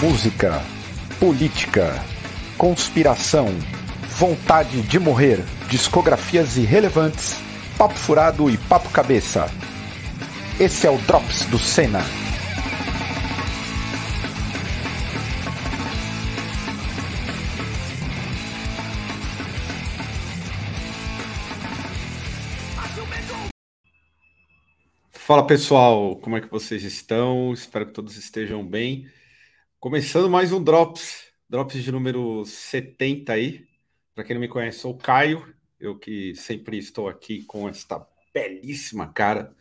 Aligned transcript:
música, 0.00 0.62
política, 1.18 2.02
conspiração, 2.56 3.48
vontade 4.18 4.80
de 4.80 4.98
morrer, 4.98 5.44
discografias 5.68 6.56
irrelevantes, 6.56 7.36
papo 7.76 7.92
furado 7.92 8.48
e 8.48 8.56
papo 8.56 8.88
cabeça. 8.88 9.46
Esse 10.58 10.86
é 10.86 10.90
o 10.90 10.96
Drops 10.96 11.44
do 11.50 11.58
Senna. 11.58 12.00
Fala 25.10 25.46
pessoal, 25.46 26.16
como 26.16 26.38
é 26.38 26.40
que 26.40 26.50
vocês 26.50 26.82
estão? 26.84 27.52
Espero 27.52 27.84
que 27.84 27.92
todos 27.92 28.16
estejam 28.16 28.64
bem. 28.64 29.06
Começando 29.80 30.28
mais 30.28 30.52
um 30.52 30.62
Drops, 30.62 31.32
Drops 31.48 31.82
de 31.82 31.90
número 31.90 32.44
70 32.44 33.32
aí. 33.32 33.66
Para 34.14 34.22
quem 34.24 34.34
não 34.34 34.40
me 34.42 34.46
conhece, 34.46 34.80
sou 34.80 34.92
o 34.92 34.98
Caio, 34.98 35.54
eu 35.80 35.98
que 35.98 36.34
sempre 36.34 36.76
estou 36.76 37.08
aqui 37.08 37.44
com 37.44 37.66
esta 37.66 38.06
belíssima 38.30 39.10
cara 39.10 39.56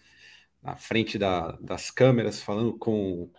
na 0.62 0.76
frente 0.76 1.18
da, 1.18 1.54
das 1.62 1.90
câmeras, 1.90 2.42
falando 2.42 2.78
com 2.78 3.32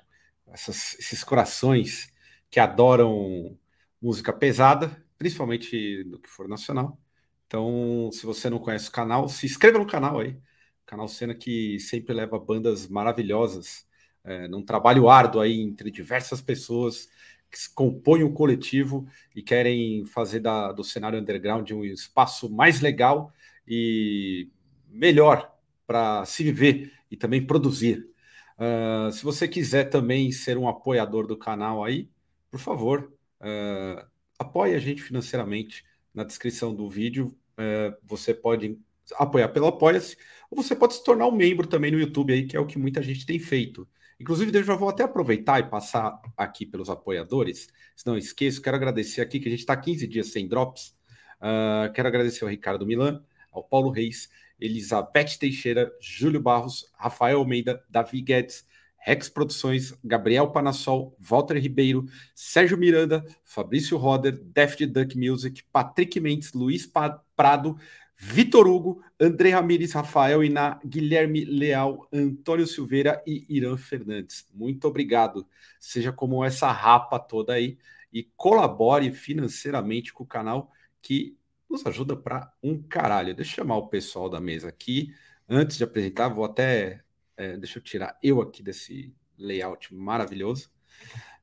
essas, 0.46 0.98
esses 0.98 1.22
corações 1.22 2.14
que 2.50 2.58
adoram 2.58 3.58
música 4.00 4.32
pesada, 4.32 5.04
principalmente 5.18 6.02
do 6.04 6.18
que 6.18 6.30
for 6.30 6.48
nacional. 6.48 6.98
Então, 7.46 8.08
se 8.10 8.24
você 8.24 8.48
não 8.48 8.58
conhece 8.58 8.88
o 8.88 8.92
canal, 8.92 9.28
se 9.28 9.44
inscreva 9.44 9.78
no 9.78 9.86
canal 9.86 10.20
aí 10.20 10.40
Canal 10.86 11.08
Cena 11.08 11.34
que 11.34 11.78
sempre 11.78 12.14
leva 12.14 12.38
bandas 12.38 12.88
maravilhosas, 12.88 13.86
é, 14.24 14.48
num 14.48 14.62
trabalho 14.62 15.08
árduo 15.08 15.40
aí 15.40 15.60
entre 15.60 15.90
diversas 15.90 16.40
pessoas 16.40 17.08
que 17.50 17.58
compõem 17.74 18.22
um 18.22 18.32
coletivo 18.32 19.06
e 19.34 19.42
querem 19.42 20.04
fazer 20.06 20.40
da, 20.40 20.72
do 20.72 20.84
cenário 20.84 21.18
underground 21.18 21.68
um 21.72 21.84
espaço 21.84 22.48
mais 22.48 22.80
legal 22.80 23.32
e 23.66 24.48
melhor 24.88 25.52
para 25.86 26.24
se 26.24 26.44
viver 26.44 26.92
e 27.10 27.16
também 27.16 27.44
produzir. 27.44 28.08
Uh, 28.56 29.10
se 29.10 29.24
você 29.24 29.48
quiser 29.48 29.84
também 29.84 30.30
ser 30.30 30.56
um 30.56 30.68
apoiador 30.68 31.26
do 31.26 31.36
canal 31.36 31.82
aí, 31.82 32.08
por 32.50 32.60
favor, 32.60 33.12
uh, 33.40 34.06
apoie 34.38 34.74
a 34.74 34.78
gente 34.78 35.02
financeiramente. 35.02 35.84
Na 36.12 36.24
descrição 36.24 36.74
do 36.74 36.88
vídeo, 36.88 37.36
uh, 37.56 37.96
você 38.02 38.34
pode 38.34 38.76
apoiar 39.14 39.48
pelo 39.48 39.66
Apoia-se, 39.66 40.16
ou 40.50 40.62
você 40.62 40.74
pode 40.74 40.94
se 40.94 41.04
tornar 41.04 41.26
um 41.26 41.32
membro 41.32 41.66
também 41.66 41.90
no 41.90 41.98
YouTube 42.00 42.32
aí, 42.32 42.46
que 42.46 42.56
é 42.56 42.60
o 42.60 42.66
que 42.66 42.78
muita 42.78 43.02
gente 43.02 43.24
tem 43.24 43.38
feito. 43.38 43.88
Inclusive, 44.20 44.54
eu 44.58 44.62
já 44.62 44.74
vou 44.74 44.90
até 44.90 45.02
aproveitar 45.02 45.60
e 45.60 45.70
passar 45.70 46.20
aqui 46.36 46.66
pelos 46.66 46.90
apoiadores. 46.90 47.68
Se 47.96 48.06
não 48.06 48.18
esqueço, 48.18 48.60
quero 48.60 48.76
agradecer 48.76 49.22
aqui 49.22 49.40
que 49.40 49.48
a 49.48 49.50
gente 49.50 49.60
está 49.60 49.74
15 49.74 50.06
dias 50.06 50.26
sem 50.26 50.46
drops. 50.46 50.94
Uh, 51.40 51.90
quero 51.94 52.06
agradecer 52.06 52.44
ao 52.44 52.50
Ricardo 52.50 52.84
Milan, 52.86 53.24
ao 53.50 53.64
Paulo 53.64 53.88
Reis, 53.88 54.28
Elizabeth 54.60 55.38
Teixeira, 55.40 55.90
Júlio 56.02 56.38
Barros, 56.38 56.92
Rafael 56.98 57.38
Almeida, 57.38 57.82
Davi 57.88 58.20
Guedes, 58.20 58.66
Rex 58.98 59.30
Produções, 59.30 59.94
Gabriel 60.04 60.50
Panassol, 60.50 61.16
Walter 61.18 61.56
Ribeiro, 61.56 62.04
Sérgio 62.34 62.76
Miranda, 62.76 63.24
Fabrício 63.42 63.96
Roder, 63.96 64.38
Daft 64.44 64.84
Duck 64.84 65.16
Music, 65.16 65.64
Patrick 65.72 66.20
Mendes, 66.20 66.52
Luiz 66.52 66.86
Prado, 67.34 67.78
Vitor 68.22 68.68
Hugo, 68.68 69.02
André 69.18 69.48
Ramires 69.48 69.92
Rafael 69.92 70.44
Iná, 70.44 70.78
Guilherme 70.84 71.42
Leal, 71.42 72.06
Antônio 72.12 72.66
Silveira 72.66 73.22
e 73.26 73.46
Irã 73.48 73.78
Fernandes. 73.78 74.46
Muito 74.52 74.86
obrigado. 74.86 75.46
Seja 75.80 76.12
como 76.12 76.44
essa 76.44 76.70
rapa 76.70 77.18
toda 77.18 77.54
aí 77.54 77.78
e 78.12 78.24
colabore 78.36 79.10
financeiramente 79.10 80.12
com 80.12 80.22
o 80.22 80.26
canal 80.26 80.70
que 81.00 81.34
nos 81.68 81.86
ajuda 81.86 82.14
para 82.14 82.52
um 82.62 82.82
caralho. 82.82 83.34
Deixa 83.34 83.52
eu 83.52 83.56
chamar 83.64 83.78
o 83.78 83.88
pessoal 83.88 84.28
da 84.28 84.38
mesa 84.38 84.68
aqui. 84.68 85.14
Antes 85.48 85.78
de 85.78 85.84
apresentar, 85.84 86.28
vou 86.28 86.44
até. 86.44 87.02
É, 87.38 87.56
deixa 87.56 87.78
eu 87.78 87.82
tirar 87.82 88.18
eu 88.22 88.42
aqui 88.42 88.62
desse 88.62 89.14
layout 89.38 89.94
maravilhoso. 89.94 90.70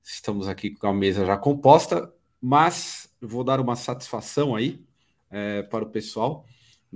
Estamos 0.03 0.47
aqui 0.47 0.69
com 0.69 0.85
a 0.85 0.93
mesa 0.93 1.25
já 1.25 1.37
composta, 1.37 2.13
mas 2.39 3.11
vou 3.19 3.43
dar 3.43 3.59
uma 3.59 3.75
satisfação 3.75 4.55
aí 4.55 4.85
é, 5.31 5.63
para 5.63 5.83
o 5.83 5.89
pessoal. 5.89 6.45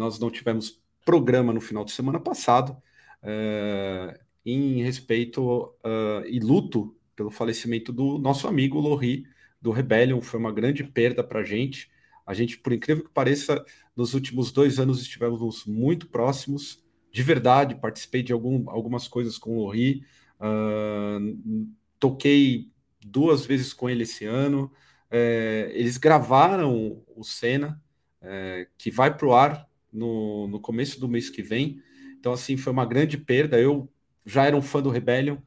Nós 0.02 0.18
não 0.18 0.32
tivemos 0.32 0.82
programa 1.06 1.54
no 1.54 1.62
final 1.62 1.86
de 1.86 1.92
semana 1.92 2.20
passado 2.20 2.76
uh, 3.22 4.20
em 4.44 4.82
respeito 4.82 5.44
uh, 5.44 6.26
e 6.28 6.40
luto 6.40 6.96
pelo 7.16 7.30
falecimento 7.30 7.94
do 7.94 8.18
nosso 8.18 8.48
amigo 8.48 8.80
Lori 8.80 9.28
do 9.62 9.70
Rebellion. 9.70 10.20
Foi 10.20 10.40
uma 10.40 10.52
grande 10.52 10.84
perda 10.84 11.24
para 11.24 11.42
a 11.42 11.44
gente. 11.44 11.88
A 12.26 12.34
gente, 12.34 12.58
por 12.58 12.74
incrível 12.74 13.04
que 13.04 13.12
pareça, 13.12 13.64
nos 13.96 14.16
últimos 14.16 14.52
dois 14.52 14.80
anos 14.80 15.00
estivemos 15.04 15.68
muito 15.68 16.08
próximos. 16.08 16.84
De 17.12 17.22
verdade, 17.22 17.76
participei 17.76 18.24
de 18.24 18.34
algum, 18.34 18.68
algumas 18.72 19.08
coisas 19.08 19.38
com 19.38 19.52
o 19.52 19.66
Lori. 19.66 20.04
Uh, 20.40 21.70
toquei 22.00 22.72
duas 23.06 23.46
vezes 23.46 23.72
com 23.72 23.88
ele 23.88 24.02
esse 24.02 24.26
ano. 24.26 24.72
É, 25.12 25.70
eles 25.76 25.98
gravaram 25.98 27.04
o 27.16 27.24
Senna, 27.24 27.80
é, 28.20 28.68
que 28.80 28.90
vai 28.90 29.16
para 29.16 29.28
o 29.28 29.34
ar 29.36 29.70
no, 29.92 30.48
no 30.48 30.60
começo 30.60 31.00
do 31.00 31.08
mês 31.08 31.30
que 31.30 31.42
vem. 31.42 31.82
Então, 32.20 32.34
assim, 32.34 32.58
foi 32.58 32.72
uma 32.72 32.86
grande 32.86 33.18
perda. 33.18 33.60
Eu 33.60 33.92
já 34.26 34.46
era 34.46 34.56
um 34.56 34.62
fã 34.62 34.82
do 34.82 34.90
Rebellion 34.90 35.38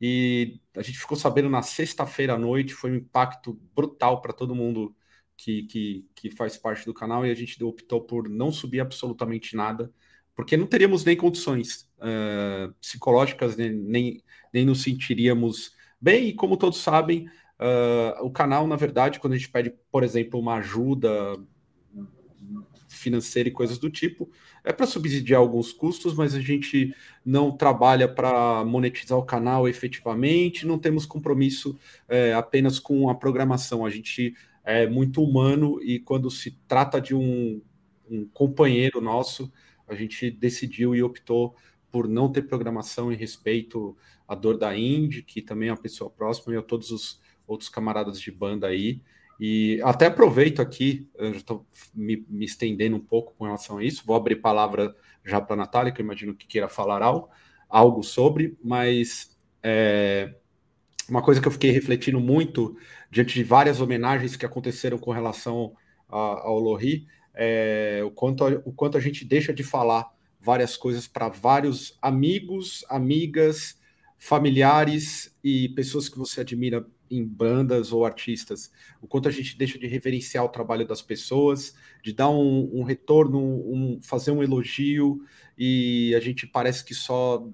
e 0.00 0.60
a 0.76 0.82
gente 0.82 0.98
ficou 0.98 1.16
sabendo 1.16 1.48
na 1.48 1.62
sexta-feira 1.62 2.34
à 2.34 2.38
noite. 2.38 2.74
Foi 2.74 2.90
um 2.90 2.96
impacto 2.96 3.58
brutal 3.74 4.20
para 4.20 4.32
todo 4.32 4.54
mundo 4.54 4.94
que, 5.36 5.62
que, 5.64 6.06
que 6.14 6.30
faz 6.30 6.56
parte 6.56 6.84
do 6.84 6.94
canal 6.94 7.26
e 7.26 7.30
a 7.30 7.34
gente 7.34 7.62
optou 7.62 8.00
por 8.00 8.28
não 8.28 8.52
subir 8.52 8.80
absolutamente 8.80 9.56
nada, 9.56 9.92
porque 10.34 10.56
não 10.56 10.66
teríamos 10.66 11.04
nem 11.04 11.16
condições 11.16 11.88
uh, 11.98 12.72
psicológicas, 12.80 13.56
nem, 13.56 13.70
nem, 13.72 14.22
nem 14.52 14.64
nos 14.64 14.82
sentiríamos 14.82 15.72
bem. 16.00 16.28
E 16.28 16.34
como 16.34 16.56
todos 16.56 16.78
sabem, 16.78 17.28
uh, 17.60 18.24
o 18.24 18.30
canal, 18.30 18.66
na 18.66 18.76
verdade, 18.76 19.20
quando 19.20 19.34
a 19.34 19.36
gente 19.36 19.50
pede, 19.50 19.72
por 19.90 20.02
exemplo, 20.02 20.40
uma 20.40 20.56
ajuda 20.56 21.10
financeira 22.96 23.48
e 23.48 23.52
coisas 23.52 23.78
do 23.78 23.90
tipo. 23.90 24.30
É 24.62 24.72
para 24.72 24.86
subsidiar 24.86 25.40
alguns 25.40 25.72
custos, 25.72 26.14
mas 26.14 26.34
a 26.34 26.40
gente 26.40 26.94
não 27.24 27.56
trabalha 27.56 28.08
para 28.08 28.64
monetizar 28.64 29.18
o 29.18 29.24
canal 29.24 29.68
efetivamente, 29.68 30.66
não 30.66 30.78
temos 30.78 31.04
compromisso 31.04 31.78
é, 32.08 32.32
apenas 32.32 32.78
com 32.78 33.08
a 33.10 33.14
programação. 33.14 33.84
A 33.84 33.90
gente 33.90 34.34
é 34.64 34.86
muito 34.86 35.22
humano 35.22 35.80
e 35.82 35.98
quando 35.98 36.30
se 36.30 36.52
trata 36.66 37.00
de 37.00 37.14
um, 37.14 37.60
um 38.10 38.26
companheiro 38.26 39.00
nosso, 39.00 39.52
a 39.86 39.94
gente 39.94 40.30
decidiu 40.30 40.94
e 40.94 41.02
optou 41.02 41.54
por 41.90 42.08
não 42.08 42.32
ter 42.32 42.42
programação 42.42 43.12
em 43.12 43.16
respeito 43.16 43.96
à 44.26 44.34
dor 44.34 44.56
da 44.56 44.76
Indy, 44.76 45.22
que 45.22 45.40
também 45.40 45.68
é 45.68 45.72
uma 45.72 45.80
pessoa 45.80 46.10
próxima, 46.10 46.54
e 46.54 46.56
a 46.56 46.62
todos 46.62 46.90
os 46.90 47.20
outros 47.46 47.68
camaradas 47.68 48.20
de 48.20 48.32
banda 48.32 48.66
aí. 48.66 49.00
E 49.38 49.80
até 49.82 50.06
aproveito 50.06 50.60
aqui, 50.60 51.08
eu 51.16 51.32
já 51.32 51.38
estou 51.38 51.66
me, 51.94 52.24
me, 52.28 52.44
estendendo 52.44 52.96
um 52.96 53.00
pouco 53.00 53.34
com 53.36 53.44
relação 53.44 53.78
a 53.78 53.84
isso, 53.84 54.04
vou 54.06 54.16
abrir 54.16 54.36
palavra 54.36 54.94
já 55.24 55.40
para 55.40 55.54
a 55.54 55.56
Natália, 55.56 55.92
que 55.92 56.00
eu 56.00 56.04
imagino 56.04 56.34
que 56.34 56.46
queira 56.46 56.68
falar 56.68 57.02
algo, 57.02 57.28
algo 57.68 58.02
sobre, 58.02 58.56
mas 58.62 59.36
é, 59.62 60.34
uma 61.08 61.22
coisa 61.22 61.40
que 61.40 61.48
eu 61.48 61.52
fiquei 61.52 61.70
refletindo 61.70 62.20
muito 62.20 62.76
diante 63.10 63.34
de 63.34 63.44
várias 63.44 63.80
homenagens 63.80 64.36
que 64.36 64.46
aconteceram 64.46 64.98
com 64.98 65.10
relação 65.10 65.74
a, 66.08 66.16
ao 66.16 66.58
Lohri, 66.58 67.06
é, 67.34 68.02
o, 68.04 68.10
quanto 68.10 68.44
a, 68.44 68.48
o 68.64 68.72
quanto 68.72 68.96
a 68.96 69.00
gente 69.00 69.24
deixa 69.24 69.52
de 69.52 69.64
falar 69.64 70.12
várias 70.40 70.76
coisas 70.76 71.08
para 71.08 71.28
vários 71.28 71.98
amigos, 72.00 72.84
amigas, 72.88 73.80
familiares 74.18 75.36
e 75.42 75.70
pessoas 75.70 76.08
que 76.08 76.18
você 76.18 76.42
admira 76.42 76.86
em 77.10 77.24
bandas 77.24 77.92
ou 77.92 78.04
artistas, 78.04 78.72
o 79.00 79.06
quanto 79.06 79.28
a 79.28 79.30
gente 79.30 79.56
deixa 79.56 79.78
de 79.78 79.86
reverenciar 79.86 80.44
o 80.44 80.48
trabalho 80.48 80.86
das 80.86 81.02
pessoas, 81.02 81.74
de 82.02 82.12
dar 82.12 82.30
um, 82.30 82.70
um 82.72 82.82
retorno, 82.82 83.40
um, 83.40 84.00
fazer 84.02 84.30
um 84.30 84.42
elogio, 84.42 85.24
e 85.56 86.14
a 86.14 86.20
gente 86.20 86.46
parece 86.46 86.84
que 86.84 86.94
só 86.94 87.46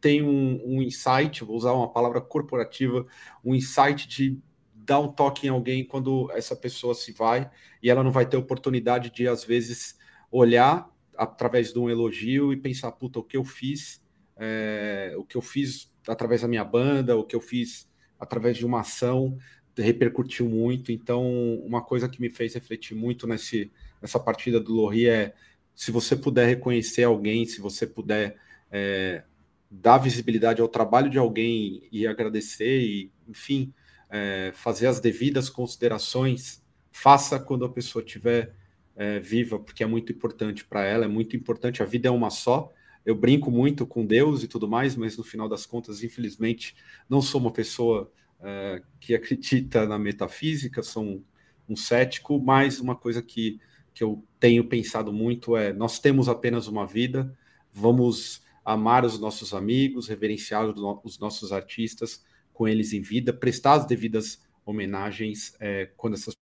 tem 0.00 0.22
um, 0.22 0.60
um, 0.64 0.82
insight, 0.82 1.42
vou 1.44 1.56
usar 1.56 1.72
uma 1.72 1.90
palavra 1.90 2.20
corporativa, 2.20 3.06
um 3.44 3.54
insight 3.54 4.06
de 4.06 4.38
dar 4.74 5.00
um 5.00 5.08
toque 5.08 5.46
em 5.46 5.50
alguém 5.50 5.84
quando 5.84 6.30
essa 6.32 6.54
pessoa 6.54 6.94
se 6.94 7.12
vai, 7.12 7.50
e 7.82 7.90
ela 7.90 8.02
não 8.02 8.12
vai 8.12 8.26
ter 8.26 8.36
oportunidade 8.36 9.10
de, 9.10 9.26
às 9.26 9.44
vezes, 9.44 9.98
olhar 10.30 10.88
através 11.16 11.72
de 11.72 11.78
um 11.78 11.90
elogio 11.90 12.52
e 12.52 12.56
pensar, 12.56 12.92
puta, 12.92 13.18
o 13.18 13.24
que 13.24 13.36
eu 13.36 13.44
fiz, 13.44 14.02
é, 14.36 15.14
o 15.16 15.24
que 15.24 15.36
eu 15.36 15.42
fiz 15.42 15.92
através 16.06 16.42
da 16.42 16.48
minha 16.48 16.64
banda, 16.64 17.16
o 17.16 17.24
que 17.24 17.34
eu 17.34 17.40
fiz 17.40 17.87
através 18.18 18.56
de 18.56 18.66
uma 18.66 18.80
ação, 18.80 19.38
repercutiu 19.76 20.48
muito. 20.48 20.90
Então, 20.92 21.24
uma 21.64 21.82
coisa 21.82 22.08
que 22.08 22.20
me 22.20 22.30
fez 22.30 22.54
refletir 22.54 22.94
muito 22.96 23.26
nesse, 23.26 23.70
nessa 24.02 24.18
partida 24.18 24.58
do 24.58 24.72
Lohri 24.72 25.08
é 25.08 25.34
se 25.74 25.90
você 25.90 26.16
puder 26.16 26.46
reconhecer 26.46 27.04
alguém, 27.04 27.46
se 27.46 27.60
você 27.60 27.86
puder 27.86 28.36
é, 28.70 29.22
dar 29.70 29.98
visibilidade 29.98 30.60
ao 30.60 30.68
trabalho 30.68 31.08
de 31.08 31.18
alguém 31.18 31.86
e 31.92 32.06
agradecer, 32.06 32.80
e, 32.80 33.12
enfim, 33.28 33.72
é, 34.10 34.50
fazer 34.54 34.86
as 34.86 34.98
devidas 34.98 35.48
considerações, 35.48 36.62
faça 36.90 37.38
quando 37.38 37.64
a 37.64 37.68
pessoa 37.68 38.04
estiver 38.04 38.54
é, 38.96 39.20
viva, 39.20 39.58
porque 39.60 39.84
é 39.84 39.86
muito 39.86 40.10
importante 40.10 40.64
para 40.64 40.84
ela, 40.84 41.04
é 41.04 41.08
muito 41.08 41.36
importante. 41.36 41.82
A 41.82 41.86
vida 41.86 42.08
é 42.08 42.10
uma 42.10 42.30
só. 42.30 42.72
Eu 43.08 43.14
brinco 43.14 43.50
muito 43.50 43.86
com 43.86 44.04
Deus 44.04 44.42
e 44.42 44.46
tudo 44.46 44.68
mais, 44.68 44.94
mas 44.94 45.16
no 45.16 45.24
final 45.24 45.48
das 45.48 45.64
contas, 45.64 46.02
infelizmente, 46.02 46.76
não 47.08 47.22
sou 47.22 47.40
uma 47.40 47.50
pessoa 47.50 48.12
é, 48.38 48.82
que 49.00 49.14
acredita 49.14 49.86
na 49.86 49.98
metafísica, 49.98 50.82
sou 50.82 51.02
um, 51.02 51.24
um 51.66 51.74
cético, 51.74 52.38
mas 52.38 52.80
uma 52.80 52.94
coisa 52.94 53.22
que, 53.22 53.58
que 53.94 54.04
eu 54.04 54.22
tenho 54.38 54.62
pensado 54.62 55.10
muito 55.10 55.56
é: 55.56 55.72
nós 55.72 55.98
temos 55.98 56.28
apenas 56.28 56.66
uma 56.66 56.86
vida, 56.86 57.34
vamos 57.72 58.42
amar 58.62 59.06
os 59.06 59.18
nossos 59.18 59.54
amigos, 59.54 60.06
reverenciar 60.06 60.68
os 61.02 61.18
nossos 61.18 61.50
artistas 61.50 62.22
com 62.52 62.68
eles 62.68 62.92
em 62.92 63.00
vida, 63.00 63.32
prestar 63.32 63.72
as 63.72 63.86
devidas 63.86 64.46
homenagens 64.66 65.56
é, 65.58 65.86
quando 65.96 66.12
essas 66.12 66.34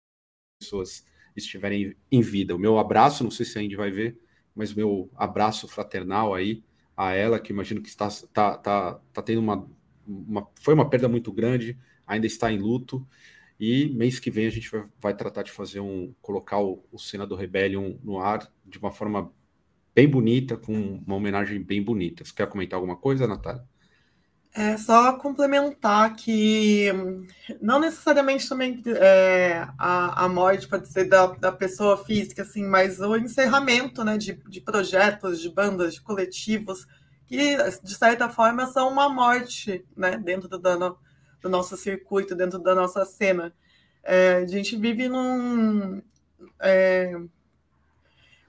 pessoas 0.60 1.06
estiverem 1.36 1.94
em 2.10 2.20
vida. 2.20 2.56
O 2.56 2.58
meu 2.58 2.76
abraço, 2.76 3.22
não 3.22 3.30
sei 3.30 3.46
se 3.46 3.56
a 3.56 3.62
gente 3.62 3.76
vai 3.76 3.92
ver, 3.92 4.18
mas 4.56 4.74
meu 4.74 5.10
abraço 5.14 5.68
fraternal 5.68 6.34
aí 6.34 6.64
a 6.96 7.12
ela, 7.12 7.38
que 7.38 7.52
imagino 7.52 7.82
que 7.82 7.88
está, 7.88 8.08
está, 8.08 8.54
está, 8.54 9.00
está 9.08 9.22
tendo 9.22 9.40
uma, 9.40 9.68
uma. 10.06 10.48
Foi 10.60 10.72
uma 10.72 10.88
perda 10.88 11.08
muito 11.08 11.30
grande, 11.30 11.78
ainda 12.06 12.26
está 12.26 12.50
em 12.50 12.58
luto. 12.58 13.06
E 13.60 13.90
mês 13.94 14.18
que 14.18 14.30
vem 14.30 14.46
a 14.46 14.50
gente 14.50 14.70
vai, 14.70 14.84
vai 15.00 15.16
tratar 15.16 15.42
de 15.42 15.52
fazer 15.52 15.80
um. 15.80 16.14
colocar 16.22 16.58
o, 16.58 16.84
o 16.90 16.98
Cena 16.98 17.26
do 17.26 17.36
Rebellion 17.36 17.96
no 18.02 18.18
ar 18.18 18.50
de 18.64 18.78
uma 18.78 18.90
forma 18.90 19.30
bem 19.94 20.08
bonita, 20.08 20.56
com 20.56 20.72
uma 21.06 21.16
homenagem 21.16 21.62
bem 21.62 21.82
bonita. 21.82 22.24
Você 22.24 22.34
quer 22.34 22.48
comentar 22.48 22.76
alguma 22.78 22.96
coisa, 22.96 23.26
Natália? 23.26 23.64
É 24.58 24.78
só 24.78 25.12
complementar 25.18 26.16
que 26.16 26.90
não 27.60 27.78
necessariamente 27.78 28.48
também 28.48 28.82
é, 28.86 29.68
a, 29.78 30.24
a 30.24 30.28
morte 30.30 30.66
pode 30.66 30.88
ser 30.88 31.04
da, 31.04 31.26
da 31.26 31.52
pessoa 31.52 32.02
física, 32.02 32.40
assim, 32.40 32.64
mas 32.64 32.98
o 32.98 33.14
encerramento 33.16 34.02
né, 34.02 34.16
de, 34.16 34.32
de 34.48 34.62
projetos, 34.62 35.42
de 35.42 35.50
bandas, 35.50 35.92
de 35.92 36.00
coletivos, 36.00 36.86
que 37.26 37.54
de 37.82 37.94
certa 37.94 38.30
forma 38.30 38.66
são 38.68 38.88
uma 38.88 39.10
morte 39.10 39.84
né, 39.94 40.16
dentro 40.16 40.48
do, 40.48 40.58
do, 40.58 40.98
do 41.42 41.48
nosso 41.50 41.76
circuito, 41.76 42.34
dentro 42.34 42.58
da 42.58 42.74
nossa 42.74 43.04
cena. 43.04 43.52
É, 44.02 44.36
a 44.36 44.46
gente 44.46 44.74
vive 44.74 45.06
num. 45.06 46.00
É, 46.60 47.14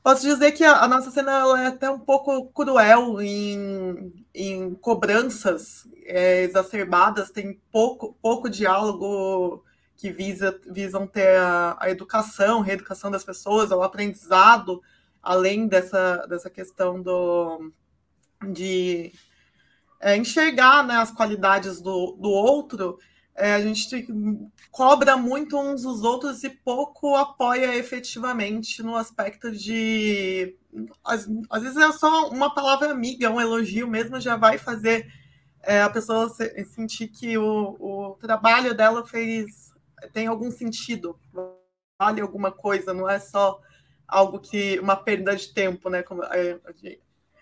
Posso 0.08 0.22
dizer 0.22 0.54
que 0.54 0.64
a, 0.64 0.84
a 0.84 0.88
nossa 0.88 1.12
cena 1.12 1.34
é 1.62 1.68
até 1.68 1.90
um 1.90 2.00
pouco 2.00 2.46
cruel 2.54 3.22
em, 3.22 4.26
em 4.34 4.74
cobranças 4.76 5.86
é, 6.06 6.44
exacerbadas, 6.44 7.30
tem 7.30 7.60
pouco, 7.70 8.18
pouco 8.22 8.50
diálogo 8.50 9.66
que 9.98 10.10
visa, 10.10 10.58
visam 10.66 11.06
ter 11.06 11.38
a, 11.38 11.76
a 11.78 11.90
educação, 11.90 12.62
reeducação 12.62 13.12
das 13.12 13.26
pessoas, 13.26 13.70
o 13.70 13.84
aprendizado, 13.84 14.82
além 15.22 15.68
dessa, 15.68 16.26
dessa 16.26 16.50
questão 16.50 17.02
do, 17.02 17.70
de 18.54 19.12
é, 20.00 20.16
enxergar 20.16 20.88
né, 20.88 20.96
as 20.96 21.12
qualidades 21.12 21.82
do, 21.82 22.14
do 22.14 22.30
outro 22.30 22.98
é, 23.38 23.54
a 23.54 23.62
gente 23.62 24.08
cobra 24.72 25.16
muito 25.16 25.60
uns 25.60 25.84
dos 25.84 26.04
outros 26.04 26.44
e 26.44 26.50
pouco 26.50 27.16
apoia 27.16 27.76
efetivamente 27.78 28.82
no 28.82 28.96
aspecto 28.96 29.52
de. 29.52 30.58
Às, 31.06 31.30
às 31.48 31.62
vezes 31.62 31.78
é 31.78 31.92
só 31.92 32.30
uma 32.30 32.54
palavra 32.54 32.90
amiga, 32.90 33.30
um 33.30 33.40
elogio 33.40 33.88
mesmo, 33.88 34.20
já 34.20 34.36
vai 34.36 34.58
fazer 34.58 35.08
é, 35.62 35.84
a 35.84 35.90
pessoa 35.90 36.30
se, 36.30 36.66
sentir 36.66 37.10
que 37.10 37.38
o, 37.38 37.78
o 37.80 38.18
trabalho 38.20 38.74
dela 38.74 39.06
fez 39.06 39.72
tem 40.14 40.26
algum 40.26 40.50
sentido, 40.50 41.20
vale 42.00 42.22
alguma 42.22 42.52
coisa, 42.52 42.92
não 42.92 43.08
é 43.08 43.20
só 43.20 43.60
algo 44.08 44.40
que 44.40 44.80
uma 44.80 44.96
perda 44.96 45.36
de 45.36 45.54
tempo, 45.54 45.92
né? 45.92 46.02
Como, 46.02 46.24
é, 46.24 46.60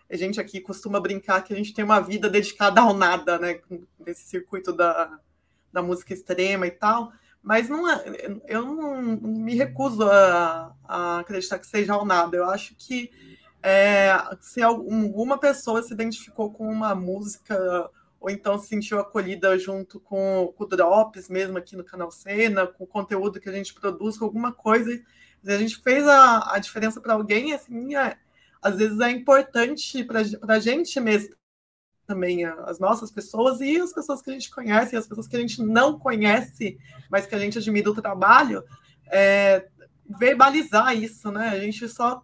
a 0.10 0.18
gente 0.18 0.42
aqui 0.42 0.60
costuma 0.60 1.00
brincar 1.00 1.42
que 1.42 1.54
a 1.54 1.56
gente 1.56 1.74
tem 1.74 1.86
uma 1.86 2.02
vida 2.02 2.30
dedicada 2.30 2.82
ao 2.82 2.94
nada, 2.94 3.40
né? 3.40 3.62
Nesse 3.98 4.28
circuito 4.28 4.74
da, 4.74 5.20
da 5.76 5.84
música 5.84 6.14
extrema 6.14 6.66
e 6.66 6.72
tal, 6.72 7.12
mas 7.44 7.70
não 7.70 7.88
é, 7.88 8.40
eu 8.48 8.66
não, 8.66 9.02
me 9.02 9.54
recuso 9.56 10.04
a, 10.10 10.74
a, 10.86 11.20
acreditar 11.20 11.60
que 11.60 11.68
seja 11.68 11.94
ao 11.94 12.06
nada. 12.06 12.38
Eu 12.38 12.50
acho 12.50 12.74
que 12.76 13.12
é, 13.62 14.12
se 14.40 14.64
alguma 14.64 15.38
pessoa 15.38 15.84
se 15.84 15.94
identificou 15.94 16.52
com 16.52 16.68
uma 16.68 16.96
música 16.96 17.90
ou 18.20 18.30
então 18.30 18.58
se 18.58 18.70
sentiu 18.70 19.00
acolhida 19.00 19.60
junto 19.60 20.00
com, 20.00 20.52
com 20.58 20.64
o 20.64 20.68
Drops, 20.68 21.30
mesmo 21.30 21.58
aqui 21.58 21.76
no 21.76 21.84
canal 21.84 22.10
Cena, 22.10 22.66
com 22.66 22.86
o 22.86 22.88
conteúdo 22.88 23.40
que 23.40 23.50
a 23.50 23.52
gente 23.52 23.74
produz, 23.74 24.18
com 24.18 24.26
alguma 24.26 24.52
coisa, 24.52 24.90
a 25.46 25.58
gente 25.58 25.78
fez 25.84 26.08
a, 26.08 26.56
a 26.56 26.58
diferença 26.58 27.00
para 27.00 27.14
alguém, 27.14 27.54
assim, 27.54 27.96
é, 27.96 28.18
às 28.62 28.78
vezes 28.78 29.00
é 29.00 29.12
importante 29.12 30.04
para 30.04 30.22
a 30.56 30.60
gente 30.60 31.00
mesmo 31.00 31.36
também 32.06 32.46
as 32.46 32.80
nossas 32.80 33.12
pessoas 33.12 33.60
e 33.62 33.78
as 33.80 33.94
pessoas 33.94 34.22
que 34.22 34.30
a 34.30 34.34
gente 34.34 34.50
conhece 34.50 34.96
e 34.96 34.98
as 34.98 35.08
pessoas 35.08 35.28
que 35.28 35.36
a 35.36 35.40
gente 35.40 35.62
não 35.62 35.98
conhece, 35.98 36.78
mas 37.10 37.26
que 37.26 37.36
a 37.36 37.40
gente 37.40 37.58
admira 37.58 37.90
o 37.90 37.96
trabalho, 37.96 38.64
é, 39.12 39.68
verbalizar 40.08 40.96
isso, 40.96 41.32
né? 41.32 41.50
A 41.50 41.60
gente 41.60 41.88
só 41.90 42.24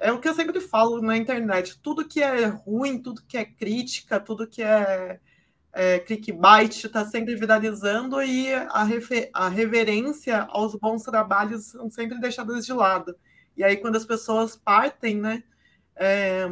é 0.00 0.10
o 0.10 0.18
que 0.18 0.26
eu 0.26 0.34
sempre 0.34 0.58
falo 0.60 1.02
na 1.02 1.16
internet, 1.16 1.78
tudo 1.82 2.08
que 2.08 2.22
é 2.22 2.46
ruim, 2.46 2.98
tudo 2.98 3.22
que 3.28 3.36
é 3.36 3.44
crítica, 3.44 4.18
tudo 4.18 4.46
que 4.46 4.62
é, 4.62 5.20
é 5.74 5.98
clickbait 5.98 6.86
está 6.86 7.04
sempre 7.04 7.36
viralizando 7.36 8.22
e 8.22 8.50
a, 8.52 8.82
refer, 8.82 9.28
a 9.34 9.48
reverência 9.48 10.46
aos 10.48 10.74
bons 10.74 11.02
trabalhos 11.02 11.66
são 11.66 11.90
sempre 11.90 12.18
deixadas 12.18 12.64
de 12.64 12.72
lado. 12.72 13.14
E 13.54 13.62
aí, 13.62 13.76
quando 13.76 13.96
as 13.96 14.06
pessoas 14.06 14.56
partem, 14.56 15.16
né? 15.16 15.44
É, 15.94 16.48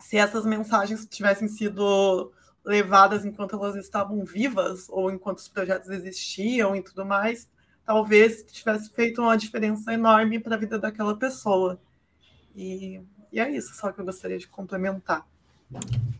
se 0.00 0.16
essas 0.16 0.44
mensagens 0.44 1.06
tivessem 1.06 1.48
sido 1.48 2.32
levadas 2.64 3.24
enquanto 3.24 3.56
elas 3.56 3.76
estavam 3.76 4.24
vivas 4.24 4.86
ou 4.88 5.10
enquanto 5.10 5.38
os 5.38 5.48
projetos 5.48 5.88
existiam 5.90 6.74
e 6.76 6.82
tudo 6.82 7.04
mais, 7.04 7.48
talvez 7.84 8.42
tivesse 8.44 8.90
feito 8.90 9.22
uma 9.22 9.36
diferença 9.36 9.92
enorme 9.92 10.38
para 10.38 10.54
a 10.54 10.58
vida 10.58 10.78
daquela 10.78 11.16
pessoa. 11.16 11.80
E, 12.54 13.00
e, 13.32 13.40
é 13.40 13.50
isso 13.50 13.74
só 13.74 13.92
que 13.92 14.00
eu 14.00 14.04
gostaria 14.04 14.38
de 14.38 14.46
complementar. 14.46 15.26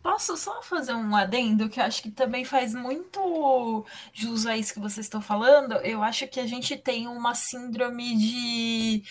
Posso 0.01 0.37
só 0.37 0.61
fazer 0.61 0.93
um 0.93 1.13
adendo 1.15 1.67
que 1.67 1.79
eu 1.79 1.83
acho 1.83 2.01
que 2.01 2.09
também 2.09 2.45
faz 2.45 2.73
muito 2.73 3.85
jus 4.13 4.45
a 4.45 4.57
isso 4.57 4.73
que 4.73 4.79
vocês 4.79 5.05
estão 5.05 5.21
falando? 5.21 5.73
Eu 5.77 6.01
acho 6.01 6.27
que 6.27 6.39
a 6.39 6.47
gente 6.47 6.77
tem 6.77 7.07
uma 7.07 7.35
síndrome 7.35 8.17
de 8.17 9.03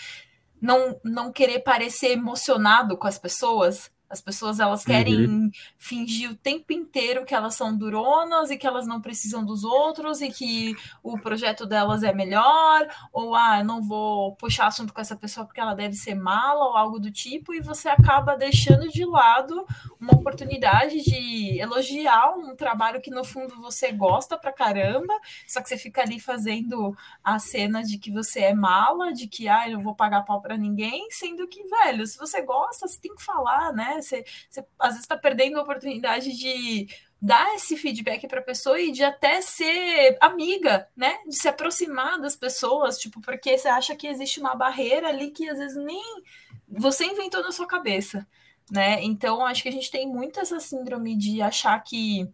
não, 0.60 0.98
não 1.04 1.30
querer 1.30 1.60
parecer 1.60 2.12
emocionado 2.12 2.96
com 2.96 3.06
as 3.06 3.18
pessoas 3.18 3.90
as 4.10 4.20
pessoas 4.20 4.58
elas 4.58 4.84
querem 4.84 5.26
uhum. 5.26 5.50
fingir 5.78 6.30
o 6.30 6.34
tempo 6.34 6.72
inteiro 6.72 7.24
que 7.24 7.34
elas 7.34 7.54
são 7.54 7.76
duronas 7.76 8.50
e 8.50 8.56
que 8.56 8.66
elas 8.66 8.86
não 8.86 9.00
precisam 9.00 9.44
dos 9.44 9.62
outros 9.62 10.20
e 10.20 10.30
que 10.30 10.74
o 11.00 11.16
projeto 11.16 11.64
delas 11.64 12.02
é 12.02 12.12
melhor, 12.12 12.88
ou 13.12 13.36
ah, 13.36 13.60
eu 13.60 13.64
não 13.64 13.80
vou 13.80 14.34
puxar 14.34 14.66
assunto 14.66 14.92
com 14.92 15.00
essa 15.00 15.14
pessoa 15.14 15.46
porque 15.46 15.60
ela 15.60 15.74
deve 15.74 15.94
ser 15.94 16.16
mala 16.16 16.64
ou 16.64 16.76
algo 16.76 16.98
do 16.98 17.10
tipo, 17.12 17.54
e 17.54 17.60
você 17.60 17.88
acaba 17.88 18.36
deixando 18.36 18.88
de 18.88 19.04
lado 19.04 19.64
uma 20.00 20.14
oportunidade 20.14 21.02
de 21.02 21.58
elogiar 21.60 22.34
um 22.36 22.56
trabalho 22.56 23.00
que 23.00 23.10
no 23.10 23.22
fundo 23.22 23.60
você 23.60 23.92
gosta 23.92 24.36
pra 24.36 24.52
caramba, 24.52 25.14
só 25.46 25.62
que 25.62 25.68
você 25.68 25.78
fica 25.78 26.02
ali 26.02 26.18
fazendo 26.18 26.96
a 27.22 27.38
cena 27.38 27.84
de 27.84 27.96
que 27.96 28.10
você 28.10 28.40
é 28.40 28.54
mala, 28.54 29.12
de 29.12 29.28
que 29.28 29.48
ah, 29.48 29.68
eu 29.68 29.74
não 29.74 29.82
vou 29.82 29.94
pagar 29.94 30.24
pau 30.24 30.40
para 30.40 30.56
ninguém, 30.56 31.06
sendo 31.10 31.46
que, 31.46 31.62
velho, 31.62 32.04
se 32.06 32.18
você 32.18 32.42
gosta, 32.42 32.88
você 32.88 33.00
tem 33.00 33.14
que 33.14 33.22
falar, 33.22 33.72
né? 33.72 33.99
Você, 34.00 34.24
você 34.48 34.64
às 34.78 34.90
vezes 34.90 35.02
está 35.02 35.16
perdendo 35.16 35.58
a 35.58 35.62
oportunidade 35.62 36.36
de 36.36 36.88
dar 37.20 37.54
esse 37.54 37.76
feedback 37.76 38.26
para 38.26 38.40
a 38.40 38.44
pessoa 38.44 38.80
e 38.80 38.90
de 38.92 39.04
até 39.04 39.40
ser 39.42 40.16
amiga, 40.20 40.88
né? 40.96 41.18
De 41.26 41.36
se 41.36 41.48
aproximar 41.48 42.20
das 42.20 42.34
pessoas, 42.34 42.98
tipo, 42.98 43.20
porque 43.20 43.58
você 43.58 43.68
acha 43.68 43.94
que 43.94 44.06
existe 44.06 44.40
uma 44.40 44.54
barreira 44.54 45.08
ali 45.08 45.30
que 45.30 45.48
às 45.48 45.58
vezes 45.58 45.76
nem 45.76 46.22
você 46.66 47.04
inventou 47.04 47.42
na 47.42 47.52
sua 47.52 47.66
cabeça, 47.66 48.26
né? 48.70 49.02
Então, 49.02 49.44
acho 49.44 49.62
que 49.62 49.68
a 49.68 49.72
gente 49.72 49.90
tem 49.90 50.08
muito 50.08 50.40
essa 50.40 50.58
síndrome 50.60 51.16
de 51.16 51.42
achar 51.42 51.78
que 51.80 52.26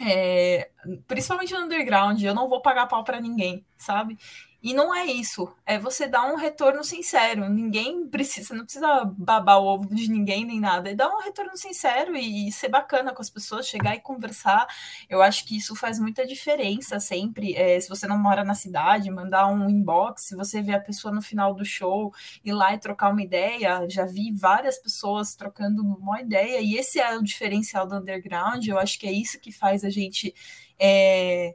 é, 0.00 0.70
principalmente 1.06 1.52
no 1.52 1.60
underground, 1.60 2.22
eu 2.22 2.34
não 2.34 2.48
vou 2.48 2.62
pagar 2.62 2.86
pau 2.86 3.04
para 3.04 3.20
ninguém, 3.20 3.64
sabe? 3.76 4.16
E 4.62 4.74
não 4.74 4.94
é 4.94 5.06
isso, 5.06 5.50
é 5.64 5.78
você 5.78 6.06
dar 6.06 6.30
um 6.30 6.36
retorno 6.36 6.84
sincero. 6.84 7.48
Ninguém 7.48 8.06
precisa, 8.06 8.54
não 8.54 8.64
precisa 8.64 9.04
babar 9.16 9.58
o 9.58 9.64
ovo 9.64 9.94
de 9.94 10.10
ninguém 10.10 10.44
nem 10.44 10.60
nada. 10.60 10.90
É 10.90 10.94
dar 10.94 11.08
um 11.08 11.20
retorno 11.20 11.56
sincero 11.56 12.14
e, 12.14 12.48
e 12.48 12.52
ser 12.52 12.68
bacana 12.68 13.14
com 13.14 13.22
as 13.22 13.30
pessoas, 13.30 13.66
chegar 13.66 13.94
e 13.96 14.00
conversar. 14.00 14.66
Eu 15.08 15.22
acho 15.22 15.46
que 15.46 15.56
isso 15.56 15.74
faz 15.74 15.98
muita 15.98 16.26
diferença 16.26 17.00
sempre. 17.00 17.54
É, 17.54 17.80
se 17.80 17.88
você 17.88 18.06
não 18.06 18.18
mora 18.18 18.44
na 18.44 18.54
cidade, 18.54 19.10
mandar 19.10 19.46
um 19.46 19.68
inbox, 19.70 20.26
se 20.26 20.36
você 20.36 20.60
vê 20.60 20.74
a 20.74 20.80
pessoa 20.80 21.12
no 21.14 21.22
final 21.22 21.54
do 21.54 21.64
show, 21.64 22.12
ir 22.44 22.52
lá 22.52 22.74
e 22.74 22.78
trocar 22.78 23.10
uma 23.12 23.22
ideia. 23.22 23.88
Já 23.88 24.04
vi 24.04 24.30
várias 24.32 24.78
pessoas 24.78 25.34
trocando 25.34 25.82
uma 25.82 26.20
ideia, 26.20 26.60
e 26.60 26.76
esse 26.76 27.00
é 27.00 27.16
o 27.16 27.22
diferencial 27.22 27.86
do 27.86 27.96
underground. 27.96 28.66
Eu 28.66 28.78
acho 28.78 28.98
que 28.98 29.06
é 29.06 29.12
isso 29.12 29.40
que 29.40 29.50
faz 29.52 29.84
a 29.84 29.90
gente. 29.90 30.34
É, 30.78 31.54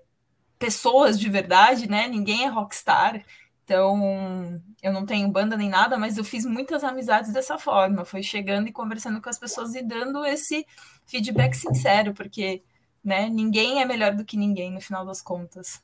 pessoas 0.65 1.19
de 1.19 1.29
verdade, 1.29 1.87
né? 1.87 2.07
Ninguém 2.07 2.43
é 2.43 2.47
rockstar. 2.47 3.23
Então, 3.63 4.59
eu 4.81 4.91
não 4.91 5.05
tenho 5.05 5.29
banda 5.29 5.55
nem 5.55 5.69
nada, 5.69 5.95
mas 5.95 6.17
eu 6.17 6.23
fiz 6.23 6.43
muitas 6.43 6.83
amizades 6.83 7.31
dessa 7.31 7.59
forma. 7.59 8.03
Foi 8.03 8.23
chegando 8.23 8.67
e 8.67 8.71
conversando 8.71 9.21
com 9.21 9.29
as 9.29 9.37
pessoas 9.37 9.75
e 9.75 9.83
dando 9.83 10.25
esse 10.25 10.65
feedback 11.05 11.53
sincero, 11.53 12.15
porque 12.15 12.63
né, 13.03 13.29
ninguém 13.29 13.79
é 13.79 13.85
melhor 13.85 14.15
do 14.15 14.25
que 14.25 14.35
ninguém 14.35 14.71
no 14.71 14.81
final 14.81 15.05
das 15.05 15.21
contas. 15.21 15.83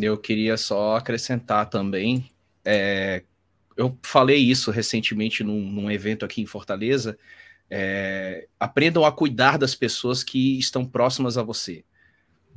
Eu 0.00 0.16
queria 0.16 0.56
só 0.56 0.96
acrescentar 0.96 1.68
também. 1.68 2.30
É, 2.64 3.24
eu 3.76 3.98
falei 4.02 4.38
isso 4.38 4.70
recentemente 4.70 5.42
num, 5.42 5.60
num 5.60 5.90
evento 5.90 6.24
aqui 6.24 6.40
em 6.40 6.46
Fortaleza. 6.46 7.18
É, 7.68 8.46
aprendam 8.60 9.04
a 9.04 9.10
cuidar 9.10 9.58
das 9.58 9.74
pessoas 9.74 10.22
que 10.22 10.56
estão 10.56 10.84
próximas 10.84 11.36
a 11.36 11.42
você. 11.42 11.84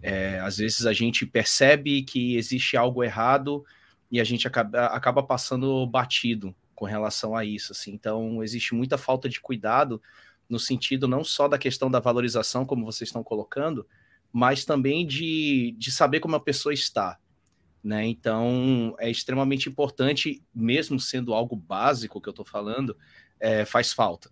É, 0.01 0.39
às 0.39 0.57
vezes 0.57 0.85
a 0.85 0.93
gente 0.93 1.25
percebe 1.25 2.01
que 2.03 2.35
existe 2.35 2.75
algo 2.75 3.03
errado 3.03 3.63
e 4.09 4.19
a 4.19 4.23
gente 4.23 4.47
acaba, 4.47 4.87
acaba 4.87 5.23
passando 5.23 5.85
batido 5.85 6.55
com 6.75 6.85
relação 6.85 7.35
a 7.35 7.45
isso. 7.45 7.71
Assim. 7.71 7.91
Então, 7.93 8.43
existe 8.43 8.73
muita 8.73 8.97
falta 8.97 9.29
de 9.29 9.39
cuidado 9.39 10.01
no 10.49 10.59
sentido 10.59 11.07
não 11.07 11.23
só 11.23 11.47
da 11.47 11.57
questão 11.57 11.89
da 11.89 11.99
valorização, 11.99 12.65
como 12.65 12.85
vocês 12.85 13.07
estão 13.07 13.23
colocando, 13.23 13.87
mas 14.33 14.65
também 14.65 15.05
de, 15.05 15.73
de 15.77 15.91
saber 15.91 16.19
como 16.19 16.35
a 16.35 16.39
pessoa 16.39 16.73
está. 16.73 17.17
Né? 17.83 18.05
Então, 18.07 18.95
é 18.99 19.09
extremamente 19.09 19.69
importante, 19.69 20.43
mesmo 20.53 20.99
sendo 20.99 21.33
algo 21.33 21.55
básico 21.55 22.19
que 22.19 22.27
eu 22.27 22.31
estou 22.31 22.45
falando, 22.45 22.97
é, 23.39 23.63
faz 23.63 23.93
falta. 23.93 24.29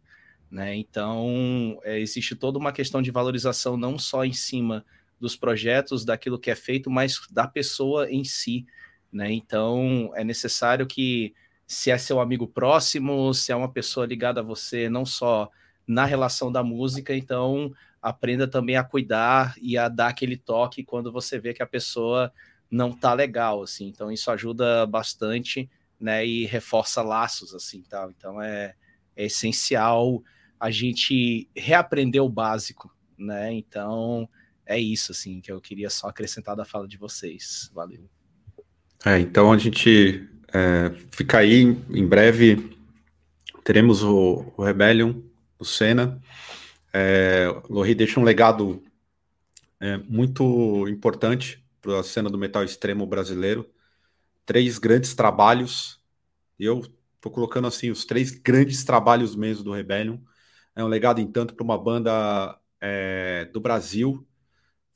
Né? 0.52 0.76
Então, 0.76 1.80
é, 1.84 2.00
existe 2.00 2.36
toda 2.36 2.60
uma 2.60 2.74
questão 2.74 3.02
de 3.02 3.12
valorização, 3.12 3.78
não 3.78 3.98
só 3.98 4.26
em 4.26 4.34
cima 4.34 4.86
dos 5.20 5.36
projetos, 5.36 6.06
daquilo 6.06 6.40
que 6.40 6.50
é 6.50 6.56
feito, 6.56 6.90
mas 6.90 7.20
da 7.30 7.48
pessoa 7.48 8.10
em 8.10 8.24
si. 8.24 8.66
Né? 9.12 9.32
Então, 9.32 10.12
é 10.16 10.24
necessário 10.24 10.88
que, 10.88 11.34
se 11.68 11.92
é 11.92 11.98
seu 11.98 12.20
amigo 12.20 12.48
próximo, 12.48 13.34
se 13.34 13.52
é 13.52 13.56
uma 13.56 13.72
pessoa 13.72 14.06
ligada 14.06 14.40
a 14.40 14.44
você, 14.44 14.90
não 14.90 15.06
só 15.06 15.50
na 15.88 16.06
relação 16.06 16.52
da 16.52 16.64
música, 16.64 17.16
então 17.16 17.74
aprenda 18.02 18.48
também 18.48 18.76
a 18.76 18.84
cuidar 18.84 19.56
e 19.62 19.78
a 19.78 19.90
dar 19.90 20.08
aquele 20.10 20.38
toque 20.38 20.84
quando 20.84 21.12
você 21.12 21.40
vê 21.40 21.54
que 21.54 21.64
a 21.64 21.68
pessoa 21.68 22.32
não 22.70 22.92
tá 22.92 23.14
legal, 23.14 23.64
assim. 23.64 23.88
Então, 23.88 24.12
isso 24.12 24.30
ajuda 24.30 24.86
bastante, 24.86 25.70
né? 26.00 26.26
E 26.26 26.46
reforça 26.46 27.02
laços, 27.02 27.54
assim, 27.54 27.84
tal. 27.90 28.12
Então, 28.12 28.42
é, 28.42 28.76
é 29.16 29.26
essencial 29.26 30.24
a 30.60 30.70
gente 30.70 31.50
reaprender 31.56 32.24
o 32.24 32.30
básico, 32.30 32.94
né? 33.18 33.52
Então, 33.52 34.30
é 34.70 34.80
isso, 34.80 35.12
assim, 35.12 35.42
que 35.42 35.52
eu 35.52 35.60
queria 35.60 35.90
só 35.90 36.08
acrescentar 36.08 36.56
da 36.56 36.64
fala 36.64 36.88
de 36.88 36.96
vocês. 36.96 37.72
Valeu. 37.74 38.08
É, 39.04 39.20
então 39.20 39.52
a 39.52 39.58
gente 39.58 40.30
é, 40.54 40.92
fica 41.12 41.40
aí, 41.40 41.62
em 41.64 42.08
breve 42.08 42.78
teremos 43.64 44.04
o, 44.04 44.54
o 44.56 44.64
Rebellion, 44.64 45.22
o 45.58 45.66
Senna. 45.66 46.22
É, 46.94 47.48
Lohri 47.68 47.96
deixa 47.96 48.20
um 48.20 48.24
legado 48.24 48.84
é, 49.80 49.98
muito 49.98 50.88
importante 50.88 51.66
para 51.82 52.02
a 52.02 52.04
cena 52.04 52.30
do 52.30 52.38
metal 52.38 52.64
extremo 52.64 53.08
brasileiro. 53.08 53.68
Três 54.46 54.78
grandes 54.78 55.16
trabalhos, 55.16 56.00
eu 56.60 56.82
estou 57.16 57.32
colocando 57.32 57.68
assim 57.68 57.90
os 57.90 58.06
três 58.06 58.30
grandes 58.30 58.84
trabalhos 58.84 59.36
mesmo 59.36 59.64
do 59.64 59.74
Rebellion. 59.74 60.18
É 60.76 60.84
um 60.84 60.88
legado, 60.88 61.20
entanto, 61.20 61.56
para 61.56 61.64
uma 61.64 61.78
banda 61.78 62.56
é, 62.80 63.46
do 63.52 63.60
Brasil 63.60 64.28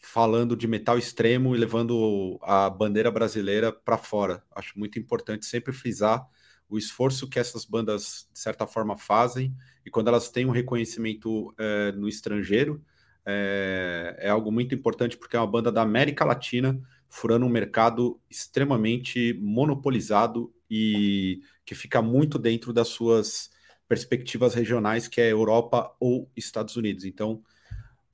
falando 0.03 0.55
de 0.55 0.67
metal 0.67 0.98
extremo 0.98 1.55
e 1.55 1.57
levando 1.57 2.38
a 2.41 2.69
bandeira 2.69 3.10
brasileira 3.10 3.72
para 3.72 3.98
fora. 3.98 4.43
Acho 4.53 4.77
muito 4.77 5.00
importante 5.00 5.45
sempre 5.45 5.72
frisar 5.72 6.27
o 6.69 6.77
esforço 6.77 7.29
que 7.29 7.39
essas 7.39 7.63
bandas, 7.63 8.27
de 8.31 8.38
certa 8.38 8.67
forma, 8.67 8.98
fazem 8.98 9.55
e 9.86 9.89
quando 9.89 10.10
elas 10.10 10.29
têm 10.29 10.45
um 10.45 10.51
reconhecimento 10.51 11.53
é, 11.57 11.93
no 11.93 12.10
estrangeiro, 12.10 12.83
é, 13.25 14.17
é, 14.19 14.29
algo 14.29 14.51
muito 14.51 14.75
importante 14.75 15.17
porque 15.17 15.38
é 15.38 15.39
uma 15.39 15.48
banda 15.48 15.72
da 15.72 15.81
América 15.81 16.25
Latina 16.25 16.77
furando 17.07 17.45
um 17.45 17.50
mercado 17.50 18.19
extremamente 18.29 19.33
monopolizado 19.41 20.53
e 20.69 21.41
que 21.65 21.75
fica 21.75 22.01
muito 22.01 22.38
dentro 22.38 22.74
das 22.74 22.89
suas 22.89 23.50
perspectivas 23.88 24.53
regionais, 24.53 25.07
que 25.07 25.22
é 25.22 25.31
Europa 25.31 25.95
ou 25.98 26.29
Estados 26.36 26.75
Unidos. 26.75 27.05
Então, 27.05 27.41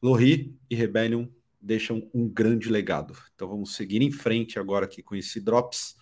Lohri 0.01 0.55
e 0.69 0.75
Rebellion 0.75 1.27
deixam 1.61 2.09
um 2.13 2.27
grande 2.27 2.69
legado. 2.69 3.15
Então 3.35 3.47
vamos 3.47 3.75
seguir 3.75 4.01
em 4.01 4.11
frente 4.11 4.59
agora 4.59 4.85
aqui 4.85 5.01
com 5.03 5.15
esse 5.15 5.41
Drops. 5.41 5.95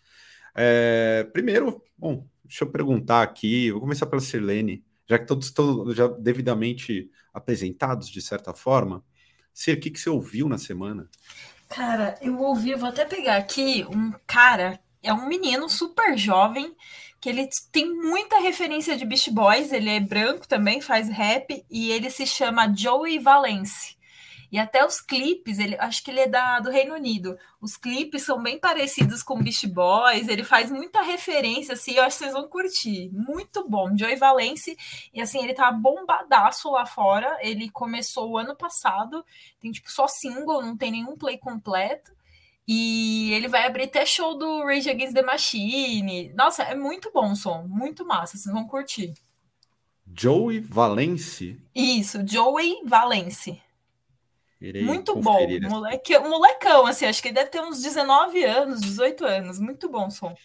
É, 0.56 1.28
primeiro, 1.34 1.84
bom, 1.98 2.28
deixa 2.44 2.64
eu 2.64 2.72
perguntar 2.72 3.22
aqui, 3.22 3.72
vou 3.72 3.82
começar 3.82 4.06
pela 4.06 4.22
Sirlene, 4.22 4.84
já 5.08 5.20
que 5.20 5.26
todos 5.26 5.48
estão 5.48 5.92
já 5.94 6.08
devidamente 6.08 7.10
apresentados 7.34 8.10
de 8.10 8.22
certa 8.22 8.54
forma. 8.54 9.04
Sir, 9.54 9.78
o 9.78 9.80
que, 9.80 9.92
que 9.92 10.00
você 10.00 10.10
ouviu 10.10 10.48
na 10.48 10.58
semana? 10.58 11.10
Cara, 11.68 12.18
eu 12.22 12.40
ouvi, 12.40 12.76
vou 12.76 12.90
até 12.90 13.06
pegar 13.06 13.38
aqui 13.38 13.86
um 13.90 14.14
cara, 14.26 14.80
é 15.04 15.14
um 15.14 15.28
menino 15.28 15.68
super 15.68 16.18
jovem, 16.18 16.76
que 17.20 17.30
ele 17.30 17.50
tem 17.72 17.94
muita 17.94 18.40
referência 18.40 18.96
de 18.96 19.06
Beast 19.06 19.30
Boys, 19.32 19.72
ele 19.72 19.90
é 19.90 20.00
branco 20.00 20.48
também, 20.48 20.80
faz 20.80 21.10
rap, 21.10 21.66
e 21.70 21.92
ele 21.92 22.10
se 22.10 22.26
chama 22.26 22.74
Joey 22.74 23.20
Valence. 23.20 23.97
E 24.52 24.58
até 24.58 24.86
os 24.86 25.02
clipes, 25.02 25.60
ele, 25.60 25.76
acho 25.78 26.04
que 26.04 26.10
ele 26.10 26.22
é 26.22 26.28
da, 26.28 26.60
do 26.60 26.70
Reino 26.70 26.94
Unido. 26.96 27.38
Os 27.60 27.76
clipes 27.76 28.24
são 28.24 28.42
bem 28.42 28.60
parecidos 28.60 29.22
com 29.22 29.42
Beast 29.42 29.68
Boys, 29.68 30.28
ele 30.28 30.44
faz 30.44 30.72
muita 30.72 31.02
referência, 31.02 31.74
assim, 31.74 31.94
eu 31.94 32.04
acho 32.04 32.18
que 32.18 32.24
vocês 32.24 32.34
vão 32.34 32.48
curtir. 32.48 33.10
Muito 33.12 33.68
bom. 33.68 33.96
Joey 33.98 34.16
Valence, 34.16 34.78
e 35.14 35.22
assim, 35.22 35.44
ele 35.44 35.54
tá 35.54 35.72
bombadaço 35.72 36.72
lá 36.72 36.86
fora. 36.86 37.38
Ele 37.42 37.70
começou 37.70 38.32
o 38.32 38.38
ano 38.38 38.56
passado, 38.56 39.24
tem 39.60 39.72
tipo 39.72 39.92
só 39.92 40.08
single, 40.08 40.62
não 40.62 40.78
tem 40.78 40.92
nenhum 40.92 41.18
play 41.18 41.38
completo. 41.38 42.16
E 42.68 43.32
ele 43.34 43.48
vai 43.48 43.66
abrir 43.66 43.84
até 43.84 44.06
show 44.06 44.38
do 44.38 44.64
Rage 44.66 44.90
Against 44.90 45.14
the 45.14 45.22
Machine. 45.22 46.34
Nossa, 46.34 46.64
é 46.64 46.76
muito 46.76 47.12
bom 47.14 47.32
o 47.32 47.36
som, 47.36 47.66
muito 47.68 48.06
massa, 48.06 48.38
vocês 48.38 48.54
vão 48.54 48.66
curtir. 48.66 49.14
Joey 50.14 50.60
Valence? 50.60 51.62
Isso, 51.74 52.26
Joey 52.26 52.82
Valence. 52.86 53.62
Irei 54.60 54.84
muito 54.84 55.16
bom. 55.16 55.38
Moleque, 55.62 56.18
molecão, 56.18 56.88
assim, 56.88 57.06
acho 57.06 57.22
que 57.22 57.28
ele 57.28 57.36
deve 57.36 57.50
ter 57.50 57.62
uns 57.62 57.82
19 57.82 58.44
anos, 58.44 58.82
18 58.82 59.26
anos. 59.26 59.60
Muito 59.60 59.88
bom 59.90 60.08
o 60.08 60.12
som. 60.12 60.36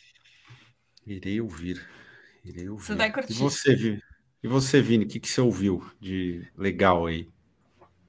Irei 1.07 1.41
ouvir. 1.41 1.87
Irei 2.45 2.69
ouvir. 2.69 2.85
Você 2.85 2.95
vai 2.95 3.11
curtir. 3.11 3.33
E 3.33 3.37
você, 3.37 4.03
e 4.43 4.49
você 4.49 4.83
Vini, 4.83 5.05
o 5.05 5.09
que, 5.09 5.19
que 5.19 5.29
você 5.29 5.41
ouviu 5.41 5.85
de 5.99 6.47
legal 6.57 7.07
aí? 7.07 7.29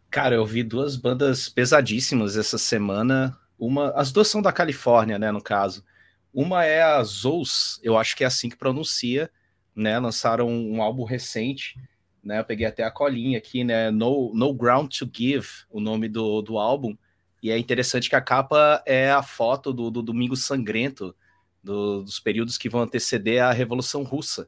Cara, 0.10 0.36
eu 0.36 0.41
ouvi 0.41 0.62
duas 0.62 0.95
bandas 0.95 1.48
pesadíssimas 1.50 2.36
essa 2.38 2.57
semana. 2.57 3.38
Uma, 3.57 3.91
as 3.91 4.12
duas 4.12 4.27
são 4.27 4.41
da 4.41 4.51
Califórnia, 4.51 5.17
né, 5.17 5.31
no 5.31 5.41
caso. 5.41 5.83
Uma 6.33 6.65
é 6.65 6.81
a 6.81 7.01
Zous, 7.03 7.79
eu 7.81 7.98
acho 7.98 8.15
que 8.15 8.24
é 8.24 8.27
assim 8.27 8.50
que 8.50 8.57
pronuncia, 8.57 9.31
né? 9.75 9.98
Lançaram 10.00 10.50
um 10.50 10.81
álbum 10.81 11.03
recente 11.03 11.79
né? 12.24 12.39
Eu 12.39 12.46
peguei 12.46 12.65
até 12.65 12.84
a 12.84 12.92
colinha 12.92 13.38
aqui, 13.38 13.63
né? 13.63 13.92
No, 13.92 14.32
no 14.34 14.53
Ground 14.53 14.92
to 14.92 15.10
Give, 15.13 15.48
o 15.70 15.80
nome 15.80 16.08
do, 16.08 16.42
do 16.42 16.58
álbum. 16.58 16.96
E 17.42 17.51
é 17.51 17.58
interessante 17.58 18.10
que 18.10 18.15
a 18.15 18.22
capa 18.22 18.82
é 18.86 19.12
a 19.12 19.22
foto 19.22 19.74
do, 19.74 19.92
do 19.92 20.01
Domingo 20.01 20.36
Sangrento, 20.36 21.13
do, 21.62 22.01
dos 22.03 22.20
períodos 22.20 22.58
que 22.58 22.70
vão 22.70 22.82
anteceder 22.82 23.44
a 23.44 23.51
Revolução 23.51 24.03
Russa. 24.03 24.48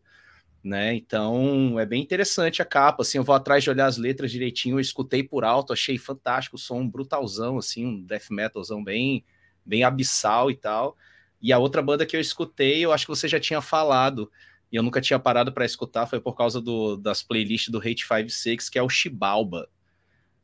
Né? 0.63 0.95
Então 0.95 1.79
é 1.79 1.85
bem 1.85 2.01
interessante 2.01 2.61
a 2.61 2.65
capa. 2.65 3.03
Assim, 3.03 3.17
eu 3.17 3.23
vou 3.23 3.35
atrás 3.35 3.63
de 3.63 3.69
olhar 3.69 3.85
as 3.85 3.97
letras 3.97 4.31
direitinho. 4.31 4.77
Eu 4.77 4.79
escutei 4.79 5.21
por 5.21 5.43
alto, 5.43 5.73
achei 5.73 5.97
fantástico 5.97 6.55
o 6.55 6.59
som, 6.59 6.87
brutalzão, 6.87 7.57
assim, 7.57 7.85
um 7.85 8.01
death 8.01 8.29
metalzão 8.31 8.81
bem, 8.81 9.25
bem 9.65 9.83
abissal 9.83 10.49
e 10.49 10.55
tal. 10.55 10.95
E 11.41 11.51
a 11.51 11.59
outra 11.59 11.81
banda 11.81 12.05
que 12.05 12.15
eu 12.15 12.21
escutei, 12.21 12.83
eu 12.83 12.93
acho 12.93 13.05
que 13.05 13.11
você 13.11 13.27
já 13.27 13.39
tinha 13.39 13.61
falado, 13.61 14.31
e 14.75 14.77
eu 14.77 14.83
nunca 14.83 14.99
tinha 14.99 15.17
parado 15.17 15.53
para 15.53 15.63
escutar, 15.63 16.05
foi 16.05 16.19
por 16.19 16.35
causa 16.35 16.59
do, 16.59 16.97
das 16.97 17.23
playlists 17.23 17.69
do 17.69 17.77
Hate 17.77 18.01
56, 18.01 18.67
que 18.67 18.77
é 18.77 18.83
o 18.83 18.89
Chibalba. 18.89 19.69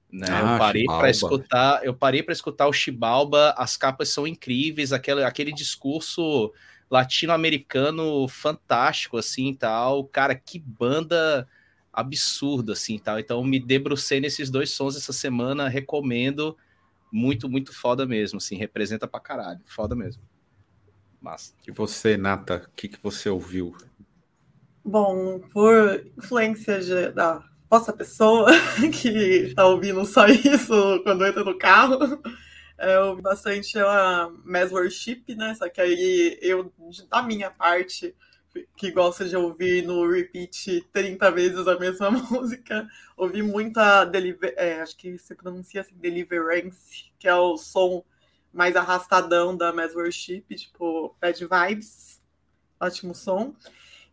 Né? 0.10 0.26
Ah, 0.30 0.54
eu 0.54 0.58
parei 0.58 0.86
para 0.86 1.10
escutar, 1.10 1.84
eu 1.84 1.94
parei 1.94 2.24
para 2.24 2.32
escutar 2.32 2.68
o 2.68 2.72
Chibalba, 2.72 3.54
as 3.58 3.76
capas 3.76 4.08
são 4.08 4.26
incríveis, 4.26 4.94
aquele, 4.94 5.26
aquele 5.26 5.52
discurso 5.52 6.54
latino-americano 6.90 8.26
fantástico 8.30 9.18
assim, 9.18 9.54
tal. 9.54 10.06
Cara, 10.06 10.34
que 10.34 10.58
banda 10.58 11.46
absurda 11.92 12.72
assim, 12.72 12.98
tal. 12.98 13.20
Então 13.20 13.44
me 13.44 13.60
debrucei 13.60 14.22
nesses 14.22 14.50
dois 14.50 14.72
sons 14.72 14.96
essa 14.96 15.12
semana, 15.12 15.68
recomendo. 15.68 16.58
Muito, 17.12 17.50
muito 17.50 17.74
foda 17.74 18.06
mesmo, 18.06 18.38
assim, 18.38 18.56
representa 18.56 19.10
pra 19.10 19.20
caralho, 19.20 19.60
foda 19.66 19.94
mesmo. 19.94 20.24
Massa. 21.20 21.54
E 21.68 21.72
você, 21.72 22.16
Nata, 22.16 22.66
o 22.66 22.76
que, 22.78 22.88
que 22.88 23.04
você 23.04 23.28
ouviu 23.28 23.76
Bom, 24.84 25.40
por 25.52 26.04
influência 26.18 26.80
de, 26.80 27.12
da 27.12 27.44
vossa 27.70 27.94
pessoa, 27.94 28.50
que 29.02 29.10
está 29.48 29.66
ouvindo 29.66 30.04
só 30.06 30.26
isso 30.28 31.02
quando 31.04 31.26
entra 31.26 31.44
no 31.44 31.58
carro, 31.58 32.00
É, 32.78 32.96
eu 32.98 33.08
ouvi 33.10 33.22
bastante 33.24 33.80
a 33.80 34.30
Mass 34.46 34.72
Worship, 34.72 35.24
né? 35.38 35.56
Só 35.56 35.70
que 35.70 35.82
aí 35.82 36.38
eu, 36.42 36.74
da 37.10 37.24
minha 37.24 37.52
parte, 37.52 38.16
que 38.78 38.92
gosta 38.92 39.26
de 39.30 39.36
ouvir 39.38 39.84
no 39.86 40.10
repeat 40.10 40.82
30 40.94 41.32
vezes 41.32 41.68
a 41.68 41.80
mesma 41.80 42.12
música, 42.12 42.88
ouvi 43.18 43.44
muita 43.44 44.06
deliver, 44.06 44.54
é, 44.58 44.82
acho 44.82 44.98
que 44.98 45.18
se 45.20 45.36
pronuncia 45.36 45.82
assim, 45.82 45.96
Deliverance, 45.96 47.12
que 47.20 47.28
é 47.28 47.36
o 47.36 47.58
som 47.58 48.04
mais 48.54 48.76
arrastadão 48.76 49.56
da 49.56 49.74
Mass 49.74 49.96
Worship, 49.96 50.44
tipo 50.56 51.16
Bad 51.22 51.40
Vibes, 51.48 52.22
ótimo 52.80 53.16
som. 53.16 53.56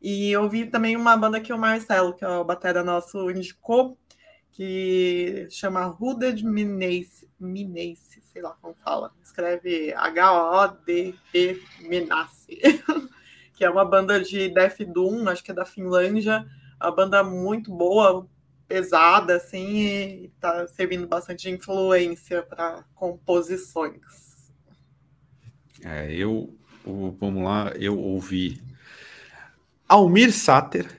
E 0.01 0.37
ouvi 0.37 0.67
também 0.67 0.97
uma 0.97 1.17
banda 1.17 1.41
que 1.41 1.53
o 1.53 1.59
Marcelo, 1.59 2.15
que 2.15 2.25
é 2.25 2.29
o 2.29 2.45
batera 2.45 2.85
nosso, 2.85 3.31
indicou, 3.31 3.99
que 4.53 5.47
chama 5.51 5.87
Hooded 5.87 6.45
Minace, 6.45 7.29
Minace, 7.39 8.21
sei 8.33 8.43
lá 8.43 8.57
como 8.61 8.75
fala, 8.75 9.13
escreve 9.23 9.93
H-O-D-E 9.93 11.63
Minace, 11.81 12.59
que 13.55 13.65
é 13.65 13.71
uma 13.71 13.85
banda 13.85 14.21
de 14.21 14.49
Death 14.49 14.79
Doom, 14.81 15.29
acho 15.29 15.43
que 15.43 15.51
é 15.51 15.55
da 15.55 15.65
Finlândia, 15.65 16.47
uma 16.81 16.91
banda 16.91 17.23
muito 17.25 17.73
boa, 17.73 18.29
pesada, 18.69 19.37
assim, 19.37 19.79
e 19.79 20.33
tá 20.41 20.67
servindo 20.69 21.07
bastante 21.09 21.43
de 21.43 21.51
influência 21.51 22.43
para 22.43 22.85
composições. 22.95 24.51
É, 25.85 26.13
eu, 26.13 26.55
vamos 26.85 27.43
lá, 27.43 27.73
eu 27.77 27.99
ouvi 27.99 28.61
Almir 29.89 30.33
Sater, 30.33 30.99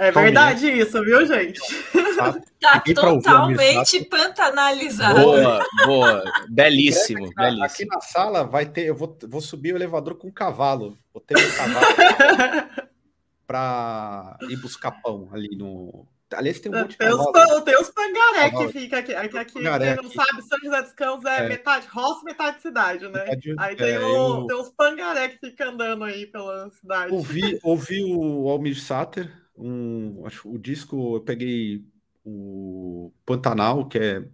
é 0.00 0.10
verdade 0.10 0.66
isso, 0.66 1.04
viu, 1.04 1.26
gente? 1.26 1.60
Tá 2.60 2.78
totalmente 2.94 4.04
pantanalizado. 4.04 5.22
Boa, 5.22 5.66
boa. 5.86 6.24
Belíssimo, 6.50 7.24
aqui, 7.24 7.34
belíssimo. 7.34 7.64
Aqui 7.64 7.86
na 7.86 8.00
sala 8.02 8.44
vai 8.44 8.66
ter, 8.66 8.84
eu 8.84 8.94
vou, 8.94 9.16
vou 9.26 9.40
subir 9.40 9.72
o 9.72 9.76
elevador 9.78 10.14
com 10.16 10.28
um 10.28 10.30
cavalo. 10.30 10.98
Vou 11.14 11.22
ter 11.22 11.38
um 11.38 11.50
cavalo 11.56 11.86
para 13.46 14.36
ir 14.50 14.56
buscar 14.56 14.90
pão 14.90 15.30
ali 15.32 15.56
no. 15.56 16.06
Aliás, 16.32 16.60
tem 16.60 16.72
um 16.72 16.78
monte 16.78 16.90
de 16.90 16.98
tem 16.98 17.08
cavalo. 17.08 17.56
Os, 17.56 17.62
tem 17.64 17.80
os 17.80 17.90
pangaré 17.90 18.50
que 18.50 18.68
fica 18.68 18.98
aqui. 18.98 19.14
Aqui, 19.14 19.38
aqui 19.38 19.52
quem 19.54 19.62
não 19.62 20.10
sabe, 20.10 20.42
São 20.42 20.58
José 20.62 20.82
dos 20.82 20.92
Campos 20.92 21.24
é, 21.24 21.44
é. 21.44 21.48
metade 21.48 21.86
roça, 21.88 22.24
metade 22.24 22.62
cidade, 22.62 23.08
né? 23.08 23.24
Metade, 23.24 23.54
aí 23.58 23.76
tem, 23.76 23.90
é, 23.94 23.98
o, 24.00 24.40
eu... 24.40 24.46
tem 24.46 24.56
os 24.56 24.68
pangaré 24.70 25.28
que 25.28 25.38
ficam 25.38 25.70
andando 25.70 26.04
aí 26.04 26.26
pela 26.26 26.70
cidade. 26.70 27.12
Ouvi, 27.12 27.58
ouvi 27.62 28.04
o 28.04 28.48
Almir 28.48 28.80
Sater, 28.80 29.30
um, 29.56 30.22
acho, 30.24 30.48
o 30.48 30.58
disco 30.58 31.16
eu 31.16 31.20
peguei 31.20 31.84
o 32.24 33.12
Pantanal, 33.26 33.86
que 33.88 33.98
é 33.98 34.24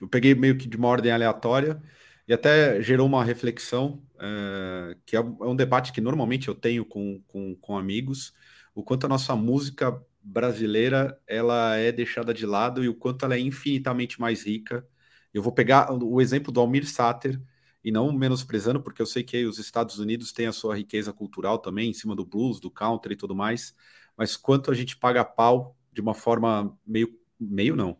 eu 0.00 0.08
peguei 0.08 0.34
meio 0.34 0.58
que 0.58 0.68
de 0.68 0.76
uma 0.76 0.88
ordem 0.88 1.10
aleatória 1.10 1.80
e 2.28 2.32
até 2.32 2.82
gerou 2.82 3.06
uma 3.06 3.24
reflexão, 3.24 4.02
é, 4.20 4.96
que 5.06 5.16
é, 5.16 5.20
é 5.20 5.22
um 5.22 5.56
debate 5.56 5.92
que 5.92 6.00
normalmente 6.00 6.48
eu 6.48 6.54
tenho 6.54 6.84
com, 6.84 7.20
com, 7.26 7.54
com, 7.56 7.78
amigos, 7.78 8.32
o 8.74 8.82
quanto 8.82 9.06
a 9.06 9.08
nossa 9.08 9.34
música 9.34 9.98
brasileira 10.26 11.18
ela 11.26 11.76
é 11.76 11.92
deixada 11.92 12.34
de 12.34 12.44
lado 12.44 12.82
e 12.82 12.88
o 12.88 12.94
quanto 12.94 13.24
ela 13.24 13.36
é 13.36 13.40
infinitamente 13.40 14.20
mais 14.20 14.44
rica. 14.44 14.86
Eu 15.32 15.42
vou 15.42 15.52
pegar 15.52 15.92
o 15.92 16.20
exemplo 16.20 16.52
do 16.52 16.60
Almir 16.60 16.86
Sater, 16.86 17.40
e 17.86 17.92
não 17.92 18.10
menosprezando, 18.10 18.82
porque 18.82 19.00
eu 19.00 19.06
sei 19.06 19.22
que 19.22 19.46
os 19.46 19.60
Estados 19.60 20.00
Unidos 20.00 20.32
têm 20.32 20.48
a 20.48 20.52
sua 20.52 20.76
riqueza 20.76 21.12
cultural 21.12 21.56
também, 21.56 21.88
em 21.88 21.92
cima 21.92 22.16
do 22.16 22.26
blues, 22.26 22.58
do 22.58 22.68
country 22.68 23.12
e 23.14 23.16
tudo 23.16 23.32
mais, 23.32 23.76
mas 24.16 24.36
quanto 24.36 24.72
a 24.72 24.74
gente 24.74 24.96
paga 24.96 25.24
pau 25.24 25.76
de 25.92 26.00
uma 26.00 26.12
forma 26.12 26.76
meio, 26.84 27.16
meio 27.38 27.76
não, 27.76 27.96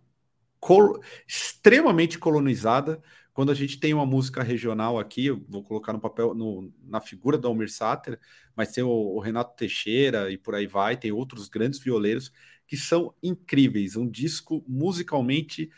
col 0.58 1.00
extremamente 1.24 2.18
colonizada, 2.18 3.00
quando 3.36 3.52
a 3.52 3.54
gente 3.54 3.78
tem 3.78 3.92
uma 3.92 4.06
música 4.06 4.42
regional 4.42 4.98
aqui, 4.98 5.26
eu 5.26 5.44
vou 5.46 5.62
colocar 5.62 5.92
no 5.92 6.00
papel, 6.00 6.34
no, 6.34 6.72
na 6.82 7.02
figura 7.02 7.36
do 7.36 7.46
Almir 7.46 7.70
Sater, 7.70 8.18
mas 8.56 8.72
tem 8.72 8.82
o, 8.82 8.88
o, 8.88 9.20
Renato 9.20 9.54
Teixeira 9.54 10.30
e 10.30 10.38
por 10.38 10.54
aí 10.54 10.66
vai, 10.66 10.96
tem 10.96 11.12
outros 11.12 11.46
grandes 11.46 11.78
violeiros 11.78 12.32
que 12.66 12.78
são 12.78 13.14
incríveis, 13.22 13.94
um 13.94 14.08
disco 14.08 14.64
musicalmente 14.66 15.70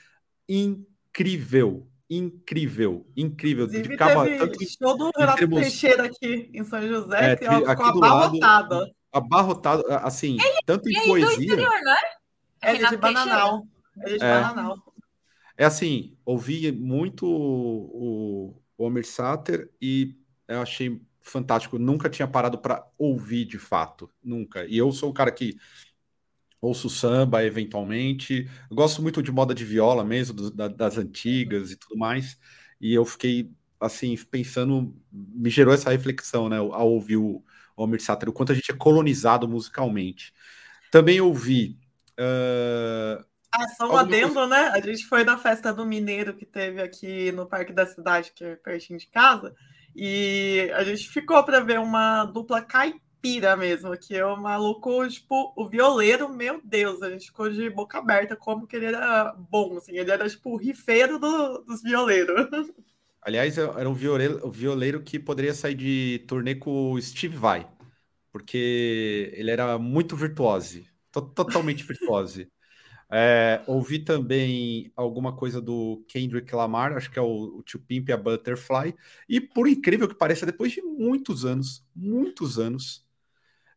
incrível, 0.49 1.89
incrível, 2.09 3.05
incrível. 3.17 3.65
Inclusive, 3.65 3.89
de 3.89 3.97
teve 3.97 4.39
tanto, 4.39 4.59
show 4.71 4.97
do 4.97 5.11
Renato 5.19 5.49
Teixeira 5.49 6.05
aqui 6.05 6.49
em 6.55 6.63
São 6.63 6.81
José, 6.87 7.33
é, 7.33 7.37
que 7.37 7.45
ficou 7.45 8.05
abarrotado 8.05 8.87
abarrotado, 9.13 9.85
assim, 9.89 10.37
ele, 10.41 10.59
tanto 10.65 10.89
em 10.89 10.97
ele 10.97 11.07
poesia. 11.07 11.37
Do 11.37 11.43
interior, 11.43 11.83
não 11.83 11.93
é? 11.93 12.19
É 12.61 12.75
de 12.75 12.97
Bananal. 12.97 13.67
Ele 14.05 14.15
é 14.15 14.19
de 14.19 14.25
é. 14.25 14.41
Bananal. 14.41 14.88
É 15.59 15.65
assim, 15.65 16.17
ouvi 16.25 16.73
muito 16.73 17.27
o, 17.27 18.63
o 18.79 18.85
Homer 18.85 19.05
Sater 19.07 19.71
e 19.83 20.17
eu 20.47 20.63
achei 20.63 21.03
fantástico. 21.21 21.79
Nunca 21.79 22.09
tinha 22.09 22.29
parado 22.29 22.59
para 22.59 22.87
ouvir 22.97 23.45
de 23.45 23.59
fato, 23.59 24.11
nunca. 24.23 24.65
E 24.67 24.79
eu 24.79 24.93
sou 24.93 25.11
um 25.11 25.13
cara 25.13 25.33
que 25.33 25.59
ouço 26.61 26.89
samba 26.89 27.45
eventualmente. 27.45 28.49
Eu 28.71 28.77
gosto 28.77 29.03
muito 29.03 29.23
de 29.23 29.33
moda 29.33 29.55
de 29.55 29.65
viola 29.65 30.05
mesmo, 30.05 30.35
do, 30.35 30.51
da, 30.51 30.69
das 30.69 30.97
antigas 30.97 31.73
e 31.73 31.77
tudo 31.77 31.99
mais. 31.99 32.39
E 32.81 32.95
eu 32.95 33.05
fiquei 33.05 33.53
assim 33.81 34.17
pensando, 34.31 34.95
me 35.13 35.51
gerou 35.51 35.75
essa 35.75 35.91
reflexão, 35.91 36.49
né, 36.49 36.57
ao 36.57 36.91
ouvir 36.91 37.17
o, 37.17 37.45
Homer 37.77 38.03
Sater, 38.03 38.29
o 38.29 38.33
quanto 38.33 38.53
a 38.53 38.55
gente 38.55 38.73
é 38.73 38.75
colonizado 38.77 39.49
musicalmente. 39.49 40.33
Também 40.91 41.21
ouvi. 41.21 41.79
Uh, 42.19 43.25
ah, 43.53 43.69
só 43.69 43.91
um 43.91 43.97
adendo, 43.97 44.35
coisa... 44.35 44.47
né? 44.49 44.69
A 44.69 44.81
gente 44.81 45.07
foi 45.07 45.25
na 45.25 45.39
festa 45.39 45.73
do 45.73 45.87
Mineiro 45.87 46.35
que 46.35 46.45
teve 46.45 46.83
aqui 46.83 47.33
no 47.33 47.47
Parque 47.47 47.73
da 47.73 47.87
Cidade, 47.87 48.33
que 48.35 48.45
é 48.45 48.57
pertinho 48.57 48.99
de 48.99 49.07
casa, 49.07 49.55
e 49.97 50.71
a 50.75 50.85
gente 50.85 51.09
ficou 51.09 51.43
para 51.43 51.61
ver 51.61 51.79
uma 51.79 52.25
dupla 52.25 52.61
caipira 52.61 53.57
mesmo, 53.57 53.97
que 53.97 54.15
é 54.15 54.25
o 54.25 54.37
maluco, 54.37 55.09
tipo, 55.09 55.53
o 55.57 55.69
violeiro, 55.69 56.29
meu 56.29 56.61
Deus, 56.63 57.03
a 57.03 57.11
gente 57.11 57.27
ficou 57.27 57.51
de 57.51 57.71
boca 57.71 57.99
aberta 57.99 58.37
como 58.37 58.67
que 58.67 58.77
ele 58.77 58.87
era 58.87 59.35
bom, 59.51 59.77
assim, 59.79 59.97
ele 59.97 60.11
era 60.11 60.29
tipo 60.29 60.51
o 60.51 60.57
rifeiro 60.57 61.19
do, 61.19 61.59
dos 61.65 61.83
violeiros. 61.83 62.37
Aliás, 63.21 63.59
era 63.59 63.89
um 63.89 63.95
violeiro, 63.95 64.47
um 64.47 64.51
violeiro 64.51 65.03
que 65.03 65.19
poderia 65.19 65.53
sair 65.53 65.75
de 65.75 66.25
turnê 66.29 66.55
com 66.55 66.93
o 66.93 67.03
Steve 67.03 67.37
Vai, 67.37 67.69
porque 68.31 69.33
ele 69.35 69.51
era 69.51 69.79
muito 69.79 70.17
virtuose, 70.17 70.87
totalmente 71.11 71.83
virtuose. 71.83 72.49
É, 73.11 73.63
ouvi 73.67 73.99
também 74.01 74.93
alguma 74.95 75.35
coisa 75.35 75.61
do 75.63 76.05
Kendrick 76.09 76.55
Lamar, 76.55 76.93
acho 76.93 77.11
que 77.11 77.19
é 77.19 77.23
o, 77.23 77.59
o 77.59 77.63
Tio 77.63 77.81
Pimp 77.81 78.09
e 78.09 78.13
a 78.13 78.17
Butterfly, 78.19 78.95
e 79.29 79.41
por 79.41 79.67
incrível 79.67 80.07
que 80.07 80.15
pareça, 80.15 80.45
depois 80.45 80.73
de 80.73 80.83
muitos 80.83 81.45
anos, 81.47 81.87
muitos 81.97 82.59
anos, 82.59 83.07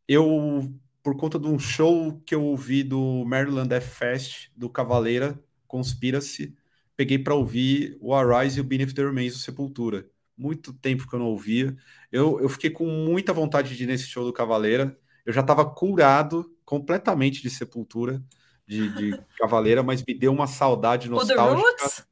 eu, 0.07 0.73
por 1.03 1.17
conta 1.17 1.39
de 1.39 1.47
um 1.47 1.57
show 1.59 2.19
que 2.25 2.35
eu 2.35 2.43
ouvi 2.43 2.83
do 2.83 3.23
Maryland 3.25 3.73
F 3.75 3.95
Fest, 3.97 4.49
do 4.55 4.69
Cavaleira, 4.69 5.39
Conspiracy, 5.67 6.55
peguei 6.95 7.17
para 7.17 7.33
ouvir 7.35 7.97
o 8.01 8.13
Arise 8.13 8.57
e 8.59 8.61
o 8.61 8.63
Beneath 8.63 8.93
the 8.93 9.03
Remains 9.03 9.33
do 9.33 9.39
Sepultura. 9.39 10.07
Muito 10.37 10.73
tempo 10.73 11.07
que 11.07 11.15
eu 11.15 11.19
não 11.19 11.27
ouvia. 11.27 11.75
Eu, 12.11 12.39
eu 12.41 12.49
fiquei 12.49 12.69
com 12.69 12.85
muita 12.87 13.33
vontade 13.33 13.75
de 13.75 13.83
ir 13.83 13.87
nesse 13.87 14.05
show 14.07 14.25
do 14.25 14.33
Cavaleira. 14.33 14.97
Eu 15.25 15.33
já 15.33 15.41
estava 15.41 15.65
curado 15.65 16.55
completamente 16.65 17.41
de 17.41 17.49
Sepultura, 17.49 18.23
de, 18.71 18.89
de 18.89 19.21
Cavaleira, 19.37 19.83
mas 19.83 20.01
me 20.07 20.13
deu 20.13 20.31
uma 20.31 20.47
saudade 20.47 21.09
nostálgica. 21.09 21.43
O 21.43 21.55
do 21.55 21.61
Roots? 21.61 22.07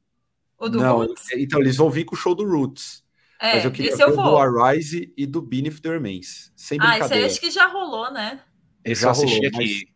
O 0.58 0.68
do 0.68 0.78
não, 0.78 0.98
Roots? 0.98 1.24
Então, 1.32 1.58
eles 1.58 1.76
vão 1.76 1.88
vir 1.88 2.04
com 2.04 2.14
o 2.14 2.18
show 2.18 2.34
do 2.34 2.44
Roots. 2.44 3.02
É, 3.40 3.54
mas 3.54 3.64
eu 3.64 3.70
queria 3.70 3.96
ver 3.96 4.12
do 4.12 4.36
Arise 4.36 5.10
e 5.16 5.24
do 5.24 5.40
Beneath 5.40 5.80
the 5.80 5.88
Remains. 5.88 6.52
Sem 6.54 6.76
brincadeira. 6.76 7.04
Ah, 7.04 7.06
esse 7.06 7.14
aí 7.14 7.24
acho 7.24 7.40
que 7.40 7.50
já 7.50 7.66
rolou, 7.66 8.12
né? 8.12 8.42
Esse 8.84 9.00
já 9.00 9.12
rolou, 9.12 9.46
aqui. 9.46 9.88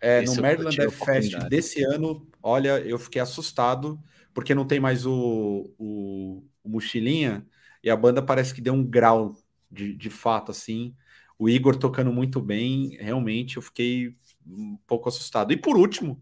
É, 0.00 0.22
no 0.22 0.34
Maryland 0.40 0.90
Fest 0.90 1.36
desse 1.50 1.82
ano, 1.82 2.26
olha, 2.42 2.78
eu 2.80 2.98
fiquei 2.98 3.20
assustado 3.20 4.00
porque 4.32 4.54
não 4.54 4.66
tem 4.66 4.80
mais 4.80 5.04
o, 5.04 5.74
o, 5.78 6.42
o 6.62 6.68
Mochilinha, 6.68 7.46
e 7.82 7.90
a 7.90 7.96
banda 7.96 8.22
parece 8.22 8.54
que 8.54 8.60
deu 8.60 8.74
um 8.74 8.84
grau 8.84 9.34
de, 9.70 9.94
de 9.94 10.10
fato, 10.10 10.50
assim. 10.50 10.94
O 11.38 11.48
Igor 11.48 11.76
tocando 11.76 12.12
muito 12.12 12.40
bem, 12.40 12.96
realmente 13.00 13.56
eu 13.56 13.62
fiquei 13.62 14.14
um 14.46 14.76
pouco 14.86 15.08
assustado. 15.08 15.52
E 15.52 15.56
por 15.56 15.76
último, 15.76 16.20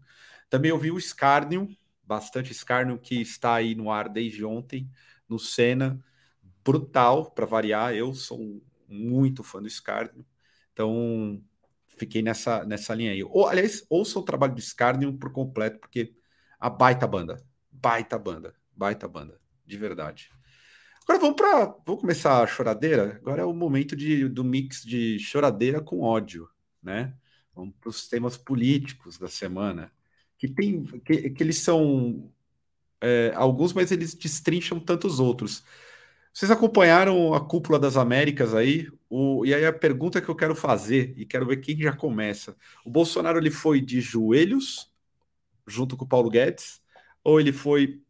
também 0.49 0.71
ouvi 0.71 0.91
o 0.91 0.99
Scarnium, 0.99 1.75
bastante 2.03 2.53
Scarnium, 2.53 2.97
que 2.97 3.21
está 3.21 3.55
aí 3.55 3.75
no 3.75 3.91
ar 3.91 4.09
desde 4.09 4.43
ontem, 4.43 4.89
no 5.27 5.39
Senna, 5.39 6.03
brutal, 6.63 7.31
para 7.31 7.45
variar. 7.45 7.93
Eu 7.93 8.13
sou 8.13 8.61
muito 8.87 9.43
fã 9.43 9.61
do 9.61 9.69
Scarnium, 9.69 10.23
então 10.71 11.41
fiquei 11.97 12.21
nessa, 12.21 12.65
nessa 12.65 12.93
linha 12.93 13.11
aí. 13.11 13.23
Ou, 13.23 13.47
aliás, 13.47 13.85
ouça 13.89 14.19
o 14.19 14.23
trabalho 14.23 14.55
do 14.55 14.61
Scarnium 14.61 15.17
por 15.17 15.31
completo, 15.31 15.79
porque 15.79 16.13
a 16.59 16.69
baita 16.69 17.07
banda, 17.07 17.37
baita 17.71 18.17
banda, 18.17 18.53
baita 18.75 19.07
banda, 19.07 19.39
de 19.65 19.77
verdade. 19.77 20.29
Agora 21.03 21.19
vamos 21.19 21.35
para, 21.35 21.65
vamos 21.85 22.01
começar 22.01 22.41
a 22.41 22.47
choradeira. 22.47 23.17
Agora 23.21 23.43
é 23.43 23.45
o 23.45 23.53
momento 23.53 23.95
de, 23.95 24.27
do 24.27 24.43
mix 24.43 24.81
de 24.81 25.19
choradeira 25.19 25.79
com 25.79 26.01
ódio, 26.01 26.49
né? 26.81 27.13
Vamos 27.55 27.75
para 27.79 27.89
os 27.89 28.07
temas 28.07 28.37
políticos 28.37 29.17
da 29.17 29.27
semana, 29.27 29.91
que 30.37 30.47
tem, 30.47 30.83
que, 30.83 31.29
que 31.29 31.43
eles 31.43 31.59
são 31.59 32.31
é, 33.01 33.31
alguns, 33.35 33.71
mas 33.73 33.91
eles 33.91 34.13
destrincham 34.13 34.79
tantos 34.79 35.19
outros. 35.19 35.63
Vocês 36.33 36.51
acompanharam 36.51 37.33
a 37.33 37.39
Cúpula 37.39 37.79
das 37.79 37.95
Américas 37.95 38.53
aí? 38.53 38.89
O, 39.09 39.45
e 39.45 39.53
aí 39.53 39.65
a 39.65 39.71
pergunta 39.71 40.21
que 40.21 40.27
eu 40.27 40.35
quero 40.35 40.53
fazer, 40.55 41.13
e 41.17 41.25
quero 41.25 41.45
ver 41.45 41.57
quem 41.57 41.79
já 41.79 41.95
começa. 41.95 42.57
O 42.85 42.89
Bolsonaro 42.89 43.37
ele 43.37 43.51
foi 43.51 43.79
de 43.79 44.01
joelhos, 44.01 44.91
junto 45.65 45.95
com 45.95 46.03
o 46.03 46.07
Paulo 46.07 46.29
Guedes, 46.29 46.81
ou 47.23 47.39
ele 47.39 47.53
foi 47.53 48.01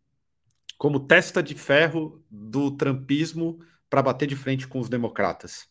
como 0.77 0.99
testa 0.99 1.41
de 1.43 1.53
ferro 1.53 2.23
do 2.29 2.71
trumpismo 2.75 3.59
para 3.89 4.01
bater 4.01 4.27
de 4.27 4.35
frente 4.35 4.67
com 4.67 4.79
os 4.79 4.89
democratas? 4.89 5.69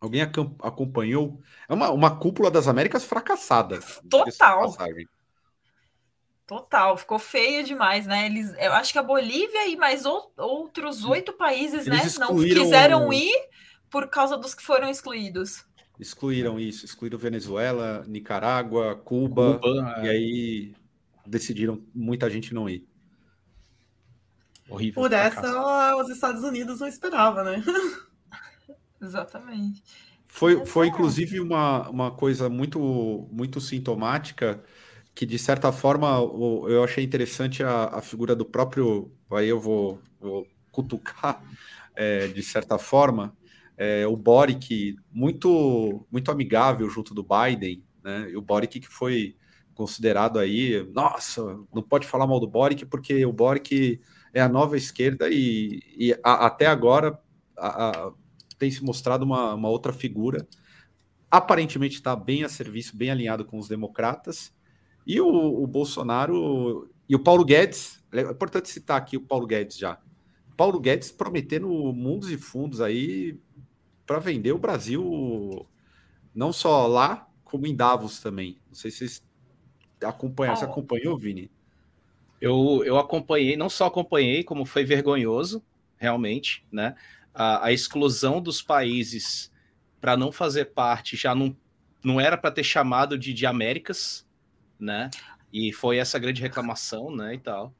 Alguém 0.00 0.22
acompanhou? 0.22 1.42
É 1.68 1.74
uma, 1.74 1.90
uma 1.90 2.16
cúpula 2.16 2.50
das 2.50 2.66
Américas 2.66 3.04
fracassada. 3.04 3.78
Total. 4.08 4.74
Total, 6.46 6.96
ficou 6.96 7.18
feio 7.18 7.62
demais, 7.62 8.06
né? 8.06 8.26
Eles, 8.26 8.52
eu 8.58 8.72
acho 8.72 8.92
que 8.92 8.98
a 8.98 9.02
Bolívia 9.02 9.68
e 9.68 9.76
mais 9.76 10.04
outros 10.04 11.04
oito 11.04 11.32
países, 11.34 11.86
né, 11.86 12.00
Eles 12.00 12.18
né, 12.18 12.26
não 12.26 12.36
quiseram 12.36 13.12
ir 13.12 13.36
por 13.88 14.08
causa 14.08 14.36
dos 14.36 14.54
que 14.54 14.62
foram 14.62 14.88
excluídos. 14.88 15.64
Excluíram 15.98 16.58
isso, 16.58 16.84
excluíram 16.84 17.18
Venezuela, 17.18 18.02
Nicarágua, 18.08 18.96
Cuba, 18.96 19.60
Cuba 19.62 20.00
e 20.02 20.08
é. 20.08 20.10
aí 20.10 20.74
decidiram 21.26 21.84
muita 21.94 22.28
gente 22.28 22.52
não 22.54 22.68
ir. 22.68 22.88
Horrível. 24.68 25.02
Por 25.02 25.12
essa, 25.12 25.96
os 25.96 26.08
Estados 26.08 26.42
Unidos 26.42 26.80
não 26.80 26.88
esperavam, 26.88 27.44
né? 27.44 27.62
Exatamente. 29.00 29.82
Foi, 30.26 30.64
foi 30.64 30.86
inclusive 30.88 31.40
uma, 31.40 31.88
uma 31.88 32.10
coisa 32.10 32.48
muito, 32.48 33.28
muito 33.32 33.60
sintomática 33.60 34.62
que, 35.14 35.26
de 35.26 35.38
certa 35.38 35.72
forma, 35.72 36.18
eu 36.68 36.84
achei 36.84 37.02
interessante 37.02 37.62
a, 37.62 37.86
a 37.86 38.00
figura 38.00 38.34
do 38.36 38.44
próprio. 38.44 39.10
Aí 39.32 39.48
eu 39.48 39.58
vou, 39.58 40.00
vou 40.20 40.46
cutucar, 40.70 41.42
é, 41.96 42.28
de 42.28 42.42
certa 42.42 42.78
forma, 42.78 43.36
é, 43.76 44.06
o 44.06 44.16
Boric, 44.16 44.96
muito, 45.10 46.06
muito 46.10 46.30
amigável 46.30 46.88
junto 46.88 47.12
do 47.12 47.24
Biden, 47.24 47.82
né? 48.02 48.30
E 48.30 48.36
o 48.36 48.42
Boric 48.42 48.80
que 48.80 48.88
foi 48.88 49.36
considerado 49.74 50.38
aí, 50.38 50.86
nossa, 50.92 51.42
não 51.74 51.82
pode 51.82 52.06
falar 52.06 52.26
mal 52.26 52.38
do 52.38 52.46
Boric 52.46 52.84
porque 52.86 53.24
o 53.24 53.32
Boric 53.32 54.00
é 54.32 54.40
a 54.40 54.48
nova 54.48 54.76
esquerda 54.76 55.28
e, 55.30 55.82
e 55.96 56.12
a, 56.22 56.46
até 56.46 56.66
agora 56.66 57.18
a, 57.56 57.88
a, 57.88 58.12
tem 58.60 58.70
se 58.70 58.84
mostrado 58.84 59.24
uma, 59.24 59.54
uma 59.54 59.70
outra 59.70 59.90
figura. 59.92 60.46
Aparentemente 61.30 61.96
está 61.96 62.14
bem 62.14 62.44
a 62.44 62.48
serviço, 62.48 62.94
bem 62.94 63.10
alinhado 63.10 63.44
com 63.44 63.58
os 63.58 63.66
democratas. 63.66 64.54
E 65.06 65.18
o, 65.18 65.26
o, 65.26 65.66
Bolsonaro 65.66 66.88
e 67.08 67.16
o 67.16 67.18
Paulo 67.18 67.42
Guedes, 67.42 68.04
é 68.12 68.20
importante 68.20 68.68
citar 68.68 68.98
aqui 68.98 69.16
o 69.16 69.22
Paulo 69.22 69.46
Guedes 69.46 69.78
já. 69.78 69.98
Paulo 70.56 70.78
Guedes 70.78 71.10
prometendo 71.10 71.68
mundos 71.94 72.30
e 72.30 72.36
fundos 72.36 72.82
aí 72.82 73.40
para 74.06 74.18
vender 74.18 74.52
o 74.52 74.58
Brasil 74.58 75.66
não 76.34 76.52
só 76.52 76.86
lá, 76.86 77.26
como 77.42 77.66
em 77.66 77.74
Davos 77.74 78.20
também. 78.20 78.60
Não 78.68 78.74
sei 78.74 78.90
se 78.90 78.98
vocês 78.98 79.22
acompanharam. 80.04 80.58
Você 80.58 80.66
acompanhou, 80.66 81.18
Vini? 81.18 81.50
Eu, 82.38 82.82
eu 82.84 82.98
acompanhei, 82.98 83.56
não 83.56 83.70
só 83.70 83.86
acompanhei, 83.86 84.44
como 84.44 84.66
foi 84.66 84.84
vergonhoso, 84.84 85.62
realmente, 85.96 86.66
né? 86.70 86.94
A, 87.40 87.68
a 87.68 87.72
exclusão 87.72 88.38
dos 88.38 88.60
países 88.60 89.50
para 89.98 90.14
não 90.14 90.30
fazer 90.30 90.66
parte 90.66 91.16
já 91.16 91.34
não, 91.34 91.56
não 92.04 92.20
era 92.20 92.36
para 92.36 92.50
ter 92.50 92.64
chamado 92.64 93.16
de, 93.16 93.32
de 93.32 93.46
Américas, 93.46 94.26
né? 94.78 95.08
E 95.50 95.72
foi 95.72 95.96
essa 95.96 96.18
grande 96.18 96.42
reclamação, 96.42 97.14
né, 97.16 97.34
e 97.34 97.38
tal. 97.38 97.74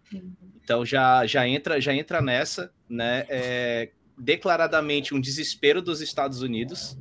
Então 0.65 0.85
já 0.85 1.27
já 1.27 1.47
entra 1.47 1.79
já 1.79 1.95
entra 1.95 2.23
nessa, 2.23 2.73
né? 2.89 3.27
É, 3.29 3.91
declaradamente 4.17 5.15
um 5.15 5.21
desespero 5.21 5.83
dos 5.83 6.01
Estados 6.01 6.41
Unidos. 6.41 6.99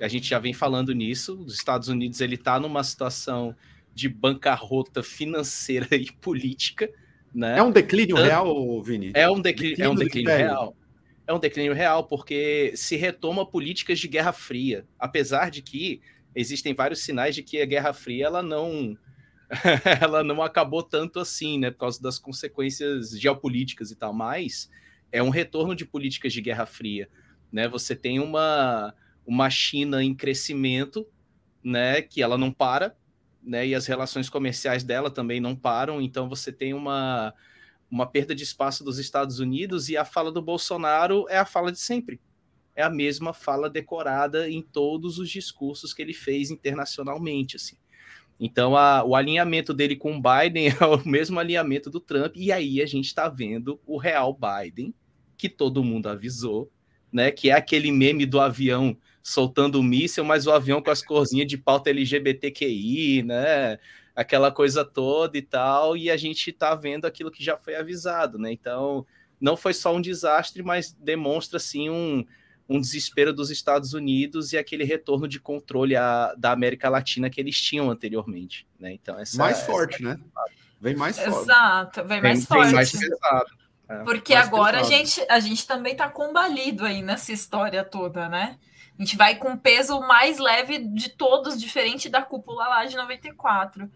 A 0.00 0.08
gente 0.08 0.26
já 0.26 0.40
vem 0.40 0.52
falando 0.52 0.92
nisso. 0.92 1.40
Os 1.44 1.54
Estados 1.54 1.86
Unidos 1.86 2.20
ele 2.20 2.34
está 2.34 2.58
numa 2.58 2.82
situação 2.82 3.54
de 3.94 4.08
bancarrota 4.08 5.04
financeira 5.04 5.86
e 5.94 6.10
política, 6.10 6.90
né? 7.32 7.58
É 7.58 7.62
um 7.62 7.70
declínio 7.70 8.16
então, 8.16 8.24
real, 8.24 8.82
Vini? 8.82 9.12
É 9.14 9.30
um, 9.30 9.40
declínio, 9.40 9.76
declínio 9.76 9.84
é 9.84 9.88
um 9.88 9.94
declínio 9.94 10.36
real. 10.36 10.76
É 11.30 11.32
um 11.32 11.38
declínio 11.38 11.72
real 11.72 12.08
porque 12.08 12.72
se 12.74 12.96
retoma 12.96 13.46
políticas 13.46 14.00
de 14.00 14.08
Guerra 14.08 14.32
Fria, 14.32 14.84
apesar 14.98 15.48
de 15.48 15.62
que 15.62 16.02
existem 16.34 16.74
vários 16.74 17.04
sinais 17.04 17.36
de 17.36 17.42
que 17.44 17.62
a 17.62 17.64
Guerra 17.64 17.92
Fria 17.92 18.26
ela 18.26 18.42
não 18.42 18.98
ela 20.02 20.24
não 20.24 20.42
acabou 20.42 20.82
tanto 20.82 21.20
assim, 21.20 21.56
né, 21.56 21.70
por 21.70 21.78
causa 21.78 22.02
das 22.02 22.18
consequências 22.18 23.16
geopolíticas 23.16 23.92
e 23.92 23.94
tal, 23.94 24.12
mas 24.12 24.68
é 25.12 25.22
um 25.22 25.28
retorno 25.28 25.72
de 25.76 25.84
políticas 25.84 26.32
de 26.32 26.40
Guerra 26.40 26.66
Fria, 26.66 27.08
né? 27.52 27.68
Você 27.68 27.94
tem 27.94 28.18
uma 28.18 28.92
uma 29.24 29.48
China 29.48 30.02
em 30.02 30.12
crescimento, 30.12 31.06
né, 31.62 32.02
que 32.02 32.20
ela 32.20 32.36
não 32.36 32.50
para, 32.50 32.96
né, 33.40 33.68
e 33.68 33.72
as 33.76 33.86
relações 33.86 34.28
comerciais 34.28 34.82
dela 34.82 35.08
também 35.08 35.38
não 35.38 35.54
param, 35.54 36.02
então 36.02 36.28
você 36.28 36.50
tem 36.50 36.74
uma 36.74 37.32
uma 37.90 38.06
perda 38.06 38.34
de 38.34 38.44
espaço 38.44 38.84
dos 38.84 38.98
Estados 38.98 39.38
Unidos 39.40 39.88
e 39.88 39.96
a 39.96 40.04
fala 40.04 40.30
do 40.30 40.40
Bolsonaro 40.40 41.26
é 41.28 41.38
a 41.38 41.44
fala 41.44 41.72
de 41.72 41.80
sempre 41.80 42.20
é 42.74 42.82
a 42.82 42.90
mesma 42.90 43.32
fala 43.32 43.68
decorada 43.68 44.48
em 44.48 44.62
todos 44.62 45.18
os 45.18 45.30
discursos 45.30 45.92
que 45.92 46.02
ele 46.02 46.14
fez 46.14 46.50
internacionalmente, 46.50 47.56
assim. 47.56 47.76
Então, 48.38 48.74
a, 48.74 49.04
o 49.04 49.14
alinhamento 49.14 49.74
dele 49.74 49.94
com 49.94 50.16
o 50.16 50.22
Biden 50.22 50.68
é 50.80 50.84
o 50.84 51.06
mesmo 51.06 51.38
alinhamento 51.38 51.90
do 51.90 52.00
Trump, 52.00 52.36
e 52.36 52.50
aí 52.50 52.80
a 52.80 52.86
gente 52.86 53.06
está 53.06 53.28
vendo 53.28 53.78
o 53.86 53.98
real 53.98 54.34
Biden, 54.36 54.94
que 55.36 55.48
todo 55.48 55.84
mundo 55.84 56.08
avisou, 56.08 56.70
né? 57.12 57.30
Que 57.30 57.50
é 57.50 57.52
aquele 57.52 57.92
meme 57.92 58.24
do 58.24 58.40
avião 58.40 58.96
soltando 59.22 59.78
o 59.78 59.82
míssil, 59.82 60.24
mas 60.24 60.46
o 60.46 60.52
avião 60.52 60.80
com 60.80 60.90
as 60.90 61.02
corzinhas 61.02 61.46
de 61.46 61.58
pauta 61.58 61.90
LGBTQI, 61.90 63.22
né? 63.22 63.78
Aquela 64.14 64.50
coisa 64.50 64.84
toda 64.84 65.38
e 65.38 65.42
tal, 65.42 65.96
e 65.96 66.10
a 66.10 66.16
gente 66.16 66.50
está 66.50 66.74
vendo 66.74 67.06
aquilo 67.06 67.30
que 67.30 67.42
já 67.42 67.56
foi 67.56 67.76
avisado, 67.76 68.38
né? 68.38 68.52
Então, 68.52 69.06
não 69.40 69.56
foi 69.56 69.72
só 69.72 69.94
um 69.94 70.00
desastre, 70.00 70.62
mas 70.62 70.92
demonstra, 70.92 71.56
assim, 71.56 71.88
um, 71.88 72.24
um 72.70 72.80
desespero 72.80 73.32
dos 73.32 73.50
Estados 73.50 73.94
Unidos 73.94 74.52
e 74.52 74.58
aquele 74.58 74.84
retorno 74.84 75.26
de 75.26 75.40
controle 75.40 75.96
a, 75.96 76.32
da 76.38 76.52
América 76.52 76.88
Latina 76.88 77.28
que 77.28 77.40
eles 77.40 77.60
tinham 77.60 77.90
anteriormente, 77.90 78.64
né? 78.78 78.92
Então 78.92 79.18
essa, 79.18 79.36
mais 79.36 79.58
essa 79.58 79.66
forte, 79.66 80.00
né? 80.04 80.16
Vem 80.80 80.94
mais 80.94 81.18
forte. 81.18 81.50
Exato, 81.50 82.04
vem 82.04 82.22
mais 82.22 82.38
vem, 82.38 82.46
forte. 82.46 82.66
Vem 82.66 82.74
mais 82.74 82.92
pesado. 82.92 83.50
É, 83.88 84.04
Porque 84.04 84.34
agora 84.34 84.78
pesado. 84.78 84.94
a 84.94 84.98
gente, 84.98 85.26
a 85.28 85.40
gente 85.40 85.66
também 85.66 85.92
está 85.92 86.08
combalido 86.08 86.84
aí 86.84 87.02
nessa 87.02 87.32
história 87.32 87.82
toda, 87.82 88.28
né? 88.28 88.56
A 89.00 89.02
gente 89.02 89.16
vai 89.16 89.34
com 89.34 89.56
peso 89.56 89.98
mais 90.00 90.38
leve 90.38 90.76
de 90.76 91.08
todos, 91.08 91.58
diferente 91.58 92.06
da 92.06 92.20
cúpula 92.20 92.68
lá 92.68 92.84
de 92.84 92.94
94. 92.94 93.90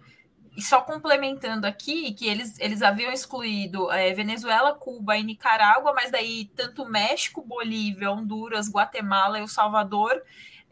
E 0.56 0.62
só 0.62 0.80
complementando 0.80 1.66
aqui, 1.66 2.14
que 2.14 2.26
eles, 2.26 2.58
eles 2.58 2.80
haviam 2.80 3.12
excluído 3.12 3.92
é, 3.92 4.14
Venezuela, 4.14 4.72
Cuba 4.72 5.18
e 5.18 5.22
Nicarágua, 5.22 5.92
mas 5.92 6.10
daí 6.10 6.50
tanto 6.56 6.86
México, 6.86 7.44
Bolívia, 7.46 8.10
Honduras, 8.10 8.70
Guatemala 8.70 9.36
e 9.36 9.42
El 9.42 9.46
Salvador 9.46 10.22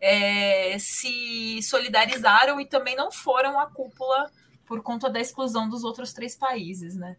é, 0.00 0.78
se 0.78 1.60
solidarizaram 1.60 2.58
e 2.58 2.64
também 2.64 2.96
não 2.96 3.12
foram 3.12 3.60
à 3.60 3.66
cúpula 3.66 4.30
por 4.64 4.80
conta 4.80 5.10
da 5.10 5.20
exclusão 5.20 5.68
dos 5.68 5.84
outros 5.84 6.14
três 6.14 6.34
países, 6.34 6.96
né? 6.96 7.18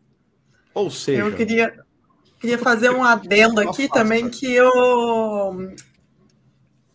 Ou 0.73 0.89
seja... 0.89 1.21
Eu 1.21 1.35
queria, 1.35 1.79
queria 2.39 2.57
fazer 2.57 2.89
um 2.89 3.03
adendo 3.03 3.61
aqui 3.61 3.87
também 3.87 4.31
que 4.31 4.51
eu 4.51 5.75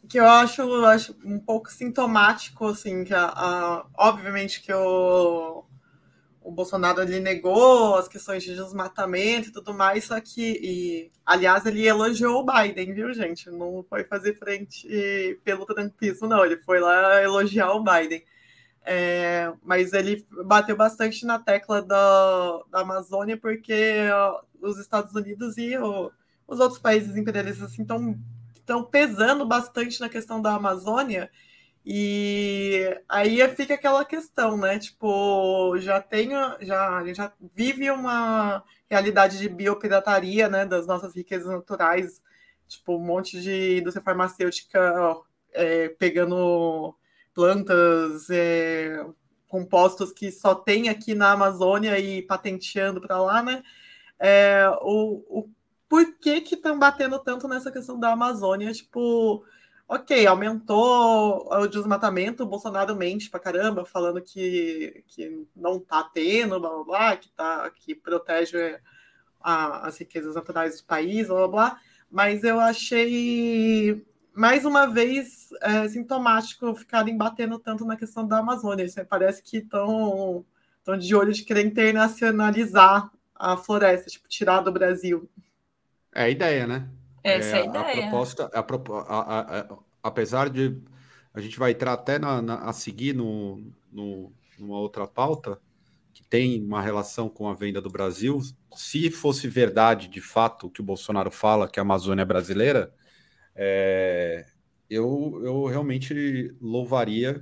que 0.08 0.18
eu 0.18 0.26
acho, 0.26 0.84
acho 0.86 1.16
um 1.24 1.38
pouco 1.38 1.70
sintomático, 1.70 2.66
assim, 2.66 3.04
que 3.04 3.14
a, 3.14 3.26
a, 3.26 3.86
obviamente 3.96 4.62
que 4.62 4.72
o, 4.72 5.64
o 6.40 6.50
Bolsonaro 6.50 7.02
ele 7.02 7.20
negou 7.20 7.96
as 7.96 8.08
questões 8.08 8.42
de 8.42 8.54
desmatamento 8.54 9.48
e 9.48 9.52
tudo 9.52 9.74
mais, 9.74 10.04
só 10.04 10.18
que, 10.20 10.58
e, 10.62 11.12
aliás, 11.26 11.66
ele 11.66 11.86
elogiou 11.86 12.40
o 12.40 12.46
Biden, 12.46 12.94
viu, 12.94 13.12
gente? 13.12 13.50
Não 13.50 13.84
foi 13.88 14.04
fazer 14.04 14.38
frente 14.38 14.88
pelo 15.44 15.66
trumpismo, 15.66 16.26
não, 16.26 16.44
ele 16.44 16.56
foi 16.58 16.80
lá 16.80 17.22
elogiar 17.22 17.72
o 17.72 17.84
Biden. 17.84 18.24
É, 18.90 19.52
mas 19.62 19.92
ele 19.92 20.26
bateu 20.46 20.74
bastante 20.74 21.26
na 21.26 21.38
tecla 21.38 21.82
da, 21.82 22.62
da 22.70 22.80
Amazônia, 22.80 23.36
porque 23.36 24.08
ó, 24.10 24.40
os 24.62 24.78
Estados 24.78 25.14
Unidos 25.14 25.58
e 25.58 25.76
o, 25.76 26.10
os 26.46 26.58
outros 26.58 26.80
países 26.80 27.14
imperialistas 27.14 27.72
assim, 27.72 27.84
estão 28.68 28.84
pesando 28.84 29.46
bastante 29.46 29.98
na 30.00 30.08
questão 30.08 30.42
da 30.42 30.54
Amazônia. 30.54 31.30
E 31.84 33.00
aí 33.08 33.46
fica 33.56 33.74
aquela 33.74 34.04
questão, 34.04 34.58
né? 34.58 34.78
Tipo, 34.78 35.78
já 35.78 36.02
tem, 36.02 36.30
já, 36.60 37.02
já 37.14 37.32
vive 37.54 37.90
uma 37.90 38.62
realidade 38.90 39.38
de 39.38 39.48
biopirataria, 39.48 40.48
né? 40.48 40.66
Das 40.66 40.86
nossas 40.86 41.14
riquezas 41.14 41.48
naturais, 41.48 42.22
tipo, 42.68 42.96
um 42.96 43.04
monte 43.04 43.40
de 43.40 43.78
indústria 43.78 44.04
farmacêutica 44.04 45.16
é, 45.52 45.88
pegando 45.90 46.94
plantas, 47.34 48.28
é, 48.30 49.02
compostos 49.48 50.12
que 50.12 50.30
só 50.30 50.54
tem 50.54 50.90
aqui 50.90 51.14
na 51.14 51.32
Amazônia 51.32 51.98
e 51.98 52.22
patenteando 52.22 53.00
para 53.00 53.18
lá, 53.20 53.42
né? 53.42 53.62
é, 54.18 54.68
o, 54.82 55.22
o 55.28 55.50
porquê 55.88 56.40
que 56.40 56.54
estão 56.54 56.78
batendo 56.78 57.18
tanto 57.18 57.48
nessa 57.48 57.70
questão 57.70 57.98
da 57.98 58.12
Amazônia, 58.12 58.72
tipo, 58.72 59.44
ok, 59.88 60.26
aumentou 60.26 61.48
o 61.52 61.66
desmatamento, 61.66 62.42
o 62.42 62.46
Bolsonaro 62.46 62.94
mente 62.94 63.30
pra 63.30 63.40
caramba, 63.40 63.84
falando 63.84 64.20
que, 64.20 65.04
que 65.08 65.46
não 65.56 65.80
tá 65.80 66.02
tendo, 66.04 66.60
blá 66.60 66.70
blá 66.70 66.84
blá, 66.84 67.16
que, 67.16 67.30
tá, 67.30 67.70
que 67.70 67.94
protege 67.94 68.78
a, 69.40 69.86
as 69.86 69.98
riquezas 69.98 70.34
naturais 70.34 70.80
do 70.80 70.86
país, 70.86 71.28
blá 71.28 71.36
blá 71.36 71.48
blá, 71.48 71.80
mas 72.10 72.44
eu 72.44 72.60
achei 72.60 74.04
mais 74.34 74.64
uma 74.64 74.86
vez 74.86 75.48
é, 75.60 75.88
sintomático 75.88 76.74
ficarem 76.74 77.16
batendo 77.16 77.58
tanto 77.58 77.84
na 77.84 77.96
questão 77.96 78.26
da 78.26 78.38
Amazônia. 78.38 78.84
Isso 78.84 79.04
parece 79.04 79.42
que 79.42 79.58
estão 79.58 80.44
de 80.98 81.14
olho 81.14 81.32
de 81.32 81.42
querer 81.42 81.66
internacionalizar 81.66 83.10
a 83.34 83.56
floresta, 83.56 84.08
tipo, 84.08 84.28
tirar 84.28 84.60
do 84.60 84.72
Brasil. 84.72 85.28
É 86.18 86.24
a 86.24 86.28
ideia, 86.28 86.66
né? 86.66 86.90
Essa 87.22 87.56
é, 87.56 87.60
é 87.60 87.62
a 87.62 87.66
ideia. 87.66 88.06
A 88.06 88.10
proposta, 88.10 88.50
a, 89.08 89.20
a, 89.20 89.60
a, 89.60 89.78
apesar 90.02 90.50
de 90.50 90.76
a 91.32 91.40
gente 91.40 91.56
vai 91.56 91.70
entrar 91.70 91.92
até 91.92 92.18
na, 92.18 92.42
na, 92.42 92.56
a 92.56 92.72
seguir 92.72 93.14
no, 93.14 93.72
no, 93.92 94.32
numa 94.58 94.78
outra 94.78 95.06
pauta 95.06 95.60
que 96.12 96.24
tem 96.24 96.60
uma 96.60 96.82
relação 96.82 97.28
com 97.28 97.48
a 97.48 97.54
venda 97.54 97.80
do 97.80 97.88
Brasil. 97.88 98.40
Se 98.74 99.08
fosse 99.12 99.46
verdade, 99.46 100.08
de 100.08 100.20
fato, 100.20 100.66
o 100.66 100.70
que 100.70 100.80
o 100.80 100.84
Bolsonaro 100.84 101.30
fala, 101.30 101.68
que 101.68 101.78
a 101.78 101.82
Amazônia 101.82 102.22
é 102.22 102.24
brasileira, 102.24 102.92
é, 103.54 104.44
eu, 104.90 105.40
eu 105.44 105.66
realmente 105.66 106.52
louvaria 106.60 107.38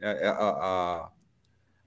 é, 0.00 0.26
é, 0.26 0.28
a, 0.28 0.48
a, 0.48 1.12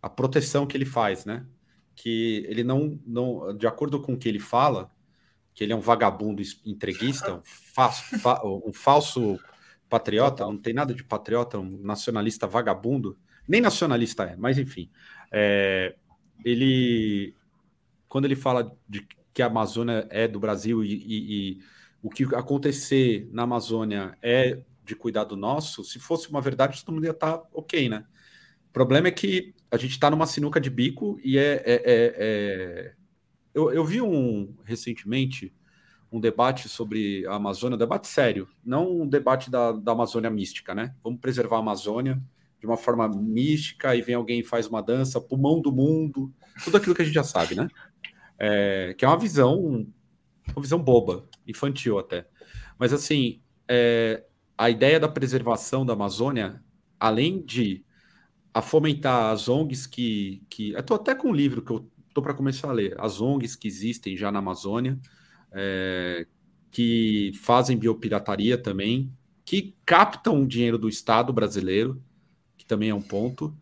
a, 0.03 0.09
proteção 0.09 0.65
que 0.65 0.77
ele 0.77 0.85
faz, 0.85 1.25
né? 1.25 1.45
Que 1.93 2.45
ele 2.47 2.63
não, 2.63 2.97
não, 3.05 3.53
de 3.57 3.67
acordo 3.67 4.01
com 4.01 4.13
o 4.13 4.17
que 4.17 4.29
ele 4.29 4.39
fala, 4.39 4.89
que 5.53 5.63
ele 5.63 5.73
é 5.73 5.75
um 5.75 5.81
vagabundo 5.81 6.41
entreguista, 6.65 7.35
um, 7.35 7.41
falso, 7.43 8.03
um 8.65 8.73
falso 8.73 9.39
patriota, 9.89 10.45
não 10.45 10.57
tem 10.57 10.73
nada 10.73 10.93
de 10.93 11.03
patriota, 11.03 11.59
um 11.59 11.79
nacionalista 11.81 12.47
vagabundo, 12.47 13.17
nem 13.47 13.61
nacionalista 13.61 14.23
é, 14.23 14.35
mas 14.35 14.57
enfim, 14.57 14.89
é, 15.31 15.95
ele, 16.43 17.35
quando 18.07 18.25
ele 18.25 18.35
fala 18.35 18.75
de 18.87 19.07
que 19.33 19.41
a 19.41 19.47
Amazônia 19.47 20.07
é 20.09 20.27
do 20.27 20.39
Brasil 20.39 20.83
e, 20.83 20.93
e, 20.93 21.51
e 21.57 21.59
o 22.01 22.09
que 22.09 22.23
acontecer 22.35 23.27
na 23.31 23.43
Amazônia 23.43 24.17
é 24.21 24.59
de 24.83 24.95
cuidado 24.95 25.35
nosso, 25.35 25.83
se 25.83 25.99
fosse 25.99 26.29
uma 26.29 26.41
verdade, 26.41 26.83
todo 26.83 26.93
mundo 26.93 27.05
ia 27.05 27.11
estar 27.11 27.37
tá 27.37 27.47
ok, 27.53 27.87
né? 27.87 28.05
O 28.69 28.73
problema 28.73 29.07
é 29.07 29.11
que 29.11 29.53
a 29.71 29.77
gente 29.77 29.91
está 29.91 30.09
numa 30.09 30.25
sinuca 30.25 30.59
de 30.59 30.69
bico 30.69 31.19
e 31.23 31.37
é. 31.37 31.63
é, 31.65 31.73
é, 31.73 32.15
é... 32.17 32.93
Eu, 33.53 33.71
eu, 33.71 33.85
vi 33.85 34.01
um 34.01 34.55
recentemente 34.63 35.53
um 36.11 36.19
debate 36.19 36.69
sobre 36.69 37.25
a 37.27 37.35
Amazônia, 37.35 37.75
um 37.75 37.79
debate 37.79 38.07
sério, 38.07 38.47
não 38.63 39.01
um 39.01 39.07
debate 39.07 39.49
da, 39.49 39.71
da 39.71 39.91
Amazônia 39.91 40.29
mística, 40.29 40.75
né? 40.75 40.95
Vamos 41.03 41.19
preservar 41.19 41.57
a 41.57 41.59
Amazônia 41.59 42.21
de 42.59 42.65
uma 42.65 42.77
forma 42.77 43.07
mística 43.07 43.95
e 43.95 44.01
vem 44.01 44.15
alguém 44.15 44.39
e 44.39 44.43
faz 44.43 44.67
uma 44.67 44.81
dança, 44.81 45.19
pulmão 45.19 45.59
do 45.59 45.71
mundo, 45.71 46.31
tudo 46.63 46.77
aquilo 46.77 46.95
que 46.95 47.01
a 47.01 47.05
gente 47.05 47.15
já 47.15 47.23
sabe, 47.23 47.55
né? 47.55 47.67
É, 48.37 48.95
que 48.97 49.05
é 49.05 49.07
uma 49.07 49.17
visão 49.17 49.85
uma 50.51 50.61
visão 50.61 50.79
boba, 50.79 51.27
infantil 51.47 51.97
até. 51.97 52.27
Mas 52.77 52.91
assim, 52.91 53.41
é, 53.67 54.23
a 54.57 54.69
ideia 54.69 54.99
da 54.99 55.07
preservação 55.07 55.85
da 55.85 55.93
Amazônia, 55.93 56.61
além 56.99 57.41
de 57.41 57.83
a 58.53 58.61
fomentar 58.61 59.31
as 59.31 59.49
ONGs 59.49 59.87
que. 59.87 60.43
que 60.49 60.71
eu 60.71 60.79
estou 60.79 60.95
até 60.95 61.15
com 61.15 61.29
um 61.29 61.33
livro 61.33 61.61
que 61.61 61.71
eu 61.71 61.89
estou 62.13 62.23
para 62.23 62.33
começar 62.33 62.69
a 62.69 62.73
ler, 62.73 62.95
as 62.99 63.19
ONGs 63.19 63.55
que 63.55 63.67
existem 63.67 64.15
já 64.15 64.31
na 64.31 64.39
Amazônia, 64.39 64.99
é, 65.51 66.25
que 66.71 67.31
fazem 67.41 67.77
biopirataria 67.77 68.57
também, 68.57 69.11
que 69.45 69.75
captam 69.85 70.41
o 70.41 70.47
dinheiro 70.47 70.77
do 70.77 70.87
Estado 70.87 71.33
brasileiro, 71.33 72.01
que 72.57 72.65
também 72.65 72.89
é 72.89 72.95
um 72.95 73.01
ponto. 73.01 73.55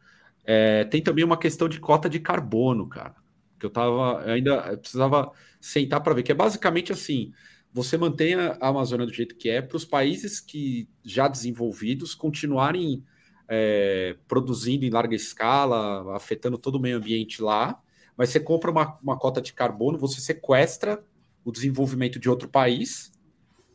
É, 0.44 0.86
tem 0.86 1.02
também 1.02 1.24
uma 1.24 1.38
questão 1.38 1.68
de 1.68 1.80
cota 1.80 2.10
de 2.10 2.20
carbono, 2.20 2.88
cara 2.88 3.22
que 3.62 3.66
eu 3.66 3.70
tava 3.70 4.24
ainda 4.24 4.56
eu 4.72 4.78
precisava 4.78 5.32
sentar 5.62 6.02
para 6.02 6.16
ver, 6.16 6.24
que 6.24 6.32
é 6.32 6.36
basicamente 6.36 6.92
assim: 6.92 7.32
você 7.72 7.98
mantém 7.98 8.34
a 8.34 8.58
Amazônia 8.60 9.06
do 9.06 9.14
jeito 9.14 9.36
que 9.36 9.50
é, 9.50 9.62
para 9.62 9.78
os 9.78 9.86
países 9.86 10.40
que 10.40 10.90
já 11.04 11.28
desenvolvidos 11.28 12.16
continuarem 12.16 13.06
é, 13.48 14.18
produzindo 14.28 14.84
em 14.84 14.90
larga 14.90 15.16
escala, 15.16 16.16
afetando 16.16 16.58
todo 16.58 16.76
o 16.76 16.80
meio 16.80 16.98
ambiente 16.98 17.42
lá, 17.42 17.80
mas 18.22 18.30
você 18.30 18.40
compra 18.40 18.70
uma, 18.70 19.00
uma 19.02 19.18
cota 19.18 19.42
de 19.42 19.52
carbono, 19.52 19.98
você 19.98 20.22
sequestra 20.22 21.04
o 21.44 21.52
desenvolvimento 21.52 22.20
de 22.20 22.30
outro 22.30 22.48
país 22.48 23.12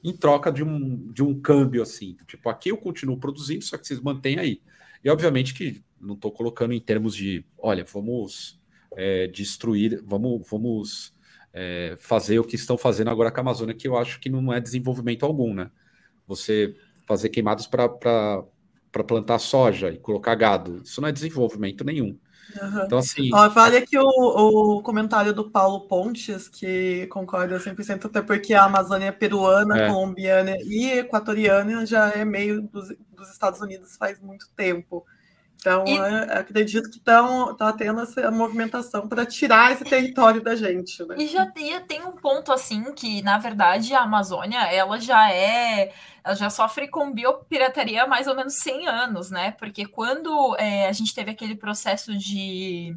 em 0.04 0.16
troca 0.16 0.52
de 0.52 0.62
um, 0.62 1.10
de 1.10 1.20
um 1.20 1.40
câmbio 1.40 1.82
assim. 1.82 2.16
Tipo, 2.28 2.48
aqui 2.48 2.68
eu 2.68 2.76
continuo 2.76 3.18
produzindo, 3.18 3.64
só 3.64 3.76
que 3.76 3.84
vocês 3.84 3.98
mantêm 3.98 4.38
aí. 4.38 4.62
E 5.02 5.10
obviamente 5.10 5.52
que 5.52 5.82
não 6.00 6.14
estou 6.14 6.30
colocando 6.30 6.72
em 6.72 6.80
termos 6.80 7.16
de, 7.16 7.44
olha, 7.58 7.84
vamos 7.92 8.60
é, 8.92 9.26
destruir, 9.26 10.00
vamos, 10.06 10.48
vamos 10.48 11.12
é, 11.52 11.96
fazer 11.98 12.38
o 12.38 12.44
que 12.44 12.54
estão 12.54 12.78
fazendo 12.78 13.10
agora 13.10 13.32
com 13.32 13.40
a 13.40 13.40
Amazônia, 13.40 13.74
que 13.74 13.88
eu 13.88 13.96
acho 13.96 14.20
que 14.20 14.30
não 14.30 14.52
é 14.52 14.60
desenvolvimento 14.60 15.26
algum, 15.26 15.54
né? 15.54 15.72
Você 16.24 16.76
fazer 17.04 17.30
queimados 17.30 17.66
para 17.66 18.44
plantar 19.08 19.40
soja 19.40 19.90
e 19.90 19.98
colocar 19.98 20.36
gado, 20.36 20.82
isso 20.84 21.00
não 21.00 21.08
é 21.08 21.12
desenvolvimento 21.12 21.82
nenhum. 21.82 22.16
Uhum. 22.60 22.84
Então, 22.84 22.98
assim. 22.98 23.30
Ó, 23.32 23.48
vale 23.48 23.76
aqui 23.76 23.98
o, 23.98 24.04
o 24.04 24.82
comentário 24.82 25.32
do 25.32 25.50
Paulo 25.50 25.80
Pontes, 25.88 26.48
que 26.48 27.06
concorda 27.08 27.58
100%, 27.58 28.06
até 28.06 28.22
porque 28.22 28.54
a 28.54 28.64
Amazônia 28.64 29.12
peruana, 29.12 29.78
é. 29.78 29.88
colombiana 29.88 30.56
e 30.62 30.98
equatoriana 30.98 31.84
já 31.84 32.10
é 32.10 32.24
meio 32.24 32.62
dos, 32.62 32.94
dos 33.10 33.30
Estados 33.30 33.60
Unidos 33.60 33.96
faz 33.96 34.20
muito 34.20 34.48
tempo. 34.56 35.04
Então, 35.58 35.84
e... 35.86 35.98
acredito 36.30 36.90
que 36.90 36.98
estão 36.98 37.54
tá 37.56 37.72
tendo 37.72 38.00
essa 38.00 38.30
movimentação 38.30 39.08
para 39.08 39.26
tirar 39.26 39.72
esse 39.72 39.84
território 39.84 40.42
da 40.42 40.54
gente. 40.54 41.02
Né? 41.04 41.16
E 41.18 41.26
já 41.26 41.46
tem, 41.46 41.78
tem 41.80 42.02
um 42.04 42.12
ponto 42.12 42.52
assim 42.52 42.92
que, 42.92 43.22
na 43.22 43.38
verdade, 43.38 43.94
a 43.94 44.02
Amazônia 44.02 44.60
ela 44.72 45.00
já 45.00 45.32
é. 45.32 45.92
Ela 46.22 46.34
já 46.34 46.50
sofre 46.50 46.88
com 46.88 47.12
biopirataria 47.12 48.02
há 48.02 48.06
mais 48.06 48.26
ou 48.26 48.34
menos 48.34 48.54
100 48.54 48.88
anos, 48.88 49.30
né? 49.30 49.52
Porque 49.52 49.86
quando 49.86 50.56
é, 50.58 50.88
a 50.88 50.92
gente 50.92 51.14
teve 51.14 51.30
aquele 51.30 51.54
processo 51.54 52.16
de 52.16 52.96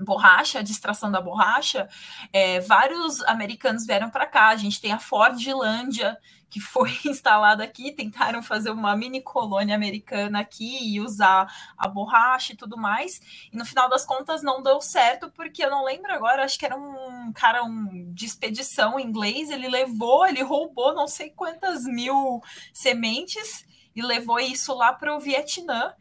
borracha, 0.00 0.62
de 0.62 0.72
extração 0.72 1.10
da 1.10 1.20
borracha, 1.20 1.88
é, 2.32 2.60
vários 2.60 3.22
americanos 3.22 3.86
vieram 3.86 4.10
para 4.10 4.26
cá. 4.26 4.48
A 4.48 4.56
gente 4.56 4.80
tem 4.80 4.92
a 4.92 4.98
Fordlândia, 4.98 6.16
que 6.54 6.60
foi 6.60 6.96
instalada 7.04 7.64
aqui, 7.64 7.90
tentaram 7.90 8.40
fazer 8.40 8.70
uma 8.70 8.94
mini 8.94 9.20
colônia 9.20 9.74
americana 9.74 10.38
aqui 10.38 10.78
e 10.80 11.00
usar 11.00 11.52
a 11.76 11.88
borracha 11.88 12.52
e 12.52 12.56
tudo 12.56 12.76
mais. 12.76 13.20
E 13.52 13.56
no 13.56 13.64
final 13.64 13.88
das 13.88 14.06
contas 14.06 14.40
não 14.40 14.62
deu 14.62 14.80
certo, 14.80 15.28
porque 15.32 15.64
eu 15.64 15.70
não 15.70 15.84
lembro 15.84 16.12
agora, 16.12 16.44
acho 16.44 16.56
que 16.56 16.64
era 16.64 16.76
um 16.76 17.32
cara 17.32 17.64
um, 17.64 18.12
de 18.14 18.24
expedição 18.24 19.00
inglês, 19.00 19.50
ele 19.50 19.68
levou, 19.68 20.24
ele 20.28 20.42
roubou 20.42 20.94
não 20.94 21.08
sei 21.08 21.30
quantas 21.30 21.86
mil 21.86 22.40
sementes 22.72 23.66
e 23.96 24.00
levou 24.00 24.38
isso 24.38 24.72
lá 24.74 24.92
para 24.92 25.12
o 25.12 25.18
Vietnã. 25.18 25.92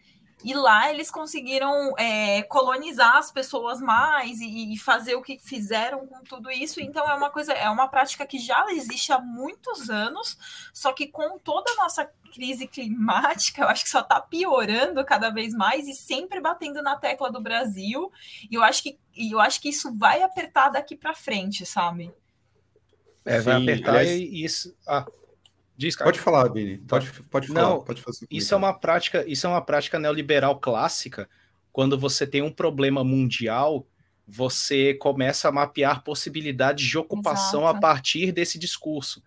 E 0.44 0.54
lá 0.54 0.92
eles 0.92 1.10
conseguiram 1.10 1.98
é, 1.98 2.44
colonizar 2.44 3.18
as 3.18 3.32
pessoas 3.32 3.80
mais 3.80 4.42
e, 4.42 4.74
e, 4.74 4.78
fazer 4.78 5.16
o 5.16 5.22
que 5.22 5.40
fizeram 5.40 6.06
com 6.06 6.22
tudo 6.24 6.52
isso. 6.52 6.82
Então 6.82 7.10
é 7.10 7.14
uma 7.16 7.30
coisa, 7.30 7.54
é 7.54 7.70
uma 7.70 7.88
prática 7.88 8.26
que 8.26 8.38
já 8.38 8.66
existe 8.72 9.12
há 9.14 9.20
muitos 9.20 9.90
anos, 9.90 10.38
só 10.74 10.92
que 10.92 11.08
com 11.08 11.40
toda 11.40 11.72
a 11.72 11.76
nossa 11.76 12.10
crise 12.34 12.68
climática, 12.68 13.62
eu 13.62 13.70
acho 13.70 13.84
que 13.84 13.90
só 13.90 14.02
está 14.02 14.20
piorando 14.20 15.06
cada 15.06 15.30
vez 15.30 15.54
mais 15.54 15.88
e 15.88 15.94
sempre 15.94 16.42
batendo 16.42 16.82
na 16.82 16.98
tecla 16.98 17.32
do 17.32 17.40
Brasil. 17.40 18.12
E 18.50 18.56
eu 18.56 18.64
acho 18.64 18.84
que, 18.84 19.00
eu 19.16 19.40
acho 19.40 19.62
que 19.62 19.70
isso 19.70 19.96
vai 19.96 20.24
apertar 20.24 20.70
daqui 20.70 20.96
para 20.96 21.14
frente, 21.14 21.66
sabe? 21.66 22.12
É, 23.24 23.40
vai 23.40 23.58
Sim, 23.58 23.64
apertar 23.64 23.96
aliás... 23.96 24.10
e 24.10 24.44
isso. 24.44 24.76
Ah, 24.86 25.06
Diz, 25.76 25.96
cara. 25.96 26.10
Pode 26.10 26.20
falar, 26.20 26.50
Bini. 26.50 26.78
Pode, 26.78 27.12
pode 27.24 27.48
falar. 27.48 27.62
Não, 27.62 27.82
pode 27.82 28.02
fazer 28.02 28.28
isso 28.30 28.54
é 28.54 28.58
uma 28.58 28.74
prática, 28.74 29.26
isso 29.28 29.48
é 29.48 29.50
uma 29.50 29.62
prática 29.62 30.00
neoliberal 30.00 30.60
clássica. 30.60 31.28
Quando 31.72 31.98
você 31.98 32.28
tem 32.28 32.42
um 32.42 32.52
problema 32.52 33.04
mundial, 33.04 33.88
você 34.28 34.94
começa 34.94 35.50
a 35.50 35.52
mapear 35.52 36.04
possibilidades 36.04 36.86
de 36.88 36.98
ocupação 36.98 37.62
Exato. 37.62 37.78
a 37.78 37.80
partir 37.80 38.32
desse 38.32 38.60
discurso. 38.60 39.24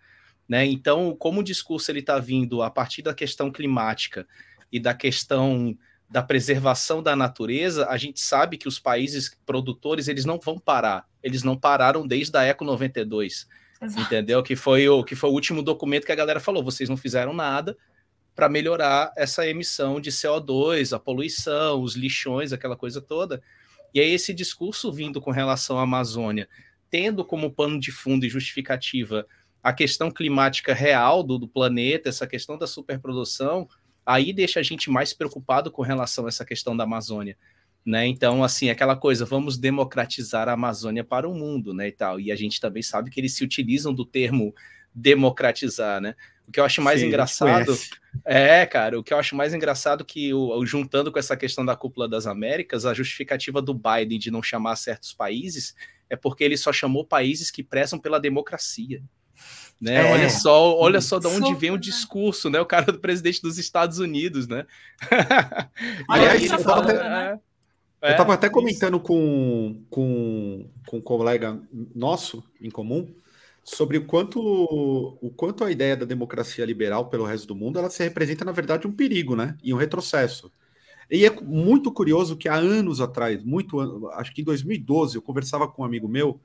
Né? 0.49 0.65
Então, 0.65 1.15
como 1.19 1.41
o 1.41 1.45
discurso 1.45 1.91
ele 1.91 2.01
está 2.01 2.19
vindo 2.19 2.63
a 2.63 2.71
partir 2.71 3.03
da 3.03 3.13
questão 3.13 3.51
climática 3.51 4.27
e 4.71 4.79
da 4.79 4.95
questão 4.95 5.77
da 6.09 6.23
preservação 6.23 7.03
da 7.03 7.17
natureza, 7.17 7.89
a 7.89 7.97
gente 7.97 8.21
sabe 8.21 8.57
que 8.57 8.69
os 8.69 8.79
países 8.79 9.37
produtores 9.45 10.07
eles 10.07 10.25
não 10.25 10.39
vão 10.39 10.59
parar. 10.59 11.09
Eles 11.21 11.43
não 11.43 11.57
pararam 11.57 12.07
desde 12.07 12.37
a 12.39 12.45
Eco 12.45 12.65
92. 12.65 13.49
Exato. 13.81 14.03
Entendeu? 14.03 14.43
Que 14.43 14.57
foi, 14.57 14.89
o, 14.89 15.05
que 15.05 15.15
foi 15.15 15.31
o 15.31 15.33
último 15.33 15.63
documento 15.63 16.07
que 16.07 16.13
a 16.13 16.17
galera 16.17 16.41
falou: 16.41 16.63
vocês 16.65 16.89
não 16.89 16.97
fizeram 16.97 17.33
nada 17.33 17.77
para 18.35 18.49
melhorar 18.49 19.13
essa 19.17 19.47
emissão 19.47 20.01
de 20.01 20.11
CO2, 20.11 20.95
a 20.95 20.99
poluição, 20.99 21.83
os 21.83 21.95
lixões, 21.97 22.53
aquela 22.53 22.77
coisa 22.77 23.01
toda. 23.01 23.43
E 23.95 24.01
aí 24.01 24.11
esse 24.13 24.35
discurso 24.35 24.93
vindo 24.93 25.21
com 25.21 25.31
relação 25.31 25.79
à 25.79 25.83
Amazônia 25.83 26.49
tendo 26.91 27.25
como 27.25 27.51
pano 27.51 27.79
de 27.79 27.91
fundo 27.91 28.25
e 28.25 28.29
justificativa 28.29 29.27
a 29.63 29.73
questão 29.73 30.11
climática 30.11 30.73
real 30.73 31.23
do, 31.23 31.39
do 31.39 31.49
planeta, 31.49 32.09
essa 32.09 32.27
questão 32.27 32.57
da 32.57 32.67
superprodução, 32.67 33.69
aí 34.05 34.33
deixa 34.33 34.61
a 34.61 34.63
gente 34.63 34.89
mais 34.89 35.13
preocupado 35.13 35.71
com 35.71 35.83
relação 35.83 36.27
a 36.27 36.29
essa 36.29 36.45
questão 36.45 36.77
da 36.77 36.85
Amazônia. 36.85 37.37
Né? 37.87 38.07
Então, 38.07 38.43
assim, 38.43 38.69
aquela 38.69 38.97
coisa, 38.97 39.25
vamos 39.25 39.57
democratizar 39.57 40.49
a 40.49 40.53
Amazônia 40.53 41.05
para 41.05 41.29
o 41.29 41.35
mundo, 41.35 41.73
né, 41.73 41.87
e 41.87 41.93
tal. 41.93 42.19
E 42.19 42.33
a 42.33 42.37
gente 42.37 42.61
também 42.61 42.83
sabe 42.83 43.11
que 43.11 43.21
eles 43.21 43.35
se 43.35 43.45
utilizam 43.45 43.95
do 43.95 44.05
termo 44.05 44.53
democratizar, 44.93 46.01
né? 46.01 46.17
O 46.49 46.51
que 46.51 46.59
eu 46.59 46.65
acho 46.65 46.81
mais 46.83 47.01
Sim, 47.01 47.07
engraçado 47.07 47.77
é, 48.25 48.65
cara, 48.67 48.99
o 48.99 49.03
que 49.03 49.13
eu 49.13 49.19
acho 49.19 49.35
mais 49.35 49.53
engraçado 49.53 50.05
que 50.05 50.33
o, 50.33 50.65
juntando 50.65 51.13
com 51.13 51.19
essa 51.19 51.37
questão 51.37 51.65
da 51.65 51.77
cúpula 51.77 52.09
das 52.09 52.27
Américas, 52.27 52.87
a 52.87 52.95
justificativa 52.95 53.61
do 53.61 53.75
Biden 53.75 54.19
de 54.19 54.31
não 54.31 54.43
chamar 54.43 54.77
certos 54.77 55.13
países 55.13 55.75
é 56.09 56.17
porque 56.17 56.45
ele 56.45 56.57
só 56.57 56.73
chamou 56.73 57.05
países 57.05 57.51
que 57.51 57.63
prezam 57.63 57.99
pela 57.99 58.21
democracia. 58.21 59.03
Né? 59.81 59.97
É. 59.97 60.13
Olha 60.13 60.31
só, 60.31 60.75
olha 60.79 61.01
só 61.01 61.19
de 61.19 61.27
onde 61.27 61.55
vem 61.55 61.71
o 61.71 61.77
discurso, 61.77 62.49
né? 62.49 62.59
O 62.61 62.67
cara 62.67 62.91
do 62.91 62.99
presidente 62.99 63.43
dos 63.43 63.59
Estados 63.59 63.99
Unidos, 63.99 64.47
né? 64.47 64.65
Aliás, 66.09 66.51
eu 66.51 66.65
tava, 66.65 66.83
até, 66.83 67.39
é, 68.03 68.13
eu 68.13 68.17
tava 68.17 68.35
até 68.35 68.49
comentando 68.49 69.01
com, 69.01 69.83
com, 69.91 70.69
com 70.87 70.99
um 70.99 71.01
colega 71.01 71.61
nosso 71.95 72.45
em 72.61 72.71
comum 72.71 73.09
sobre 73.65 73.99
o 73.99 74.07
quanto, 74.07 74.39
o 74.41 75.31
quanto 75.31 75.65
a 75.65 75.71
ideia 75.73 75.97
da 75.97 76.05
democracia 76.05 76.65
liberal 76.65 77.09
pelo 77.09 77.25
resto 77.25 77.49
do 77.49 77.55
mundo 77.57 77.79
ela 77.79 77.91
se 77.91 78.03
representa, 78.05 78.45
na 78.45 78.53
verdade, 78.53 78.87
um 78.87 78.93
perigo, 78.93 79.35
né? 79.35 79.57
E 79.63 79.75
um 79.75 79.77
retrocesso. 79.77 80.53
E 81.11 81.25
é 81.25 81.31
muito 81.41 81.91
curioso 81.91 82.37
que 82.37 82.49
há 82.49 82.55
anos 82.55 83.01
atrás, 83.01 83.43
muito 83.43 84.09
acho 84.13 84.33
que 84.33 84.43
em 84.43 84.45
2012, 84.45 85.17
eu 85.17 85.23
conversava 85.23 85.67
com 85.67 85.83
um 85.83 85.85
amigo 85.85 86.09
meu 86.09 86.41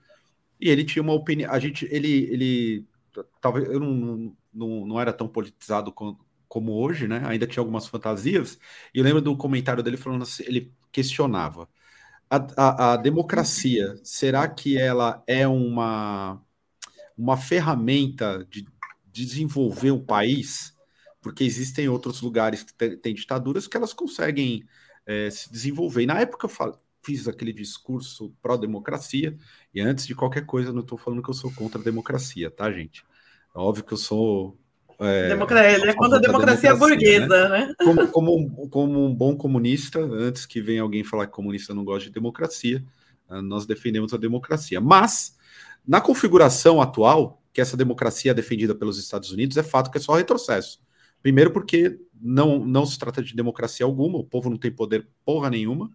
e 0.59 0.69
ele 0.69 0.83
tinha 0.83 1.03
uma 1.03 1.13
opinião. 1.13 1.51
A 1.51 1.59
gente, 1.59 1.87
ele, 1.91 2.27
ele 2.31 2.85
talvez 3.39 3.69
eu 3.69 3.79
não, 3.79 4.35
não, 4.53 4.85
não 4.87 4.99
era 4.99 5.11
tão 5.13 5.27
politizado 5.27 5.91
como, 5.91 6.19
como 6.51 6.73
hoje, 6.73 7.07
né? 7.07 7.21
Ainda 7.25 7.47
tinha 7.47 7.61
algumas 7.61 7.87
fantasias. 7.87 8.59
E 8.93 8.99
eu 8.99 9.05
lembro 9.05 9.21
do 9.21 9.37
comentário 9.37 9.81
dele 9.81 9.95
falando 9.95 10.23
assim, 10.23 10.43
ele 10.45 10.73
questionava 10.91 11.69
a, 12.29 12.37
a, 12.57 12.93
a 12.93 12.97
democracia. 12.97 13.95
Será 14.03 14.47
que 14.49 14.77
ela 14.77 15.23
é 15.27 15.47
uma 15.47 16.41
uma 17.17 17.37
ferramenta 17.37 18.45
de 18.49 18.67
desenvolver 19.13 19.91
um 19.91 20.03
país, 20.03 20.75
porque 21.21 21.43
existem 21.43 21.87
outros 21.89 22.21
lugares 22.21 22.63
que 22.63 22.73
têm 22.97 23.13
ditaduras 23.15 23.67
que 23.67 23.77
elas 23.77 23.93
conseguem 23.93 24.63
é, 25.05 25.29
se 25.29 25.51
desenvolver. 25.51 26.03
E 26.03 26.07
na 26.07 26.19
época 26.21 26.47
eu 26.47 26.77
fiz 27.03 27.27
aquele 27.27 27.53
discurso 27.53 28.35
pró-democracia, 28.41 29.37
e 29.73 29.81
antes 29.81 30.07
de 30.07 30.15
qualquer 30.15 30.45
coisa, 30.45 30.73
não 30.73 30.81
estou 30.81 30.97
falando 30.97 31.23
que 31.23 31.29
eu 31.29 31.33
sou 31.35 31.53
contra 31.53 31.79
a 31.81 31.83
democracia, 31.83 32.51
tá, 32.51 32.71
gente? 32.71 33.05
É 33.55 33.59
óbvio 33.59 33.83
que 33.85 33.93
eu 33.93 33.97
sou. 33.97 34.59
É, 35.01 35.25
ele 35.73 35.89
é 35.89 35.93
contra 35.93 36.17
a 36.17 36.21
democracia, 36.21 36.73
democracia 36.73 36.75
burguesa, 36.75 37.49
né? 37.49 37.67
né? 37.67 37.75
Como, 37.83 38.07
como, 38.07 38.69
como, 38.69 39.05
um 39.05 39.13
bom 39.13 39.35
comunista, 39.35 39.99
antes 39.99 40.45
que 40.45 40.61
venha 40.61 40.81
alguém 40.81 41.03
falar 41.03 41.25
que 41.25 41.33
comunista 41.33 41.73
não 41.73 41.83
gosta 41.83 42.07
de 42.07 42.13
democracia, 42.13 42.83
ah, 43.27 43.41
nós 43.41 43.65
defendemos 43.65 44.13
a 44.13 44.17
democracia. 44.17 44.79
Mas 44.79 45.35
na 45.87 45.99
configuração 45.99 46.81
atual, 46.81 47.41
que 47.51 47.59
essa 47.59 47.75
democracia 47.75 48.31
é 48.31 48.33
defendida 48.33 48.75
pelos 48.75 48.99
Estados 48.99 49.31
Unidos, 49.31 49.57
é 49.57 49.63
fato 49.63 49.89
que 49.89 49.97
é 49.97 50.01
só 50.01 50.15
retrocesso. 50.15 50.79
Primeiro, 51.21 51.51
porque 51.51 51.99
não, 52.21 52.65
não 52.65 52.85
se 52.85 52.97
trata 52.97 53.21
de 53.23 53.35
democracia 53.35 53.85
alguma, 53.85 54.19
o 54.19 54.23
povo 54.23 54.49
não 54.49 54.57
tem 54.57 54.71
poder 54.71 55.07
porra 55.25 55.49
nenhuma. 55.49 55.91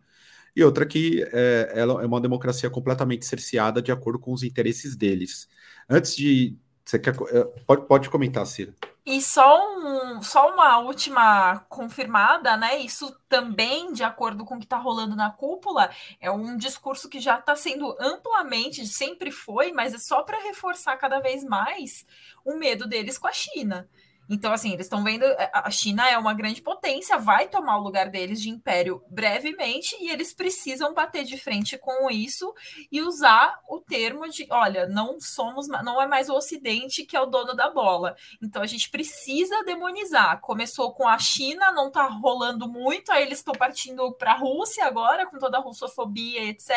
E 0.54 0.64
outra 0.64 0.86
que 0.86 1.22
é, 1.32 1.72
ela 1.74 2.02
é 2.02 2.06
uma 2.06 2.20
democracia 2.20 2.70
completamente 2.70 3.26
cerceada 3.26 3.82
de 3.82 3.92
acordo 3.92 4.18
com 4.18 4.32
os 4.32 4.42
interesses 4.42 4.96
deles. 4.96 5.46
Antes 5.88 6.16
de. 6.16 6.56
Você 6.86 7.00
quer, 7.00 7.16
é, 7.30 7.44
pode, 7.66 7.84
pode 7.86 8.08
comentar, 8.08 8.46
Cira. 8.46 8.72
E 9.04 9.20
só, 9.20 9.76
um, 9.76 10.22
só 10.22 10.52
uma 10.54 10.78
última 10.78 11.58
confirmada, 11.68 12.56
né? 12.56 12.78
Isso 12.78 13.16
também, 13.28 13.92
de 13.92 14.04
acordo 14.04 14.44
com 14.44 14.54
o 14.54 14.58
que 14.58 14.64
está 14.64 14.76
rolando 14.76 15.16
na 15.16 15.30
cúpula, 15.30 15.90
é 16.20 16.30
um 16.30 16.56
discurso 16.56 17.08
que 17.08 17.18
já 17.18 17.40
está 17.40 17.56
sendo 17.56 17.96
amplamente, 17.98 18.86
sempre 18.86 19.32
foi, 19.32 19.72
mas 19.72 19.94
é 19.94 19.98
só 19.98 20.22
para 20.22 20.42
reforçar 20.42 20.96
cada 20.96 21.18
vez 21.18 21.42
mais 21.42 22.06
o 22.44 22.56
medo 22.56 22.86
deles 22.86 23.18
com 23.18 23.26
a 23.26 23.32
China. 23.32 23.88
Então, 24.28 24.52
assim, 24.52 24.72
eles 24.72 24.86
estão 24.86 25.04
vendo. 25.04 25.24
É, 25.24 25.50
a 25.52 25.70
China 25.70 26.08
é 26.08 26.18
uma 26.18 26.34
grande 26.34 26.60
potência, 26.60 27.18
vai 27.18 27.48
tomar 27.48 27.78
o 27.78 27.82
lugar 27.82 28.08
deles 28.08 28.40
de 28.40 28.50
império 28.50 29.02
brevemente, 29.08 29.96
e 30.00 30.10
eles 30.10 30.32
precisam 30.32 30.92
bater 30.94 31.24
de 31.24 31.38
frente 31.38 31.78
com 31.78 32.10
isso 32.10 32.52
e 32.90 33.00
usar 33.02 33.60
o 33.68 33.80
termo 33.80 34.28
de: 34.28 34.46
olha, 34.50 34.86
não 34.86 35.20
somos, 35.20 35.68
não 35.68 36.00
é 36.00 36.06
mais 36.06 36.28
o 36.28 36.34
Ocidente 36.34 37.04
que 37.04 37.16
é 37.16 37.20
o 37.20 37.26
dono 37.26 37.54
da 37.54 37.70
bola. 37.70 38.16
Então 38.42 38.62
a 38.62 38.66
gente 38.66 38.90
precisa 38.90 39.64
demonizar. 39.64 40.40
Começou 40.40 40.92
com 40.92 41.06
a 41.06 41.18
China, 41.18 41.72
não 41.72 41.88
está 41.88 42.06
rolando 42.06 42.68
muito, 42.68 43.12
aí 43.12 43.22
eles 43.22 43.38
estão 43.38 43.54
partindo 43.54 44.12
para 44.12 44.32
a 44.32 44.36
Rússia 44.36 44.84
agora, 44.84 45.26
com 45.26 45.38
toda 45.38 45.58
a 45.58 45.60
russofobia, 45.60 46.44
etc. 46.44 46.70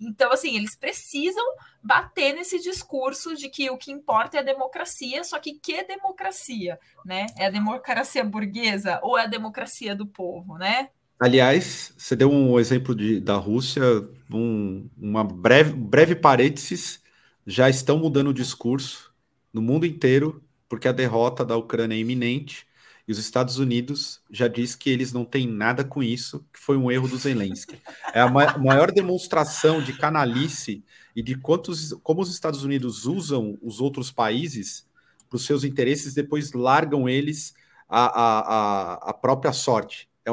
Então, 0.00 0.32
assim, 0.32 0.56
eles 0.56 0.76
precisam 0.76 1.44
bater 1.82 2.34
nesse 2.34 2.60
discurso 2.60 3.34
de 3.36 3.48
que 3.48 3.70
o 3.70 3.76
que 3.76 3.92
importa 3.92 4.36
é 4.36 4.40
a 4.40 4.44
democracia, 4.44 5.22
só 5.24 5.38
que 5.38 5.54
que 5.54 5.82
democracia, 5.84 6.78
né? 7.04 7.26
É 7.36 7.46
a 7.46 7.50
democracia 7.50 8.24
burguesa 8.24 8.98
ou 9.02 9.18
é 9.18 9.24
a 9.24 9.28
democracia 9.28 9.94
do 9.94 10.06
povo, 10.06 10.56
né? 10.58 10.88
Aliás, 11.20 11.94
você 11.96 12.16
deu 12.16 12.30
um 12.30 12.58
exemplo 12.58 12.94
de, 12.94 13.20
da 13.20 13.36
Rússia, 13.36 13.82
um, 14.30 14.88
uma 14.96 15.22
breve, 15.22 15.72
breve 15.72 16.14
parênteses, 16.14 17.02
já 17.46 17.68
estão 17.68 17.98
mudando 17.98 18.28
o 18.28 18.34
discurso 18.34 19.14
no 19.52 19.62
mundo 19.62 19.86
inteiro, 19.86 20.42
porque 20.68 20.88
a 20.88 20.92
derrota 20.92 21.44
da 21.44 21.56
Ucrânia 21.56 21.94
é 21.94 21.98
iminente 21.98 22.66
e 23.06 23.12
os 23.12 23.18
Estados 23.18 23.58
Unidos 23.58 24.20
já 24.30 24.48
diz 24.48 24.74
que 24.74 24.88
eles 24.88 25.12
não 25.12 25.24
têm 25.24 25.46
nada 25.46 25.84
com 25.84 26.02
isso, 26.02 26.44
que 26.52 26.58
foi 26.58 26.76
um 26.76 26.90
erro 26.90 27.06
do 27.06 27.18
Zelensky. 27.18 27.76
É 28.14 28.20
a 28.20 28.28
maior 28.28 28.90
demonstração 28.90 29.82
de 29.82 29.92
canalice 29.92 30.82
e 31.14 31.22
de 31.22 31.36
quantos, 31.36 31.92
como 32.02 32.22
os 32.22 32.30
Estados 32.30 32.64
Unidos 32.64 33.04
usam 33.04 33.58
os 33.62 33.80
outros 33.80 34.10
países 34.10 34.86
para 35.28 35.36
os 35.36 35.44
seus 35.44 35.64
interesses, 35.64 36.14
depois 36.14 36.52
largam 36.52 37.08
eles 37.08 37.54
a 37.88 39.16
própria 39.20 39.52
sorte. 39.52 40.08
É, 40.24 40.30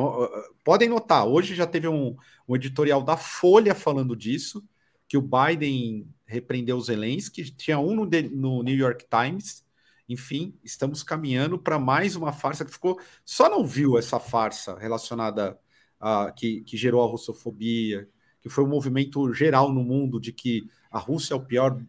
podem 0.64 0.88
notar, 0.88 1.28
hoje 1.28 1.54
já 1.54 1.68
teve 1.68 1.88
um, 1.88 2.16
um 2.48 2.56
editorial 2.56 3.04
da 3.04 3.18
Folha 3.18 3.76
falando 3.76 4.16
disso, 4.16 4.64
que 5.08 5.18
o 5.18 5.22
Biden 5.22 6.08
repreendeu 6.26 6.78
o 6.78 6.82
Zelensky, 6.82 7.52
tinha 7.52 7.78
um 7.78 7.94
no, 7.94 8.10
no 8.32 8.64
New 8.64 8.76
York 8.76 9.06
Times, 9.10 9.66
enfim, 10.12 10.54
estamos 10.64 11.04
caminhando 11.04 11.58
para 11.58 11.80
mais 11.80 12.16
uma 12.16 12.34
farsa 12.34 12.66
que 12.66 12.72
ficou. 12.72 13.00
Só 13.24 13.50
não 13.50 13.66
viu 13.66 13.98
essa 13.98 14.20
farsa 14.20 14.78
relacionada 14.78 15.58
a 16.00 16.32
que, 16.32 16.62
que 16.62 16.76
gerou 16.76 17.04
a 17.04 17.08
russofobia, 17.08 18.10
que 18.42 18.50
foi 18.50 18.64
um 18.64 18.70
movimento 18.70 19.34
geral 19.34 19.72
no 19.72 19.84
mundo 19.84 20.20
de 20.20 20.34
que 20.34 20.70
a 20.92 21.00
Rússia 21.00 21.34
é 21.34 21.38
o 21.38 21.46
pior 21.46 21.80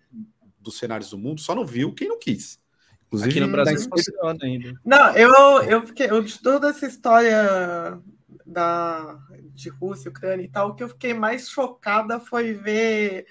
dos 0.61 0.79
cenários 0.79 1.11
do 1.11 1.19
mundo, 1.19 1.41
só 1.41 1.55
não 1.55 1.67
viu 1.67 1.93
quem 1.93 2.09
não 2.09 2.19
quis. 2.19 2.61
Inclusive, 3.07 3.31
Aqui 3.31 3.41
no 3.41 3.51
Brasil 3.51 3.89
funciona 3.91 4.39
ainda. 4.43 4.73
Não, 4.85 5.11
eu, 5.17 5.63
eu 5.65 5.87
fiquei, 5.87 6.09
eu, 6.09 6.23
de 6.23 6.39
toda 6.41 6.69
essa 6.69 6.87
história 6.87 8.01
da, 8.47 9.19
de 9.53 9.69
Rússia, 9.69 10.11
Ucrânia 10.11 10.45
e 10.45 10.49
tal, 10.49 10.71
o 10.71 10.75
que 10.75 10.83
eu 10.83 10.89
fiquei 10.89 11.13
mais 11.13 11.49
chocada 11.49 12.21
foi 12.21 12.55
ver 12.55 13.27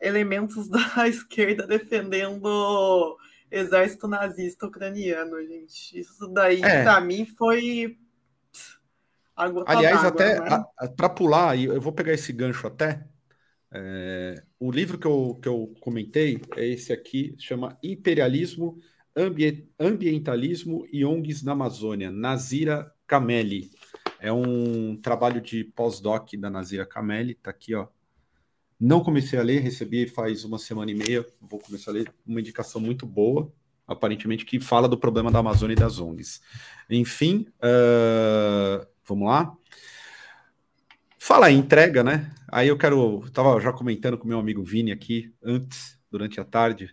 elementos 0.00 0.68
da 0.96 1.06
esquerda 1.06 1.66
defendendo 1.66 3.18
exército 3.52 4.08
nazista 4.08 4.66
ucraniano, 4.66 5.38
gente. 5.46 6.00
Isso 6.00 6.26
daí, 6.28 6.62
é. 6.62 6.82
para 6.82 7.00
mim, 7.00 7.26
foi. 7.26 7.98
Aliás, 9.36 10.04
até 10.04 10.40
né? 10.40 10.64
para 10.96 11.08
pular, 11.08 11.58
eu 11.58 11.80
vou 11.80 11.92
pegar 11.92 12.12
esse 12.12 12.32
gancho 12.32 12.66
até. 12.66 13.06
É, 13.74 14.42
o 14.60 14.70
livro 14.70 14.98
que 14.98 15.06
eu, 15.06 15.38
que 15.40 15.48
eu 15.48 15.72
comentei 15.80 16.40
é 16.56 16.66
esse 16.66 16.92
aqui, 16.92 17.34
chama 17.38 17.78
Imperialismo, 17.82 18.78
Ambi 19.16 19.68
Ambientalismo 19.78 20.86
e 20.92 21.04
ONGs 21.04 21.42
na 21.42 21.52
Amazônia, 21.52 22.10
Nazira 22.10 22.92
Kameli. 23.06 23.70
É 24.20 24.32
um 24.32 24.96
trabalho 24.96 25.40
de 25.40 25.64
pós-doc 25.64 26.34
da 26.38 26.50
Nazira 26.50 26.86
Kameli, 26.86 27.34
tá 27.34 27.50
aqui, 27.50 27.74
ó. 27.74 27.88
Não 28.84 29.00
comecei 29.00 29.38
a 29.38 29.42
ler, 29.44 29.60
recebi 29.60 30.08
faz 30.08 30.44
uma 30.44 30.58
semana 30.58 30.90
e 30.90 30.94
meia. 30.96 31.24
Vou 31.40 31.60
começar 31.60 31.92
a 31.92 31.94
ler 31.94 32.12
uma 32.26 32.40
indicação 32.40 32.80
muito 32.80 33.06
boa, 33.06 33.48
aparentemente, 33.86 34.44
que 34.44 34.58
fala 34.58 34.88
do 34.88 34.98
problema 34.98 35.30
da 35.30 35.38
Amazônia 35.38 35.74
e 35.74 35.76
das 35.76 36.00
ONGs. 36.00 36.40
Enfim, 36.90 37.46
uh, 37.58 38.84
vamos 39.06 39.28
lá. 39.28 39.56
Fala 41.16 41.46
aí, 41.46 41.54
entrega, 41.54 42.02
né? 42.02 42.34
Aí 42.48 42.66
eu 42.66 42.76
quero. 42.76 43.22
Estava 43.24 43.60
já 43.60 43.72
comentando 43.72 44.18
com 44.18 44.26
meu 44.26 44.40
amigo 44.40 44.64
Vini 44.64 44.90
aqui 44.90 45.32
antes, 45.40 45.96
durante 46.10 46.40
a 46.40 46.44
tarde. 46.44 46.92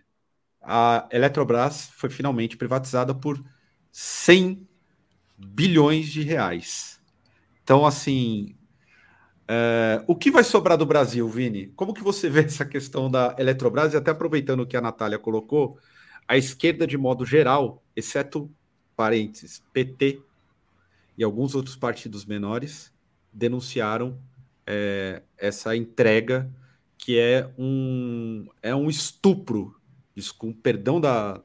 A 0.62 1.08
Eletrobras 1.10 1.90
foi 1.96 2.08
finalmente 2.08 2.56
privatizada 2.56 3.12
por 3.16 3.36
100 3.90 4.64
bilhões 5.36 6.06
de 6.06 6.22
reais. 6.22 7.00
Então, 7.64 7.84
assim, 7.84 8.54
É, 9.52 10.04
o 10.06 10.14
que 10.14 10.30
vai 10.30 10.44
sobrar 10.44 10.78
do 10.78 10.86
Brasil, 10.86 11.28
Vini? 11.28 11.72
Como 11.74 11.92
que 11.92 12.04
você 12.04 12.30
vê 12.30 12.44
essa 12.44 12.64
questão 12.64 13.10
da 13.10 13.34
Eletrobras? 13.36 13.92
E 13.92 13.96
até 13.96 14.12
aproveitando 14.12 14.60
o 14.60 14.66
que 14.66 14.76
a 14.76 14.80
Natália 14.80 15.18
colocou, 15.18 15.76
a 16.28 16.36
esquerda, 16.36 16.86
de 16.86 16.96
modo 16.96 17.26
geral, 17.26 17.82
exceto 17.96 18.48
parênteses, 18.94 19.60
PT 19.72 20.22
e 21.18 21.24
alguns 21.24 21.56
outros 21.56 21.74
partidos 21.74 22.24
menores, 22.24 22.92
denunciaram 23.32 24.20
é, 24.64 25.22
essa 25.36 25.74
entrega 25.74 26.48
que 26.96 27.18
é 27.18 27.50
um, 27.58 28.46
é 28.62 28.72
um 28.72 28.88
estupro, 28.88 29.74
com 30.38 30.52
perdão 30.52 31.00
da, 31.00 31.42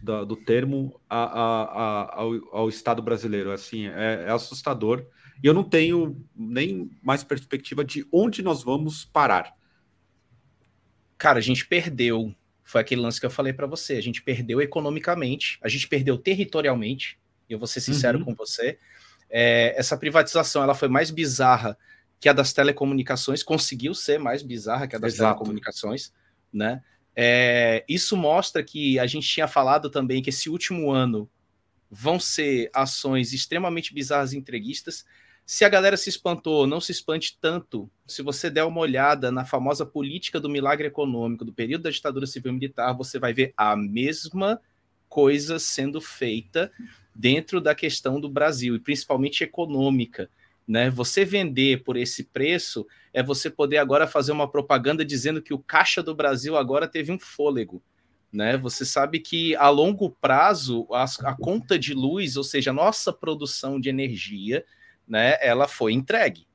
da, 0.00 0.22
do 0.22 0.36
termo, 0.36 1.00
a, 1.08 1.24
a, 1.24 1.62
a, 1.62 2.20
ao, 2.20 2.32
ao, 2.52 2.68
Estado 2.68 3.02
brasileiro. 3.02 3.50
Assim, 3.50 3.86
é, 3.86 4.26
é, 4.26 4.30
assustador. 4.30 5.04
E 5.42 5.46
eu 5.46 5.54
não 5.54 5.64
tenho 5.64 6.24
nem 6.34 6.90
mais 7.02 7.22
perspectiva 7.22 7.84
de 7.84 8.06
onde 8.12 8.42
nós 8.42 8.62
vamos 8.62 9.04
parar. 9.04 9.54
Cara, 11.16 11.38
a 11.38 11.42
gente 11.42 11.66
perdeu. 11.66 12.34
Foi 12.64 12.80
aquele 12.80 13.00
lance 13.00 13.18
que 13.18 13.26
eu 13.26 13.30
falei 13.30 13.52
para 13.52 13.66
você. 13.66 13.94
A 13.94 14.02
gente 14.02 14.22
perdeu 14.22 14.60
economicamente, 14.60 15.58
a 15.62 15.68
gente 15.68 15.88
perdeu 15.88 16.18
territorialmente. 16.18 17.18
E 17.48 17.52
eu 17.52 17.58
vou 17.58 17.66
ser 17.66 17.80
sincero 17.80 18.18
uhum. 18.18 18.24
com 18.24 18.34
você. 18.34 18.78
É, 19.30 19.74
essa 19.76 19.96
privatização 19.96 20.62
ela 20.62 20.74
foi 20.74 20.88
mais 20.88 21.10
bizarra 21.10 21.78
que 22.20 22.28
a 22.28 22.32
das 22.32 22.52
telecomunicações, 22.52 23.42
conseguiu 23.42 23.94
ser 23.94 24.18
mais 24.18 24.42
bizarra 24.42 24.86
que 24.88 24.96
a 24.96 24.98
das 24.98 25.14
Exato. 25.14 25.36
telecomunicações, 25.36 26.12
né? 26.52 26.82
É, 27.14 27.84
isso 27.88 28.16
mostra 28.16 28.62
que 28.62 28.98
a 28.98 29.06
gente 29.06 29.28
tinha 29.28 29.48
falado 29.48 29.90
também 29.90 30.22
que 30.22 30.30
esse 30.30 30.48
último 30.48 30.90
ano 30.90 31.28
vão 31.90 32.20
ser 32.20 32.70
ações 32.72 33.32
extremamente 33.32 33.92
bizarras 33.92 34.32
e 34.32 34.38
entreguistas. 34.38 35.04
Se 35.50 35.64
a 35.64 35.68
galera 35.70 35.96
se 35.96 36.10
espantou, 36.10 36.66
não 36.66 36.78
se 36.78 36.92
espante 36.92 37.38
tanto. 37.40 37.90
Se 38.06 38.20
você 38.20 38.50
der 38.50 38.64
uma 38.64 38.80
olhada 38.80 39.32
na 39.32 39.46
famosa 39.46 39.86
política 39.86 40.38
do 40.38 40.46
milagre 40.46 40.88
econômico 40.88 41.42
do 41.42 41.54
período 41.54 41.84
da 41.84 41.90
ditadura 41.90 42.26
civil 42.26 42.52
militar, 42.52 42.92
você 42.92 43.18
vai 43.18 43.32
ver 43.32 43.54
a 43.56 43.74
mesma 43.74 44.60
coisa 45.08 45.58
sendo 45.58 46.02
feita 46.02 46.70
dentro 47.14 47.62
da 47.62 47.74
questão 47.74 48.20
do 48.20 48.28
Brasil, 48.28 48.76
e 48.76 48.78
principalmente 48.78 49.42
econômica. 49.42 50.28
Né? 50.66 50.90
Você 50.90 51.24
vender 51.24 51.82
por 51.82 51.96
esse 51.96 52.24
preço 52.24 52.86
é 53.10 53.22
você 53.22 53.48
poder 53.48 53.78
agora 53.78 54.06
fazer 54.06 54.32
uma 54.32 54.50
propaganda 54.50 55.02
dizendo 55.02 55.40
que 55.40 55.54
o 55.54 55.58
caixa 55.58 56.02
do 56.02 56.14
Brasil 56.14 56.58
agora 56.58 56.86
teve 56.86 57.10
um 57.10 57.18
fôlego. 57.18 57.82
Né? 58.30 58.58
Você 58.58 58.84
sabe 58.84 59.18
que 59.18 59.56
a 59.56 59.70
longo 59.70 60.10
prazo 60.10 60.86
a, 60.92 61.06
a 61.24 61.34
conta 61.34 61.78
de 61.78 61.94
luz, 61.94 62.36
ou 62.36 62.44
seja, 62.44 62.70
a 62.70 62.74
nossa 62.74 63.14
produção 63.14 63.80
de 63.80 63.88
energia, 63.88 64.62
né, 65.08 65.36
ela 65.40 65.66
foi 65.66 65.92
entregue. 65.92 66.46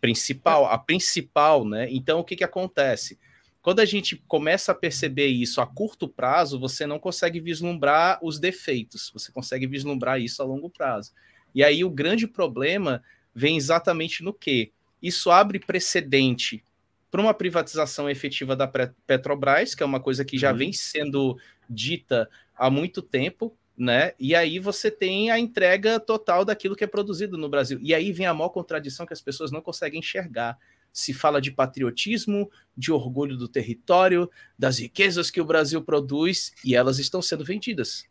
Principal, 0.00 0.66
a 0.66 0.78
principal, 0.78 1.64
né? 1.64 1.86
Então 1.90 2.20
o 2.20 2.24
que, 2.24 2.36
que 2.36 2.44
acontece? 2.44 3.18
Quando 3.62 3.80
a 3.80 3.84
gente 3.84 4.16
começa 4.26 4.72
a 4.72 4.74
perceber 4.74 5.26
isso 5.26 5.60
a 5.60 5.66
curto 5.66 6.08
prazo, 6.08 6.58
você 6.58 6.86
não 6.86 6.98
consegue 6.98 7.40
vislumbrar 7.40 8.18
os 8.22 8.38
defeitos, 8.38 9.10
você 9.12 9.30
consegue 9.30 9.66
vislumbrar 9.66 10.18
isso 10.18 10.42
a 10.42 10.46
longo 10.46 10.70
prazo. 10.70 11.12
E 11.54 11.62
aí 11.62 11.84
o 11.84 11.90
grande 11.90 12.26
problema 12.26 13.02
vem 13.34 13.56
exatamente 13.56 14.22
no 14.22 14.32
que 14.32 14.72
isso 15.02 15.30
abre 15.30 15.58
precedente 15.58 16.64
para 17.10 17.20
uma 17.20 17.34
privatização 17.34 18.08
efetiva 18.08 18.54
da 18.54 18.70
Petrobras, 19.06 19.74
que 19.74 19.82
é 19.82 19.86
uma 19.86 20.00
coisa 20.00 20.24
que 20.24 20.38
já 20.38 20.52
uhum. 20.52 20.58
vem 20.58 20.72
sendo 20.72 21.36
dita 21.68 22.30
há 22.56 22.70
muito 22.70 23.02
tempo, 23.02 23.56
né? 23.80 24.12
E 24.18 24.34
aí 24.34 24.58
você 24.58 24.90
tem 24.90 25.30
a 25.30 25.38
entrega 25.38 25.98
total 25.98 26.44
daquilo 26.44 26.76
que 26.76 26.84
é 26.84 26.86
produzido 26.86 27.38
no 27.38 27.48
Brasil. 27.48 27.78
E 27.80 27.94
aí 27.94 28.12
vem 28.12 28.26
a 28.26 28.34
maior 28.34 28.50
contradição 28.50 29.06
que 29.06 29.14
as 29.14 29.22
pessoas 29.22 29.50
não 29.50 29.62
conseguem 29.62 30.00
enxergar. 30.00 30.58
Se 30.92 31.14
fala 31.14 31.40
de 31.40 31.50
patriotismo, 31.50 32.50
de 32.76 32.92
orgulho 32.92 33.38
do 33.38 33.48
território, 33.48 34.30
das 34.58 34.78
riquezas 34.78 35.30
que 35.30 35.40
o 35.40 35.46
Brasil 35.46 35.80
produz, 35.82 36.52
e 36.62 36.76
elas 36.76 36.98
estão 36.98 37.22
sendo 37.22 37.42
vendidas. 37.42 38.04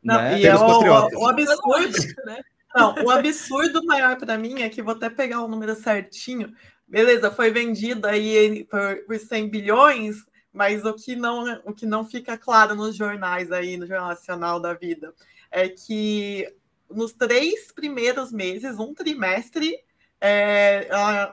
Não, 0.00 0.14
né? 0.14 0.38
E 0.38 0.46
é 0.46 0.54
o, 0.54 0.60
o, 0.60 1.22
o 1.22 1.26
absurdo, 1.26 1.98
né? 2.24 2.40
Não, 2.72 2.94
o 3.02 3.10
absurdo 3.10 3.84
maior 3.84 4.16
para 4.18 4.38
mim 4.38 4.62
é 4.62 4.68
que 4.68 4.82
vou 4.82 4.94
até 4.94 5.10
pegar 5.10 5.42
o 5.42 5.48
número 5.48 5.74
certinho. 5.74 6.54
Beleza, 6.86 7.28
foi 7.32 7.50
vendido 7.50 8.06
aí 8.06 8.64
por, 8.70 9.04
por 9.04 9.18
100 9.18 9.48
bilhões, 9.48 10.24
mas 10.58 10.84
o 10.84 10.92
que 10.92 11.14
não 11.14 11.44
o 11.64 11.72
que 11.72 11.86
não 11.86 12.04
fica 12.04 12.36
claro 12.36 12.74
nos 12.74 12.96
jornais 12.96 13.52
aí, 13.52 13.76
no 13.76 13.86
Jornal 13.86 14.08
Nacional 14.08 14.58
da 14.58 14.74
Vida, 14.74 15.14
é 15.52 15.68
que 15.68 16.52
nos 16.90 17.12
três 17.12 17.70
primeiros 17.70 18.32
meses, 18.32 18.76
um 18.76 18.92
trimestre, 18.92 19.78
é, 20.20 20.88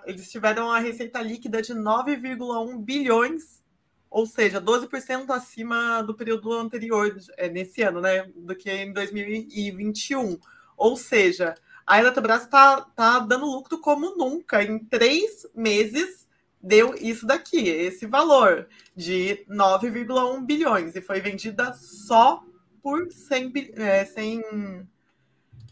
eles 0.06 0.30
tiveram 0.30 0.72
a 0.72 0.78
receita 0.78 1.24
líquida 1.24 1.60
de 1.60 1.74
9,1 1.74 2.78
bilhões, 2.78 3.64
ou 4.12 4.28
seja, 4.28 4.62
12% 4.62 5.32
acima 5.32 6.04
do 6.04 6.14
período 6.14 6.54
anterior, 6.54 7.18
é, 7.36 7.50
nesse 7.50 7.82
ano, 7.82 8.02
né, 8.02 8.30
do 8.36 8.56
que 8.56 8.70
em 8.70 8.94
2021. 8.94 10.38
Ou 10.78 10.96
seja, 10.96 11.56
a 11.84 11.98
Eletrobras 11.98 12.44
está 12.44 12.82
tá 12.96 13.18
dando 13.18 13.48
lucro 13.48 13.80
como 13.80 14.16
nunca. 14.16 14.62
Em 14.62 14.78
três 14.78 15.48
meses 15.56 16.25
deu 16.66 16.96
isso 17.00 17.28
daqui, 17.28 17.70
esse 17.70 18.08
valor 18.08 18.68
de 18.96 19.46
9,1 19.48 20.46
bilhões. 20.46 20.96
E 20.96 21.02
foi 21.02 21.22
vendida 21.22 21.74
só 21.74 22.44
por 22.82 23.12
100, 23.12 23.54
é, 23.76 24.04
100 24.04 24.88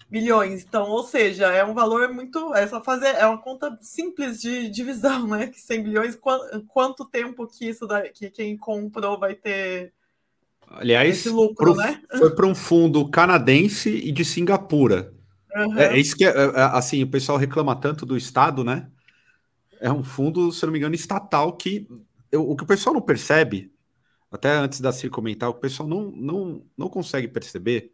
bilhões. 0.10 0.64
Então, 0.64 0.88
ou 0.90 1.04
seja, 1.04 1.48
é 1.48 1.66
um 1.66 1.74
valor 1.74 2.14
muito. 2.14 2.54
É 2.54 2.68
só 2.68 2.82
fazer. 2.82 3.08
É 3.16 3.26
uma 3.26 3.40
conta 3.40 3.76
simples 3.82 4.40
de 4.40 4.70
divisão, 4.70 5.28
né? 5.28 5.48
Que 5.48 5.60
100 5.60 5.84
bilhões, 5.84 6.16
quanto, 6.16 6.66
quanto 6.68 7.06
tempo 7.06 7.48
que 7.48 7.68
isso 7.68 7.88
daqui, 7.88 8.30
quem 8.30 8.56
comprou 8.56 9.20
vai 9.20 9.34
ter 9.34 9.92
Aliás, 10.68 11.26
lucro, 11.26 11.74
pro, 11.74 11.76
né? 11.76 12.02
foi 12.18 12.34
para 12.34 12.48
um 12.48 12.56
fundo 12.56 13.08
canadense 13.10 13.90
e 13.90 14.12
de 14.12 14.24
Singapura. 14.24 15.14
Uhum. 15.56 15.78
É, 15.78 15.96
é, 15.96 16.00
isso 16.00 16.16
que 16.16 16.26
é, 16.26 16.30
é, 16.30 16.44
é, 16.46 16.62
assim, 16.74 17.04
o 17.04 17.08
pessoal 17.08 17.38
reclama 17.38 17.76
tanto 17.76 18.06
do 18.06 18.18
Estado, 18.18 18.64
né? 18.64 18.88
É 19.84 19.92
um 19.92 20.02
fundo, 20.02 20.50
se 20.54 20.66
não 20.66 20.72
me 20.72 20.80
engano, 20.80 20.96
estatal 20.96 21.58
que 21.58 21.86
eu, 22.32 22.50
o 22.50 22.56
que 22.56 22.64
o 22.64 22.68
pessoal 22.68 22.94
não 22.94 23.02
percebe, 23.02 23.70
até 24.32 24.50
antes 24.50 24.80
da 24.80 24.94
Cir 24.94 25.10
comentar, 25.12 25.50
o 25.50 25.56
pessoal 25.56 25.90
não, 25.90 26.10
não, 26.10 26.66
não 26.78 26.88
consegue 26.88 27.28
perceber 27.28 27.94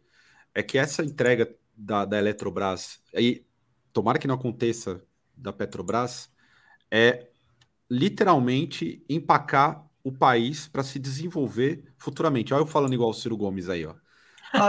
é 0.54 0.62
que 0.62 0.78
essa 0.78 1.04
entrega 1.04 1.52
da, 1.76 2.04
da 2.04 2.16
Eletrobras, 2.16 3.00
aí, 3.12 3.44
tomara 3.92 4.20
que 4.20 4.28
não 4.28 4.36
aconteça 4.36 5.02
da 5.36 5.52
Petrobras, 5.52 6.30
é 6.90 7.28
literalmente 7.90 9.04
empacar 9.08 9.84
o 10.04 10.12
país 10.12 10.68
para 10.68 10.84
se 10.84 10.96
desenvolver 10.96 11.92
futuramente. 11.98 12.54
Olha 12.54 12.62
eu 12.62 12.66
falando 12.66 12.94
igual 12.94 13.10
o 13.10 13.14
Ciro 13.14 13.36
Gomes 13.36 13.68
aí, 13.68 13.84
ó. 13.84 13.94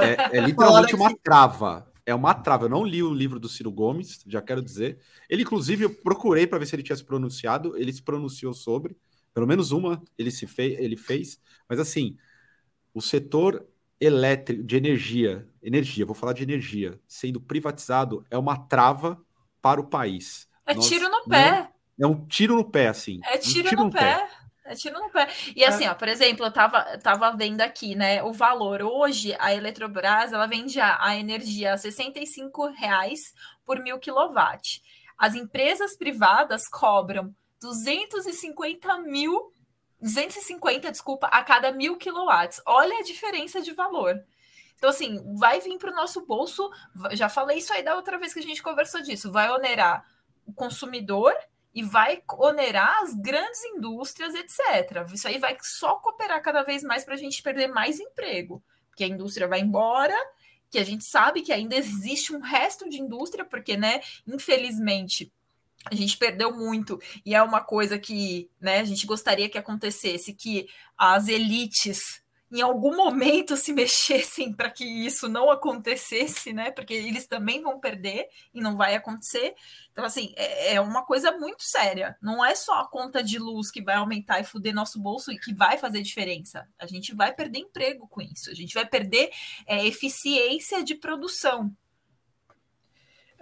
É, 0.02 0.38
é 0.38 0.42
literalmente 0.42 0.96
uma 0.96 1.16
trava. 1.24 1.91
É 2.12 2.16
uma 2.16 2.34
trava. 2.34 2.66
Eu 2.66 2.70
não 2.70 2.84
li 2.84 3.02
o 3.02 3.14
livro 3.14 3.40
do 3.40 3.50
Ciro 3.50 3.72
Gomes, 3.72 4.24
já 4.28 4.42
quero 4.42 4.62
dizer. 4.62 5.00
Ele, 5.30 5.44
inclusive, 5.44 5.86
eu 5.86 5.90
procurei 5.90 6.46
para 6.46 6.60
ver 6.60 6.66
se 6.66 6.76
ele 6.76 6.84
tinha 6.84 6.96
se 6.96 7.04
pronunciado. 7.04 7.76
Ele 7.78 7.92
se 7.92 8.02
pronunciou 8.02 8.54
sobre, 8.54 8.96
pelo 9.34 9.48
menos 9.48 9.72
uma 9.72 10.02
ele 10.18 10.30
se 10.30 10.46
fez, 10.46 10.78
ele 10.80 10.98
fez. 10.98 11.40
Mas 11.68 11.80
assim, 11.80 12.18
o 12.94 13.02
setor 13.02 13.66
elétrico 14.00 14.64
de 14.64 14.76
energia, 14.76 15.48
energia, 15.62 16.06
vou 16.06 16.16
falar 16.16 16.34
de 16.34 16.44
energia, 16.44 17.00
sendo 17.08 17.40
privatizado 17.40 18.26
é 18.32 18.38
uma 18.38 18.58
trava 18.58 19.24
para 19.62 19.80
o 19.80 19.86
país. 19.86 20.48
É 20.66 20.74
Nós 20.74 20.88
tiro 20.88 21.08
no 21.08 21.24
pé. 21.26 21.70
é 22.00 22.08
um 22.08 22.26
tiro 22.26 22.56
no 22.56 22.66
pé, 22.66 22.88
assim. 22.88 23.20
É 23.24 23.38
tiro, 23.38 23.68
um 23.68 23.70
tiro 23.70 23.82
no, 23.82 23.88
no, 23.88 23.94
pé. 23.94 24.00
pé. 24.00 24.30
É 24.64 24.76
tiro 24.76 25.00
no 25.00 25.10
pé. 25.10 25.28
E 25.56 25.66
assim, 25.66 25.86
é. 25.86 25.92
ó, 25.92 25.96
por 25.96 26.08
exemplo, 26.08 26.46
eu 26.46 26.52
tava, 26.52 26.98
tava 27.00 27.32
vendo 27.32 27.62
aqui, 27.62 27.96
né, 27.96 28.22
o 28.24 28.32
valor. 28.32 28.82
Hoje, 28.82 29.36
a 29.40 29.54
Eletrobras, 29.54 30.32
ela 30.32 30.46
vende 30.46 30.80
a 30.80 31.16
energia 31.18 31.74
a 31.74 31.78
65 31.78 32.68
reais 32.68 33.34
por 33.66 33.80
mil 33.80 34.00
quilowatt. 34.00 34.82
As 35.18 35.36
empresas 35.36 35.96
privadas 35.96 36.68
cobram 36.68 37.36
250 37.62 38.98
mil, 39.00 39.54
250, 40.02 40.92
desculpa, 40.92 41.28
a 41.28 41.44
cada 41.44 41.72
mil 41.72 41.96
quilowatts. 41.96 42.60
Olha 42.66 42.98
a 42.98 43.04
diferença 43.04 43.62
de 43.62 43.72
valor. 43.72 44.24
Então, 44.76 44.90
assim, 44.90 45.22
vai 45.38 45.60
vir 45.60 45.78
para 45.78 45.92
o 45.92 45.96
nosso 45.96 46.26
bolso. 46.26 46.72
Já 47.12 47.30
falei 47.30 47.60
isso 47.60 47.72
aí 47.72 47.84
da 47.84 47.96
outra 47.96 48.18
vez 48.18 48.34
que 48.34 48.40
a 48.40 48.44
gente 48.44 48.64
conversou 48.64 49.02
disso. 49.04 49.32
Vai 49.32 49.52
onerar 49.52 50.04
o 50.44 50.52
consumidor 50.52 51.36
e 51.74 51.84
vai 51.84 52.22
onerar 52.38 53.02
as 53.04 53.14
grandes 53.14 53.64
indústrias, 53.66 54.34
etc. 54.36 55.06
Isso 55.14 55.28
aí 55.28 55.38
vai 55.38 55.58
só 55.62 55.96
cooperar 55.96 56.42
cada 56.42 56.64
vez 56.64 56.84
mais 56.84 57.04
para 57.04 57.14
a 57.14 57.18
gente 57.18 57.42
perder 57.42 57.68
mais 57.68 58.00
emprego, 58.00 58.62
porque 58.90 59.04
a 59.04 59.08
indústria 59.08 59.48
vai 59.48 59.62
embora, 59.62 60.16
que 60.70 60.78
a 60.78 60.84
gente 60.84 61.04
sabe 61.06 61.42
que 61.42 61.52
ainda 61.52 61.76
existe 61.76 62.34
um 62.34 62.40
resto 62.40 62.90
de 62.90 63.00
indústria, 63.00 63.44
porque, 63.44 63.76
né, 63.76 64.02
infelizmente, 64.26 65.32
a 65.86 65.96
gente 65.96 66.18
perdeu 66.18 66.56
muito 66.56 67.00
e 67.26 67.34
é 67.34 67.42
uma 67.42 67.62
coisa 67.62 67.98
que, 67.98 68.50
né, 68.60 68.80
a 68.80 68.84
gente 68.84 69.06
gostaria 69.06 69.50
que 69.50 69.58
acontecesse, 69.58 70.34
que 70.34 70.68
as 70.98 71.28
elites 71.28 72.22
em 72.52 72.62
algum 72.62 72.96
momento 72.96 73.56
se 73.56 73.72
mexessem 73.74 74.54
para 74.54 74.70
que 74.70 74.84
isso 74.84 75.30
não 75.30 75.50
acontecesse, 75.50 76.52
né? 76.52 76.72
Porque 76.72 76.94
eles 76.94 77.26
também 77.26 77.62
vão 77.62 77.80
perder 77.80 78.28
e 78.54 78.60
não 78.60 78.76
vai 78.76 78.96
acontecer. 78.96 79.56
Então, 79.92 80.04
assim, 80.04 80.34
é, 80.36 80.76
é 80.76 80.82
uma 80.82 81.06
coisa 81.06 81.32
muito 81.32 81.64
séria. 81.64 82.18
Não 82.22 82.44
é 82.44 82.56
só 82.56 82.82
a 82.82 82.88
conta 82.88 83.24
de 83.24 83.40
luz 83.40 83.72
que 83.72 83.82
vai 83.82 83.96
aumentar 83.96 84.40
e 84.40 84.44
fuder 84.44 84.74
nosso 84.74 85.00
bolso 85.00 85.32
e 85.32 85.40
que 85.40 85.54
vai 85.54 85.78
fazer 85.78 86.02
diferença. 86.02 86.68
A 86.78 86.86
gente 86.86 87.16
vai 87.16 87.34
perder 87.34 87.60
emprego 87.60 88.08
com 88.08 88.22
isso. 88.22 88.50
A 88.50 88.54
gente 88.54 88.74
vai 88.74 88.86
perder 88.86 89.32
é, 89.66 89.86
eficiência 89.86 90.84
de 90.84 90.96
produção. 90.96 91.76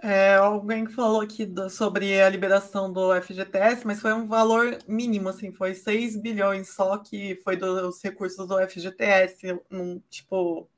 É, 0.02 0.36
alguém 0.36 0.86
falou 0.86 1.20
aqui 1.20 1.44
do, 1.44 1.68
sobre 1.68 2.20
a 2.22 2.28
liberação 2.30 2.90
do 2.90 3.12
FGTS, 3.20 3.86
mas 3.86 4.00
foi 4.00 4.14
um 4.14 4.26
valor 4.26 4.78
mínimo, 4.88 5.28
assim, 5.28 5.52
foi 5.52 5.74
6 5.74 6.16
bilhões 6.16 6.74
só 6.74 6.96
que 6.96 7.38
foi 7.44 7.56
dos 7.56 8.02
recursos 8.02 8.46
do 8.48 8.58
FGTS, 8.66 9.60
um, 9.70 10.00
tipo, 10.08 10.70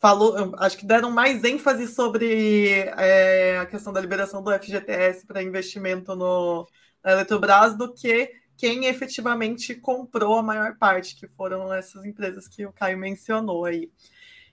falou, 0.00 0.54
acho 0.58 0.76
que 0.76 0.86
deram 0.86 1.10
mais 1.10 1.44
ênfase 1.44 1.86
sobre 1.88 2.72
é, 2.96 3.58
a 3.58 3.66
questão 3.66 3.92
da 3.92 4.00
liberação 4.00 4.42
do 4.42 4.52
FGTS 4.52 5.26
para 5.26 5.42
investimento 5.42 6.16
no, 6.16 6.66
na 7.04 7.12
Eletrobras 7.12 7.76
do 7.76 7.94
que 7.94 8.32
quem 8.56 8.86
efetivamente 8.86 9.74
comprou 9.76 10.36
a 10.36 10.42
maior 10.42 10.76
parte, 10.76 11.14
que 11.14 11.28
foram 11.28 11.72
essas 11.72 12.04
empresas 12.04 12.48
que 12.48 12.66
o 12.66 12.72
Caio 12.72 12.98
mencionou 12.98 13.64
aí. 13.64 13.88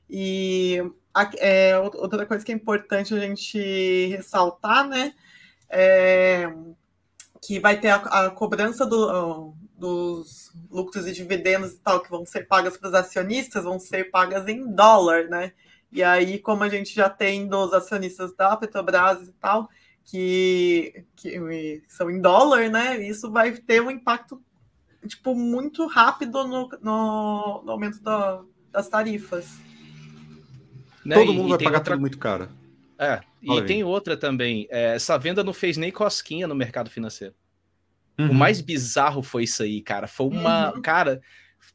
E 0.08 0.80
é, 1.38 1.78
outra 1.78 2.26
coisa 2.26 2.43
que 2.43 2.51
é 2.51 2.55
importante 2.55 3.13
a 3.13 3.20
gente 3.20 4.07
ressaltar, 4.07 4.88
né? 4.88 5.13
É 5.70 6.51
que 7.45 7.59
vai 7.59 7.80
ter 7.80 7.89
a, 7.89 7.97
a 7.97 8.30
cobrança 8.32 8.86
do, 8.86 9.53
dos 9.78 10.51
lucros 10.72 11.05
e 11.05 11.11
dividendos 11.11 11.74
e 11.74 11.80
tal 11.80 12.01
que 12.01 12.09
vão 12.09 12.26
ser 12.26 12.47
pagas 12.47 12.76
para 12.76 12.89
os 12.89 12.93
acionistas 12.95 13.63
vão 13.63 13.80
ser 13.80 14.09
pagas 14.09 14.47
em 14.47 14.74
dólar, 14.74 15.30
né? 15.30 15.53
E 15.91 16.03
aí, 16.03 16.39
como 16.39 16.63
a 16.63 16.70
gente 16.70 16.93
já 16.93 17.09
tem 17.09 17.47
dos 17.47 17.72
acionistas 17.72 18.36
da 18.36 18.57
Petrobras 18.57 19.28
e 19.28 19.32
tal, 19.34 19.70
que, 20.03 21.05
que 21.16 21.84
são 21.88 22.09
em 22.09 22.20
dólar, 22.20 22.70
né? 22.70 22.97
Isso 23.07 23.32
vai 23.32 23.51
ter 23.51 23.82
um 23.82 23.91
impacto 23.91 24.41
tipo 25.07 25.36
muito 25.36 25.86
rápido 25.86 26.47
no, 26.47 26.68
no, 26.82 27.61
no 27.63 27.72
aumento 27.72 28.01
das 28.72 28.89
tarifas. 28.89 29.47
Né? 31.06 31.16
Todo 31.16 31.34
mundo 31.34 31.49
vai 31.49 31.58
pagar 31.60 31.78
outra... 31.78 31.93
tudo 31.93 32.01
muito 32.01 32.18
caro. 32.18 32.49
É, 32.97 33.22
e 33.41 33.62
tem 33.64 33.84
outra 33.84 34.18
também. 34.18 34.68
É, 34.72 34.95
essa 34.95 35.18
venda 35.18 35.43
não 35.43 35.53
fez 35.53 35.78
nem 35.78 35.91
cosquinha 35.91 36.47
no 36.47 36.56
mercado 36.56 36.89
financeiro. 36.89 37.36
Uhum. 38.18 38.32
O 38.32 38.34
mais 38.34 38.62
bizarro 38.62 39.22
foi 39.22 39.43
isso 39.43 39.62
aí, 39.62 39.82
cara. 39.82 40.08
Foi 40.08 40.28
uma. 40.28 40.74
Uhum. 40.74 40.82
Cara, 40.82 41.22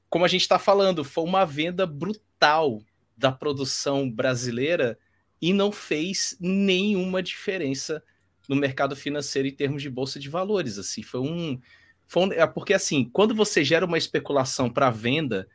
como 0.09 0.25
a 0.25 0.29
gente 0.29 0.49
tá 0.49 0.59
falando, 0.59 1.05
foi 1.05 1.25
uma 1.25 1.45
venda 1.45 1.87
brutal 1.87 2.83
da 3.17 3.31
produção 3.31 4.11
brasileira 4.11 4.99
e 5.41 5.53
não 5.53 5.71
fez 5.71 6.37
nenhuma 6.41 7.23
diferença 7.23 8.03
no 8.49 8.57
mercado 8.57 8.97
financeiro 8.97 9.47
em 9.47 9.55
termos 9.55 9.83
de 9.83 9.91
bolsa 9.91 10.19
de 10.19 10.29
valores. 10.29 10.79
Assim, 10.79 11.03
foi 11.03 11.21
um. 11.21 11.61
Foi 12.09 12.25
um 12.25 12.33
é 12.33 12.47
porque, 12.47 12.75
assim, 12.75 13.09
quando 13.13 13.35
você 13.35 13.63
gera 13.63 13.87
uma 13.87 13.99
especulação 13.99 14.69
para 14.69 14.91
venda 14.91 15.47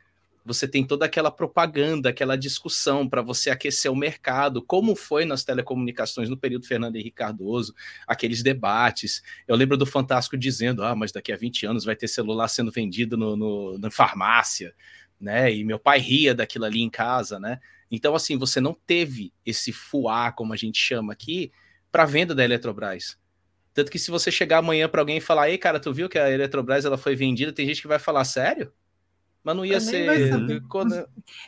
você 0.46 0.68
tem 0.68 0.86
toda 0.86 1.04
aquela 1.04 1.30
propaganda, 1.30 2.08
aquela 2.08 2.36
discussão 2.36 3.08
para 3.08 3.20
você 3.20 3.50
aquecer 3.50 3.90
o 3.90 3.96
mercado, 3.96 4.62
como 4.62 4.94
foi 4.94 5.24
nas 5.24 5.42
telecomunicações 5.42 6.28
no 6.28 6.36
período 6.36 6.66
Fernando 6.66 6.94
Henrique 6.94 7.16
Cardoso, 7.16 7.74
aqueles 8.06 8.44
debates. 8.44 9.22
Eu 9.48 9.56
lembro 9.56 9.76
do 9.76 9.84
Fantástico 9.84 10.38
dizendo: 10.38 10.84
ah, 10.84 10.94
mas 10.94 11.10
daqui 11.10 11.32
a 11.32 11.36
20 11.36 11.66
anos 11.66 11.84
vai 11.84 11.96
ter 11.96 12.06
celular 12.06 12.46
sendo 12.46 12.70
vendido 12.70 13.16
no, 13.16 13.36
no, 13.36 13.78
na 13.78 13.90
farmácia, 13.90 14.72
né? 15.20 15.52
E 15.52 15.64
meu 15.64 15.80
pai 15.80 15.98
ria 15.98 16.32
daquilo 16.32 16.64
ali 16.64 16.80
em 16.80 16.90
casa, 16.90 17.40
né? 17.40 17.58
Então, 17.90 18.14
assim, 18.14 18.38
você 18.38 18.60
não 18.60 18.72
teve 18.72 19.32
esse 19.44 19.72
fuá, 19.72 20.30
como 20.30 20.52
a 20.52 20.56
gente 20.56 20.78
chama 20.78 21.12
aqui, 21.12 21.50
para 21.90 22.04
venda 22.04 22.34
da 22.34 22.44
Eletrobras. 22.44 23.18
Tanto 23.74 23.90
que 23.90 23.98
se 23.98 24.10
você 24.10 24.30
chegar 24.30 24.58
amanhã 24.58 24.88
para 24.88 25.02
alguém 25.02 25.18
e 25.18 25.20
falar, 25.20 25.50
ei, 25.50 25.58
cara, 25.58 25.80
tu 25.80 25.92
viu 25.92 26.08
que 26.08 26.18
a 26.18 26.30
Eletrobras 26.30 26.84
ela 26.84 26.96
foi 26.96 27.16
vendida, 27.16 27.52
tem 27.52 27.66
gente 27.66 27.82
que 27.82 27.88
vai 27.88 27.98
falar, 27.98 28.24
sério? 28.24 28.72
Mas 29.46 29.54
não 29.54 29.64
ia 29.64 29.78
ser. 29.78 30.60
Quando... 30.68 30.92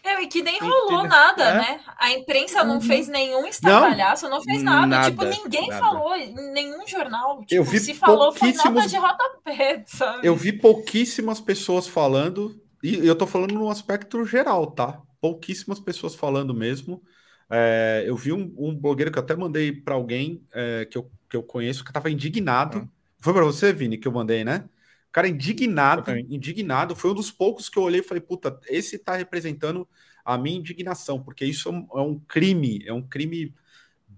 É, 0.05 0.23
e 0.23 0.29
que 0.29 0.41
nem 0.41 0.61
rolou 0.61 1.03
nada, 1.03 1.43
é? 1.43 1.55
né? 1.55 1.81
A 1.99 2.13
imprensa 2.13 2.63
não 2.63 2.77
uhum. 2.77 2.81
fez 2.81 3.09
nenhum 3.09 3.45
estardalhaço, 3.45 4.29
não, 4.29 4.37
não 4.37 4.45
fez 4.45 4.63
nada. 4.63 4.87
nada 4.87 5.11
tipo, 5.11 5.25
ninguém 5.25 5.67
nada. 5.67 5.81
falou 5.81 6.15
em 6.15 6.33
nenhum 6.53 6.87
jornal. 6.87 7.41
Tipo, 7.41 7.55
eu 7.55 7.65
vi 7.65 7.81
se 7.81 7.95
falou, 7.95 8.33
foi 8.33 8.53
nota 8.53 8.87
de 8.87 8.97
rodapé, 8.97 9.83
sabe? 9.85 10.25
Eu 10.25 10.37
vi 10.37 10.53
pouquíssimas 10.53 11.41
pessoas 11.41 11.89
falando, 11.89 12.63
e 12.85 13.05
eu 13.05 13.17
tô 13.17 13.27
falando 13.27 13.55
no 13.55 13.69
aspecto 13.69 14.25
geral, 14.25 14.71
tá? 14.71 15.03
Pouquíssimas 15.21 15.81
pessoas 15.81 16.15
falando 16.15 16.55
mesmo. 16.55 17.03
É, 17.51 18.05
eu 18.07 18.15
vi 18.15 18.33
um, 18.33 18.55
um, 18.57 18.77
blogueiro 18.77 19.11
que 19.11 19.19
eu 19.19 19.23
até 19.25 19.35
mandei 19.35 19.73
para 19.73 19.97
alguém 19.97 20.47
é, 20.55 20.85
que, 20.85 20.97
eu, 20.97 21.11
que 21.29 21.37
eu 21.37 21.43
conheço 21.43 21.85
que 21.85 21.93
tava 21.93 22.09
indignado. 22.09 22.79
Ah. 22.79 22.89
Foi 23.19 23.33
para 23.33 23.45
você, 23.45 23.73
Vini, 23.73 23.99
que 23.99 24.07
eu 24.07 24.13
mandei, 24.13 24.45
né? 24.45 24.67
Cara, 25.11 25.29
indignado, 25.29 26.11
indignado. 26.29 26.95
Foi 26.95 27.11
um 27.11 27.15
dos 27.15 27.31
poucos 27.31 27.69
que 27.69 27.79
eu 27.79 27.83
olhei 27.83 28.01
e 28.01 28.05
falei, 28.05 28.21
puta, 28.21 28.61
esse 28.69 28.99
tá 28.99 29.17
representando 29.17 29.89
a 30.25 30.37
minha 30.37 30.59
indignação, 30.59 31.23
porque 31.23 31.45
isso 31.45 31.69
é 31.69 31.73
um, 31.73 31.89
é 31.95 32.01
um 32.01 32.19
crime, 32.19 32.83
é 32.87 32.93
um 32.93 33.03
crime 33.03 33.55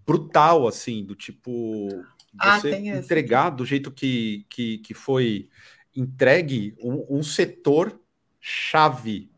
brutal, 0.05 0.67
assim, 0.67 1.05
do 1.05 1.15
tipo 1.15 1.89
ah, 2.39 2.59
você 2.59 2.75
entregar 2.77 3.51
do 3.51 3.65
jeito 3.65 3.91
que, 3.91 4.45
que, 4.49 4.79
que 4.79 4.95
foi 4.95 5.49
entregue 5.95 6.75
um, 6.81 7.19
um 7.19 7.23
setor 7.23 8.01
chave, 8.41 9.31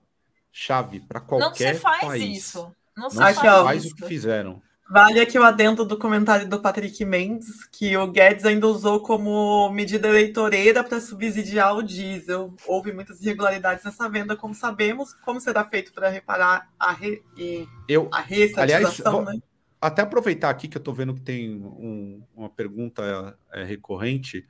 chave 0.50 1.00
para 1.00 1.20
qualquer 1.20 1.78
país. 1.80 1.82
Não 1.82 1.92
se 1.92 2.00
faz 2.00 2.00
país. 2.00 2.38
isso. 2.38 2.76
Não 2.96 3.11
se 3.11 3.16
Não 3.16 3.34
faz, 3.34 3.38
faz 3.38 3.84
isso. 3.84 3.94
o 3.94 3.96
que 3.96 4.07
fizeram. 4.07 4.62
Vale 4.91 5.20
aqui 5.20 5.39
o 5.39 5.43
adendo 5.43 5.85
do 5.85 5.97
comentário 5.97 6.47
do 6.47 6.61
Patrick 6.61 7.03
Mendes, 7.05 7.64
que 7.64 7.97
o 7.97 8.07
Guedes 8.09 8.45
ainda 8.45 8.66
usou 8.66 9.01
como 9.01 9.70
medida 9.70 10.09
eleitoreira 10.09 10.85
para 10.85 11.01
subsidiar 11.01 11.74
o 11.74 11.83
diesel. 11.83 12.55
Houve 12.66 12.93
muitas 12.93 13.22
irregularidades 13.22 13.85
nessa 13.85 14.09
venda, 14.09 14.37
como 14.37 14.55
sabemos. 14.55 15.14
Como 15.24 15.41
será 15.41 15.64
feito 15.64 15.93
para 15.93 16.11
reparar 16.11 16.68
a, 16.78 16.93
re... 16.93 17.22
Eu, 17.89 18.11
a 18.12 18.24
aliás, 18.61 18.99
né? 18.99 19.41
Até 19.80 20.03
aproveitar 20.03 20.51
aqui 20.51 20.68
que 20.68 20.76
eu 20.76 20.80
estou 20.80 20.93
vendo 20.93 21.14
que 21.14 21.22
tem 21.22 21.57
um, 21.57 22.22
uma 22.37 22.51
pergunta 22.51 23.37
é, 23.53 23.64
recorrente, 23.64 24.47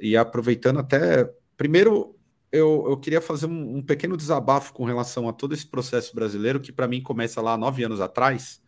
e 0.00 0.16
aproveitando 0.16 0.80
até. 0.80 1.30
Primeiro, 1.56 2.16
eu, 2.50 2.86
eu 2.88 2.96
queria 2.96 3.20
fazer 3.20 3.46
um, 3.46 3.76
um 3.76 3.82
pequeno 3.82 4.16
desabafo 4.16 4.72
com 4.72 4.84
relação 4.84 5.28
a 5.28 5.32
todo 5.32 5.54
esse 5.54 5.66
processo 5.66 6.14
brasileiro, 6.14 6.60
que 6.60 6.72
para 6.72 6.88
mim 6.88 7.02
começa 7.02 7.40
lá 7.40 7.56
nove 7.56 7.84
anos 7.84 8.00
atrás 8.00 8.60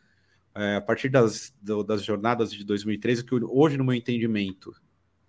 é, 0.59 0.74
a 0.74 0.80
partir 0.80 1.09
das, 1.09 1.54
do, 1.62 1.84
das 1.84 2.02
jornadas 2.02 2.52
de 2.52 2.64
2013, 2.64 3.22
que 3.24 3.32
hoje, 3.32 3.76
no 3.76 3.84
meu 3.84 3.94
entendimento, 3.94 4.74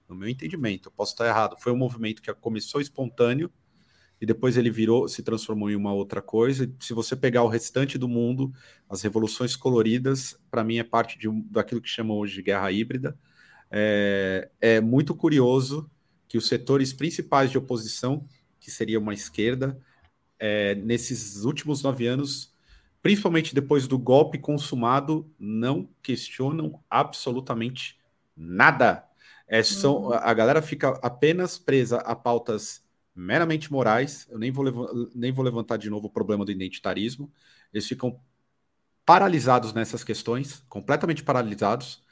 no 0.08 0.16
meu 0.16 0.28
entendimento, 0.28 0.90
eu 0.90 0.92
posso 0.92 1.14
estar 1.14 1.28
errado, 1.28 1.56
foi 1.60 1.72
um 1.72 1.78
movimento 1.78 2.20
que 2.20 2.34
começou 2.34 2.82
espontâneo 2.82 3.52
e 4.20 4.26
depois 4.26 4.58
ele 4.58 4.72
virou, 4.72 5.08
se 5.08 5.22
transformou 5.22 5.70
em 5.70 5.76
uma 5.76 5.94
outra 5.94 6.20
coisa. 6.20 6.66
E 6.66 6.84
se 6.84 6.94
você 6.94 7.16
pegar 7.16 7.44
o 7.44 7.48
restante 7.48 7.96
do 7.96 8.08
mundo, 8.08 8.52
as 8.90 9.04
revoluções 9.04 9.56
coloridas, 9.56 10.36
para 10.50 10.64
mim 10.64 10.80
é 10.80 10.84
parte 10.84 11.18
de 11.20 11.30
daquilo 11.52 11.80
que 11.80 11.88
chama 11.88 12.16
hoje 12.16 12.34
de 12.34 12.42
guerra 12.42 12.72
híbrida. 12.72 13.16
É, 13.70 14.50
é 14.60 14.82
muito 14.82 15.14
curioso 15.14 15.90
que 16.28 16.40
os 16.40 16.48
setores 16.48 16.92
principais 16.92 17.52
de 17.52 17.58
oposição, 17.58 18.26
que 18.60 18.72
seria 18.72 19.00
uma 19.00 19.14
esquerda, 19.14 19.80
é, 20.40 20.74
nesses 20.74 21.44
últimos 21.46 21.84
nove 21.84 22.08
anos 22.08 22.49
principalmente 23.02 23.56
depois 23.56 23.88
do 23.88 23.98
golpe 23.98 24.38
consumado, 24.38 25.32
não 25.40 25.90
questionam 26.02 26.84
absolutamente 26.90 27.98
nada. 28.36 29.06
É, 29.48 29.64
são, 29.64 30.04
uhum. 30.04 30.14
A 30.14 30.34
galera 30.34 30.62
fica 30.62 30.90
apenas 31.02 31.58
presa 31.58 31.98
a 31.98 32.16
pautas 32.16 32.84
meramente 33.16 33.72
morais. 33.72 34.28
Eu 34.30 34.38
nem 34.38 34.52
vou, 34.52 35.10
nem 35.16 35.32
vou 35.32 35.44
levantar 35.44 35.78
de 35.78 35.90
novo 35.90 36.08
o 36.08 36.12
problema 36.12 36.46
do 36.46 36.52
identitarismo. 36.52 37.32
Eles 37.74 37.88
ficam 37.88 38.20
paralisados 39.06 39.74
nessas 39.74 40.04
questões, 40.04 40.64
completamente 40.70 41.24
paralisados. 41.24 42.04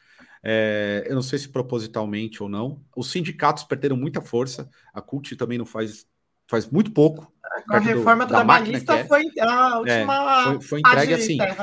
É, 0.43 1.05
eu 1.07 1.15
não 1.15 1.21
sei 1.21 1.38
se 1.38 1.49
propositalmente 1.49 2.41
ou 2.41 2.49
não. 2.49 2.83
Os 2.95 3.11
sindicatos 3.11 3.63
perderam 3.63 3.95
muita 3.95 4.21
força. 4.21 4.69
A 4.93 5.01
CUT 5.01 5.35
também 5.35 5.57
não 5.57 5.65
faz, 5.65 6.07
faz 6.47 6.67
muito 6.69 6.91
pouco 6.91 7.31
a 7.70 7.80
reforma 7.80 8.26
do, 8.26 8.30
trabalhista 8.30 8.95
é. 8.95 9.06
foi 9.06 9.24
a 9.39 9.80
última. 9.80 10.41
É, 10.41 10.43
foi, 10.43 10.62
foi 10.62 10.80
entregue 10.80 11.14
assim. 11.14 11.38
Né? 11.38 11.56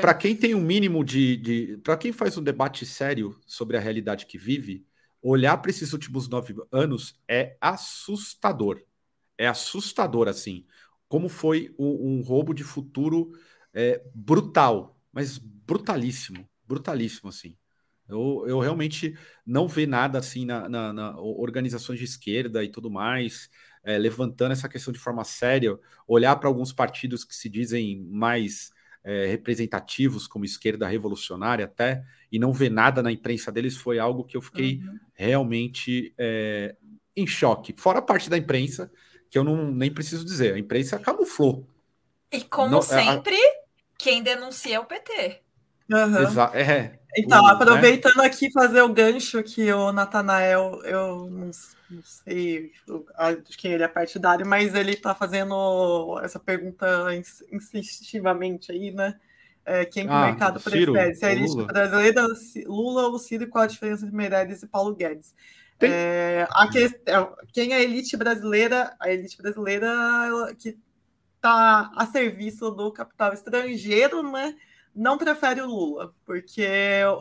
Para 0.00 0.14
quem 0.14 0.36
tem 0.36 0.54
um 0.54 0.60
mínimo 0.60 1.04
de. 1.04 1.36
de 1.36 1.76
para 1.78 1.96
quem 1.96 2.12
faz 2.12 2.36
um 2.36 2.42
debate 2.42 2.84
sério 2.86 3.38
sobre 3.46 3.76
a 3.76 3.80
realidade 3.80 4.26
que 4.26 4.38
vive, 4.38 4.86
olhar 5.22 5.56
para 5.58 5.70
esses 5.70 5.92
últimos 5.92 6.28
nove 6.28 6.54
anos 6.70 7.18
é 7.28 7.56
assustador. 7.60 8.82
É 9.38 9.46
assustador, 9.46 10.28
assim. 10.28 10.66
Como 11.08 11.28
foi 11.28 11.74
um, 11.78 12.18
um 12.18 12.22
roubo 12.22 12.54
de 12.54 12.64
futuro 12.64 13.32
é, 13.72 14.02
brutal, 14.14 14.98
mas 15.12 15.38
brutalíssimo. 15.38 16.48
Brutalíssimo, 16.66 17.28
assim. 17.28 17.56
Eu, 18.08 18.44
eu 18.46 18.58
realmente 18.58 19.16
não 19.46 19.66
vi 19.66 19.86
nada 19.86 20.18
assim 20.18 20.44
na, 20.44 20.68
na, 20.68 20.92
na 20.92 21.18
organizações 21.18 21.98
de 21.98 22.04
esquerda 22.04 22.62
e 22.62 22.68
tudo 22.68 22.90
mais 22.90 23.48
é, 23.84 23.98
levantando 23.98 24.52
essa 24.52 24.68
questão 24.68 24.92
de 24.92 24.98
forma 24.98 25.24
séria, 25.24 25.78
olhar 26.06 26.36
para 26.36 26.48
alguns 26.48 26.72
partidos 26.72 27.24
que 27.24 27.34
se 27.34 27.48
dizem 27.48 28.00
mais 28.10 28.70
é, 29.04 29.26
representativos, 29.26 30.26
como 30.26 30.44
esquerda 30.44 30.86
revolucionária 30.86 31.64
até, 31.64 32.04
e 32.30 32.38
não 32.38 32.52
ver 32.52 32.70
nada 32.70 33.02
na 33.02 33.10
imprensa 33.10 33.50
deles, 33.50 33.76
foi 33.76 33.98
algo 33.98 34.24
que 34.24 34.36
eu 34.36 34.42
fiquei 34.42 34.76
uhum. 34.76 34.98
realmente 35.14 36.14
é, 36.16 36.76
em 37.16 37.26
choque. 37.26 37.74
Fora 37.76 37.98
a 37.98 38.02
parte 38.02 38.30
da 38.30 38.38
imprensa, 38.38 38.90
que 39.28 39.36
eu 39.36 39.44
não 39.44 39.70
nem 39.70 39.92
preciso 39.92 40.24
dizer, 40.24 40.54
a 40.54 40.58
imprensa 40.58 40.98
camuflou. 40.98 41.66
E 42.30 42.42
como 42.42 42.70
não, 42.70 42.82
sempre, 42.82 43.34
a... 43.34 43.52
quem 43.98 44.22
denuncia 44.22 44.76
é 44.76 44.80
o 44.80 44.86
PT. 44.86 45.42
Uhum. 45.90 46.42
É, 46.54 46.98
então, 47.16 47.42
o, 47.42 47.46
né? 47.46 47.52
aproveitando 47.52 48.16
né? 48.16 48.26
aqui 48.26 48.50
fazer 48.52 48.82
o 48.82 48.92
gancho 48.92 49.42
que 49.42 49.72
o 49.72 49.92
Natanael, 49.92 50.80
eu 50.84 51.28
não, 51.30 51.50
não 51.90 52.02
sei 52.02 52.72
de 53.46 53.56
quem 53.56 53.72
ele 53.72 53.82
é 53.82 53.88
partidário, 53.88 54.46
mas 54.46 54.74
ele 54.74 54.92
está 54.92 55.14
fazendo 55.14 56.18
essa 56.22 56.38
pergunta 56.38 56.86
insistivamente 57.50 58.72
aí, 58.72 58.90
né? 58.92 59.14
É, 59.64 59.84
quem 59.84 60.06
que 60.06 60.12
ah, 60.12 60.22
o 60.22 60.26
mercado 60.26 60.58
Ciro, 60.58 60.92
prefere? 60.92 61.14
Se 61.14 61.24
é 61.24 61.28
a 61.28 61.32
elite 61.32 61.64
brasileira, 61.64 62.26
Lula 62.66 63.06
ou 63.08 63.18
Ciro, 63.18 63.48
qual 63.48 63.64
a 63.64 63.68
diferença 63.68 64.04
entre 64.04 64.16
Meirelles 64.16 64.62
e 64.62 64.66
Paulo 64.66 64.94
Guedes? 64.94 65.34
É, 65.80 66.46
a 66.50 66.68
questão, 66.68 67.34
quem 67.52 67.72
é 67.72 67.76
a 67.76 67.82
elite 67.82 68.16
brasileira? 68.16 68.94
A 69.00 69.10
elite 69.10 69.36
brasileira 69.36 70.54
que 70.58 70.76
está 71.36 71.90
a 71.96 72.06
serviço 72.06 72.70
do 72.70 72.92
capital 72.92 73.32
estrangeiro, 73.32 74.22
né? 74.30 74.54
Não 74.94 75.16
prefere 75.16 75.60
o 75.60 75.66
Lula, 75.66 76.14
porque 76.24 76.66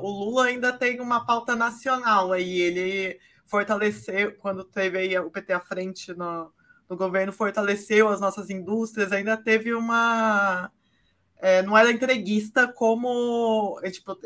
o 0.01 0.07
Lula 0.07 0.45
ainda 0.45 0.73
tem 0.73 0.99
uma 0.99 1.25
pauta 1.25 1.55
nacional 1.55 2.31
aí, 2.31 2.59
ele 2.59 3.19
fortaleceu, 3.45 4.35
quando 4.37 4.63
teve 4.63 5.17
o 5.19 5.29
PT 5.29 5.53
à 5.53 5.59
frente 5.59 6.13
no, 6.13 6.51
no 6.89 6.97
governo, 6.97 7.31
fortaleceu 7.31 8.09
as 8.09 8.19
nossas 8.19 8.49
indústrias, 8.49 9.11
ainda 9.11 9.37
teve 9.37 9.73
uma... 9.73 10.71
É, 11.37 11.61
não 11.61 11.77
era 11.77 11.91
entreguista 11.91 12.71
como... 12.71 13.79
É, 13.83 13.89
tipo, 13.89 14.17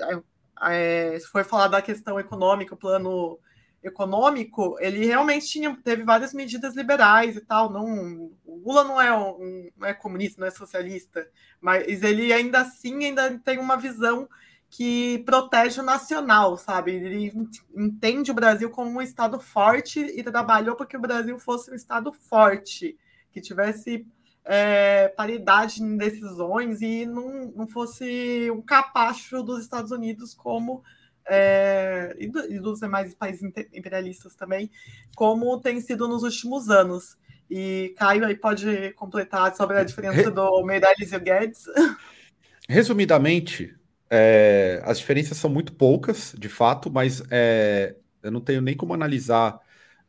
é, 0.63 1.19
foi 1.31 1.43
falar 1.43 1.67
da 1.67 1.81
questão 1.81 2.19
econômica, 2.19 2.73
o 2.73 2.77
plano 2.77 3.39
econômico, 3.85 4.75
ele 4.79 5.05
realmente 5.05 5.47
tinha, 5.47 5.75
teve 5.83 6.03
várias 6.03 6.33
medidas 6.33 6.75
liberais 6.75 7.35
e 7.35 7.41
tal. 7.41 7.71
Não, 7.71 8.31
o 8.45 8.61
Lula 8.65 8.83
não 8.83 8.99
é, 8.99 9.15
um, 9.15 9.69
não 9.77 9.87
é 9.87 9.93
comunista, 9.93 10.41
não 10.41 10.47
é 10.47 10.51
socialista, 10.51 11.27
mas 11.61 12.03
ele 12.03 12.33
ainda 12.33 12.61
assim 12.61 13.05
ainda 13.05 13.37
tem 13.39 13.59
uma 13.59 13.77
visão 13.77 14.27
que 14.69 15.19
protege 15.25 15.79
o 15.79 15.83
nacional, 15.83 16.57
sabe? 16.57 16.91
Ele 16.91 17.33
entende 17.75 18.31
o 18.31 18.33
Brasil 18.35 18.69
como 18.69 18.89
um 18.89 19.01
estado 19.01 19.39
forte 19.39 19.99
e 19.99 20.23
trabalhou 20.23 20.75
para 20.75 20.85
que 20.85 20.97
o 20.97 21.01
Brasil 21.01 21.37
fosse 21.39 21.71
um 21.71 21.75
estado 21.75 22.11
forte, 22.11 22.97
que 23.31 23.39
tivesse 23.39 24.05
é, 24.43 25.07
paridade 25.09 25.81
em 25.81 25.95
decisões 25.95 26.81
e 26.81 27.05
não, 27.05 27.53
não 27.55 27.67
fosse 27.67 28.49
um 28.51 28.61
capacho 28.61 29.41
dos 29.43 29.61
Estados 29.61 29.91
Unidos 29.91 30.33
como 30.33 30.83
é, 31.27 32.15
e, 32.19 32.27
do, 32.27 32.51
e, 32.51 32.59
dos 32.59 32.79
demais 32.79 33.13
países 33.13 33.41
imperialistas 33.73 34.35
também, 34.35 34.69
como 35.15 35.59
tem 35.59 35.79
sido 35.81 36.07
nos 36.07 36.23
últimos 36.23 36.69
anos. 36.69 37.17
E 37.49 37.93
Caio 37.97 38.25
aí 38.25 38.35
pode 38.35 38.91
completar 38.93 39.55
sobre 39.55 39.77
a 39.77 39.83
diferença 39.83 40.31
do 40.31 40.63
Meirelles 40.63 41.11
e 41.11 41.15
o 41.15 41.19
Guedes. 41.19 41.65
Resumidamente, 42.67 43.75
é, 44.09 44.81
as 44.83 44.97
diferenças 44.97 45.37
são 45.37 45.49
muito 45.49 45.73
poucas, 45.73 46.33
de 46.37 46.49
fato, 46.49 46.91
mas 46.91 47.21
é, 47.29 47.95
eu 48.23 48.31
não 48.31 48.41
tenho 48.41 48.61
nem 48.61 48.75
como 48.75 48.93
analisar 48.93 49.59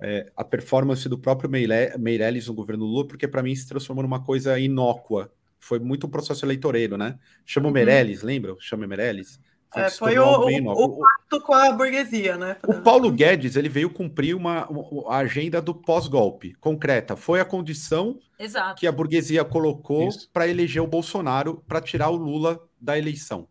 é, 0.00 0.30
a 0.36 0.44
performance 0.44 1.06
do 1.08 1.18
próprio 1.18 1.50
Meirelles 1.50 2.46
no 2.46 2.54
governo 2.54 2.84
Lula, 2.84 3.06
porque 3.06 3.28
para 3.28 3.42
mim 3.42 3.54
se 3.54 3.68
transformou 3.68 4.02
numa 4.02 4.22
coisa 4.22 4.58
inócua. 4.58 5.32
Foi 5.58 5.78
muito 5.78 6.06
um 6.06 6.10
processo 6.10 6.44
eleitoreiro, 6.44 6.96
né? 6.96 7.18
Chama 7.44 7.66
o 7.66 7.68
uhum. 7.68 7.74
Meirelles, 7.74 8.22
lembra? 8.22 8.54
Chama 8.58 8.86
Meirelles. 8.86 9.40
É, 9.74 9.90
foi 9.90 10.18
o, 10.18 10.24
o, 10.24 10.84
o, 10.84 10.98
pacto 11.00 11.40
com 11.42 11.52
a 11.52 11.72
burguesia, 11.72 12.36
né? 12.36 12.56
O 12.66 12.80
Paulo 12.80 13.10
Guedes 13.10 13.56
ele 13.56 13.68
veio 13.68 13.90
cumprir 13.90 14.34
uma, 14.34 14.66
uma 14.68 15.12
a 15.12 15.18
agenda 15.18 15.60
do 15.60 15.74
pós-golpe 15.74 16.54
concreta. 16.54 17.16
Foi 17.16 17.40
a 17.40 17.44
condição 17.44 18.18
Exato. 18.38 18.80
que 18.80 18.86
a 18.86 18.92
burguesia 18.92 19.44
colocou 19.44 20.08
para 20.32 20.48
eleger 20.48 20.82
o 20.82 20.86
Bolsonaro 20.86 21.62
para 21.66 21.80
tirar 21.80 22.10
o 22.10 22.16
Lula 22.16 22.60
da 22.80 22.96
eleição. 22.96 23.48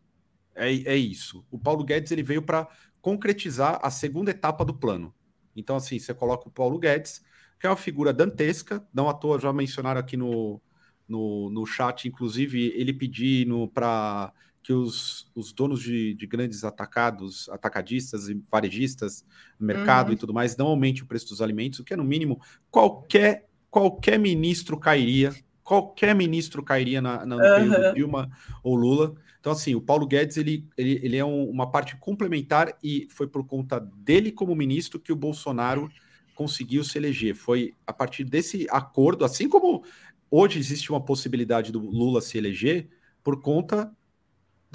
É, 0.55 0.69
é 0.69 0.95
isso. 0.95 1.45
O 1.51 1.59
Paulo 1.59 1.83
Guedes 1.83 2.11
ele 2.11 2.23
veio 2.23 2.41
para 2.41 2.67
concretizar 3.01 3.79
a 3.83 3.91
segunda 3.91 4.31
etapa 4.31 4.63
do 4.65 4.73
plano. 4.73 5.13
Então, 5.55 5.75
assim, 5.75 5.99
você 5.99 6.13
coloca 6.13 6.47
o 6.47 6.51
Paulo 6.51 6.79
Guedes, 6.79 7.21
que 7.59 7.67
é 7.67 7.69
uma 7.69 7.75
figura 7.75 8.11
dantesca, 8.11 8.85
não 8.93 9.07
à 9.07 9.13
toa 9.13 9.39
já 9.39 9.53
mencionaram 9.53 9.99
aqui 9.99 10.17
no, 10.17 10.61
no, 11.07 11.49
no 11.49 11.65
chat, 11.65 12.07
inclusive, 12.07 12.73
ele 12.75 12.93
pedindo 12.93 13.67
para 13.69 14.33
que 14.65 14.73
os, 14.73 15.29
os 15.35 15.53
donos 15.53 15.79
de, 15.79 16.15
de, 16.15 16.25
grandes 16.25 16.63
atacados, 16.63 17.47
atacadistas 17.49 18.29
e 18.29 18.43
varejistas, 18.51 19.23
mercado 19.59 20.07
uhum. 20.07 20.13
e 20.13 20.17
tudo 20.17 20.33
mais, 20.33 20.57
não 20.57 20.65
aumente 20.65 21.03
o 21.03 21.05
preço 21.05 21.29
dos 21.29 21.39
alimentos, 21.39 21.77
o 21.77 21.83
que 21.83 21.93
é 21.93 21.95
no 21.95 22.03
mínimo 22.03 22.41
qualquer 22.71 23.47
qualquer 23.69 24.17
ministro 24.17 24.79
cairia, 24.79 25.35
qualquer 25.63 26.15
ministro 26.15 26.63
cairia 26.63 26.99
na, 26.99 27.23
na 27.27 27.35
no 27.35 27.43
uhum. 27.43 27.69
período 27.69 27.93
Dilma 27.93 28.31
ou 28.63 28.75
Lula. 28.75 29.13
Então, 29.39 29.51
assim, 29.51 29.75
o 29.75 29.81
Paulo 29.81 30.07
Guedes 30.07 30.35
ele, 30.37 30.67
ele, 30.75 30.99
ele 31.03 31.17
é 31.17 31.23
um, 31.23 31.47
uma 31.47 31.69
parte 31.69 31.95
complementar 31.97 32.75
e 32.83 33.07
foi 33.11 33.27
por 33.27 33.45
conta 33.45 33.79
dele 33.79 34.31
como 34.31 34.55
ministro 34.55 34.99
que 34.99 35.13
o 35.13 35.15
Bolsonaro 35.15 35.91
conseguiu 36.33 36.83
se 36.83 36.97
eleger. 36.97 37.35
Foi 37.35 37.75
a 37.85 37.93
partir 37.93 38.23
desse 38.23 38.65
acordo, 38.71 39.23
assim 39.23 39.47
como 39.47 39.83
hoje 40.31 40.57
existe 40.57 40.89
uma 40.89 41.05
possibilidade 41.05 41.71
do 41.71 41.79
Lula 41.79 42.19
se 42.19 42.35
eleger 42.35 42.89
por 43.23 43.39
conta 43.43 43.93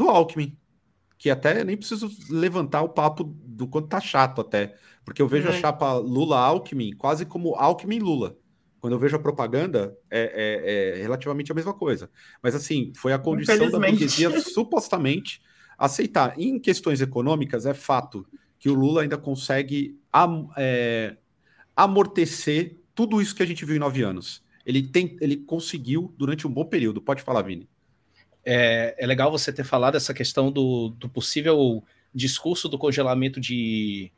do 0.00 0.08
Alckmin, 0.08 0.56
que 1.18 1.28
até 1.28 1.62
nem 1.62 1.76
preciso 1.76 2.10
levantar 2.30 2.80
o 2.80 2.88
papo 2.88 3.22
do 3.24 3.68
quanto 3.68 3.88
tá 3.88 4.00
chato 4.00 4.40
até, 4.40 4.74
porque 5.04 5.20
eu 5.20 5.28
vejo 5.28 5.48
a 5.48 5.52
uhum. 5.52 5.60
chapa 5.60 5.92
Lula-Alckmin 5.92 6.92
quase 6.92 7.26
como 7.26 7.54
Alckmin-Lula. 7.54 8.38
Quando 8.80 8.94
eu 8.94 8.98
vejo 8.98 9.16
a 9.16 9.18
propaganda, 9.18 9.94
é, 10.10 10.22
é, 10.22 10.98
é, 10.98 11.02
relativamente 11.02 11.52
a 11.52 11.54
mesma 11.54 11.74
coisa. 11.74 12.10
Mas 12.42 12.54
assim, 12.54 12.94
foi 12.96 13.12
a 13.12 13.18
condição 13.18 13.70
da 13.70 13.78
burguesia 13.78 14.30
supostamente 14.40 15.42
aceitar. 15.76 16.32
Em 16.40 16.58
questões 16.58 17.02
econômicas, 17.02 17.66
é 17.66 17.74
fato 17.74 18.26
que 18.58 18.70
o 18.70 18.74
Lula 18.74 19.02
ainda 19.02 19.18
consegue 19.18 20.00
am, 20.10 20.48
é, 20.56 21.18
amortecer 21.76 22.78
tudo 22.94 23.20
isso 23.20 23.34
que 23.34 23.42
a 23.42 23.46
gente 23.46 23.66
viu 23.66 23.76
em 23.76 23.80
nove 23.80 24.00
anos. 24.00 24.42
Ele, 24.64 24.82
tem, 24.82 25.18
ele 25.20 25.36
conseguiu 25.36 26.14
durante 26.16 26.46
um 26.46 26.50
bom 26.50 26.64
período. 26.64 27.02
Pode 27.02 27.20
falar, 27.20 27.42
Vini 27.42 27.68
é, 28.52 28.96
é 28.98 29.06
legal 29.06 29.30
você 29.30 29.52
ter 29.52 29.62
falado 29.62 29.96
essa 29.96 30.12
questão 30.12 30.50
do, 30.50 30.88
do 30.88 31.08
possível 31.08 31.84
discurso 32.12 32.68
do 32.68 32.76
congelamento 32.76 33.40
de, 33.40 34.10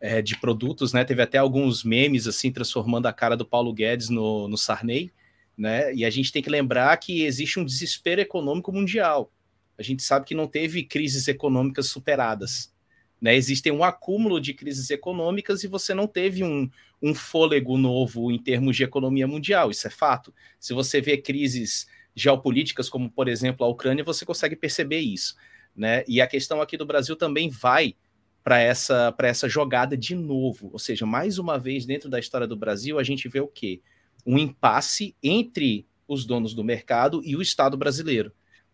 é, 0.00 0.20
de 0.20 0.36
produtos, 0.36 0.92
né? 0.92 1.04
Teve 1.04 1.22
até 1.22 1.38
alguns 1.38 1.84
memes 1.84 2.26
assim 2.26 2.50
transformando 2.50 3.06
a 3.06 3.12
cara 3.12 3.36
do 3.36 3.46
Paulo 3.46 3.72
Guedes 3.72 4.08
no, 4.08 4.48
no 4.48 4.58
Sarney, 4.58 5.12
né? 5.56 5.94
E 5.94 6.04
a 6.04 6.10
gente 6.10 6.32
tem 6.32 6.42
que 6.42 6.50
lembrar 6.50 6.96
que 6.96 7.22
existe 7.22 7.60
um 7.60 7.64
desespero 7.64 8.20
econômico 8.20 8.72
mundial. 8.72 9.30
A 9.78 9.82
gente 9.84 10.02
sabe 10.02 10.26
que 10.26 10.34
não 10.34 10.48
teve 10.48 10.82
crises 10.82 11.28
econômicas 11.28 11.86
superadas. 11.86 12.74
Né? 13.20 13.36
Existem 13.36 13.70
um 13.70 13.84
acúmulo 13.84 14.40
de 14.40 14.54
crises 14.54 14.90
econômicas 14.90 15.62
e 15.62 15.68
você 15.68 15.94
não 15.94 16.08
teve 16.08 16.42
um, 16.42 16.68
um 17.00 17.14
fôlego 17.14 17.78
novo 17.78 18.32
em 18.32 18.42
termos 18.42 18.76
de 18.76 18.82
economia 18.82 19.28
mundial. 19.28 19.70
Isso 19.70 19.86
é 19.86 19.90
fato. 19.90 20.34
Se 20.58 20.74
você 20.74 21.00
vê 21.00 21.16
crises 21.16 21.86
geopolíticas, 22.18 22.88
como 22.88 23.10
por 23.10 23.28
exemplo 23.28 23.64
a 23.64 23.68
Ucrânia, 23.68 24.04
você 24.04 24.24
consegue 24.24 24.56
perceber 24.56 24.98
isso. 24.98 25.36
Né? 25.74 26.04
E 26.08 26.20
a 26.20 26.26
questão 26.26 26.60
aqui 26.60 26.76
do 26.76 26.86
Brasil 26.86 27.16
também 27.16 27.48
vai 27.48 27.94
para 28.42 28.58
essa, 28.58 29.14
essa 29.20 29.48
jogada 29.48 29.96
de 29.96 30.14
novo. 30.14 30.70
Ou 30.72 30.78
seja, 30.78 31.06
mais 31.06 31.38
uma 31.38 31.58
vez, 31.58 31.86
dentro 31.86 32.08
da 32.08 32.18
história 32.18 32.46
do 32.46 32.56
Brasil, 32.56 32.98
a 32.98 33.02
gente 33.02 33.28
vê 33.28 33.40
o 33.40 33.46
quê? 33.46 33.80
Um 34.26 34.38
impasse 34.38 35.14
entre 35.22 35.86
os 36.06 36.24
donos 36.24 36.54
do 36.54 36.64
mercado 36.64 37.20
e 37.24 37.36
o 37.36 37.42
Estado 37.42 37.76
brasileiro. 37.76 38.32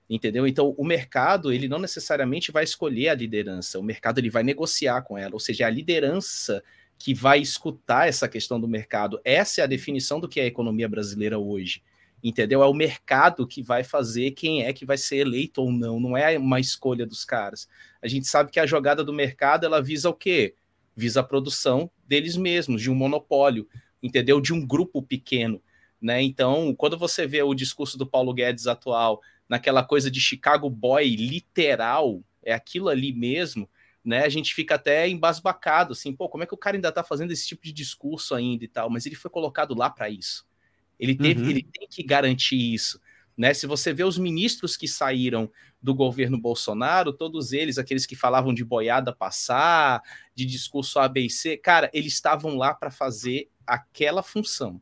Entendeu? 0.09 0.47
Então, 0.47 0.74
o 0.78 0.84
mercado, 0.84 1.53
ele 1.53 1.66
não 1.66 1.78
necessariamente 1.78 2.53
vai 2.53 2.62
escolher 2.62 3.09
a 3.09 3.14
liderança, 3.14 3.78
o 3.78 3.82
mercado 3.82 4.18
ele 4.18 4.30
vai 4.30 4.42
negociar 4.42 5.03
com 5.03 5.16
ela, 5.16 5.32
ou 5.32 5.40
seja, 5.40 5.64
é 5.64 5.66
a 5.66 5.70
liderança 5.70 6.62
que 6.99 7.14
vai 7.14 7.40
escutar 7.40 8.07
essa 8.07 8.28
questão 8.28 8.61
do 8.61 8.68
mercado. 8.68 9.18
Essa 9.24 9.62
é 9.62 9.64
a 9.64 9.66
definição 9.66 10.20
do 10.20 10.28
que 10.28 10.40
é 10.40 10.45
a 10.45 10.47
economia 10.47 10.88
brasileira 10.88 11.38
hoje 11.38 11.82
entendeu? 12.25 12.62
É 12.62 12.66
o 12.66 12.72
mercado 12.72 13.47
que 13.47 13.62
vai 13.62 13.85
fazer 13.85 14.31
quem 14.31 14.64
é 14.64 14.72
que 14.72 14.87
vai 14.87 14.97
ser 14.97 15.18
eleito 15.18 15.61
ou 15.61 15.70
não, 15.70 16.01
não 16.01 16.16
é 16.16 16.39
uma 16.39 16.59
escolha 16.59 17.05
dos 17.05 17.22
caras. 17.22 17.68
A 18.01 18.09
gente 18.09 18.27
sabe 18.27 18.51
que 18.51 18.59
a 18.59 18.64
jogada 18.64 19.05
do 19.05 19.12
mercado 19.12 19.66
ela 19.66 19.83
visa 19.83 20.09
o 20.09 20.14
quê? 20.14 20.55
Visa 20.97 21.20
a 21.20 21.25
produção 21.25 21.91
deles 22.09 22.35
mesmos, 22.35 22.81
de 22.81 22.91
um 22.91 22.95
monopólio, 22.95 23.68
entendeu? 24.03 24.41
De 24.41 24.55
um 24.55 24.66
grupo 24.66 25.03
pequeno, 25.03 25.62
né? 26.01 26.22
Então, 26.22 26.75
quando 26.75 26.97
você 26.97 27.27
vê 27.27 27.43
o 27.43 27.53
discurso 27.53 27.99
do 27.99 28.07
Paulo 28.07 28.33
Guedes 28.33 28.66
atual, 28.66 29.20
naquela 29.47 29.85
coisa 29.85 30.11
de 30.11 30.18
Chicago 30.18 30.70
Boy 30.70 31.16
literal, 31.16 32.22
é 32.43 32.55
aquilo 32.55 32.89
ali 32.89 33.12
mesmo, 33.12 33.68
né? 34.03 34.25
A 34.25 34.29
gente 34.31 34.55
fica 34.55 34.77
até 34.77 35.07
embasbacado, 35.07 35.93
assim, 35.93 36.14
pô, 36.14 36.29
como 36.31 36.43
é 36.43 36.47
que 36.47 36.55
o 36.55 36.59
cara 36.59 36.77
ainda 36.77 36.91
tá 36.91 37.05
fazendo 37.05 37.33
esse 37.33 37.47
tipo 37.47 37.62
de 37.62 37.72
discurso 37.72 38.35
ainda 38.35 38.64
e 38.64 38.68
tal? 38.68 38.89
Mas 38.89 39.05
ele 39.05 39.14
foi 39.14 39.31
colocado 39.31 39.75
lá 39.75 39.91
para 39.91 40.09
isso. 40.09 40.47
Ele 40.99 41.14
teve, 41.14 41.42
uhum. 41.42 41.51
ele 41.51 41.62
tem 41.62 41.88
que 41.88 42.03
garantir 42.03 42.57
isso. 42.57 43.01
Né? 43.36 43.53
Se 43.53 43.66
você 43.66 43.92
vê 43.92 44.05
os 44.05 44.16
ministros 44.16 44.76
que 44.76 44.86
saíram 44.86 45.51
do 45.82 45.95
governo 45.95 46.40
Bolsonaro, 46.40 47.12
todos 47.12 47.53
eles, 47.53 47.78
aqueles 47.78 48.07
que 48.07 48.16
falavam 48.16 48.55
de 48.55 48.64
boiada 48.64 49.14
passar, 49.14 50.01
de 50.34 50.47
discurso 50.47 50.99
ABC, 50.99 51.57
cara, 51.57 51.90
eles 51.92 52.14
estavam 52.14 52.57
lá 52.57 52.72
para 52.72 52.90
fazer 52.90 53.51
aquela 53.66 54.22
função 54.22 54.80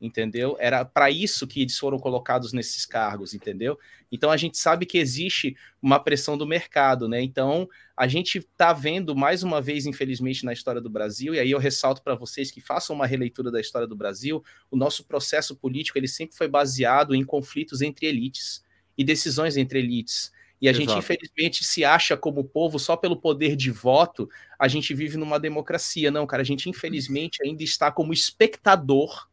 entendeu? 0.00 0.56
Era 0.58 0.84
para 0.84 1.10
isso 1.10 1.46
que 1.46 1.62
eles 1.62 1.78
foram 1.78 1.98
colocados 1.98 2.52
nesses 2.52 2.84
cargos, 2.84 3.34
entendeu? 3.34 3.78
Então 4.10 4.30
a 4.30 4.36
gente 4.36 4.58
sabe 4.58 4.86
que 4.86 4.98
existe 4.98 5.56
uma 5.80 5.98
pressão 5.98 6.36
do 6.36 6.46
mercado, 6.46 7.08
né? 7.08 7.22
Então 7.22 7.68
a 7.96 8.06
gente 8.06 8.38
está 8.38 8.72
vendo 8.72 9.14
mais 9.14 9.42
uma 9.42 9.60
vez, 9.60 9.86
infelizmente, 9.86 10.44
na 10.44 10.52
história 10.52 10.80
do 10.80 10.90
Brasil, 10.90 11.34
e 11.34 11.38
aí 11.38 11.50
eu 11.50 11.58
ressalto 11.58 12.02
para 12.02 12.14
vocês 12.14 12.50
que 12.50 12.60
façam 12.60 12.94
uma 12.94 13.06
releitura 13.06 13.50
da 13.50 13.60
história 13.60 13.88
do 13.88 13.96
Brasil, 13.96 14.42
o 14.70 14.76
nosso 14.76 15.04
processo 15.04 15.56
político 15.56 15.98
ele 15.98 16.08
sempre 16.08 16.36
foi 16.36 16.48
baseado 16.48 17.14
em 17.14 17.24
conflitos 17.24 17.80
entre 17.80 18.06
elites 18.06 18.64
e 18.96 19.04
decisões 19.04 19.56
entre 19.56 19.78
elites. 19.78 20.32
E 20.60 20.68
a 20.68 20.70
Exato. 20.70 20.86
gente, 20.86 20.98
infelizmente, 20.98 21.64
se 21.64 21.84
acha 21.84 22.16
como 22.16 22.44
povo 22.44 22.78
só 22.78 22.96
pelo 22.96 23.16
poder 23.16 23.56
de 23.56 23.70
voto, 23.70 24.30
a 24.58 24.68
gente 24.68 24.94
vive 24.94 25.16
numa 25.16 25.38
democracia. 25.38 26.10
Não, 26.10 26.26
cara, 26.26 26.42
a 26.42 26.44
gente, 26.44 26.70
infelizmente, 26.70 27.42
ainda 27.42 27.62
está 27.62 27.90
como 27.90 28.12
espectador 28.12 29.28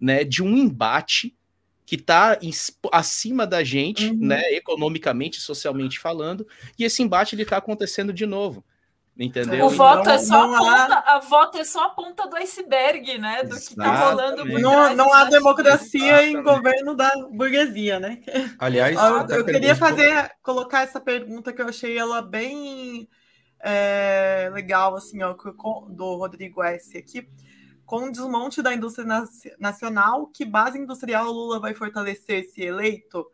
né, 0.00 0.24
de 0.24 0.42
um 0.42 0.56
embate 0.56 1.36
que 1.84 1.96
está 1.96 2.38
acima 2.92 3.44
da 3.46 3.64
gente, 3.64 4.06
uhum. 4.10 4.26
né, 4.28 4.52
economicamente, 4.52 5.40
socialmente 5.40 5.98
falando, 5.98 6.46
e 6.78 6.84
esse 6.84 7.02
embate 7.02 7.34
ele 7.34 7.42
está 7.42 7.56
acontecendo 7.56 8.12
de 8.12 8.26
novo. 8.26 8.64
Entendeu? 9.18 9.66
O 9.66 9.70
voto 9.70 10.02
então, 10.02 10.12
é 10.14 10.18
só 10.18 10.54
a 10.54 10.58
ponta, 10.58 10.94
há... 10.94 11.16
a 11.16 11.18
voto 11.18 11.58
é 11.58 11.64
só 11.64 11.84
a 11.84 11.90
ponta 11.90 12.26
do 12.26 12.36
iceberg, 12.36 13.18
né? 13.18 13.42
Do 13.42 13.56
que 13.56 13.62
está 13.62 14.08
rolando. 14.08 14.44
Não, 14.46 14.94
não 14.94 15.12
há 15.12 15.24
democracia 15.24 16.26
em 16.26 16.42
governo 16.42 16.94
da 16.94 17.10
burguesia, 17.30 18.00
né? 18.00 18.22
Aliás, 18.58 18.96
eu, 18.96 19.38
eu 19.38 19.44
queria 19.44 19.76
fazer, 19.76 20.30
colocar 20.42 20.82
essa 20.82 21.00
pergunta 21.00 21.52
que 21.52 21.60
eu 21.60 21.68
achei 21.68 21.98
ela 21.98 22.22
bem 22.22 23.08
é, 23.62 24.48
legal, 24.54 24.94
assim, 24.94 25.22
ó, 25.22 25.34
do 25.34 26.14
Rodrigo 26.16 26.62
S. 26.62 26.96
aqui 26.96 27.28
com 27.90 28.04
o 28.04 28.12
desmonte 28.12 28.62
da 28.62 28.72
indústria 28.72 29.04
nacional, 29.58 30.28
que 30.28 30.44
base 30.44 30.78
industrial 30.78 31.26
o 31.26 31.32
Lula 31.32 31.58
vai 31.58 31.74
fortalecer 31.74 32.44
se 32.44 32.62
eleito? 32.62 33.26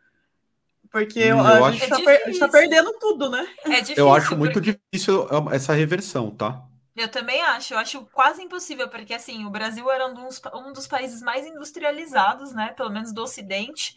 Porque 0.91 1.31
hum, 1.31 1.43
a, 1.43 1.71
gente 1.73 1.83
está 1.85 2.11
é 2.11 2.39
tá 2.39 2.49
perdendo 2.49 2.91
tudo, 2.99 3.29
né? 3.29 3.47
É 3.67 3.83
difícil, 3.83 3.97
eu 3.99 4.11
acho 4.15 4.35
muito 4.35 4.55
porque... 4.55 4.81
difícil 4.91 5.29
essa 5.53 5.75
reversão, 5.75 6.31
tá? 6.31 6.65
Eu 6.97 7.09
também 7.09 7.43
acho, 7.43 7.75
eu 7.75 7.79
acho 7.79 8.07
quase 8.07 8.43
impossível, 8.43 8.89
porque 8.89 9.13
assim, 9.13 9.45
o 9.45 9.51
Brasil 9.51 9.91
era 9.91 10.07
um 10.07 10.15
dos, 10.15 10.41
um 10.55 10.73
dos 10.73 10.87
países 10.87 11.21
mais 11.21 11.47
industrializados, 11.47 12.55
né? 12.55 12.73
Pelo 12.73 12.91
menos 12.91 13.13
do 13.13 13.23
Ocidente. 13.23 13.95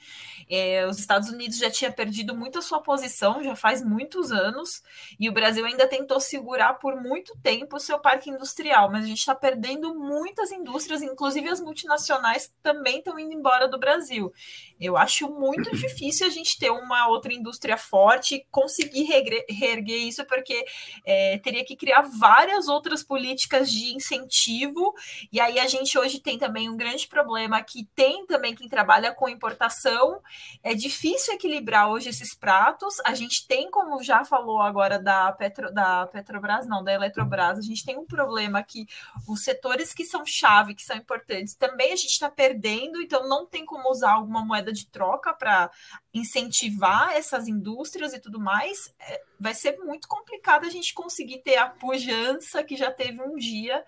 É, 0.49 0.85
os 0.85 0.99
Estados 0.99 1.29
Unidos 1.29 1.57
já 1.57 1.71
tinha 1.71 1.91
perdido 1.91 2.35
muito 2.35 2.59
a 2.59 2.61
sua 2.61 2.81
posição, 2.81 3.41
já 3.41 3.55
faz 3.55 3.81
muitos 3.81 4.33
anos, 4.33 4.83
e 5.17 5.29
o 5.29 5.31
Brasil 5.31 5.65
ainda 5.65 5.87
tentou 5.87 6.19
segurar 6.19 6.73
por 6.73 7.01
muito 7.01 7.37
tempo 7.41 7.77
o 7.77 7.79
seu 7.79 7.99
parque 7.99 8.29
industrial, 8.29 8.91
mas 8.91 9.05
a 9.05 9.07
gente 9.07 9.19
está 9.19 9.35
perdendo 9.35 9.95
muitas 9.95 10.51
indústrias, 10.51 11.01
inclusive 11.01 11.47
as 11.47 11.61
multinacionais 11.61 12.53
também 12.61 12.97
estão 12.97 13.17
indo 13.17 13.31
embora 13.31 13.67
do 13.67 13.79
Brasil. 13.79 14.33
Eu 14.79 14.95
acho 14.95 15.29
muito 15.29 15.75
difícil 15.75 16.25
a 16.25 16.29
gente 16.29 16.57
ter 16.57 16.69
uma 16.69 17.07
outra 17.07 17.33
indústria 17.33 17.77
forte 17.77 18.35
e 18.35 18.45
conseguir 18.49 19.03
reerguer 19.49 20.07
isso, 20.07 20.25
porque 20.25 20.65
é, 21.05 21.37
teria 21.39 21.65
que 21.65 21.75
criar 21.75 22.01
várias 22.01 22.67
outras 22.67 23.03
políticas 23.03 23.71
de 23.71 23.93
incentivo, 23.93 24.93
e 25.31 25.39
aí 25.39 25.59
a 25.59 25.67
gente 25.67 25.97
hoje 25.97 26.19
tem 26.19 26.37
também 26.37 26.69
um 26.69 26.77
grande 26.77 27.07
problema 27.07 27.61
que 27.61 27.85
tem 27.95 28.25
também 28.25 28.55
quem 28.55 28.69
trabalha 28.69 29.13
com 29.13 29.27
importação. 29.27 30.21
É 30.63 30.73
difícil 30.73 31.33
equilibrar 31.33 31.89
hoje 31.89 32.09
esses 32.09 32.35
pratos. 32.35 32.95
A 33.05 33.13
gente 33.13 33.47
tem, 33.47 33.69
como 33.69 34.01
já 34.03 34.23
falou 34.23 34.61
agora 34.61 34.99
da, 34.99 35.31
Petro, 35.31 35.73
da 35.73 36.07
Petrobras, 36.07 36.67
não, 36.67 36.83
da 36.83 36.93
Eletrobras, 36.93 37.57
a 37.57 37.61
gente 37.61 37.85
tem 37.85 37.97
um 37.97 38.05
problema 38.05 38.63
que 38.63 38.87
os 39.27 39.43
setores 39.43 39.93
que 39.93 40.05
são 40.05 40.25
chave, 40.25 40.75
que 40.75 40.83
são 40.83 40.95
importantes, 40.95 41.55
também 41.55 41.91
a 41.91 41.95
gente 41.95 42.11
está 42.11 42.29
perdendo, 42.29 43.01
então 43.01 43.27
não 43.27 43.45
tem 43.45 43.65
como 43.65 43.89
usar 43.89 44.13
alguma 44.13 44.43
moeda 44.43 44.68
de 44.71 44.87
troca 44.87 45.33
para 45.33 45.71
incentivar 46.13 47.13
essas 47.13 47.47
indústrias 47.47 48.13
e 48.13 48.19
tudo 48.19 48.39
mais. 48.39 48.93
É, 48.99 49.21
vai 49.39 49.53
ser 49.53 49.77
muito 49.79 50.07
complicado 50.07 50.65
a 50.65 50.69
gente 50.69 50.93
conseguir 50.93 51.39
ter 51.39 51.57
a 51.57 51.69
pujança 51.69 52.63
que 52.63 52.75
já 52.75 52.91
teve 52.91 53.21
um 53.21 53.35
dia 53.35 53.83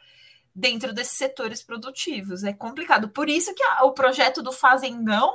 dentro 0.53 0.93
desses 0.93 1.17
setores 1.17 1.63
produtivos. 1.63 2.43
É 2.43 2.53
complicado. 2.53 3.09
Por 3.09 3.29
isso 3.29 3.53
que 3.55 3.63
a, 3.63 3.85
o 3.85 3.93
projeto 3.93 4.41
do 4.41 4.51
Fazendão 4.51 5.33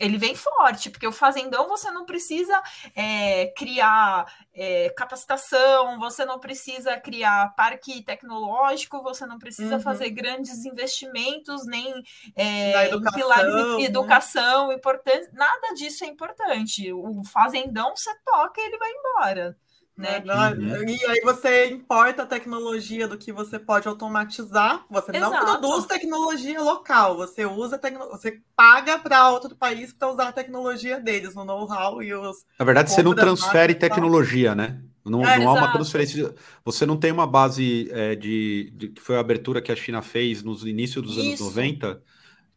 ele 0.00 0.16
vem 0.16 0.34
forte, 0.34 0.88
porque 0.88 1.06
o 1.06 1.12
fazendão 1.12 1.68
você 1.68 1.90
não 1.90 2.06
precisa 2.06 2.60
é, 2.96 3.52
criar 3.54 4.24
é, 4.54 4.88
capacitação, 4.96 5.98
você 5.98 6.24
não 6.24 6.40
precisa 6.40 6.98
criar 6.98 7.54
parque 7.54 8.02
tecnológico, 8.02 9.02
você 9.02 9.26
não 9.26 9.38
precisa 9.38 9.76
uhum. 9.76 9.82
fazer 9.82 10.08
grandes 10.10 10.64
investimentos, 10.64 11.66
nem 11.66 12.02
é, 12.34 12.86
educação, 12.86 13.20
pilares 13.20 13.54
de 13.54 13.76
né? 13.76 13.82
educação 13.82 14.72
importantes, 14.72 15.30
nada 15.32 15.74
disso 15.74 16.02
é 16.02 16.06
importante. 16.06 16.90
O 16.92 17.22
fazendão 17.24 17.94
você 17.94 18.10
toca 18.24 18.58
e 18.60 18.64
ele 18.64 18.78
vai 18.78 18.90
embora. 18.90 19.56
Né? 20.00 20.22
Uhum. 20.24 20.88
E 20.88 21.04
aí 21.06 21.20
você 21.22 21.66
importa 21.66 22.22
a 22.22 22.26
tecnologia 22.26 23.06
do 23.06 23.18
que 23.18 23.32
você 23.32 23.58
pode 23.58 23.86
automatizar. 23.86 24.84
Você 24.90 25.14
Exato. 25.14 25.32
não 25.32 25.40
produz 25.60 25.86
tecnologia 25.86 26.60
local, 26.60 27.16
você 27.16 27.44
usa 27.44 27.78
tecno... 27.78 28.08
você 28.08 28.40
paga 28.56 28.98
para 28.98 29.30
outro 29.30 29.54
país 29.54 29.92
para 29.92 30.10
usar 30.10 30.28
a 30.28 30.32
tecnologia 30.32 30.98
deles, 30.98 31.36
o 31.36 31.44
know-how 31.44 32.02
e 32.02 32.14
os. 32.14 32.44
Na 32.58 32.64
verdade, 32.64 32.90
você 32.90 33.02
não 33.02 33.14
transfere 33.14 33.74
tecnologia, 33.74 34.54
né? 34.54 34.80
Não, 35.04 35.26
é, 35.26 35.38
não 35.38 35.50
há 35.50 35.54
uma 35.54 35.72
transferência. 35.72 36.34
Você 36.64 36.86
não 36.86 36.96
tem 36.96 37.10
uma 37.10 37.26
base 37.26 37.88
é, 37.90 38.14
de, 38.14 38.72
de, 38.74 38.88
que 38.88 39.00
foi 39.00 39.16
a 39.16 39.20
abertura 39.20 39.60
que 39.60 39.72
a 39.72 39.76
China 39.76 40.02
fez 40.02 40.42
nos 40.42 40.64
inícios 40.64 41.04
dos 41.04 41.16
Isso. 41.16 41.44
anos 41.44 41.54
90, 41.56 42.02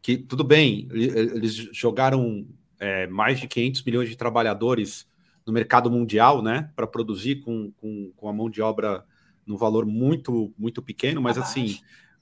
que 0.02 0.18
tudo 0.18 0.44
bem, 0.44 0.88
eles 0.92 1.54
jogaram 1.54 2.46
é, 2.80 3.08
mais 3.08 3.40
de 3.40 3.48
500 3.48 3.84
milhões 3.84 4.10
de 4.10 4.18
trabalhadores 4.18 5.08
no 5.46 5.54
mercado 5.54 5.90
mundial, 5.90 6.42
né, 6.42 6.72
para 6.76 6.88
produzir 6.88 7.42
com, 7.42 7.72
com, 7.74 8.12
com, 8.16 8.30
a 8.30 8.34
mão 8.34 8.50
de 8.50 8.62
obra 8.62 9.06
no 9.46 9.58
valor 9.58 9.86
muito, 9.86 10.54
muito 10.58 10.82
pequeno, 10.82 11.22
mas 11.22 11.38
assim, 11.38 11.78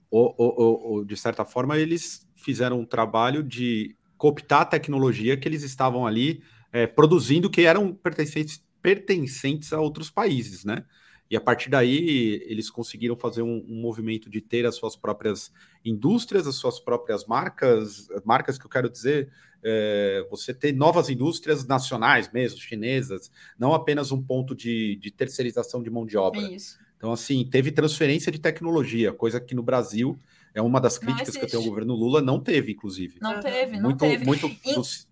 o, 0.09 0.33
o, 0.37 0.95
o, 0.95 1.05
de 1.05 1.15
certa 1.15 1.45
forma, 1.45 1.77
eles 1.77 2.27
fizeram 2.35 2.79
um 2.79 2.85
trabalho 2.85 3.43
de 3.43 3.95
cooptar 4.17 4.61
a 4.61 4.65
tecnologia 4.65 5.37
que 5.37 5.47
eles 5.47 5.63
estavam 5.63 6.05
ali 6.05 6.43
é, 6.71 6.87
produzindo, 6.87 7.49
que 7.49 7.61
eram 7.61 7.93
pertencentes, 7.93 8.63
pertencentes 8.81 9.71
a 9.73 9.79
outros 9.79 10.09
países, 10.09 10.65
né? 10.65 10.83
E 11.29 11.35
a 11.37 11.39
partir 11.39 11.69
daí 11.69 12.43
eles 12.45 12.69
conseguiram 12.69 13.15
fazer 13.15 13.41
um, 13.41 13.65
um, 13.69 13.81
movimento 13.81 14.29
de 14.29 14.41
ter 14.41 14.65
as 14.65 14.75
suas 14.75 14.97
próprias 14.97 15.49
indústrias, 15.83 16.45
as 16.45 16.55
suas 16.55 16.77
próprias 16.77 17.25
marcas, 17.25 18.09
marcas 18.25 18.57
que 18.57 18.65
eu 18.65 18.69
quero 18.69 18.89
dizer, 18.89 19.31
é, 19.63 20.25
você 20.29 20.53
ter 20.53 20.73
novas 20.73 21.09
indústrias 21.09 21.65
nacionais 21.65 22.31
mesmo, 22.31 22.59
chinesas, 22.59 23.31
não 23.57 23.73
apenas 23.73 24.11
um 24.11 24.21
ponto 24.21 24.55
de, 24.55 24.95
de 24.97 25.11
terceirização 25.11 25.81
de 25.81 25.89
mão 25.89 26.05
de 26.05 26.17
obra. 26.17 26.41
Isso. 26.41 26.79
Então, 26.97 27.11
assim, 27.11 27.43
teve 27.49 27.71
transferência 27.71 28.31
de 28.31 28.39
tecnologia, 28.39 29.11
coisa 29.11 29.39
que 29.39 29.55
no 29.55 29.63
Brasil 29.63 30.19
é 30.53 30.61
uma 30.61 30.79
das 30.79 30.97
críticas 30.97 31.35
que 31.35 31.43
eu 31.43 31.49
tenho 31.49 31.63
ao 31.63 31.69
governo 31.69 31.95
Lula, 31.95 32.21
não 32.21 32.39
teve, 32.39 32.73
inclusive. 32.73 33.17
Não 33.21 33.39
teve, 33.39 33.77
não 33.77 33.89
muito, 33.89 33.99
teve. 33.99 34.25
Muito, 34.25 34.47
e... 34.47 35.10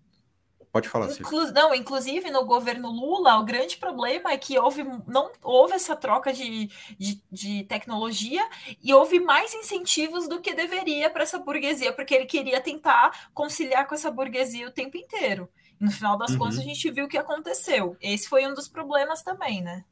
Pode 0.72 0.88
falar, 0.88 1.10
Inclu 1.10 1.50
Não, 1.52 1.74
inclusive 1.74 2.30
no 2.30 2.44
governo 2.44 2.90
Lula, 2.90 3.38
o 3.38 3.44
grande 3.44 3.76
problema 3.76 4.30
é 4.30 4.38
que 4.38 4.56
houve, 4.56 4.84
não 5.06 5.32
houve 5.42 5.74
essa 5.74 5.96
troca 5.96 6.32
de, 6.32 6.70
de, 6.96 7.20
de 7.30 7.64
tecnologia 7.64 8.48
e 8.80 8.94
houve 8.94 9.18
mais 9.18 9.52
incentivos 9.52 10.28
do 10.28 10.40
que 10.40 10.54
deveria 10.54 11.10
para 11.10 11.24
essa 11.24 11.38
burguesia, 11.38 11.92
porque 11.92 12.14
ele 12.14 12.26
queria 12.26 12.60
tentar 12.60 13.30
conciliar 13.34 13.88
com 13.88 13.96
essa 13.96 14.12
burguesia 14.12 14.68
o 14.68 14.72
tempo 14.72 14.96
inteiro. 14.96 15.48
no 15.80 15.90
final 15.90 16.16
das 16.16 16.32
uhum. 16.32 16.38
contas, 16.38 16.58
a 16.60 16.62
gente 16.62 16.90
viu 16.90 17.06
o 17.06 17.08
que 17.08 17.18
aconteceu. 17.18 17.96
Esse 18.00 18.28
foi 18.28 18.46
um 18.46 18.54
dos 18.54 18.68
problemas 18.68 19.22
também, 19.22 19.60
né? 19.60 19.84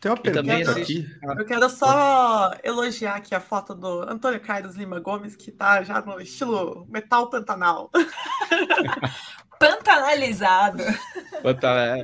Tem 0.00 0.10
uma 0.10 0.16
pergunta 0.16 0.72
aqui. 0.72 1.06
Eu 1.22 1.44
quero 1.46 1.70
só 1.70 2.52
elogiar 2.62 3.16
aqui 3.16 3.34
a 3.34 3.40
foto 3.40 3.74
do 3.74 4.02
Antônio 4.02 4.40
Carlos 4.40 4.76
Lima 4.76 5.00
Gomes, 5.00 5.34
que 5.34 5.50
tá 5.50 5.82
já 5.82 6.00
no 6.02 6.20
estilo 6.20 6.86
metal 6.88 7.30
pantanal. 7.30 7.90
pantanalizado. 9.58 10.82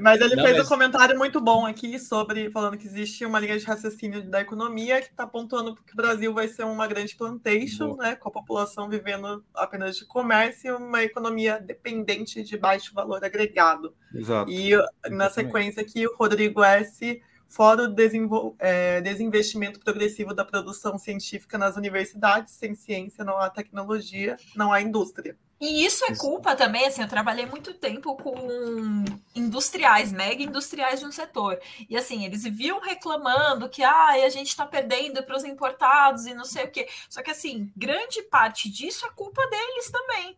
Mas 0.00 0.20
ele 0.20 0.36
Não, 0.36 0.44
fez 0.44 0.58
mas... 0.58 0.66
um 0.66 0.68
comentário 0.68 1.18
muito 1.18 1.40
bom 1.40 1.66
aqui 1.66 1.98
sobre 1.98 2.50
falando 2.50 2.76
que 2.76 2.86
existe 2.86 3.24
uma 3.24 3.40
linha 3.40 3.58
de 3.58 3.64
raciocínio 3.64 4.22
da 4.22 4.40
economia 4.40 5.00
que 5.00 5.08
está 5.08 5.24
apontando 5.24 5.74
que 5.74 5.92
o 5.92 5.96
Brasil 5.96 6.32
vai 6.32 6.48
ser 6.48 6.64
uma 6.64 6.86
grande 6.86 7.16
plantation, 7.16 7.96
né, 7.96 8.14
com 8.14 8.28
a 8.28 8.32
população 8.32 8.88
vivendo 8.88 9.44
apenas 9.54 9.96
de 9.96 10.04
comércio 10.04 10.70
e 10.70 10.72
uma 10.74 11.02
economia 11.02 11.58
dependente 11.58 12.42
de 12.42 12.56
baixo 12.56 12.94
valor 12.94 13.24
agregado. 13.24 13.94
Exato. 14.14 14.50
E 14.50 14.70
na 15.10 15.30
sequência 15.30 15.82
aqui 15.82 16.06
o 16.06 16.14
Rodrigo 16.16 16.62
S 16.62 17.20
fora 17.52 17.82
o 17.86 18.56
é, 18.58 19.00
desinvestimento 19.02 19.78
progressivo 19.78 20.34
da 20.34 20.42
produção 20.42 20.96
científica 20.96 21.58
nas 21.58 21.76
universidades, 21.76 22.54
sem 22.54 22.74
ciência 22.74 23.22
não 23.22 23.36
há 23.36 23.50
tecnologia, 23.50 24.38
não 24.56 24.72
há 24.72 24.80
indústria. 24.80 25.36
E 25.60 25.84
isso 25.84 26.04
é 26.06 26.16
culpa 26.16 26.56
também, 26.56 26.86
assim, 26.86 27.02
eu 27.02 27.08
trabalhei 27.08 27.46
muito 27.46 27.72
tempo 27.74 28.16
com 28.16 28.34
industriais, 29.32 30.10
mega 30.10 30.42
industriais 30.42 30.98
de 30.98 31.06
um 31.06 31.12
setor. 31.12 31.60
E 31.88 31.96
assim, 31.96 32.24
eles 32.24 32.42
viviam 32.42 32.80
reclamando 32.80 33.68
que 33.68 33.84
ah, 33.84 34.24
a 34.24 34.28
gente 34.28 34.48
está 34.48 34.66
perdendo 34.66 35.22
para 35.22 35.36
os 35.36 35.44
importados 35.44 36.26
e 36.26 36.34
não 36.34 36.44
sei 36.44 36.64
o 36.64 36.70
quê. 36.70 36.88
Só 37.08 37.22
que 37.22 37.30
assim, 37.30 37.70
grande 37.76 38.22
parte 38.22 38.68
disso 38.68 39.06
é 39.06 39.10
culpa 39.10 39.46
deles 39.46 39.88
também. 39.88 40.36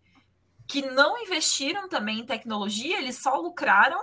Que 0.67 0.83
não 0.83 1.17
investiram 1.23 1.89
também 1.89 2.21
em 2.21 2.27
tecnologia, 2.27 2.99
eles 2.99 3.17
só 3.17 3.37
lucraram 3.37 4.01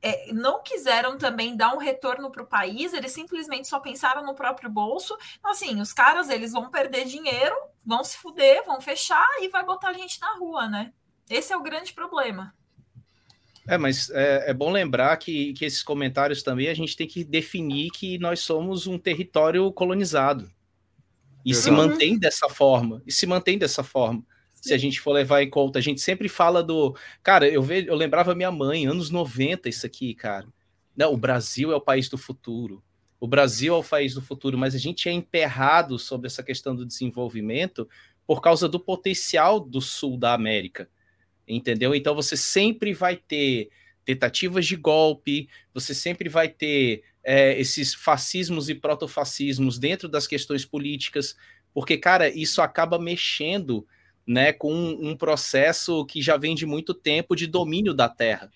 é, 0.00 0.32
não 0.32 0.62
quiseram 0.62 1.18
também 1.18 1.56
dar 1.56 1.74
um 1.74 1.78
retorno 1.78 2.30
para 2.30 2.42
o 2.42 2.46
país, 2.46 2.92
eles 2.92 3.12
simplesmente 3.12 3.66
só 3.66 3.80
pensaram 3.80 4.24
no 4.24 4.34
próprio 4.34 4.70
bolso. 4.70 5.16
Então, 5.38 5.50
assim, 5.50 5.80
os 5.80 5.92
caras 5.92 6.30
eles 6.30 6.52
vão 6.52 6.70
perder 6.70 7.04
dinheiro, 7.04 7.54
vão 7.84 8.04
se 8.04 8.16
fuder, 8.16 8.64
vão 8.64 8.80
fechar 8.80 9.26
e 9.40 9.48
vai 9.48 9.64
botar 9.64 9.88
a 9.88 9.94
gente 9.94 10.20
na 10.20 10.36
rua, 10.36 10.68
né? 10.68 10.92
Esse 11.28 11.52
é 11.52 11.56
o 11.56 11.62
grande 11.62 11.92
problema. 11.92 12.54
É, 13.66 13.76
mas 13.76 14.08
é, 14.10 14.50
é, 14.50 14.54
bom 14.54 14.70
lembrar 14.70 15.16
que, 15.18 15.52
que 15.52 15.64
esses 15.64 15.82
comentários 15.82 16.42
também 16.42 16.68
a 16.68 16.74
gente 16.74 16.96
tem 16.96 17.06
que 17.06 17.22
definir 17.22 17.90
que 17.90 18.18
nós 18.18 18.40
somos 18.40 18.86
um 18.86 18.98
território 18.98 19.70
colonizado. 19.72 20.50
E 21.44 21.54
uhum. 21.54 21.60
se 21.60 21.70
mantém 21.70 22.18
dessa 22.18 22.48
forma. 22.48 23.02
E 23.06 23.12
se 23.12 23.26
mantém 23.26 23.58
dessa 23.58 23.82
forma 23.82 24.24
se 24.68 24.74
a 24.74 24.78
gente 24.78 25.00
for 25.00 25.12
levar 25.12 25.42
em 25.42 25.50
conta. 25.50 25.78
A 25.78 25.82
gente 25.82 26.00
sempre 26.00 26.28
fala 26.28 26.62
do. 26.62 26.96
Cara, 27.22 27.48
eu, 27.48 27.62
ve... 27.62 27.86
eu 27.86 27.94
lembrava 27.94 28.34
minha 28.34 28.50
mãe, 28.50 28.86
anos 28.86 29.10
90, 29.10 29.68
isso 29.68 29.86
aqui, 29.86 30.14
cara. 30.14 30.46
Não, 30.96 31.12
o 31.12 31.16
Brasil 31.16 31.72
é 31.72 31.76
o 31.76 31.80
país 31.80 32.08
do 32.08 32.18
futuro. 32.18 32.82
O 33.20 33.26
Brasil 33.26 33.74
é 33.74 33.78
o 33.78 33.84
país 33.84 34.14
do 34.14 34.22
futuro, 34.22 34.56
mas 34.56 34.74
a 34.74 34.78
gente 34.78 35.08
é 35.08 35.12
emperrado 35.12 35.98
sobre 35.98 36.26
essa 36.26 36.42
questão 36.42 36.74
do 36.74 36.86
desenvolvimento 36.86 37.88
por 38.26 38.40
causa 38.40 38.68
do 38.68 38.78
potencial 38.78 39.58
do 39.58 39.80
sul 39.80 40.16
da 40.16 40.34
América. 40.34 40.88
Entendeu? 41.46 41.94
Então 41.94 42.14
você 42.14 42.36
sempre 42.36 42.92
vai 42.92 43.16
ter 43.16 43.70
tentativas 44.04 44.66
de 44.66 44.76
golpe, 44.76 45.48
você 45.74 45.94
sempre 45.94 46.28
vai 46.28 46.48
ter 46.48 47.02
é, 47.24 47.58
esses 47.60 47.94
fascismos 47.94 48.68
e 48.68 48.74
protofascismos 48.74 49.78
dentro 49.78 50.08
das 50.08 50.26
questões 50.26 50.64
políticas, 50.64 51.36
porque, 51.74 51.96
cara, 51.96 52.28
isso 52.28 52.62
acaba 52.62 52.98
mexendo 52.98 53.86
né, 54.28 54.52
com 54.52 54.70
um, 54.74 55.16
processo 55.16 56.04
que 56.04 56.20
já 56.20 56.36
vem 56.36 56.54
de 56.54 56.66
muito 56.66 56.92
tempo 56.92 57.34
de 57.34 57.46
domínio 57.46 57.94
da 57.94 58.10
terra. 58.10 58.52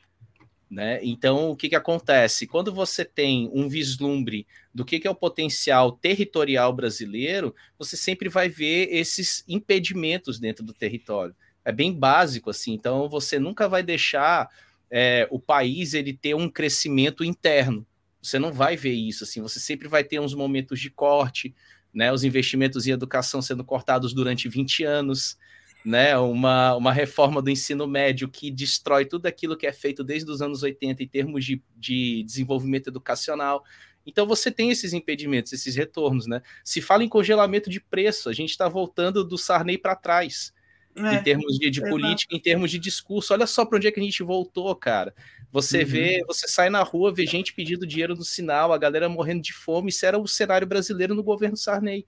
Né? 0.70 1.00
Então, 1.02 1.50
o 1.50 1.56
que, 1.56 1.70
que 1.70 1.74
acontece? 1.74 2.46
Quando 2.46 2.70
você 2.70 3.06
tem 3.06 3.50
um 3.54 3.70
vislumbre 3.70 4.46
do 4.74 4.84
que, 4.84 5.00
que 5.00 5.08
é 5.08 5.10
o 5.10 5.14
potencial 5.14 5.92
territorial 5.92 6.74
brasileiro, 6.74 7.54
você 7.78 7.96
sempre 7.96 8.28
vai 8.28 8.50
ver 8.50 8.88
esses 8.90 9.42
impedimentos 9.48 10.38
dentro 10.38 10.62
do 10.62 10.74
território. 10.74 11.34
É 11.64 11.72
bem 11.72 11.90
básico, 11.90 12.50
assim. 12.50 12.74
Então, 12.74 13.08
você 13.08 13.38
nunca 13.38 13.66
vai 13.66 13.82
deixar 13.82 14.50
é, 14.90 15.26
o 15.30 15.38
país 15.38 15.94
ele 15.94 16.12
ter 16.12 16.34
um 16.34 16.50
crescimento 16.50 17.24
interno. 17.24 17.86
Você 18.20 18.38
não 18.38 18.52
vai 18.52 18.76
ver 18.76 18.92
isso, 18.92 19.24
assim. 19.24 19.40
Você 19.40 19.58
sempre 19.58 19.88
vai 19.88 20.04
ter 20.04 20.20
uns 20.20 20.34
momentos 20.34 20.78
de 20.80 20.90
corte, 20.90 21.54
né? 21.94 22.12
Os 22.12 22.24
investimentos 22.24 22.86
em 22.86 22.90
educação 22.90 23.40
sendo 23.40 23.64
cortados 23.64 24.12
durante 24.12 24.50
20 24.50 24.84
anos 24.84 25.38
né, 25.84 26.16
uma, 26.16 26.76
uma 26.76 26.92
reforma 26.92 27.42
do 27.42 27.50
ensino 27.50 27.86
médio 27.86 28.28
que 28.28 28.50
destrói 28.50 29.04
tudo 29.04 29.26
aquilo 29.26 29.56
que 29.56 29.66
é 29.66 29.72
feito 29.72 30.04
desde 30.04 30.30
os 30.30 30.40
anos 30.40 30.62
80 30.62 31.02
em 31.02 31.08
termos 31.08 31.44
de, 31.44 31.62
de 31.76 32.22
desenvolvimento 32.24 32.88
educacional. 32.88 33.64
Então 34.06 34.26
você 34.26 34.50
tem 34.50 34.70
esses 34.70 34.92
impedimentos, 34.92 35.52
esses 35.52 35.74
retornos, 35.76 36.26
né? 36.26 36.42
Se 36.64 36.80
fala 36.80 37.04
em 37.04 37.08
congelamento 37.08 37.70
de 37.70 37.80
preço, 37.80 38.28
a 38.28 38.32
gente 38.32 38.50
está 38.50 38.68
voltando 38.68 39.24
do 39.24 39.38
Sarney 39.38 39.78
para 39.78 39.96
trás. 39.96 40.52
É, 40.94 41.14
em 41.14 41.22
termos 41.22 41.58
de, 41.58 41.70
de 41.70 41.80
política, 41.80 42.36
em 42.36 42.38
termos 42.38 42.70
de 42.70 42.78
discurso. 42.78 43.32
Olha 43.32 43.46
só 43.46 43.64
para 43.64 43.78
onde 43.78 43.86
é 43.86 43.90
que 43.90 43.98
a 43.98 44.02
gente 44.02 44.22
voltou, 44.22 44.74
cara. 44.76 45.14
Você 45.50 45.78
uhum. 45.78 45.86
vê, 45.86 46.24
você 46.26 46.46
sai 46.46 46.68
na 46.68 46.82
rua, 46.82 47.14
vê 47.14 47.26
gente 47.26 47.54
pedindo 47.54 47.86
dinheiro 47.86 48.14
no 48.14 48.24
sinal, 48.24 48.74
a 48.74 48.78
galera 48.78 49.08
morrendo 49.08 49.40
de 49.40 49.54
fome. 49.54 49.88
Isso 49.88 50.04
era 50.04 50.18
o 50.18 50.28
cenário 50.28 50.66
brasileiro 50.66 51.14
no 51.14 51.22
governo 51.22 51.56
Sarney. 51.56 52.06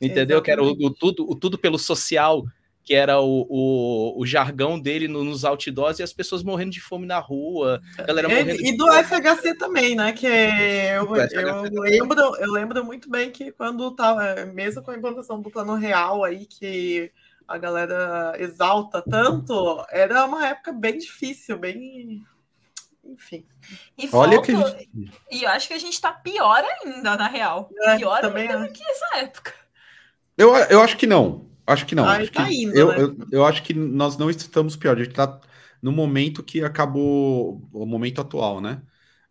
Entendeu? 0.00 0.38
Exatamente. 0.38 0.44
Que 0.44 0.50
era 0.50 0.62
o, 0.62 0.70
o, 0.70 0.90
tudo, 0.90 1.30
o 1.30 1.34
tudo 1.34 1.58
pelo 1.58 1.78
social 1.78 2.46
que 2.84 2.94
era 2.94 3.18
o, 3.18 3.46
o, 3.48 4.20
o 4.20 4.26
jargão 4.26 4.78
dele 4.78 5.08
no, 5.08 5.24
nos 5.24 5.42
outdoors 5.42 5.98
e 5.98 6.02
as 6.02 6.12
pessoas 6.12 6.42
morrendo 6.42 6.72
de 6.72 6.80
fome 6.80 7.06
na 7.06 7.18
rua. 7.18 7.80
Galera 8.06 8.28
morrendo 8.28 8.60
e, 8.60 8.68
e 8.68 8.76
do 8.76 8.86
FHC 8.92 9.56
também, 9.56 9.96
né? 9.96 10.12
Que 10.12 10.26
eu, 10.94 11.16
eu, 11.16 11.80
lembro, 11.80 12.36
eu 12.36 12.52
lembro 12.52 12.84
muito 12.84 13.08
bem 13.08 13.30
que 13.30 13.50
quando 13.52 13.90
tava, 13.92 14.44
mesmo 14.46 14.82
com 14.82 14.90
a 14.90 14.96
implantação 14.96 15.40
do 15.40 15.50
plano 15.50 15.74
real 15.74 16.22
aí, 16.22 16.44
que 16.44 17.10
a 17.48 17.56
galera 17.56 18.34
exalta 18.38 19.02
tanto, 19.02 19.82
era 19.90 20.26
uma 20.26 20.46
época 20.46 20.70
bem 20.70 20.98
difícil, 20.98 21.58
bem. 21.58 22.22
Enfim. 23.02 23.46
E 23.96 24.08
Olha 24.12 24.40
que 24.42 24.54
gente... 24.54 24.90
E 25.30 25.42
eu 25.44 25.50
acho 25.50 25.68
que 25.68 25.74
a 25.74 25.78
gente 25.78 25.98
tá 25.98 26.12
pior 26.12 26.62
ainda, 26.62 27.16
na 27.16 27.28
real. 27.28 27.70
É, 27.82 27.96
pior 27.96 28.24
ainda 28.24 28.58
do 28.58 28.72
que 28.72 28.82
essa 28.82 29.18
época. 29.18 29.52
Eu, 30.36 30.54
eu 30.54 30.82
acho 30.82 30.96
que 30.96 31.06
não. 31.06 31.53
Acho 31.66 31.86
que 31.86 31.94
não. 31.94 32.04
acho 32.04 32.30
tá 32.30 32.46
que, 32.46 32.64
indo, 32.64 32.76
eu, 32.76 32.88
né? 32.88 33.00
eu, 33.00 33.16
eu, 33.32 33.44
acho 33.44 33.62
que 33.62 33.72
nós 33.72 34.16
não 34.16 34.28
estamos 34.28 34.76
pior. 34.76 34.96
A 34.96 34.98
gente 34.98 35.10
está 35.10 35.40
no 35.80 35.92
momento 35.92 36.42
que 36.42 36.62
acabou 36.62 37.68
o 37.72 37.86
momento 37.86 38.20
atual, 38.20 38.60
né? 38.60 38.82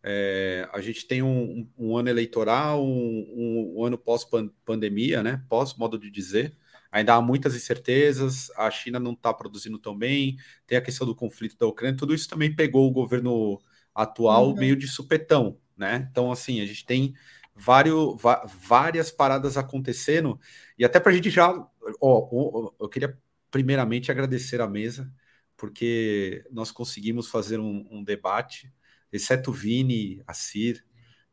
É, 0.01 0.67
a 0.73 0.81
gente 0.81 1.07
tem 1.07 1.21
um, 1.21 1.67
um 1.77 1.95
ano 1.95 2.09
eleitoral, 2.09 2.85
um, 2.85 3.73
um 3.77 3.85
ano 3.85 3.97
pós-pandemia, 3.97 5.23
né? 5.23 5.43
Pós, 5.47 5.75
modo 5.75 5.97
de 5.97 6.09
dizer. 6.09 6.55
Ainda 6.91 7.15
há 7.15 7.21
muitas 7.21 7.55
incertezas, 7.55 8.51
a 8.55 8.69
China 8.69 8.99
não 8.99 9.13
está 9.13 9.33
produzindo 9.33 9.79
tão 9.79 9.97
bem, 9.97 10.37
tem 10.67 10.77
a 10.77 10.81
questão 10.81 11.07
do 11.07 11.15
conflito 11.15 11.57
da 11.57 11.65
Ucrânia, 11.65 11.97
tudo 11.97 12.13
isso 12.13 12.29
também 12.29 12.55
pegou 12.55 12.87
o 12.87 12.91
governo 12.91 13.59
atual 13.95 14.49
uhum. 14.49 14.55
meio 14.55 14.75
de 14.75 14.87
supetão, 14.87 15.57
né? 15.75 16.07
Então, 16.11 16.31
assim, 16.31 16.61
a 16.61 16.65
gente 16.67 16.85
tem 16.85 17.15
vários, 17.55 18.15
várias 18.59 19.11
paradas 19.11 19.57
acontecendo, 19.57 20.39
e 20.77 20.85
até 20.85 20.99
para 20.99 21.11
a 21.11 21.15
gente 21.15 21.29
já. 21.29 21.51
Ó, 22.01 22.71
eu 22.79 22.89
queria 22.89 23.17
primeiramente 23.51 24.11
agradecer 24.11 24.61
a 24.61 24.67
mesa, 24.67 25.11
porque 25.57 26.43
nós 26.51 26.71
conseguimos 26.71 27.29
fazer 27.29 27.59
um, 27.59 27.87
um 27.91 28.03
debate, 28.03 28.73
exceto 29.11 29.51
o 29.51 29.53
Vini, 29.53 30.23
a 30.27 30.33
Cir 30.33 30.83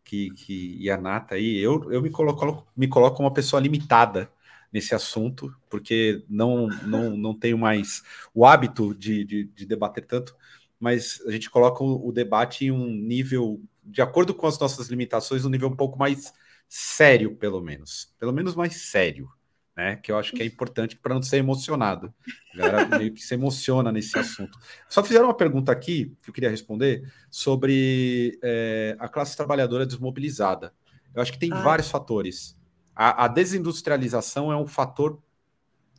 que, 0.05 0.31
que, 0.31 0.77
e 0.81 0.91
a 0.91 0.97
Nata 0.97 1.35
aí. 1.37 1.59
Eu, 1.59 1.91
eu 1.93 2.03
me, 2.03 2.11
coloco, 2.11 2.67
me 2.77 2.89
coloco 2.89 3.23
uma 3.23 3.33
pessoa 3.33 3.61
limitada 3.61 4.31
nesse 4.73 4.95
assunto, 4.95 5.55
porque 5.69 6.25
não, 6.29 6.69
não, 6.69 7.17
não 7.17 7.39
tenho 7.39 7.59
mais 7.59 8.03
o 8.35 8.45
hábito 8.47 8.95
de, 8.95 9.25
de, 9.25 9.45
de 9.45 9.67
debater 9.67 10.05
tanto, 10.07 10.37
mas 10.79 11.21
a 11.27 11.31
gente 11.31 11.51
coloca 11.51 11.83
o, 11.83 12.09
o 12.09 12.13
debate 12.13 12.67
em 12.67 12.71
um 12.71 12.87
nível 12.87 13.61
de 13.85 14.03
acordo 14.03 14.35
com 14.35 14.47
as 14.47 14.59
nossas 14.59 14.89
limitações, 14.89 15.45
um 15.45 15.49
nível 15.51 15.69
um 15.69 15.77
pouco 15.77 15.99
mais 15.99 16.33
sério, 16.69 17.35
pelo 17.37 17.61
menos. 17.61 18.15
Pelo 18.19 18.33
menos 18.33 18.55
mais 18.55 18.77
sério, 18.77 19.29
né? 19.77 19.97
Que 19.97 20.13
eu 20.13 20.19
acho 20.19 20.33
que 20.33 20.43
é 20.43 20.47
importante 20.47 20.97
para 20.97 21.15
não 21.15 21.23
ser 21.23 21.39
emocionado. 21.39 22.13
A 22.55 22.57
galera 22.57 22.99
meio 22.99 23.13
que 23.13 23.23
se 23.23 23.35
emociona 23.35 23.91
nesse 23.91 24.19
assunto. 24.19 24.59
Só 24.89 25.03
fizeram 25.03 25.27
uma 25.27 25.37
pergunta 25.37 25.73
aqui 25.73 26.17
que 26.23 26.31
eu 26.31 26.35
queria 26.35 26.51
responder 26.51 27.11
sobre 27.31 28.39
é, 28.43 28.97
a 28.99 29.09
classe 29.09 29.37
trabalhadora 29.37 29.87
desmobilizada. 29.87 30.73
Eu 31.15 31.23
acho 31.23 31.33
que 31.33 31.39
tem 31.39 31.53
ah. 31.53 31.61
vários 31.63 31.91
fatores. 31.91 32.57
A, 32.95 33.25
a 33.25 33.29
desindustrialização 33.29 34.53
é 34.53 34.57
um 34.57 34.67
fator 34.67 35.23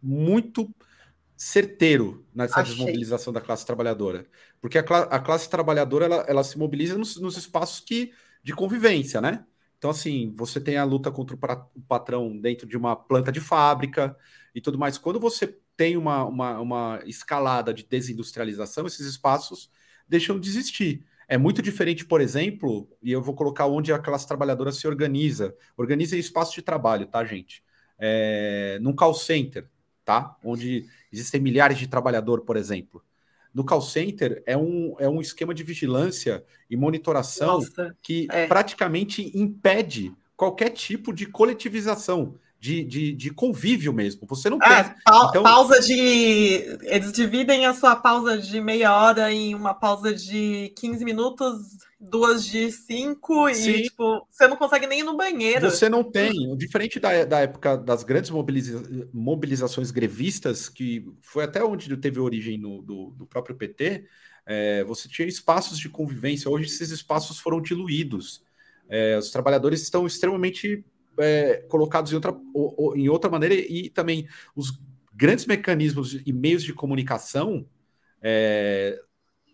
muito 0.02 0.70
certeiro 1.36 2.24
nessa 2.36 2.62
Achei. 2.62 2.76
desmobilização 2.76 3.34
da 3.34 3.42
classe 3.42 3.66
trabalhadora. 3.66 4.28
Porque 4.62 4.78
a, 4.78 4.82
a 4.82 5.20
classe 5.20 5.50
trabalhadora 5.50 6.06
ela, 6.06 6.26
ela 6.28 6.44
se 6.44 6.58
mobiliza 6.58 6.98
nos, 6.98 7.20
nos, 7.20 7.36
espaços 7.36 7.80
que, 7.80 8.14
de 8.44 8.54
convivência, 8.54 9.20
né? 9.20 9.44
Então, 9.82 9.90
assim, 9.90 10.32
você 10.36 10.62
tem 10.62 10.78
a 10.78 10.84
luta 10.84 11.10
contra 11.10 11.36
o 11.36 11.82
patrão 11.88 12.38
dentro 12.38 12.68
de 12.68 12.78
uma 12.78 12.96
planta 12.96 13.32
de 13.32 13.40
fábrica 13.40 14.16
e 14.54 14.62
tudo 14.62 14.78
mais. 14.78 14.96
Quando 15.00 15.20
você 15.20 15.58
tem 15.76 15.98
uma, 15.98 16.24
uma, 16.24 16.60
uma 16.60 17.02
escalada 17.04 17.74
de 17.74 17.84
desindustrialização, 17.84 18.86
esses 18.86 19.08
espaços 19.08 19.72
deixam 20.08 20.40
de 20.40 20.48
existir. 20.48 21.04
É 21.28 21.36
muito 21.36 21.64
diferente, 21.64 22.06
por 22.06 22.22
exemplo, 22.22 22.88
e 23.02 23.12
eu 23.12 23.24
vou 23.24 23.34
colocar 23.34 23.66
onde 23.66 23.92
a 23.92 23.98
classe 23.98 24.28
trabalhadora 24.28 24.72
se 24.72 24.88
organiza. 24.88 25.56
Organiza 25.76 26.16
em 26.16 26.20
espaço 26.20 26.54
de 26.54 26.62
trabalho, 26.62 27.08
tá, 27.08 27.26
gente? 27.26 27.64
É, 27.98 28.78
num 28.84 28.94
call 28.94 29.16
center, 29.16 29.68
tá? 30.06 30.38
Onde 30.44 30.86
existem 31.12 31.42
milhares 31.42 31.80
de 31.80 31.88
trabalhadores, 31.88 32.46
por 32.46 32.56
exemplo. 32.56 33.04
No 33.54 33.64
call 33.64 33.82
center 33.82 34.42
é 34.46 34.56
um, 34.56 34.96
é 35.00 35.10
um 35.10 35.20
esquema 35.20 35.54
de 35.54 35.64
vigilância 35.64 36.44
e 36.70 36.78
monitoração 36.78 37.60
Nossa, 37.60 37.96
que 38.02 38.28
é. 38.32 38.48
praticamente 38.48 39.32
impede 39.38 40.14
qualquer 40.36 40.70
tipo 40.70 41.14
de 41.14 41.26
coletivização. 41.26 42.36
de, 42.62 42.84
de, 42.84 43.12
de 43.14 43.32
convívio 43.32 43.92
mesmo. 43.92 44.28
Você 44.28 44.48
não 44.48 44.60
é, 44.62 44.84
tem. 44.84 44.94
Pa 45.04 45.28
então... 45.30 45.42
Pausa 45.42 45.82
de. 45.82 46.78
Eles 46.84 47.12
dividem 47.12 47.66
a 47.66 47.74
sua 47.74 47.96
pausa 47.96 48.38
de 48.38 48.62
meia 48.62 48.96
hora 48.96 49.34
em 49.34 49.56
uma 49.56 49.74
pausa 49.74 50.14
de 50.14 50.72
15 50.78 51.04
minutos, 51.04 51.58
duas 52.02 52.44
de 52.44 52.72
cinco, 52.72 53.54
Sim. 53.54 53.70
e 53.70 53.84
tipo, 53.84 54.28
você 54.30 54.48
não 54.48 54.58
consegue 54.58 54.88
nem 54.88 55.02
ir 55.02 55.04
no 55.04 55.16
banheiro. 55.16 55.70
Você 55.70 55.88
não 55.88 56.04
tem. 56.04 56.58
Diferente 56.58 57.00
da, 57.00 57.24
da 57.24 57.42
época 57.42 57.78
das 57.78 58.04
grandes 58.04 58.32
mobiliza 58.32 58.82
mobilizações 59.14 59.92
grevistas, 59.92 60.68
que 60.68 61.06
foi 61.22 61.44
até 61.44 61.64
onde 61.64 61.96
teve 61.98 62.20
origem 62.20 62.58
no, 62.58 62.82
do, 62.82 63.12
do 63.12 63.28
próprio 63.28 63.56
PT, 63.56 64.08
é, 64.46 64.84
você 64.84 65.08
tinha 65.08 65.28
espaços 65.28 65.78
de 65.78 65.90
convivência. 65.90 66.50
Hoje 66.50 66.66
esses 66.66 66.90
espaços 66.90 67.40
foram 67.40 67.62
diluídos. 67.62 68.44
É, 68.90 69.18
os 69.18 69.30
trabalhadores 69.30 69.82
estão 69.84 70.08
extremamente 70.08 70.84
é, 71.20 71.58
colocados 71.70 72.12
em 72.12 72.16
outra, 72.16 72.32
ou, 72.54 72.76
ou, 72.78 72.98
em 72.98 73.10
outra 73.10 73.30
maneira 73.30 73.54
e 73.54 73.90
também 73.90 74.28
os 74.56 74.80
grandes 75.14 75.46
mecanismos 75.46 76.20
e 76.26 76.34
meios 76.34 76.64
de 76.64 76.74
comunicação 76.74 77.66
é, 78.22 79.00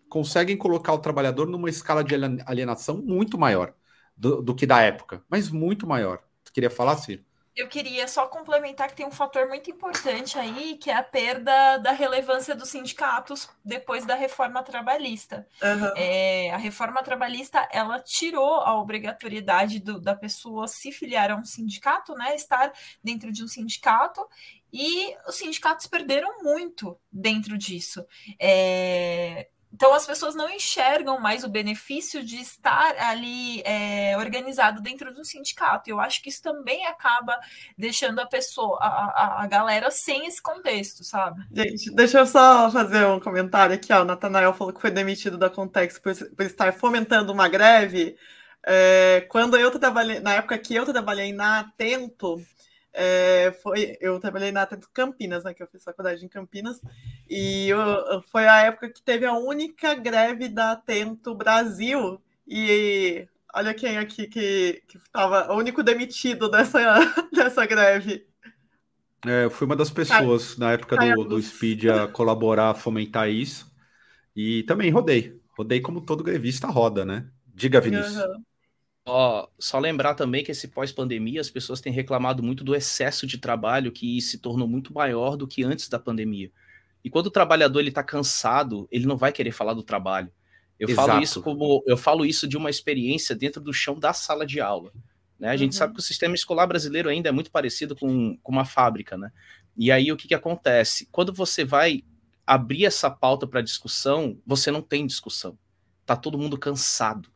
conseguem 0.08 0.56
colocar 0.56 0.92
o 0.92 0.98
trabalhador 0.98 1.46
numa 1.46 1.68
escala 1.68 2.02
de 2.02 2.14
alienação 2.46 2.98
muito 2.98 3.38
maior 3.38 3.74
do, 4.16 4.42
do 4.42 4.54
que 4.54 4.66
da 4.66 4.80
época, 4.82 5.22
mas 5.28 5.50
muito 5.50 5.86
maior. 5.86 6.20
Tu 6.44 6.52
queria 6.52 6.70
falar, 6.70 6.96
Ciro? 6.96 7.22
Eu 7.58 7.66
queria 7.66 8.06
só 8.06 8.24
complementar 8.28 8.88
que 8.88 8.94
tem 8.94 9.04
um 9.04 9.10
fator 9.10 9.48
muito 9.48 9.68
importante 9.68 10.38
aí, 10.38 10.76
que 10.76 10.90
é 10.90 10.94
a 10.94 11.02
perda 11.02 11.76
da 11.78 11.90
relevância 11.90 12.54
dos 12.54 12.68
sindicatos 12.68 13.48
depois 13.64 14.06
da 14.06 14.14
reforma 14.14 14.62
trabalhista. 14.62 15.44
Uhum. 15.60 15.92
É, 15.96 16.52
a 16.52 16.56
reforma 16.56 17.02
trabalhista 17.02 17.68
ela 17.72 17.98
tirou 17.98 18.60
a 18.60 18.80
obrigatoriedade 18.80 19.80
do, 19.80 20.00
da 20.00 20.14
pessoa 20.14 20.68
se 20.68 20.92
filiar 20.92 21.32
a 21.32 21.36
um 21.36 21.44
sindicato, 21.44 22.14
né, 22.14 22.32
estar 22.36 22.72
dentro 23.02 23.32
de 23.32 23.42
um 23.42 23.48
sindicato, 23.48 24.24
e 24.72 25.16
os 25.26 25.34
sindicatos 25.34 25.88
perderam 25.88 26.40
muito 26.44 26.96
dentro 27.10 27.58
disso. 27.58 28.06
É, 28.38 29.48
então 29.78 29.94
as 29.94 30.04
pessoas 30.04 30.34
não 30.34 30.50
enxergam 30.50 31.20
mais 31.20 31.44
o 31.44 31.48
benefício 31.48 32.24
de 32.24 32.34
estar 32.34 32.96
ali 32.98 33.62
é, 33.64 34.16
organizado 34.18 34.82
dentro 34.82 35.14
de 35.14 35.20
um 35.20 35.24
sindicato. 35.24 35.88
Eu 35.88 36.00
acho 36.00 36.20
que 36.20 36.30
isso 36.30 36.42
também 36.42 36.84
acaba 36.84 37.38
deixando 37.76 38.18
a 38.18 38.26
pessoa, 38.26 38.76
a, 38.80 38.86
a, 38.86 39.44
a, 39.44 39.46
galera 39.46 39.88
sem 39.92 40.26
esse 40.26 40.42
contexto, 40.42 41.04
sabe? 41.04 41.42
Gente, 41.52 41.94
deixa 41.94 42.18
eu 42.18 42.26
só 42.26 42.68
fazer 42.72 43.06
um 43.06 43.20
comentário 43.20 43.72
aqui. 43.72 43.92
Ó. 43.92 44.04
Natanael 44.04 44.52
falou 44.52 44.72
que 44.72 44.80
foi 44.80 44.90
demitido 44.90 45.38
da 45.38 45.48
Context 45.48 46.02
por, 46.02 46.12
por 46.12 46.44
estar 46.44 46.72
fomentando 46.72 47.32
uma 47.32 47.46
greve. 47.46 48.16
É, 48.66 49.24
quando 49.28 49.56
eu 49.56 49.70
trabalhei, 49.78 50.18
na 50.18 50.34
época 50.34 50.58
que 50.58 50.74
eu 50.74 50.84
trabalhei 50.86 51.32
na 51.32 51.60
Atento, 51.60 52.44
é, 52.92 53.52
foi, 53.62 53.96
eu 54.00 54.18
trabalhei 54.18 54.50
na 54.50 54.62
Atento 54.62 54.88
Campinas, 54.92 55.44
né, 55.44 55.54
que 55.54 55.62
eu 55.62 55.66
fiz 55.66 55.84
faculdade 55.84 56.24
em 56.24 56.28
Campinas, 56.28 56.80
e 57.28 57.68
eu, 57.68 58.22
foi 58.26 58.46
a 58.46 58.62
época 58.62 58.90
que 58.90 59.02
teve 59.02 59.24
a 59.26 59.34
única 59.34 59.94
greve 59.94 60.48
da 60.48 60.72
Atento 60.72 61.34
Brasil, 61.34 62.20
e 62.46 63.26
olha 63.54 63.74
quem 63.74 63.98
aqui 63.98 64.26
que 64.26 64.82
estava, 64.94 65.52
o 65.52 65.56
único 65.56 65.82
demitido 65.82 66.50
dessa, 66.50 66.78
dessa 67.32 67.66
greve. 67.66 68.26
É, 69.26 69.44
eu 69.44 69.50
fui 69.50 69.66
uma 69.66 69.76
das 69.76 69.90
pessoas 69.90 70.54
Cai, 70.54 70.66
na 70.66 70.72
época 70.72 70.96
do, 70.96 71.24
do 71.24 71.42
Speed 71.42 71.86
a 71.86 72.06
colaborar, 72.08 72.70
a 72.70 72.74
fomentar 72.74 73.28
isso, 73.28 73.70
e 74.34 74.62
também 74.64 74.90
rodei, 74.90 75.40
rodei 75.56 75.80
como 75.80 76.00
todo 76.00 76.24
grevista 76.24 76.68
roda, 76.68 77.04
né? 77.04 77.28
Diga, 77.46 77.80
Vinícius. 77.80 78.16
Uhum. 78.16 78.44
Só, 79.08 79.50
só 79.58 79.78
lembrar 79.78 80.14
também 80.14 80.44
que 80.44 80.50
esse 80.50 80.68
pós-pandemia 80.68 81.40
as 81.40 81.48
pessoas 81.48 81.80
têm 81.80 81.92
reclamado 81.92 82.42
muito 82.42 82.62
do 82.62 82.74
excesso 82.74 83.26
de 83.26 83.38
trabalho 83.38 83.90
que 83.90 84.20
se 84.20 84.38
tornou 84.38 84.68
muito 84.68 84.92
maior 84.92 85.34
do 85.34 85.48
que 85.48 85.64
antes 85.64 85.88
da 85.88 85.98
pandemia. 85.98 86.52
E 87.02 87.08
quando 87.08 87.28
o 87.28 87.30
trabalhador 87.30 87.80
ele 87.80 87.88
está 87.88 88.02
cansado, 88.02 88.86
ele 88.90 89.06
não 89.06 89.16
vai 89.16 89.32
querer 89.32 89.52
falar 89.52 89.72
do 89.72 89.82
trabalho. 89.82 90.30
Eu 90.78 90.90
Exato. 90.90 91.08
falo 91.08 91.22
isso 91.22 91.42
como 91.42 91.82
eu 91.86 91.96
falo 91.96 92.24
isso 92.26 92.46
de 92.46 92.56
uma 92.56 92.68
experiência 92.68 93.34
dentro 93.34 93.62
do 93.62 93.72
chão 93.72 93.98
da 93.98 94.12
sala 94.12 94.44
de 94.44 94.60
aula. 94.60 94.92
Né? 95.38 95.48
A 95.48 95.56
gente 95.56 95.72
uhum. 95.72 95.78
sabe 95.78 95.94
que 95.94 96.00
o 96.00 96.02
sistema 96.02 96.34
escolar 96.34 96.66
brasileiro 96.66 97.08
ainda 97.08 97.30
é 97.30 97.32
muito 97.32 97.50
parecido 97.50 97.96
com, 97.96 98.36
com 98.42 98.52
uma 98.52 98.64
fábrica, 98.66 99.16
né? 99.16 99.32
E 99.74 99.90
aí 99.90 100.12
o 100.12 100.16
que, 100.16 100.28
que 100.28 100.34
acontece? 100.34 101.08
Quando 101.10 101.32
você 101.32 101.64
vai 101.64 102.02
abrir 102.46 102.84
essa 102.84 103.10
pauta 103.10 103.46
para 103.46 103.62
discussão, 103.62 104.38
você 104.46 104.70
não 104.70 104.82
tem 104.82 105.06
discussão. 105.06 105.58
Tá 106.04 106.14
todo 106.16 106.38
mundo 106.38 106.58
cansado. 106.58 107.30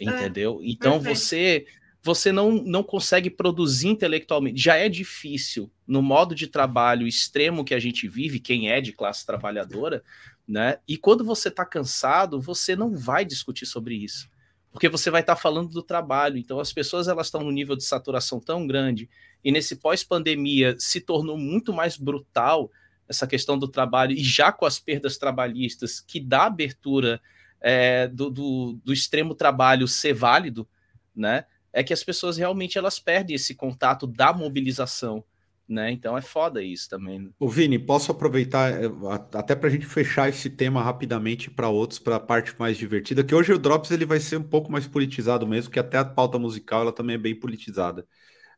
Entendeu? 0.00 0.60
É, 0.62 0.66
então 0.68 1.00
perfeito. 1.00 1.18
você 1.18 1.66
você 2.02 2.32
não, 2.32 2.52
não 2.52 2.82
consegue 2.82 3.28
produzir 3.28 3.88
intelectualmente. 3.88 4.60
Já 4.60 4.76
é 4.76 4.88
difícil 4.88 5.70
no 5.86 6.00
modo 6.00 6.34
de 6.34 6.46
trabalho 6.46 7.06
extremo 7.06 7.64
que 7.64 7.74
a 7.74 7.78
gente 7.78 8.08
vive, 8.08 8.40
quem 8.40 8.70
é 8.70 8.80
de 8.80 8.92
classe 8.92 9.26
trabalhadora, 9.26 10.02
né? 10.46 10.78
E 10.86 10.96
quando 10.96 11.24
você 11.24 11.48
está 11.48 11.64
cansado, 11.64 12.40
você 12.40 12.74
não 12.76 12.96
vai 12.96 13.24
discutir 13.24 13.66
sobre 13.66 13.94
isso, 13.94 14.30
porque 14.72 14.88
você 14.88 15.10
vai 15.10 15.20
estar 15.20 15.34
tá 15.34 15.40
falando 15.40 15.70
do 15.70 15.82
trabalho. 15.82 16.38
Então 16.38 16.60
as 16.60 16.72
pessoas 16.72 17.08
elas 17.08 17.26
estão 17.26 17.42
num 17.42 17.50
nível 17.50 17.76
de 17.76 17.84
saturação 17.84 18.40
tão 18.40 18.66
grande 18.66 19.08
e 19.44 19.52
nesse 19.52 19.76
pós-pandemia 19.76 20.76
se 20.78 21.00
tornou 21.00 21.36
muito 21.36 21.72
mais 21.72 21.96
brutal 21.96 22.70
essa 23.08 23.26
questão 23.26 23.58
do 23.58 23.68
trabalho 23.68 24.12
e 24.12 24.22
já 24.22 24.52
com 24.52 24.66
as 24.66 24.78
perdas 24.78 25.16
trabalhistas 25.16 26.00
que 26.00 26.20
dá 26.20 26.44
abertura 26.44 27.20
é, 27.60 28.08
do, 28.08 28.30
do, 28.30 28.80
do, 28.84 28.92
extremo 28.92 29.34
trabalho 29.34 29.88
ser 29.88 30.12
válido, 30.12 30.68
né? 31.14 31.44
É 31.72 31.82
que 31.82 31.92
as 31.92 32.02
pessoas 32.02 32.36
realmente 32.36 32.78
elas 32.78 32.98
perdem 32.98 33.36
esse 33.36 33.54
contato 33.54 34.06
da 34.06 34.32
mobilização, 34.32 35.24
né? 35.68 35.90
Então 35.90 36.16
é 36.16 36.22
foda 36.22 36.62
isso 36.62 36.88
também. 36.88 37.30
O 37.38 37.48
Vini, 37.48 37.78
posso 37.78 38.10
aproveitar 38.10 38.72
é, 38.72 38.86
até 39.34 39.54
para 39.54 39.68
a 39.68 39.72
gente 39.72 39.86
fechar 39.86 40.28
esse 40.28 40.48
tema 40.48 40.82
rapidamente 40.82 41.50
para 41.50 41.68
outros, 41.68 41.98
para 41.98 42.16
a 42.16 42.20
parte 42.20 42.54
mais 42.58 42.76
divertida, 42.76 43.24
que 43.24 43.34
hoje 43.34 43.52
o 43.52 43.58
Drops 43.58 43.90
ele 43.90 44.06
vai 44.06 44.20
ser 44.20 44.36
um 44.38 44.42
pouco 44.42 44.70
mais 44.70 44.86
politizado 44.86 45.46
mesmo, 45.46 45.70
que 45.70 45.78
até 45.78 45.98
a 45.98 46.04
pauta 46.04 46.38
musical 46.38 46.82
ela 46.82 46.92
também 46.92 47.14
é 47.14 47.18
bem 47.18 47.38
politizada. 47.38 48.06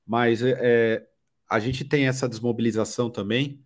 Mas 0.06 0.42
é 0.42 1.06
a 1.50 1.58
gente 1.58 1.84
tem 1.84 2.06
essa 2.06 2.28
desmobilização 2.28 3.10
também, 3.10 3.60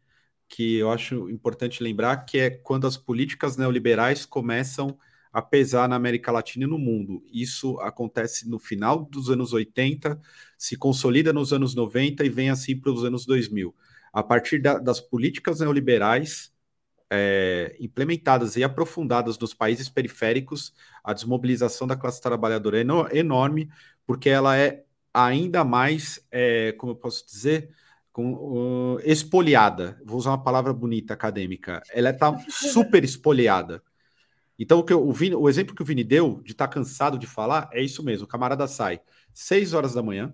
que 0.48 0.76
eu 0.76 0.90
acho 0.90 1.28
importante 1.28 1.82
lembrar, 1.82 2.24
que 2.24 2.38
é 2.38 2.50
quando 2.50 2.86
as 2.86 2.96
políticas 2.96 3.58
neoliberais 3.58 4.24
começam 4.24 4.98
a 5.34 5.42
pesar 5.42 5.88
na 5.88 5.96
América 5.96 6.30
Latina 6.30 6.64
e 6.64 6.68
no 6.68 6.78
mundo. 6.78 7.20
Isso 7.32 7.76
acontece 7.80 8.48
no 8.48 8.56
final 8.56 9.04
dos 9.04 9.28
anos 9.28 9.52
80, 9.52 10.20
se 10.56 10.76
consolida 10.76 11.32
nos 11.32 11.52
anos 11.52 11.74
90 11.74 12.24
e 12.24 12.28
vem 12.28 12.50
assim 12.50 12.78
para 12.78 12.92
os 12.92 13.04
anos 13.04 13.26
2000. 13.26 13.74
A 14.12 14.22
partir 14.22 14.60
da, 14.62 14.78
das 14.78 15.00
políticas 15.00 15.58
neoliberais 15.58 16.52
é, 17.10 17.76
implementadas 17.80 18.54
e 18.54 18.62
aprofundadas 18.62 19.36
nos 19.36 19.52
países 19.52 19.88
periféricos, 19.88 20.72
a 21.02 21.12
desmobilização 21.12 21.84
da 21.84 21.96
classe 21.96 22.20
trabalhadora 22.20 22.78
é 22.78 23.18
enorme, 23.18 23.68
porque 24.06 24.28
ela 24.30 24.56
é 24.56 24.84
ainda 25.12 25.64
mais, 25.64 26.24
é, 26.30 26.70
como 26.78 26.92
eu 26.92 26.96
posso 26.96 27.26
dizer, 27.26 27.70
com, 28.12 28.34
uh, 28.34 29.00
espoliada. 29.04 30.00
Vou 30.04 30.16
usar 30.16 30.30
uma 30.30 30.44
palavra 30.44 30.72
bonita 30.72 31.12
acadêmica. 31.12 31.82
Ela 31.92 32.10
está 32.10 32.38
super 32.48 33.02
espoliada. 33.02 33.82
Então, 34.58 34.78
o, 34.78 34.84
que 34.84 34.92
eu, 34.92 35.06
o, 35.06 35.12
Vini, 35.12 35.34
o 35.34 35.48
exemplo 35.48 35.74
que 35.74 35.82
o 35.82 35.84
Vini 35.84 36.04
deu 36.04 36.40
de 36.44 36.52
estar 36.52 36.68
tá 36.68 36.74
cansado 36.74 37.18
de 37.18 37.26
falar 37.26 37.68
é 37.72 37.82
isso 37.82 38.02
mesmo. 38.02 38.24
O 38.24 38.28
camarada 38.28 38.66
sai 38.68 39.00
6 39.32 39.74
horas 39.74 39.94
da 39.94 40.02
manhã, 40.02 40.32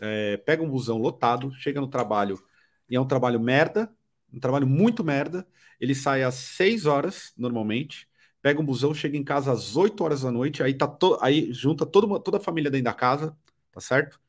é, 0.00 0.36
pega 0.38 0.62
um 0.62 0.70
busão 0.70 0.98
lotado, 0.98 1.52
chega 1.54 1.80
no 1.80 1.88
trabalho 1.88 2.40
e 2.88 2.96
é 2.96 3.00
um 3.00 3.06
trabalho 3.06 3.40
merda, 3.40 3.92
um 4.32 4.38
trabalho 4.38 4.66
muito 4.66 5.02
merda. 5.02 5.46
Ele 5.80 5.94
sai 5.94 6.22
às 6.22 6.34
6 6.34 6.86
horas, 6.86 7.32
normalmente, 7.36 8.08
pega 8.40 8.60
um 8.60 8.64
busão, 8.64 8.94
chega 8.94 9.16
em 9.16 9.24
casa 9.24 9.52
às 9.52 9.76
8 9.76 10.02
horas 10.04 10.22
da 10.22 10.30
noite, 10.30 10.62
aí, 10.62 10.74
tá 10.74 10.86
to, 10.86 11.18
aí 11.20 11.52
junta 11.52 11.84
todo, 11.84 12.18
toda 12.20 12.38
a 12.38 12.40
família 12.40 12.70
dentro 12.70 12.84
da 12.84 12.94
casa, 12.94 13.36
tá 13.72 13.80
certo? 13.80 14.20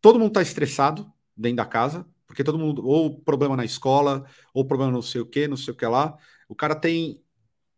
Todo 0.00 0.18
mundo 0.18 0.32
tá 0.32 0.42
estressado 0.42 1.12
dentro 1.36 1.56
da 1.58 1.66
casa, 1.66 2.06
porque 2.26 2.44
todo 2.44 2.58
mundo, 2.58 2.86
ou 2.86 3.20
problema 3.20 3.56
na 3.56 3.64
escola, 3.64 4.24
ou 4.54 4.64
problema 4.64 4.92
não 4.92 5.02
sei 5.02 5.20
o 5.20 5.26
que, 5.26 5.48
não 5.48 5.56
sei 5.56 5.74
o 5.74 5.76
que 5.76 5.86
lá. 5.86 6.16
O 6.48 6.54
cara 6.54 6.74
tem 6.74 7.20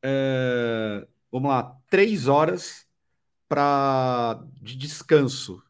é, 0.03 1.07
vamos 1.31 1.49
lá, 1.49 1.77
três 1.89 2.27
horas 2.27 2.87
para 3.49 4.43
de 4.61 4.77
descanso. 4.77 5.63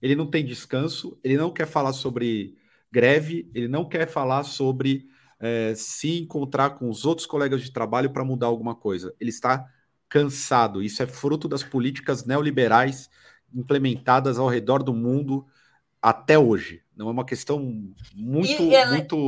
Ele 0.00 0.16
não 0.16 0.26
tem 0.26 0.44
descanso, 0.44 1.18
ele 1.22 1.36
não 1.36 1.52
quer 1.52 1.66
falar 1.66 1.92
sobre 1.92 2.56
greve, 2.90 3.50
ele 3.54 3.68
não 3.68 3.88
quer 3.88 4.08
falar 4.08 4.42
sobre 4.42 5.06
é, 5.38 5.74
se 5.74 6.20
encontrar 6.20 6.70
com 6.70 6.88
os 6.88 7.04
outros 7.04 7.26
colegas 7.26 7.62
de 7.62 7.70
trabalho 7.70 8.10
para 8.10 8.24
mudar 8.24 8.46
alguma 8.46 8.74
coisa. 8.74 9.14
Ele 9.20 9.30
está 9.30 9.66
cansado. 10.08 10.82
Isso 10.82 11.02
é 11.02 11.06
fruto 11.06 11.46
das 11.46 11.62
políticas 11.62 12.24
neoliberais 12.24 13.08
implementadas 13.54 14.38
ao 14.38 14.48
redor 14.48 14.82
do 14.82 14.94
mundo 14.94 15.46
até 16.00 16.38
hoje. 16.38 16.82
Não 16.96 17.08
é 17.08 17.10
uma 17.12 17.24
questão 17.24 17.58
muito, 18.14 18.62
ela, 18.72 18.92
muito 18.92 19.26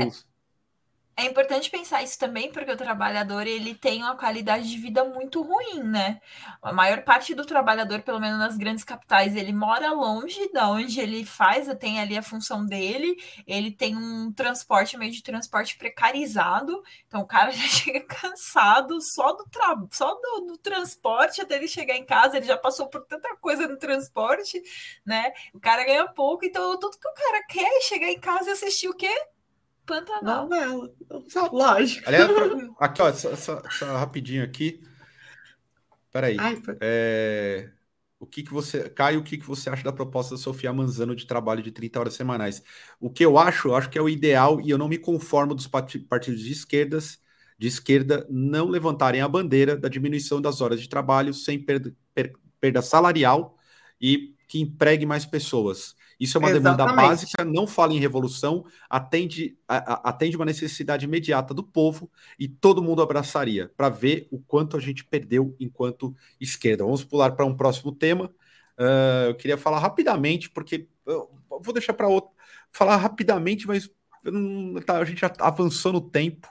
É 1.15 1.27
importante 1.27 1.71
pensar 1.71 2.03
isso 2.03 2.19
também, 2.19 2.51
porque 2.51 2.71
o 2.71 2.77
trabalhador 2.77 3.47
ele 3.47 3.75
tem 3.75 4.03
uma 4.03 4.17
qualidade 4.17 4.69
de 4.71 4.79
vida 4.79 5.05
muito 5.05 5.43
ruim, 5.43 5.83
né? 5.83 6.19
A 6.63 6.73
maior 6.73 7.03
parte 7.03 7.35
do 7.35 7.45
trabalhador, 7.45 8.01
pelo 8.01 8.19
menos 8.19 8.39
nas 8.39 8.57
grandes 8.57 8.83
capitais, 8.83 9.37
ele 9.37 9.53
mora 9.53 9.93
longe 9.93 10.51
da 10.53 10.71
onde 10.71 10.99
ele 11.01 11.23
faz, 11.27 11.69
tem 11.79 12.01
ali 12.01 12.17
a 12.17 12.23
função 12.23 12.65
dele, 12.65 13.15
ele 13.47 13.71
tem 13.71 13.95
um 13.95 14.33
transporte, 14.33 14.97
meio 14.97 15.13
de 15.13 15.23
transporte 15.23 15.77
precarizado, 15.77 16.83
então 17.07 17.21
o 17.21 17.27
cara 17.27 17.51
já 17.53 17.67
chega 17.69 18.01
cansado 18.07 18.99
só 19.03 19.33
do 19.33 19.45
tra... 19.51 19.77
só 19.91 20.15
do, 20.15 20.47
do 20.47 20.59
transporte 20.59 21.43
até 21.43 21.57
ele 21.57 21.69
chegar 21.69 21.95
em 21.95 22.07
casa, 22.07 22.39
ele 22.39 22.47
já 22.47 22.57
passou 22.57 22.89
por 22.89 23.05
tanta 23.05 23.37
coisa 23.37 23.69
no 23.69 23.77
transporte, 23.77 24.63
né? 25.05 25.31
O 25.53 25.61
cara 25.61 25.85
ganha 25.85 26.09
pouco, 26.09 26.45
então 26.47 26.79
tudo 26.79 26.99
que 26.99 27.09
o 27.09 27.15
cara 27.15 27.45
quer 27.47 27.77
é 27.77 27.81
chegar 27.83 28.09
em 28.09 28.19
casa 28.19 28.49
e 28.49 28.53
assistir 28.53 28.89
o 28.89 28.95
quê? 28.95 29.13
Pantanal. 29.93 30.49
Novela. 30.49 30.91
Lógico. 31.53 32.09
Aliás, 32.09 32.31
aqui, 32.81 33.03
ó, 33.03 33.13
só, 33.13 33.37
só, 33.37 33.63
só 33.71 33.97
rapidinho 33.99 34.43
aqui. 34.43 34.81
Peraí. 36.11 36.37
Ai, 36.39 36.63
é... 36.81 37.71
O 38.19 38.27
que, 38.27 38.43
que 38.43 38.53
você. 38.53 38.89
Caio, 38.89 39.21
o 39.21 39.23
que, 39.23 39.37
que 39.37 39.45
você 39.45 39.69
acha 39.69 39.83
da 39.83 39.93
proposta 39.93 40.37
da 40.37 40.41
Sofia 40.41 40.73
Manzano 40.73 41.15
de 41.15 41.27
trabalho 41.27 41.63
de 41.63 41.73
30 41.73 42.01
horas 42.01 42.15
semanais? 42.15 42.63
O 43.01 43.11
que 43.11 43.25
eu 43.25 43.37
acho, 43.37 43.69
eu 43.69 43.75
acho 43.75 43.91
que 43.91 43.99
é 43.99 44.03
o 44.03 44.09
ideal, 44.09 44.61
e 44.61 44.71
eu 44.71 44.79
não 44.79 44.89
me 44.89 44.97
conformo 44.97 45.55
dos 45.55 45.67
partidos 45.67 46.41
de 46.41 46.53
esquerdas, 46.53 47.21
de 47.59 47.67
esquerda, 47.67 48.25
não 48.31 48.69
levantarem 48.69 49.21
a 49.21 49.29
bandeira 49.29 49.77
da 49.77 49.89
diminuição 49.89 50.41
das 50.41 50.61
horas 50.61 50.81
de 50.81 50.89
trabalho 50.89 51.35
sem 51.35 51.61
perda, 51.61 51.93
per, 52.15 52.33
perda 52.61 52.81
salarial 52.81 53.59
e 54.01 54.37
que 54.47 54.61
empregue 54.61 55.05
mais 55.05 55.27
pessoas. 55.27 55.97
Isso 56.23 56.39
é 56.39 56.41
uma 56.41 56.51
Exatamente. 56.51 56.77
demanda 56.77 57.03
básica, 57.09 57.45
não 57.45 57.67
fala 57.67 57.93
em 57.95 57.99
revolução, 57.99 58.65
atende, 58.89 59.59
a, 59.67 59.95
a, 59.95 60.11
atende 60.11 60.37
uma 60.37 60.45
necessidade 60.45 61.05
imediata 61.05 61.53
do 61.53 61.65
povo 61.65 62.09
e 62.39 62.47
todo 62.47 62.81
mundo 62.81 63.03
abraçaria 63.03 63.73
para 63.77 63.89
ver 63.89 64.29
o 64.31 64.39
quanto 64.39 64.77
a 64.77 64.81
gente 64.81 65.05
perdeu 65.05 65.57
enquanto 65.59 66.15
esquerda. 66.41 66.85
Vamos 66.85 67.03
pular 67.03 67.33
para 67.33 67.45
um 67.45 67.57
próximo 67.57 67.91
tema. 67.91 68.27
Uh, 68.79 69.31
eu 69.31 69.35
queria 69.35 69.59
falar 69.59 69.81
rapidamente, 69.81 70.49
porque 70.49 70.87
eu 71.05 71.29
vou 71.61 71.75
deixar 71.75 71.93
para 71.93 72.07
outro 72.07 72.31
falar 72.71 72.99
rapidamente, 72.99 73.67
mas 73.67 73.91
não, 74.23 74.81
tá, 74.81 74.99
a 74.99 75.05
gente 75.05 75.23
já 75.23 75.33
avançou 75.41 75.93
no 75.93 76.01
tempo. 76.01 76.47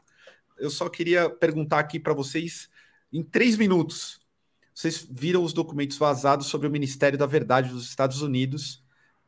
Eu 0.59 0.69
só 0.69 0.89
queria 0.89 1.30
perguntar 1.30 1.80
aqui 1.80 1.97
para 1.97 2.13
vocês, 2.13 2.67
em 3.09 3.24
três 3.24 3.55
minutos, 3.55 4.19
vocês 4.74 5.07
viram 5.09 5.45
os 5.45 5.53
documentos 5.53 5.95
vazados 5.95 6.47
sobre 6.47 6.67
o 6.67 6.72
Ministério 6.72 7.17
da 7.17 7.26
Verdade 7.26 7.69
dos 7.69 7.86
Estados 7.86 8.22
Unidos 8.22 8.80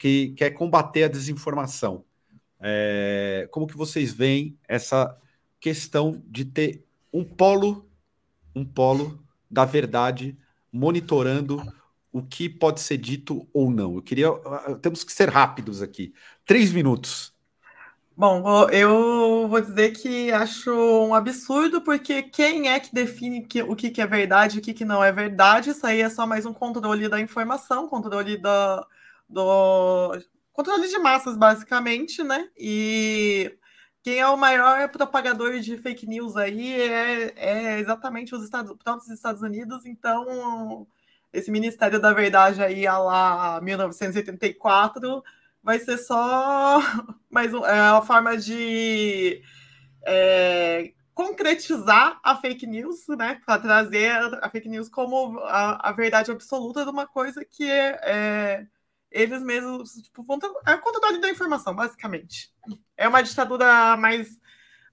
que 0.04 0.34
quer 0.36 0.50
combater 0.50 1.06
a 1.06 1.08
desinformação. 1.08 2.04
É, 2.60 3.48
como 3.50 3.66
que 3.66 3.78
vocês 3.78 4.12
veem 4.12 4.60
essa 4.68 5.18
questão 5.62 6.22
de 6.28 6.44
ter 6.44 6.86
um 7.14 7.24
polo, 7.24 7.90
um 8.54 8.66
polo 8.66 9.24
da 9.50 9.64
verdade 9.64 10.38
monitorando 10.70 11.64
o 12.12 12.22
que 12.22 12.50
pode 12.50 12.82
ser 12.82 12.98
dito 12.98 13.48
ou 13.54 13.72
não? 13.72 13.96
Eu 13.96 14.02
queria, 14.02 14.28
temos 14.82 15.06
que 15.06 15.14
ser 15.14 15.30
rápidos 15.30 15.82
aqui. 15.82 16.14
Três 16.46 16.74
minutos. 16.74 17.34
Bom, 18.14 18.70
eu 18.72 19.48
vou 19.48 19.62
dizer 19.62 19.92
que 19.92 20.34
acho 20.34 20.70
um 20.70 21.16
absurdo, 21.16 21.80
porque 21.80 22.24
quem 22.24 22.68
é 22.68 22.78
que 22.78 22.94
define 22.94 23.48
o 23.66 23.74
que, 23.74 24.02
é 24.02 24.06
verdade 24.06 24.58
e 24.58 24.60
o 24.60 24.62
que 24.62 24.84
não 24.84 25.02
é 25.02 25.14
verdade? 25.14 25.70
Isso 25.70 25.88
aí 25.88 26.02
é 26.02 26.10
só 26.10 26.28
mais 26.28 26.46
um 26.46 26.52
controle 26.52 27.08
da 27.08 27.22
informação, 27.22 27.88
controle 27.88 28.38
da, 28.38 28.86
do 29.34 30.20
controle 30.54 30.88
de 30.88 30.98
massas, 31.00 31.36
basicamente, 31.36 32.24
né? 32.24 32.50
E 32.58 33.58
quem 34.04 34.20
é 34.20 34.28
o 34.28 34.38
maior 34.38 34.90
propagador 34.90 35.60
de 35.60 35.78
fake 35.78 36.06
news 36.06 36.38
aí 36.38 36.82
é, 36.82 37.34
é 37.36 37.80
exatamente 37.80 38.36
os 38.36 38.44
Estados, 38.44 38.76
próprios 38.84 39.10
Estados 39.10 39.42
Unidos. 39.42 39.86
Então, 39.86 40.88
esse 41.32 41.50
Ministério 41.50 42.00
da 42.00 42.14
Verdade 42.14 42.62
aí, 42.62 42.86
a 42.86 42.98
lá 42.98 43.62
1984, 43.62 45.24
vai 45.64 45.80
ser 45.80 45.98
só 45.98 46.80
mais 47.32 47.54
um, 47.54 47.66
é, 47.66 47.92
uma 47.92 48.02
forma 48.02 48.38
de 48.38 49.42
é, 50.06 50.94
concretizar 51.14 52.20
a 52.24 52.36
fake 52.36 52.68
news, 52.68 53.08
né? 53.08 53.40
Para 53.46 53.60
trazer 53.60 54.12
a 54.42 54.50
fake 54.50 54.70
news 54.70 54.90
como 54.90 55.40
a, 55.40 55.90
a, 55.90 55.92
verdade 55.92 56.32
absoluta 56.32 56.84
de 56.84 56.92
uma 56.92 57.08
coisa 57.08 57.46
que 57.46 57.70
é, 57.70 58.00
é 58.04 58.68
eles 59.14 59.44
mesmos, 59.44 59.92
tipo, 59.94 60.24
vão 60.24 60.40
ter, 60.40 60.52
é 60.66 60.74
o 60.74 60.82
controle 60.82 61.22
da 61.22 61.30
informação, 61.30 61.76
basicamente. 61.76 62.52
É 62.98 63.08
uma 63.08 63.22
ditadura 63.22 63.96
mais 63.96 64.42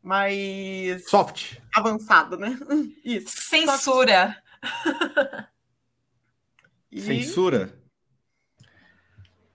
mais 0.02 1.08
soft, 1.08 1.58
avançada, 1.74 2.36
né? 2.36 2.58
Isso. 3.04 3.28
Censura. 3.36 4.42
e... 6.90 7.00
Censura. 7.00 7.74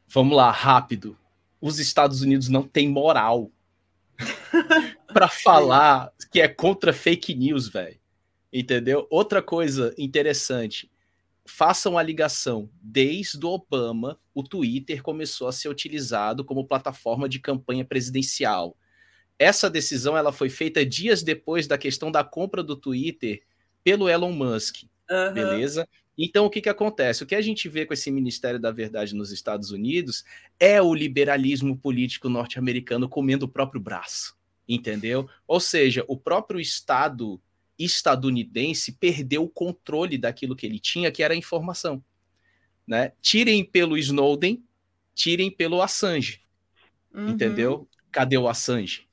Vamos 0.07 0.36
lá, 0.36 0.51
rápido. 0.51 1.18
Os 1.59 1.80
Estados 1.80 2.22
Unidos 2.22 2.47
não 2.47 2.63
têm 2.63 2.88
moral 2.88 3.51
para 5.13 5.28
falar 5.28 6.11
que 6.32 6.41
é 6.41 6.47
contra 6.47 6.93
fake 6.93 7.34
news, 7.34 7.68
velho. 7.68 7.99
Entendeu? 8.53 9.07
Outra 9.09 9.41
coisa 9.41 9.93
interessante 9.97 10.89
façam 11.46 11.98
a 11.98 12.04
ligação. 12.04 12.70
Desde 12.82 13.46
o 13.46 13.50
Obama, 13.50 14.20
o 14.34 14.43
Twitter 14.43 15.02
começou 15.04 15.48
a 15.48 15.52
ser 15.52 15.70
utilizado 15.70 16.43
como 16.43 16.68
plataforma 16.68 17.30
de 17.30 17.39
campanha 17.39 17.86
presidencial. 17.86 18.76
Essa 19.38 19.70
decisão 19.70 20.18
ela 20.18 20.32
foi 20.32 20.50
feita 20.50 20.86
dias 20.86 21.22
depois 21.22 21.68
da 21.68 21.78
questão 21.78 22.12
da 22.12 22.24
compra 22.24 22.64
do 22.64 22.76
Twitter 22.76 23.43
pelo 23.84 24.10
Elon 24.10 24.32
Musk. 24.32 24.84
Uhum. 25.10 25.34
Beleza? 25.34 25.88
Então, 26.18 26.46
o 26.46 26.50
que, 26.50 26.62
que 26.62 26.70
acontece? 26.70 27.24
O 27.24 27.26
que 27.28 27.36
a 27.36 27.41
gente 27.41 27.68
vê 27.68 27.86
com 27.86 27.93
esse 27.93 28.10
Ministério 28.10 28.60
da 28.60 28.72
Verdade 28.72 29.14
nos 29.14 29.32
Estados 29.32 29.72
Unidos 29.72 30.24
é 30.60 30.82
o 30.82 30.93
liberalismo 30.93 31.78
político 31.78 32.30
norte-americano 32.30 33.10
comendo 33.10 33.46
o 33.46 33.50
próprio 33.50 33.82
braço. 33.82 34.36
Entendeu? 34.68 35.30
Ou 35.46 35.60
seja, 35.60 36.04
o 36.08 36.18
próprio 36.18 36.60
Estado 36.60 37.39
estadunidense 37.78 38.94
perdeu 38.94 39.44
o 39.44 39.50
controle 39.50 40.18
daquilo 40.18 40.56
que 40.56 40.66
ele 40.66 40.80
tinha, 40.80 41.12
que 41.12 41.24
era 41.24 41.34
a 41.34 41.38
informação. 41.38 42.04
Né? 42.88 43.12
Tirem 43.22 43.64
pelo 43.64 43.98
Snowden, 43.98 44.64
tirem 45.14 45.50
pelo 45.52 45.82
Assange. 45.82 46.42
Uhum. 47.14 47.30
Entendeu? 47.30 47.88
Cadê 48.12 48.38
o 48.38 48.48
Assange? 48.48 49.08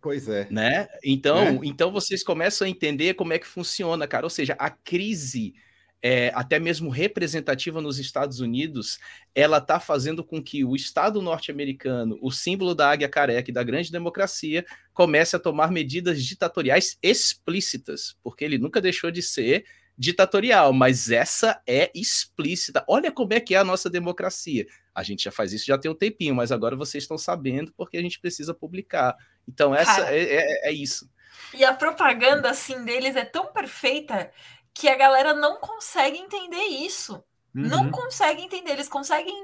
Pois 0.00 0.28
é. 0.28 0.48
Né? 0.50 0.88
Então, 1.02 1.38
é. 1.38 1.60
então 1.62 1.90
vocês 1.90 2.22
começam 2.22 2.66
a 2.66 2.70
entender 2.70 3.14
como 3.14 3.32
é 3.32 3.38
que 3.38 3.46
funciona, 3.46 4.06
cara. 4.06 4.26
Ou 4.26 4.30
seja, 4.30 4.54
a 4.58 4.70
crise 4.70 5.54
é, 6.02 6.30
até 6.34 6.58
mesmo 6.58 6.90
representativa 6.90 7.80
nos 7.80 7.98
Estados 7.98 8.40
Unidos, 8.40 8.98
ela 9.34 9.58
está 9.58 9.80
fazendo 9.80 10.22
com 10.22 10.42
que 10.42 10.64
o 10.64 10.76
Estado 10.76 11.20
norte-americano, 11.20 12.18
o 12.22 12.30
símbolo 12.30 12.74
da 12.74 12.90
águia 12.90 13.08
careca 13.08 13.50
e 13.50 13.54
da 13.54 13.62
grande 13.62 13.90
democracia, 13.90 14.64
comece 14.92 15.34
a 15.34 15.40
tomar 15.40 15.70
medidas 15.72 16.24
ditatoriais 16.24 16.96
explícitas, 17.02 18.16
porque 18.22 18.44
ele 18.44 18.58
nunca 18.58 18.80
deixou 18.80 19.10
de 19.10 19.22
ser 19.22 19.64
ditatorial, 19.98 20.72
mas 20.72 21.10
essa 21.10 21.60
é 21.66 21.90
explícita. 21.92 22.84
Olha 22.86 23.10
como 23.10 23.34
é 23.34 23.40
que 23.40 23.56
é 23.56 23.58
a 23.58 23.64
nossa 23.64 23.90
democracia. 23.90 24.64
A 24.94 25.02
gente 25.02 25.24
já 25.24 25.32
faz 25.32 25.52
isso 25.52 25.66
já 25.66 25.76
tem 25.76 25.90
um 25.90 25.94
tempinho, 25.94 26.34
mas 26.34 26.52
agora 26.52 26.76
vocês 26.76 27.02
estão 27.02 27.18
sabendo 27.18 27.72
porque 27.76 27.96
a 27.96 28.02
gente 28.02 28.20
precisa 28.20 28.54
publicar. 28.54 29.16
Então, 29.48 29.74
essa 29.74 30.02
Cara, 30.02 30.16
é, 30.16 30.22
é, 30.22 30.68
é 30.68 30.72
isso. 30.72 31.10
E 31.54 31.64
a 31.64 31.72
propaganda 31.72 32.50
assim 32.50 32.84
deles 32.84 33.16
é 33.16 33.24
tão 33.24 33.46
perfeita 33.46 34.30
que 34.78 34.88
a 34.88 34.96
galera 34.96 35.34
não 35.34 35.56
consegue 35.56 36.16
entender 36.18 36.62
isso. 36.62 37.14
Uhum. 37.52 37.66
Não 37.66 37.90
consegue 37.90 38.42
entender. 38.42 38.70
Eles 38.70 38.88
conseguem 38.88 39.34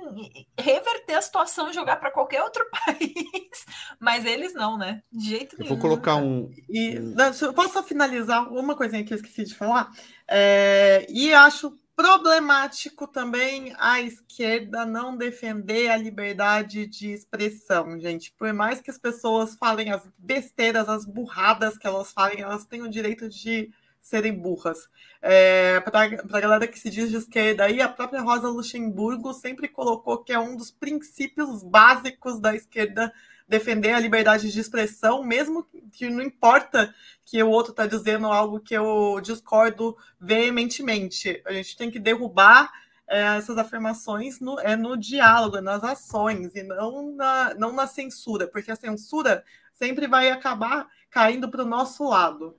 reverter 0.57 1.15
a 1.15 1.23
situação, 1.23 1.73
jogar 1.73 1.97
para 1.97 2.13
qualquer 2.13 2.41
outro 2.41 2.65
país, 2.71 3.67
mas 3.99 4.25
eles 4.25 4.55
não, 4.55 4.79
né? 4.79 5.03
De 5.11 5.31
jeito 5.31 5.57
nenhum. 5.59 5.73
Eu 5.73 5.77
vou 5.77 5.83
colocar 5.83 6.15
um. 6.17 6.49
E, 6.71 6.95
eu 7.43 7.53
posso 7.53 7.83
finalizar 7.83 8.49
uma 8.53 8.77
coisinha 8.77 9.03
que 9.03 9.13
eu 9.13 9.17
esqueci 9.17 9.45
de 9.45 9.57
falar? 9.57 9.91
É, 10.29 11.05
e 11.09 11.35
acho 11.35 11.77
problemático 11.97 13.09
também 13.09 13.75
a 13.79 14.01
esquerda 14.01 14.87
não 14.87 15.17
defender 15.17 15.91
a 15.91 15.97
liberdade 15.97 16.87
de 16.87 17.13
expressão, 17.13 17.99
gente. 17.99 18.33
Por 18.39 18.53
mais 18.53 18.81
que 18.81 18.91
as 18.91 18.99
pessoas 18.99 19.57
falem 19.57 19.91
as 19.91 20.07
besteiras, 20.17 20.89
as 20.89 21.05
burradas 21.05 21.77
que 21.77 21.87
elas 21.89 22.13
falem, 22.13 22.41
elas 22.41 22.67
têm 22.67 22.83
o 22.83 22.91
direito 22.91 23.29
de 23.29 23.73
serem 24.05 24.35
burras. 24.35 24.87
É, 25.23 25.81
Para 25.81 26.03
a 26.05 26.41
galera 26.41 26.69
que 26.69 26.79
se 26.79 26.91
diz 26.91 27.09
de 27.11 27.17
esquerda, 27.17 27.65
aí, 27.65 27.81
a 27.81 27.89
própria 27.89 28.21
Rosa 28.21 28.49
Luxemburgo 28.49 29.33
sempre 29.33 29.67
colocou 29.67 30.19
que 30.19 30.31
é 30.31 30.39
um 30.39 30.55
dos 30.55 30.71
princípios 30.71 31.63
básicos 31.63 32.39
da 32.39 32.55
esquerda 32.55 33.11
defender 33.49 33.93
a 33.93 33.99
liberdade 33.99 34.53
de 34.53 34.61
expressão, 34.61 35.25
mesmo 35.25 35.67
que 35.91 36.11
não 36.11 36.23
importa 36.23 36.95
que 37.25 37.43
o 37.43 37.49
outro 37.49 37.73
está 37.73 37.87
dizendo 37.87 38.27
algo 38.27 38.61
que 38.61 38.75
eu 38.75 39.19
discordo 39.23 39.97
veementemente. 40.21 41.43
A 41.47 41.53
gente 41.55 41.75
tem 41.75 41.91
que 41.91 41.99
derrubar 41.99 42.71
é, 43.09 43.37
essas 43.39 43.57
afirmações 43.57 44.39
no, 44.39 44.61
é 44.61 44.77
no 44.77 44.99
diálogo, 44.99 45.63
nas 45.63 45.83
ações, 45.83 46.55
e 46.55 46.63
não 46.63 47.11
na, 47.17 47.55
não 47.55 47.73
na 47.73 47.87
censura, 47.87 48.47
porque 48.47 48.71
a 48.71 48.77
censura 48.77 49.43
sempre 49.73 50.07
vai 50.07 50.31
acabar 50.31 50.89
caindo 51.11 51.49
para 51.49 51.63
o 51.63 51.67
nosso 51.67 52.07
lado. 52.09 52.55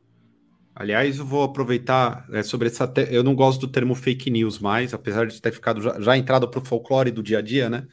Aliás, 0.75 1.19
eu 1.19 1.25
vou 1.25 1.43
aproveitar 1.43 2.27
é, 2.33 2.43
sobre 2.43 2.67
essa. 2.67 2.85
Te... 2.85 3.07
Eu 3.09 3.23
não 3.23 3.33
gosto 3.33 3.61
do 3.61 3.71
termo 3.71 3.95
fake 3.95 4.29
news 4.29 4.59
mais, 4.59 4.93
apesar 4.93 5.25
de 5.25 5.41
ter 5.41 5.53
ficado 5.53 5.81
já, 5.81 6.01
já 6.01 6.17
entrado 6.17 6.49
para 6.49 6.59
o 6.59 6.65
folclore 6.65 7.11
do 7.11 7.23
dia 7.23 7.39
a 7.39 7.41
dia, 7.41 7.69
né? 7.69 7.87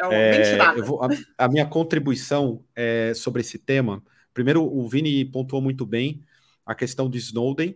É, 0.00 0.52
é 0.52 0.80
vou, 0.80 1.02
a, 1.02 1.08
a, 1.36 1.48
minha 1.48 1.66
contribuição 1.66 2.64
é, 2.76 3.12
sobre 3.12 3.40
esse 3.40 3.58
tema. 3.58 4.00
Primeiro, 4.32 4.62
o 4.62 4.88
Vini 4.88 5.24
pontuou 5.24 5.60
muito 5.60 5.84
bem 5.84 6.22
a 6.64 6.76
questão 6.76 7.10
de 7.10 7.18
Snowden, 7.18 7.74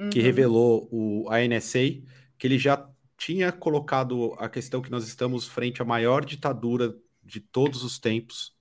uhum. 0.00 0.10
que 0.10 0.20
revelou 0.20 0.88
o, 0.90 1.28
a 1.30 1.38
NSA, 1.46 2.02
que 2.36 2.48
ele 2.48 2.58
já 2.58 2.88
tinha 3.16 3.52
colocado 3.52 4.34
a 4.36 4.48
questão 4.48 4.82
que 4.82 4.90
nós 4.90 5.06
estamos 5.06 5.46
frente 5.46 5.80
à 5.80 5.84
maior 5.84 6.24
ditadura 6.24 6.92
de 7.22 7.38
todos 7.38 7.84
os 7.84 8.00
tempos 8.00 8.53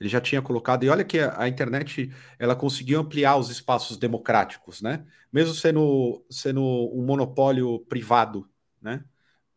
ele 0.00 0.08
já 0.08 0.20
tinha 0.20 0.42
colocado, 0.42 0.84
e 0.84 0.88
olha 0.88 1.04
que 1.04 1.18
a, 1.18 1.48
internet 1.48 2.12
ela 2.38 2.56
conseguiu 2.56 3.00
ampliar 3.00 3.36
os 3.36 3.50
espaços 3.50 3.96
democráticos, 3.96 4.82
né? 4.82 5.04
Mesmo 5.32 5.54
sendo, 5.54 6.24
sendo 6.30 6.62
um 6.62 7.04
monopólio 7.04 7.80
privado, 7.86 8.48
né? 8.82 9.04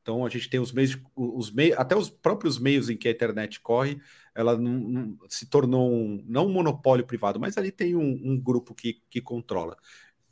Então 0.01 0.26
a 0.26 0.30
gente 0.30 0.49
tem 0.49 0.59
os 0.59 0.72
meios, 0.72 0.97
os 1.15 1.51
meios, 1.51 1.77
até 1.77 1.95
os 1.95 2.09
próprios 2.09 2.57
meios 2.57 2.89
em 2.89 2.95
que 2.95 3.09
a 3.09 3.11
internet 3.11 3.59
corre, 3.59 3.99
ela 4.34 4.57
não, 4.57 4.72
não, 4.72 5.18
se 5.27 5.49
tornou 5.49 5.91
um, 5.91 6.23
não 6.26 6.47
um 6.47 6.53
monopólio 6.53 7.05
privado, 7.05 7.39
mas 7.39 7.57
ali 7.57 7.72
tem 7.72 7.95
um, 7.95 8.22
um 8.23 8.39
grupo 8.39 8.73
que, 8.73 9.01
que 9.09 9.22
controla. 9.22 9.76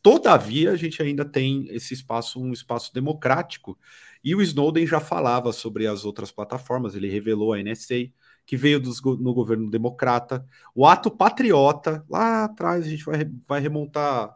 Todavia, 0.02 0.72
a 0.72 0.76
gente 0.78 1.02
ainda 1.02 1.26
tem 1.26 1.68
esse 1.72 1.94
espaço, 1.94 2.40
um 2.40 2.54
espaço 2.54 2.94
democrático. 2.94 3.78
E 4.24 4.36
o 4.36 4.42
Snowden 4.42 4.86
já 4.88 5.00
falava 5.00 5.52
sobre 5.52 5.88
as 5.88 6.06
outras 6.06 6.32
plataformas, 6.32 6.96
ele 6.96 7.10
revelou 7.10 7.54
a 7.54 7.62
NSA, 7.62 8.12
que 8.46 8.56
veio 8.58 8.80
dos, 8.80 9.02
no 9.02 9.34
governo 9.34 9.70
democrata. 9.70 10.46
O 10.74 10.86
ato 10.86 11.10
patriota, 11.12 12.06
lá 12.10 12.46
atrás, 12.46 12.86
a 12.86 12.90
gente 12.90 13.04
vai, 13.04 13.26
vai 13.48 13.60
remontar 13.60 14.34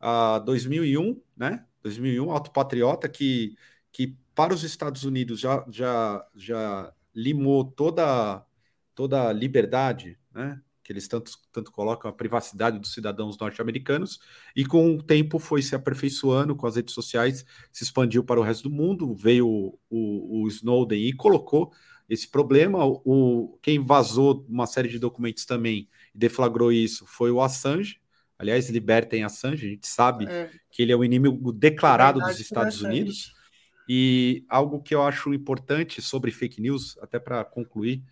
a 0.00 0.38
2001, 0.40 1.20
né? 1.36 1.66
2001, 1.82 2.32
ato 2.32 2.50
patriota, 2.52 3.08
que, 3.08 3.56
que 3.90 4.16
para 4.34 4.54
os 4.54 4.62
Estados 4.62 5.04
Unidos 5.04 5.40
já, 5.40 5.64
já, 5.68 6.24
já 6.34 6.92
limou 7.14 7.64
toda, 7.64 8.44
toda 8.94 9.28
a 9.28 9.32
liberdade, 9.32 10.18
né? 10.32 10.60
que 10.82 10.92
eles 10.92 11.06
tanto, 11.06 11.32
tanto 11.52 11.70
colocam 11.70 12.10
a 12.10 12.14
privacidade 12.14 12.78
dos 12.78 12.92
cidadãos 12.92 13.38
norte-americanos, 13.38 14.18
e 14.54 14.64
com 14.64 14.96
o 14.96 15.02
tempo 15.02 15.38
foi 15.38 15.62
se 15.62 15.74
aperfeiçoando 15.74 16.56
com 16.56 16.66
as 16.66 16.76
redes 16.76 16.94
sociais, 16.94 17.44
se 17.72 17.84
expandiu 17.84 18.24
para 18.24 18.40
o 18.40 18.42
resto 18.42 18.68
do 18.68 18.74
mundo, 18.74 19.14
veio 19.14 19.48
o, 19.48 19.78
o, 19.88 20.42
o 20.42 20.48
Snowden 20.48 21.00
e 21.06 21.12
colocou 21.12 21.72
esse 22.12 22.28
problema. 22.28 22.84
O, 22.84 23.58
quem 23.62 23.82
vazou 23.82 24.44
uma 24.46 24.66
série 24.66 24.88
de 24.88 24.98
documentos 24.98 25.46
também 25.46 25.88
e 26.14 26.18
deflagrou 26.18 26.70
isso 26.70 27.06
foi 27.06 27.30
o 27.30 27.40
Assange. 27.40 28.00
Aliás, 28.38 28.68
libertem 28.68 29.24
Assange, 29.24 29.66
a 29.66 29.70
gente 29.70 29.86
sabe 29.86 30.26
é. 30.26 30.50
que 30.70 30.82
ele 30.82 30.92
é 30.92 30.96
o 30.96 31.04
inimigo 31.04 31.52
declarado 31.52 32.20
dos 32.20 32.38
Estados 32.38 32.82
Unidos. 32.82 33.32
E 33.88 34.44
algo 34.48 34.80
que 34.82 34.94
eu 34.94 35.02
acho 35.02 35.32
importante 35.32 36.02
sobre 36.02 36.30
fake 36.30 36.60
news, 36.60 36.98
até 37.00 37.18
para 37.18 37.44
concluir, 37.44 38.02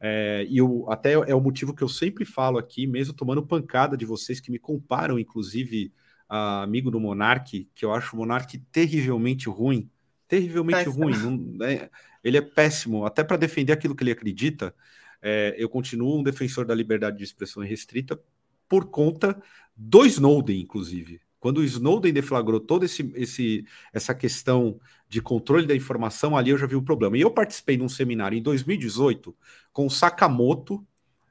é, 0.00 0.46
e 0.48 0.58
eu, 0.58 0.84
até 0.90 1.12
é 1.12 1.34
o 1.34 1.40
motivo 1.40 1.74
que 1.74 1.82
eu 1.82 1.88
sempre 1.88 2.24
falo 2.24 2.58
aqui, 2.58 2.86
mesmo 2.86 3.14
tomando 3.14 3.46
pancada 3.46 3.96
de 3.96 4.04
vocês 4.04 4.40
que 4.40 4.50
me 4.50 4.58
comparam, 4.58 5.18
inclusive, 5.18 5.92
a 6.28 6.62
amigo 6.62 6.90
do 6.90 7.00
Monark, 7.00 7.68
que 7.74 7.84
eu 7.84 7.92
acho 7.94 8.14
o 8.14 8.18
Monark 8.18 8.58
terrivelmente 8.70 9.48
ruim, 9.48 9.90
terrivelmente 10.28 10.88
ruim. 10.88 11.16
Não, 11.16 11.66
é, 11.66 11.88
ele 12.26 12.38
é 12.38 12.42
péssimo, 12.42 13.06
até 13.06 13.22
para 13.22 13.36
defender 13.36 13.72
aquilo 13.72 13.94
que 13.94 14.02
ele 14.02 14.10
acredita. 14.10 14.74
É, 15.22 15.54
eu 15.56 15.68
continuo 15.68 16.18
um 16.18 16.24
defensor 16.24 16.64
da 16.66 16.74
liberdade 16.74 17.18
de 17.18 17.22
expressão 17.22 17.62
restrita 17.62 18.20
por 18.68 18.86
conta 18.86 19.40
do 19.76 20.04
Snowden, 20.04 20.60
inclusive. 20.60 21.20
Quando 21.38 21.58
o 21.58 21.64
Snowden 21.64 22.12
deflagrou 22.12 22.58
toda 22.58 22.84
esse, 22.84 23.12
esse, 23.14 23.64
essa 23.92 24.12
questão 24.12 24.80
de 25.08 25.22
controle 25.22 25.68
da 25.68 25.76
informação, 25.76 26.36
ali 26.36 26.50
eu 26.50 26.58
já 26.58 26.66
vi 26.66 26.74
um 26.74 26.82
problema. 26.82 27.16
E 27.16 27.20
eu 27.20 27.30
participei 27.30 27.76
de 27.76 27.84
um 27.84 27.88
seminário 27.88 28.36
em 28.36 28.42
2018 28.42 29.32
com 29.72 29.86
o 29.86 29.90
Sakamoto, 29.90 30.84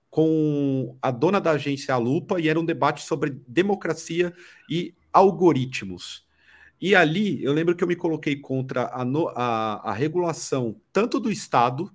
com 0.10 0.98
a 1.02 1.12
dona 1.12 1.42
da 1.42 1.52
agência 1.52 1.94
Alupa, 1.94 2.40
e 2.40 2.48
era 2.48 2.58
um 2.58 2.64
debate 2.64 3.04
sobre 3.04 3.32
democracia 3.46 4.34
e 4.70 4.96
algoritmos. 5.12 6.25
E 6.80 6.96
ali 6.96 7.44
eu 7.44 7.54
lembro 7.54 7.76
que 7.76 7.84
eu 7.84 7.88
me 7.88 7.96
coloquei 7.96 8.36
contra 8.36 8.84
a, 8.84 9.04
a, 9.36 9.92
a 9.92 9.94
regulação 9.94 10.80
tanto 10.92 11.20
do 11.20 11.32
Estado, 11.32 11.92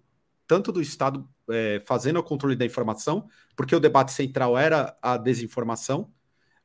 tanto 0.47 0.73
do 0.73 0.81
Estado 0.81 1.29
é, 1.51 1.83
fazendo 1.87 2.19
o 2.19 2.23
controle 2.23 2.57
da 2.57 2.65
informação, 2.65 3.29
porque 3.57 3.75
o 3.75 3.81
debate 3.81 4.13
central 4.13 4.57
era 4.57 4.97
a 5.03 5.17
desinformação, 5.17 6.11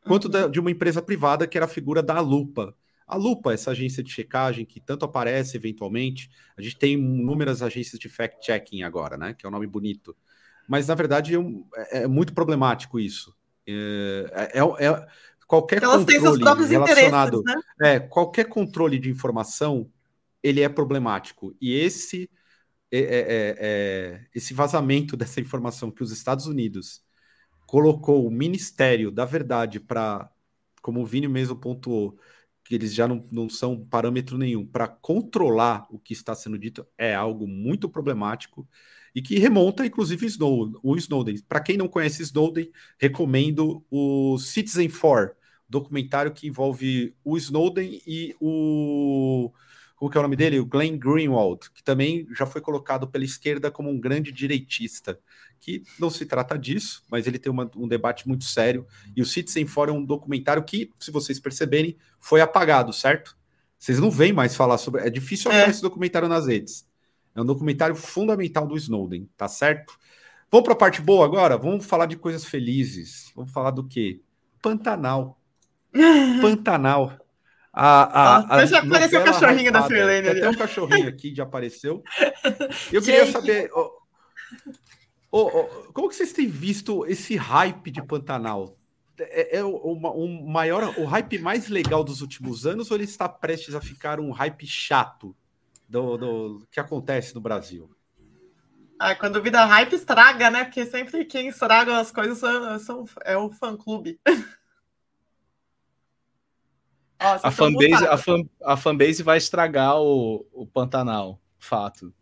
quanto 0.05 0.29
da, 0.29 0.47
de 0.47 0.59
uma 0.59 0.71
empresa 0.71 1.01
privada 1.01 1.47
que 1.47 1.57
era 1.57 1.65
a 1.65 1.69
figura 1.69 2.01
da 2.01 2.19
Lupa. 2.19 2.75
A 3.07 3.15
Lupa, 3.15 3.53
essa 3.53 3.71
agência 3.71 4.01
de 4.01 4.11
checagem 4.11 4.65
que 4.65 4.79
tanto 4.79 5.05
aparece 5.05 5.57
eventualmente, 5.57 6.29
a 6.57 6.61
gente 6.61 6.77
tem 6.77 6.93
inúmeras 6.93 7.61
agências 7.61 7.99
de 7.99 8.09
fact-checking 8.09 8.81
agora, 8.81 9.15
né? 9.15 9.33
Que 9.33 9.45
é 9.45 9.49
um 9.49 9.51
nome 9.51 9.67
bonito. 9.67 10.15
Mas, 10.67 10.87
na 10.87 10.95
verdade, 10.95 11.35
é, 11.35 12.03
é 12.03 12.07
muito 12.07 12.33
problemático 12.33 12.99
isso. 12.99 13.35
É, 13.67 14.51
é, 14.53 14.85
é, 14.85 15.07
qualquer 15.47 15.79
Porque 15.79 15.85
elas 15.93 16.05
têm 16.05 16.19
seus 16.19 16.39
próprios 16.39 16.69
relacionado, 16.69 17.39
interesses, 17.39 17.65
né? 17.79 17.95
É, 17.95 17.99
qualquer 17.99 18.45
controle 18.45 18.99
de 18.99 19.09
informação, 19.09 19.89
ele 20.41 20.61
é 20.61 20.69
problemático. 20.69 21.55
E 21.61 21.73
esse 21.73 22.29
é, 22.91 22.99
é, 22.99 23.03
é, 23.03 23.55
é 23.59 24.25
esse 24.33 24.53
vazamento 24.53 25.15
dessa 25.17 25.39
informação 25.39 25.91
que 25.91 26.03
os 26.03 26.11
Estados 26.11 26.47
Unidos 26.47 27.03
colocou 27.65 28.25
o 28.25 28.31
Ministério 28.31 29.11
da 29.11 29.25
Verdade 29.25 29.79
para, 29.79 30.29
como 30.81 31.01
o 31.01 31.05
Vini 31.05 31.27
mesmo 31.27 31.55
pontuou, 31.55 32.17
que 32.63 32.73
eles 32.73 32.93
já 32.93 33.07
não, 33.07 33.25
não 33.31 33.47
são 33.49 33.85
parâmetro 33.85 34.37
nenhum 34.37 34.65
para 34.65 34.87
controlar 34.87 35.85
o 35.89 35.99
que 35.99 36.13
está 36.13 36.33
sendo 36.33 36.57
dito, 36.57 36.85
é 36.97 37.13
algo 37.13 37.47
muito 37.47 37.87
problemático 37.89 38.67
e 39.15 39.21
que 39.21 39.39
remonta, 39.39 39.85
inclusive, 39.85 40.25
Snowden, 40.25 40.77
o 40.83 40.97
Snowden. 40.97 41.41
Para 41.47 41.61
quem 41.61 41.77
não 41.77 41.87
conhece 41.87 42.21
Snowden, 42.21 42.69
recomendo 42.99 43.81
o 43.89 44.37
Citizen 44.37 44.89
4, 44.89 45.33
documentário 45.69 46.33
que 46.33 46.47
envolve 46.47 47.15
o 47.23 47.37
Snowden 47.37 48.01
e 48.05 48.35
o 48.41 49.51
como 49.95 50.11
que 50.11 50.17
é 50.17 50.19
o 50.19 50.23
nome 50.23 50.35
dele? 50.35 50.59
O 50.59 50.65
Glenn 50.65 50.97
Greenwald, 50.97 51.71
que 51.73 51.81
também 51.81 52.27
já 52.35 52.45
foi 52.45 52.59
colocado 52.59 53.07
pela 53.07 53.23
esquerda 53.23 53.71
como 53.71 53.89
um 53.89 53.99
grande 53.99 54.31
direitista, 54.31 55.17
que 55.59 55.83
não 55.97 56.09
se 56.09 56.25
trata 56.25 56.59
disso, 56.59 57.03
mas 57.09 57.25
ele 57.25 57.39
tem 57.39 57.51
uma, 57.51 57.71
um 57.75 57.87
debate 57.87 58.27
muito 58.27 58.43
sério. 58.43 58.85
E 59.15 59.21
o 59.21 59.25
Citizen 59.25 59.65
4 59.65 59.93
é 59.93 59.97
um 59.97 60.03
documentário 60.03 60.63
que, 60.63 60.91
se 60.99 61.11
vocês 61.11 61.39
perceberem, 61.39 61.97
foi 62.19 62.41
apagado, 62.41 62.91
certo? 62.91 63.37
Vocês 63.79 63.97
não 63.97 64.11
veem 64.11 64.33
mais 64.33 64.55
falar 64.55 64.77
sobre. 64.77 65.01
É 65.01 65.09
difícil 65.09 65.49
achar 65.49 65.67
é. 65.67 65.69
esse 65.69 65.81
documentário 65.81 66.27
nas 66.27 66.45
redes. 66.45 66.85
É 67.35 67.41
um 67.41 67.45
documentário 67.45 67.95
fundamental 67.95 68.65
do 68.65 68.77
Snowden, 68.77 69.29
tá 69.35 69.47
certo? 69.47 69.97
Vamos 70.49 70.63
para 70.63 70.73
a 70.73 70.77
parte 70.77 71.01
boa 71.01 71.25
agora? 71.25 71.57
Vamos 71.57 71.85
falar 71.85 72.05
de 72.05 72.15
coisas 72.15 72.45
felizes. 72.45 73.31
Vamos 73.35 73.51
falar 73.51 73.71
do 73.71 73.85
quê? 73.85 74.21
Pantanal. 74.61 75.39
Pantanal. 76.41 77.19
A, 77.73 78.53
a, 78.53 78.55
a 78.55 78.65
já 78.65 78.79
apareceu 78.79 79.19
o 79.19 79.25
cachorrinho 79.25 79.71
da 79.71 79.83
Freelane. 79.83 80.39
Tem 80.39 80.47
um 80.47 80.55
cachorrinho 80.55 81.09
aqui, 81.09 81.35
já 81.35 81.43
apareceu. 81.43 82.01
Eu 82.89 83.01
queria 83.01 83.29
saber. 83.29 83.69
Oh, 83.73 83.91
oh, 85.29 85.41
oh, 85.41 85.93
como 85.93 86.07
que 86.07 86.15
vocês 86.15 86.31
têm 86.31 86.47
visto 86.47 87.05
esse 87.05 87.35
hype 87.35 87.91
de 87.91 88.01
Pantanal? 88.01 88.77
É, 89.19 89.57
é 89.57 89.63
maior, 90.45 90.97
o 90.97 91.03
hype 91.03 91.37
mais 91.39 91.67
legal 91.67 92.01
dos 92.01 92.21
últimos 92.21 92.65
anos 92.65 92.91
ou 92.91 92.97
ele 92.97 93.03
está 93.03 93.27
prestes 93.27 93.75
a 93.75 93.81
ficar 93.81 94.21
um 94.21 94.31
hype 94.31 94.65
chato? 94.65 95.35
Do, 95.87 96.17
do 96.17 96.67
que 96.71 96.79
acontece 96.79 97.33
no 97.35 97.41
Brasil. 97.41 97.89
Ah, 98.97 99.13
quando 99.13 99.41
vida 99.41 99.63
hype 99.65 99.93
estraga, 99.93 100.49
né? 100.49 100.63
Porque 100.63 100.85
sempre 100.85 101.25
quem 101.25 101.49
estraga 101.49 101.97
as 101.97 102.11
coisas 102.11 102.37
são, 102.37 102.79
são 102.79 103.05
é 103.23 103.37
o 103.37 103.51
fã 103.51 103.75
clube. 103.75 104.19
a, 107.19 107.51
fanbase, 107.51 108.07
a, 108.07 108.17
fan, 108.17 108.43
a 108.63 108.77
fanbase 108.77 109.21
vai 109.21 109.37
estragar 109.37 109.99
o, 109.99 110.45
o 110.53 110.65
Pantanal, 110.65 111.41
fato. 111.59 112.13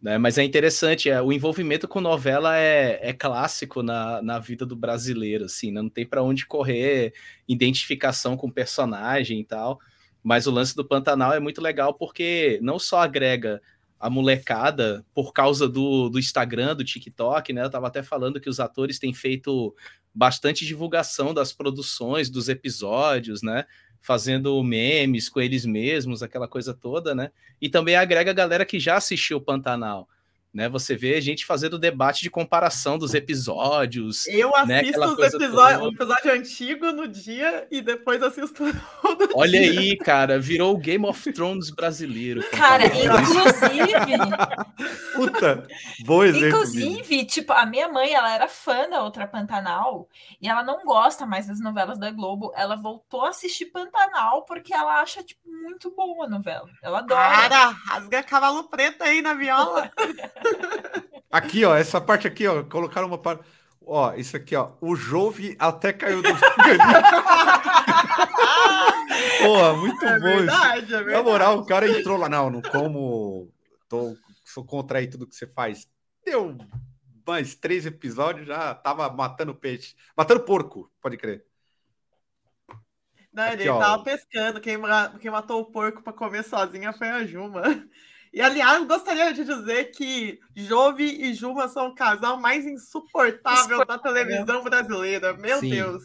Né? 0.00 0.18
Mas 0.18 0.38
é 0.38 0.44
interessante, 0.44 1.10
é, 1.10 1.20
o 1.20 1.32
envolvimento 1.32 1.88
com 1.88 2.00
novela 2.00 2.56
é, 2.56 2.98
é 3.02 3.12
clássico 3.12 3.82
na, 3.82 4.22
na 4.22 4.38
vida 4.38 4.64
do 4.64 4.76
brasileiro, 4.76 5.46
assim, 5.46 5.70
né? 5.70 5.82
não 5.82 5.90
tem 5.90 6.06
para 6.06 6.22
onde 6.22 6.46
correr, 6.46 7.12
identificação 7.48 8.36
com 8.36 8.50
personagem 8.50 9.40
e 9.40 9.44
tal. 9.44 9.80
Mas 10.26 10.44
o 10.48 10.50
lance 10.50 10.74
do 10.74 10.84
Pantanal 10.84 11.34
é 11.34 11.38
muito 11.38 11.62
legal 11.62 11.94
porque 11.94 12.58
não 12.60 12.80
só 12.80 12.98
agrega 12.98 13.62
a 13.96 14.10
molecada 14.10 15.06
por 15.14 15.32
causa 15.32 15.68
do, 15.68 16.08
do 16.08 16.18
Instagram, 16.18 16.74
do 16.74 16.82
TikTok, 16.82 17.52
né? 17.52 17.62
Eu 17.62 17.70
tava 17.70 17.86
até 17.86 18.02
falando 18.02 18.40
que 18.40 18.50
os 18.50 18.58
atores 18.58 18.98
têm 18.98 19.14
feito 19.14 19.72
bastante 20.12 20.66
divulgação 20.66 21.32
das 21.32 21.52
produções, 21.52 22.28
dos 22.28 22.48
episódios, 22.48 23.40
né? 23.40 23.66
Fazendo 24.00 24.60
memes 24.64 25.28
com 25.28 25.40
eles 25.40 25.64
mesmos, 25.64 26.24
aquela 26.24 26.48
coisa 26.48 26.74
toda, 26.74 27.14
né? 27.14 27.30
E 27.60 27.68
também 27.68 27.94
agrega 27.94 28.32
a 28.32 28.34
galera 28.34 28.66
que 28.66 28.80
já 28.80 28.96
assistiu 28.96 29.36
o 29.36 29.40
Pantanal. 29.40 30.08
Né? 30.56 30.70
Você 30.70 30.96
vê 30.96 31.16
a 31.16 31.20
gente 31.20 31.44
fazendo 31.44 31.78
debate 31.78 32.22
de 32.22 32.30
comparação 32.30 32.96
dos 32.96 33.12
episódios. 33.12 34.26
Eu 34.26 34.50
né? 34.66 34.80
assisto 34.80 35.02
Aquela 35.02 35.12
os 35.12 35.34
episódios, 35.34 35.82
um 35.82 35.88
episódio 35.88 36.32
antigo 36.32 36.92
no 36.92 37.06
dia 37.06 37.68
e 37.70 37.82
depois 37.82 38.22
assisto 38.22 38.64
todo 39.02 39.28
Olha 39.34 39.60
dia. 39.60 39.78
aí, 39.78 39.96
cara, 39.98 40.38
virou 40.38 40.74
o 40.74 40.78
Game 40.78 41.04
of 41.04 41.30
Thrones 41.30 41.68
brasileiro. 41.68 42.42
Cara, 42.52 42.86
inclusive, 42.86 43.92
Puta, 45.14 45.66
bom 46.06 46.24
exemplo. 46.24 46.48
Inclusive, 46.48 47.24
tipo, 47.26 47.52
a 47.52 47.66
minha 47.66 47.88
mãe, 47.88 48.14
ela 48.14 48.34
era 48.34 48.48
fã 48.48 48.88
da 48.88 49.02
outra 49.02 49.26
Pantanal 49.26 50.08
e 50.40 50.48
ela 50.48 50.62
não 50.62 50.84
gosta 50.84 51.26
mais 51.26 51.46
das 51.46 51.60
novelas 51.60 51.98
da 51.98 52.10
Globo. 52.10 52.50
Ela 52.56 52.76
voltou 52.76 53.26
a 53.26 53.28
assistir 53.28 53.66
Pantanal 53.66 54.42
porque 54.46 54.72
ela 54.72 55.02
acha, 55.02 55.22
tipo, 55.22 55.42
muito 55.46 55.90
boa 55.90 56.24
a 56.24 56.28
novela. 56.28 56.68
Ela 56.82 57.00
adora. 57.00 57.20
Cara, 57.20 57.68
rasga 57.68 58.22
cavalo 58.22 58.64
preto 58.64 59.02
aí 59.02 59.20
na 59.20 59.34
viola. 59.34 59.90
Aqui, 61.30 61.64
ó, 61.64 61.74
essa 61.76 62.00
parte 62.00 62.26
aqui, 62.26 62.46
ó, 62.46 62.62
colocaram 62.64 63.06
uma 63.08 63.18
parte. 63.18 63.44
Ó, 63.88 64.12
isso 64.14 64.36
aqui, 64.36 64.56
ó. 64.56 64.72
O 64.80 64.96
Jove 64.96 65.54
até 65.58 65.92
caiu 65.92 66.22
do 66.22 66.28
Porra, 69.42 69.74
muito 69.76 70.04
É 70.04 70.18
bom 70.18 70.26
isso. 70.28 70.36
verdade, 70.38 70.94
é 70.94 70.96
Na 70.96 71.02
verdade. 71.02 71.24
moral, 71.24 71.58
o 71.58 71.66
cara 71.66 71.88
entrou 71.88 72.16
lá, 72.16 72.28
não, 72.28 72.50
não 72.50 72.62
como. 72.62 73.52
Tô, 73.88 74.16
sou 74.44 74.64
contra 74.64 74.98
aí 74.98 75.06
tudo 75.06 75.26
que 75.26 75.34
você 75.36 75.46
faz. 75.46 75.86
Deu 76.24 76.56
mais 77.26 77.54
três 77.54 77.86
episódios, 77.86 78.46
já 78.46 78.74
tava 78.74 79.08
matando 79.10 79.54
peixe. 79.54 79.94
Matando 80.16 80.40
porco, 80.44 80.90
pode 81.00 81.16
crer. 81.16 81.44
Não, 83.32 83.44
ele 83.48 83.62
Aqui, 83.62 83.68
ó. 83.68 83.78
tava 83.78 84.02
pescando. 84.02 84.60
Quem, 84.60 84.78
quem 85.20 85.30
matou 85.30 85.60
o 85.60 85.66
porco 85.70 86.02
pra 86.02 86.12
comer 86.12 86.42
sozinha 86.42 86.92
foi 86.92 87.08
a 87.08 87.24
Juma. 87.24 87.62
E, 88.32 88.40
aliás, 88.40 88.86
gostaria 88.86 89.32
de 89.32 89.44
dizer 89.44 89.92
que 89.92 90.38
Jove 90.54 91.04
e 91.04 91.34
Juma 91.34 91.68
são 91.68 91.88
o 91.88 91.94
casal 91.94 92.38
mais 92.38 92.66
insuportável 92.66 93.84
da 93.84 93.98
televisão 93.98 94.62
brasileira. 94.62 95.32
Meu 95.34 95.58
Sim, 95.60 95.70
Deus. 95.70 96.04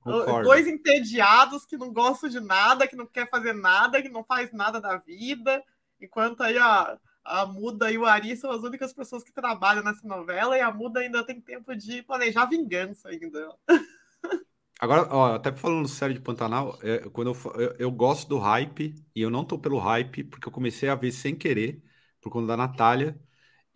Concordo. 0.00 0.44
Dois 0.44 0.66
entediados 0.66 1.66
que 1.66 1.76
não 1.76 1.92
gostam 1.92 2.30
de 2.30 2.38
nada, 2.38 2.86
que 2.86 2.94
não 2.94 3.06
quer 3.06 3.28
fazer 3.28 3.52
nada, 3.52 4.00
que 4.00 4.08
não 4.08 4.22
faz 4.22 4.52
nada 4.52 4.80
da 4.80 4.96
vida. 4.98 5.62
Enquanto 6.00 6.42
aí 6.42 6.56
a, 6.56 6.96
a 7.24 7.44
Muda 7.44 7.90
e 7.90 7.98
o 7.98 8.06
Ari 8.06 8.36
são 8.36 8.50
as 8.52 8.62
únicas 8.62 8.92
pessoas 8.92 9.24
que 9.24 9.32
trabalham 9.32 9.82
nessa 9.82 10.06
novela. 10.06 10.56
E 10.56 10.60
a 10.60 10.70
Muda 10.70 11.00
ainda 11.00 11.24
tem 11.24 11.40
tempo 11.40 11.74
de 11.74 12.02
planejar 12.02 12.46
vingança 12.46 13.08
ainda. 13.08 13.54
Agora, 14.78 15.08
ó, 15.14 15.34
até 15.34 15.52
falando 15.52 15.88
sério 15.88 16.14
de 16.14 16.20
Pantanal, 16.20 16.78
é, 16.82 16.98
quando 17.10 17.30
eu, 17.32 17.52
eu, 17.60 17.76
eu 17.78 17.90
gosto 17.90 18.28
do 18.28 18.38
hype, 18.38 18.94
e 19.14 19.20
eu 19.22 19.30
não 19.30 19.44
tô 19.44 19.58
pelo 19.58 19.78
hype, 19.78 20.24
porque 20.24 20.46
eu 20.48 20.52
comecei 20.52 20.88
a 20.88 20.94
ver 20.94 21.12
sem 21.12 21.34
querer, 21.34 21.82
por 22.20 22.30
conta 22.30 22.48
da 22.48 22.56
Natália, 22.56 23.18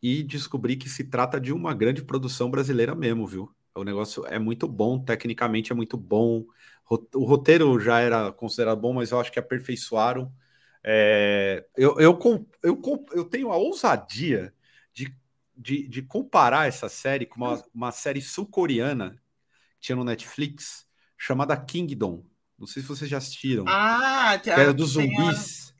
e 0.03 0.23
descobri 0.23 0.77
que 0.77 0.89
se 0.89 1.05
trata 1.05 1.41
de 1.41 1.53
uma 1.53 1.75
grande 1.75 2.03
produção 2.05 2.51
brasileira 2.51 2.95
mesmo, 2.95 3.27
viu? 3.27 3.55
O 3.75 3.85
negócio 3.85 4.27
é 4.27 4.39
muito 4.39 4.69
bom, 4.69 4.99
tecnicamente 5.03 5.73
é 5.73 5.75
muito 5.75 5.97
bom. 5.97 6.45
O 7.15 7.25
roteiro 7.25 7.79
já 7.81 8.01
era 8.01 8.33
considerado 8.33 8.81
bom, 8.81 8.93
mas 8.95 9.11
eu 9.13 9.21
acho 9.21 9.33
que 9.33 9.39
aperfeiçoaram. 9.39 10.33
É, 10.85 11.67
eu, 11.77 11.99
eu, 12.01 12.19
eu, 12.63 12.81
eu 13.13 13.25
tenho 13.25 13.53
a 13.53 13.57
ousadia 13.57 14.55
de, 14.93 15.15
de, 15.57 15.89
de 15.89 16.03
comparar 16.03 16.69
essa 16.69 16.89
série 16.89 17.27
com 17.27 17.37
uma, 17.39 17.63
uma 17.75 17.93
série 17.93 18.21
sul-coreana 18.23 19.21
que 19.81 19.87
tinha 19.87 19.97
no 19.97 20.05
Netflix, 20.05 20.87
chamada 21.21 21.55
Kingdom. 21.55 22.25
Não 22.59 22.67
sei 22.67 22.83
se 22.83 22.89
vocês 22.89 23.11
já 23.11 23.19
assistiram. 23.19 23.65
Ah, 23.69 24.39
que, 24.43 24.49
era 24.51 24.73
dos 24.73 24.95
tem 24.95 25.05
a- 25.19 25.23
zumbis. 25.25 25.75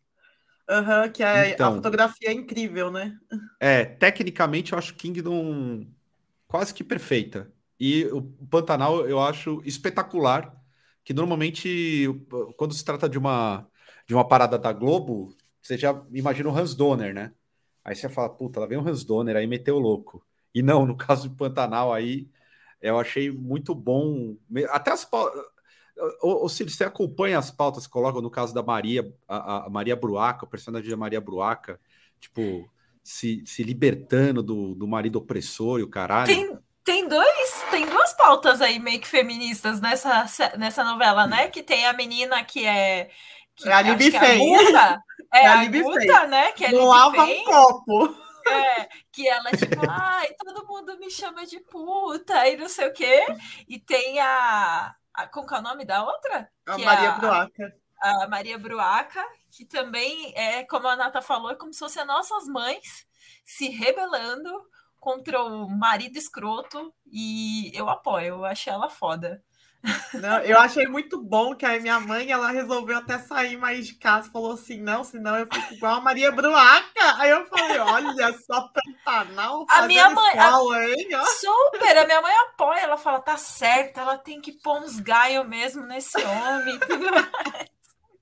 Aham, 0.69 1.09
que 1.09 1.23
a, 1.23 1.49
Então. 1.49 1.73
a 1.73 1.75
fotografia 1.77 2.29
é 2.29 2.33
incrível, 2.33 2.91
né? 2.91 3.17
É, 3.59 3.85
tecnicamente 3.85 4.73
eu 4.73 4.79
acho 4.79 4.95
Kingdom 4.95 5.87
quase 6.47 6.73
que 6.75 6.85
perfeita. 6.85 7.51
E 7.79 8.05
o 8.13 8.23
Pantanal 8.23 9.07
eu 9.09 9.19
acho 9.21 9.63
espetacular, 9.65 10.55
que 11.03 11.15
normalmente 11.15 12.07
quando 12.57 12.75
se 12.75 12.85
trata 12.85 13.09
de 13.09 13.19
uma 13.19 13.67
de 14.07 14.15
uma 14.15 14.27
parada 14.27 14.59
da 14.59 14.73
Globo, 14.73 15.35
você 15.63 15.79
já 15.79 16.03
imagina 16.13 16.49
o 16.49 16.57
Hans 16.57 16.75
Donner, 16.75 17.15
né? 17.15 17.33
Aí 17.85 17.95
você 17.95 18.09
fala, 18.09 18.29
puta, 18.29 18.59
lá 18.61 18.67
vem 18.67 18.77
o 18.77 18.87
Hans 18.87 19.05
Donner, 19.05 19.37
aí 19.37 19.47
meteu 19.47 19.77
o 19.77 19.79
louco. 19.79 20.25
E 20.55 20.63
não, 20.63 20.85
no 20.85 20.97
caso 20.97 21.29
de 21.29 21.35
Pantanal 21.35 21.93
aí, 21.93 22.29
eu 22.81 22.99
achei 22.99 23.31
muito 23.31 23.75
bom. 23.75 24.37
Até 24.71 24.91
as 24.91 25.05
pautas. 25.05 25.43
Ou, 26.23 26.49
se 26.49 26.65
você 26.65 26.85
acompanha 26.85 27.39
as 27.39 27.51
pautas 27.51 27.87
que 27.87 27.93
colocam 27.93 28.23
no 28.23 28.31
caso 28.31 28.55
da 28.55 28.63
Maria, 28.63 29.13
a, 29.29 29.67
a 29.67 29.71
Maria 29.71 29.95
Bruaca, 29.95 30.47
o 30.47 30.49
personagem 30.49 30.89
da 30.89 30.97
Maria 30.97 31.21
Bruaca, 31.21 31.79
tipo, 32.19 32.71
se, 33.03 33.43
se 33.45 33.63
libertando 33.63 34.43
do, 34.43 34.75
do 34.75 34.89
marido 34.89 35.17
opressor 35.17 35.81
e 35.81 35.83
o 35.83 35.91
caralho. 35.91 36.27
Tem, 36.27 36.59
tem, 36.83 37.09
dois, 37.09 37.65
tem 37.71 37.87
duas 37.87 38.15
pautas 38.15 38.63
aí 38.63 38.79
meio 38.79 39.01
que 39.01 39.07
feministas 39.07 39.81
nessa, 39.81 40.27
nessa 40.57 40.85
novela, 40.85 41.27
né? 41.27 41.49
Que 41.49 41.63
tem 41.63 41.87
a 41.87 41.93
menina 41.93 42.43
que 42.45 42.67
é. 42.67 43.11
Que 43.55 43.69
É 43.69 43.73
a 43.73 43.97
que 43.97 44.17
é 44.17 44.19
a. 44.19 44.39
Guta. 44.39 45.03
É, 45.33 45.39
É 45.45 45.47
a 45.47 45.61
a 45.61 45.65
Guta, 45.67 46.27
né? 46.29 46.53
Que 46.53 46.65
é 46.65 46.73
Não 46.73 46.87
lava 46.87 47.25
um 47.25 47.45
copo. 47.45 48.30
É, 48.51 48.89
que 49.13 49.29
ela, 49.29 49.51
tipo, 49.53 49.81
ai, 49.89 50.33
todo 50.35 50.67
mundo 50.67 50.99
me 50.99 51.11
chama 51.11 51.45
de 51.47 51.61
puta 51.61 52.49
e 52.49 52.57
não 52.57 52.69
sei 52.69 52.89
o 52.89 52.93
quê. 52.93 53.25
E 53.69 53.79
tem 53.79 54.19
a. 54.21 54.95
a 55.15 55.27
como 55.29 55.47
que 55.47 55.55
é 55.55 55.59
o 55.59 55.63
nome 55.63 55.85
da 55.85 56.05
outra? 56.05 56.51
A 56.67 56.75
Que 56.77 56.83
é 56.83 56.85
Maria 56.85 57.11
a- 57.11 57.19
Bruaca. 57.19 57.77
a 58.01 58.29
Maria 58.29 58.59
Bruaca, 58.59 59.25
que 59.53 59.65
também 59.65 60.33
é, 60.37 60.65
como 60.65 60.89
a 60.89 60.97
Nata 60.97 61.21
falou, 61.23 61.51
é 61.51 61.55
como 61.57 61.73
se 61.73 61.79
fossem 61.81 62.05
nossas 62.05 62.47
mães 62.47 63.07
se 63.45 63.69
rebelando 63.69 64.51
contra 64.99 65.43
o 65.43 65.69
marido 65.69 66.17
escroto. 66.19 66.93
E 67.07 67.71
eu 67.75 67.89
apoio, 67.89 68.27
eu 68.37 68.45
achei 68.45 68.73
ela 68.73 68.89
foda. 68.89 69.43
Não, 70.15 70.39
eu 70.41 70.59
achei 70.59 70.87
muito 70.87 71.23
bom 71.23 71.55
que 71.55 71.65
a 71.65 71.81
minha 71.81 71.99
mãe 71.99 72.31
ela 72.31 72.51
resolveu 72.51 72.99
até 72.99 73.19
sair 73.19 73.57
mais 73.57 73.87
de 73.87 73.95
casa. 73.95 74.31
Falou 74.31 74.53
assim: 74.53 74.81
não, 74.81 75.03
senão 75.03 75.37
eu 75.39 75.47
fico 75.51 75.75
igual 75.75 75.95
a 75.97 76.01
Maria 76.01 76.31
Bruaca. 76.31 77.17
Aí 77.19 77.31
eu 77.31 77.47
falei: 77.47 77.79
olha 77.79 78.39
só, 78.47 78.69
Pantanal. 79.05 79.65
A 79.71 79.83
minha 79.87 80.11
mãe- 80.11 80.39
a- 80.39 80.45
escola, 80.45 80.85
hein, 80.85 81.09
ó. 81.15 81.25
Super, 81.25 81.97
a 81.99 82.05
minha 82.05 82.21
mãe 82.21 82.35
apoia, 82.49 82.81
ela 82.81 82.99
fala, 82.99 83.21
tá 83.21 83.37
certa, 83.39 84.03
ela 84.03 84.19
tem 84.19 84.41
que 84.41 84.53
pôr 84.53 84.81
uns 84.83 85.01
gaios 85.01 85.47
mesmo 85.49 85.87
nesse 85.87 86.19
homem. 86.23 86.79
tudo 86.87 87.11
mais. 87.11 87.71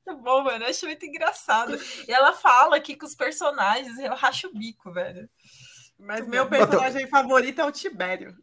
Muito 0.06 0.22
bom, 0.22 0.44
mano, 0.44 0.64
eu 0.64 0.70
acho 0.70 0.86
muito 0.86 1.04
engraçado. 1.04 1.78
E 2.06 2.12
ela 2.12 2.32
fala 2.32 2.76
aqui 2.76 2.96
com 2.96 3.04
os 3.04 3.14
personagens, 3.14 3.98
eu 3.98 4.14
racho 4.14 4.46
o 4.46 4.54
bico, 4.56 4.92
velho. 4.92 5.28
Mas 5.98 6.26
meu 6.26 6.46
personagem 6.48 7.08
favorito 7.08 7.60
é 7.60 7.64
o 7.64 7.72
Tibério. 7.72 8.34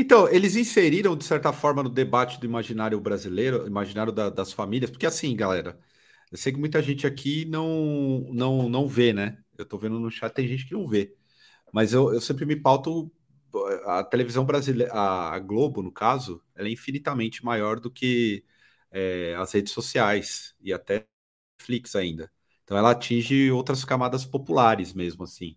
Então, 0.00 0.28
eles 0.28 0.54
inseriram, 0.56 1.16
de 1.16 1.24
certa 1.24 1.52
forma, 1.52 1.82
no 1.82 1.90
debate 1.90 2.38
do 2.38 2.46
imaginário 2.46 3.00
brasileiro, 3.00 3.66
imaginário 3.66 4.12
da- 4.12 4.30
das 4.30 4.52
famílias, 4.52 4.90
porque 4.90 5.06
assim, 5.06 5.34
galera, 5.36 5.78
eu 6.30 6.38
sei 6.38 6.52
que 6.52 6.58
muita 6.60 6.80
gente 6.82 7.06
aqui 7.06 7.44
não, 7.46 8.20
não, 8.32 8.68
não 8.68 8.86
vê, 8.88 9.12
né? 9.12 9.38
Eu 9.56 9.66
tô 9.66 9.76
vendo 9.78 9.98
no 9.98 10.10
chat, 10.10 10.32
tem 10.32 10.46
gente 10.46 10.66
que 10.66 10.74
não 10.74 10.86
vê. 10.86 11.16
Mas 11.72 11.92
eu, 11.94 12.12
eu 12.14 12.20
sempre 12.20 12.46
me 12.46 12.56
pauto. 12.56 13.12
A 13.86 14.04
televisão 14.04 14.44
brasileira, 14.46 14.92
a 14.94 15.38
Globo, 15.40 15.82
no 15.82 15.92
caso, 15.92 16.42
ela 16.56 16.68
é 16.68 16.72
infinitamente 16.72 17.44
maior 17.44 17.80
do 17.80 17.90
que 17.90 18.44
é, 18.92 19.34
as 19.36 19.52
redes 19.52 19.72
sociais 19.72 20.54
e 20.60 20.72
até 20.72 21.06
Netflix 21.58 21.94
ainda. 21.96 22.30
Então 22.64 22.76
ela 22.76 22.90
atinge 22.92 23.50
outras 23.50 23.84
camadas 23.84 24.24
populares 24.24 24.92
mesmo, 24.92 25.24
assim. 25.24 25.56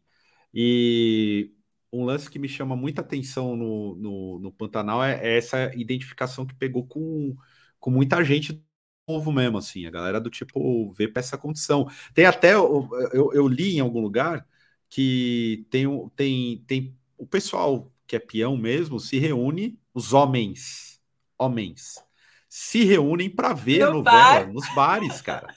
E 0.53 1.51
um 1.91 2.05
lance 2.05 2.30
que 2.30 2.39
me 2.39 2.47
chama 2.49 2.76
muita 2.76 3.01
atenção 3.01 3.55
no, 3.55 3.95
no, 3.95 4.39
no 4.39 4.51
Pantanal 4.51 5.03
é, 5.03 5.19
é 5.22 5.38
essa 5.38 5.72
identificação 5.76 6.45
que 6.45 6.55
pegou 6.55 6.85
com, 6.88 7.35
com 7.80 7.91
muita 7.91 8.23
gente 8.23 8.53
do 8.53 8.63
povo 9.05 9.31
mesmo, 9.31 9.57
assim, 9.57 9.85
a 9.85 9.91
galera 9.91 10.19
do 10.22 10.30
tipo 10.30 10.91
vê 10.93 11.07
para 11.07 11.19
essa 11.22 11.38
condição. 11.38 11.88
Tem 12.13 12.26
até, 12.26 12.53
eu, 12.55 12.89
eu, 13.13 13.34
eu 13.34 13.47
li 13.47 13.76
em 13.77 13.80
algum 13.80 13.99
lugar 14.01 14.47
que 14.89 15.65
tem, 15.69 15.85
tem, 16.15 16.63
tem 16.68 16.97
o 17.18 17.26
pessoal 17.27 17.91
que 18.07 18.15
é 18.15 18.19
peão 18.19 18.57
mesmo 18.57 18.99
se 18.99 19.18
reúne, 19.19 19.80
os 19.93 20.13
homens, 20.13 21.01
homens, 21.38 22.03
se 22.49 22.84
reúnem 22.84 23.30
para 23.30 23.53
ver 23.53 23.84
a 23.84 23.88
No 23.88 23.91
novela 23.91 24.45
bar. 24.45 24.45
nos 24.45 24.68
bares, 24.69 25.22
cara. 25.22 25.49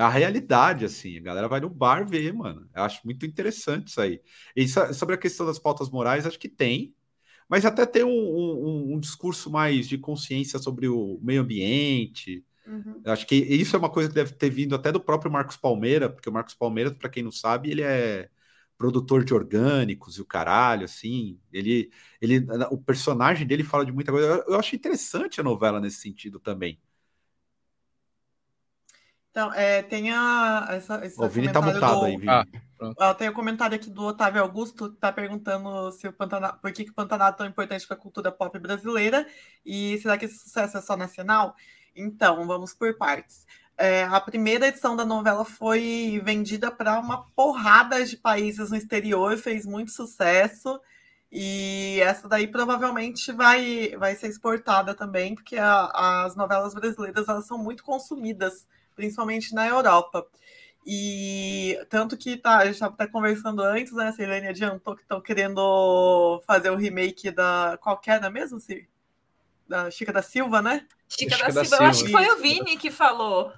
É 0.00 0.02
a 0.02 0.08
realidade, 0.08 0.84
assim, 0.86 1.18
a 1.18 1.20
galera 1.20 1.46
vai 1.48 1.60
no 1.60 1.68
bar 1.68 2.06
ver, 2.08 2.32
mano. 2.32 2.68
Eu 2.74 2.84
acho 2.84 3.02
muito 3.04 3.26
interessante 3.26 3.88
isso 3.88 4.00
aí. 4.00 4.22
E 4.56 4.66
so- 4.66 4.94
sobre 4.94 5.14
a 5.14 5.18
questão 5.18 5.44
das 5.46 5.58
pautas 5.58 5.90
morais, 5.90 6.26
acho 6.26 6.38
que 6.38 6.48
tem, 6.48 6.94
mas 7.48 7.64
até 7.66 7.86
tem 7.86 8.04
um, 8.04 8.10
um- 8.10 8.94
um 8.94 9.00
discurso 9.00 9.50
mais 9.50 9.88
de 9.88 9.98
consciência 9.98 10.58
sobre 10.60 10.88
o 10.88 11.18
meio 11.22 11.42
ambiente. 11.42 12.44
Uhum. 12.66 13.02
Acho 13.06 13.26
que 13.26 13.36
isso 13.36 13.76
é 13.76 13.78
uma 13.78 13.90
coisa 13.90 14.08
que 14.10 14.14
deve 14.16 14.32
ter 14.34 14.50
vindo 14.50 14.74
até 14.76 14.92
do 14.92 15.00
próprio 15.00 15.32
Marcos 15.32 15.56
Palmeira, 15.56 16.10
porque 16.10 16.28
o 16.28 16.32
Marcos 16.32 16.54
Palmeira, 16.54 16.92
para 16.94 17.10
quem 17.10 17.22
não 17.24 17.32
sabe, 17.32 17.70
ele 17.70 17.82
é 17.82 18.30
produtor 18.78 19.24
de 19.24 19.34
orgânicos 19.34 20.16
e 20.18 20.22
o 20.22 20.26
caralho, 20.26 20.84
assim. 20.86 21.40
Ele, 21.52 21.90
ele, 22.20 22.46
o 22.70 22.78
personagem 22.78 23.46
dele 23.46 23.64
fala 23.64 23.86
de 23.86 23.92
muita 23.92 24.12
coisa. 24.12 24.26
Eu, 24.28 24.54
eu 24.54 24.60
acho 24.60 24.76
interessante 24.76 25.40
a 25.40 25.44
novela 25.44 25.80
nesse 25.80 25.98
sentido 26.00 26.40
também. 26.40 26.80
Então, 29.30 29.52
é, 29.54 29.82
tem 29.82 30.10
a, 30.10 30.66
essa, 30.70 31.04
esse 31.06 31.20
o 31.20 31.28
Vini 31.28 31.52
tá 31.52 31.60
comentário 31.60 31.80
mutado 31.80 32.00
do- 32.00 32.06
aí, 32.06 32.16
Vini. 32.16 32.28
Ah. 32.28 32.44
Eu 33.10 33.14
tenho 33.14 33.30
um 33.30 33.34
comentário 33.34 33.76
aqui 33.76 33.90
do 33.90 34.02
Otávio 34.02 34.42
Augusto, 34.42 34.88
que 34.88 34.94
está 34.94 35.12
perguntando 35.12 35.92
se 35.92 36.08
o 36.08 36.12
Pantanal, 36.12 36.58
por 36.60 36.72
que, 36.72 36.84
que 36.84 36.90
o 36.90 36.94
Pantanal 36.94 37.28
é 37.28 37.32
tão 37.32 37.46
importante 37.46 37.86
para 37.86 37.96
a 37.96 38.00
cultura 38.00 38.32
pop 38.32 38.58
brasileira 38.58 39.26
e 39.64 39.98
será 39.98 40.16
que 40.16 40.24
esse 40.24 40.38
sucesso 40.38 40.78
é 40.78 40.80
só 40.80 40.96
nacional? 40.96 41.54
Então, 41.94 42.46
vamos 42.46 42.72
por 42.72 42.96
partes. 42.96 43.46
É, 43.76 44.04
a 44.04 44.20
primeira 44.20 44.66
edição 44.68 44.96
da 44.96 45.04
novela 45.04 45.44
foi 45.44 46.20
vendida 46.24 46.70
para 46.70 46.98
uma 46.98 47.24
porrada 47.36 48.04
de 48.04 48.16
países 48.16 48.70
no 48.70 48.76
exterior, 48.76 49.36
fez 49.36 49.64
muito 49.66 49.90
sucesso. 49.90 50.80
E 51.32 52.00
essa 52.02 52.28
daí 52.28 52.46
provavelmente 52.48 53.30
vai, 53.30 53.94
vai 53.96 54.16
ser 54.16 54.26
exportada 54.28 54.94
também, 54.94 55.34
porque 55.34 55.56
a, 55.56 56.24
as 56.24 56.34
novelas 56.34 56.74
brasileiras 56.74 57.28
elas 57.28 57.46
são 57.46 57.56
muito 57.56 57.84
consumidas, 57.84 58.66
principalmente 59.00 59.54
na 59.54 59.66
Europa. 59.66 60.26
E 60.86 61.78
tanto 61.88 62.16
que 62.16 62.36
tá, 62.36 62.58
a 62.58 62.64
gente 62.64 62.74
estava 62.74 62.94
até 62.94 63.06
conversando 63.06 63.62
antes, 63.62 63.92
né? 63.92 64.08
A 64.08 64.12
Silene 64.12 64.48
adiantou 64.48 64.94
que 64.94 65.02
estão 65.02 65.20
querendo 65.20 66.42
fazer 66.46 66.70
o 66.70 66.76
remake 66.76 67.30
da. 67.30 67.78
Qual 67.80 67.98
que 67.98 68.10
era 68.10 68.30
mesmo, 68.30 68.60
Cir? 68.60 68.88
Da 69.66 69.90
Chica 69.90 70.12
da 70.12 70.22
Silva, 70.22 70.60
né? 70.60 70.86
Chica, 71.08 71.36
Chica 71.36 71.48
da, 71.48 71.54
da, 71.54 71.64
Silva, 71.64 71.64
Silva. 71.64 71.84
eu 71.84 71.90
acho 71.90 72.04
que 72.04 72.12
foi 72.12 72.26
o 72.26 72.36
Vini 72.36 72.76
que 72.76 72.90
falou. 72.90 73.52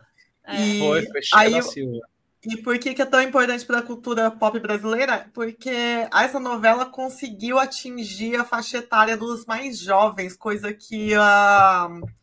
É. 0.44 0.56
E 0.56 0.78
foi, 0.78 1.06
foi 1.06 1.22
Chica 1.22 1.38
aí, 1.38 1.52
da 1.52 1.62
Silva. 1.62 2.00
E 2.44 2.56
por 2.56 2.76
que, 2.78 2.92
que 2.92 3.02
é 3.02 3.06
tão 3.06 3.22
importante 3.22 3.64
para 3.64 3.78
a 3.78 3.82
cultura 3.82 4.28
pop 4.30 4.58
brasileira? 4.58 5.30
Porque 5.32 5.70
essa 6.12 6.40
novela 6.40 6.86
conseguiu 6.86 7.58
atingir 7.58 8.36
a 8.36 8.44
faixa 8.44 8.78
etária 8.78 9.16
dos 9.16 9.46
mais 9.46 9.78
jovens, 9.78 10.36
coisa 10.36 10.72
que 10.72 11.14
a. 11.14 11.88
Uh, 11.88 12.21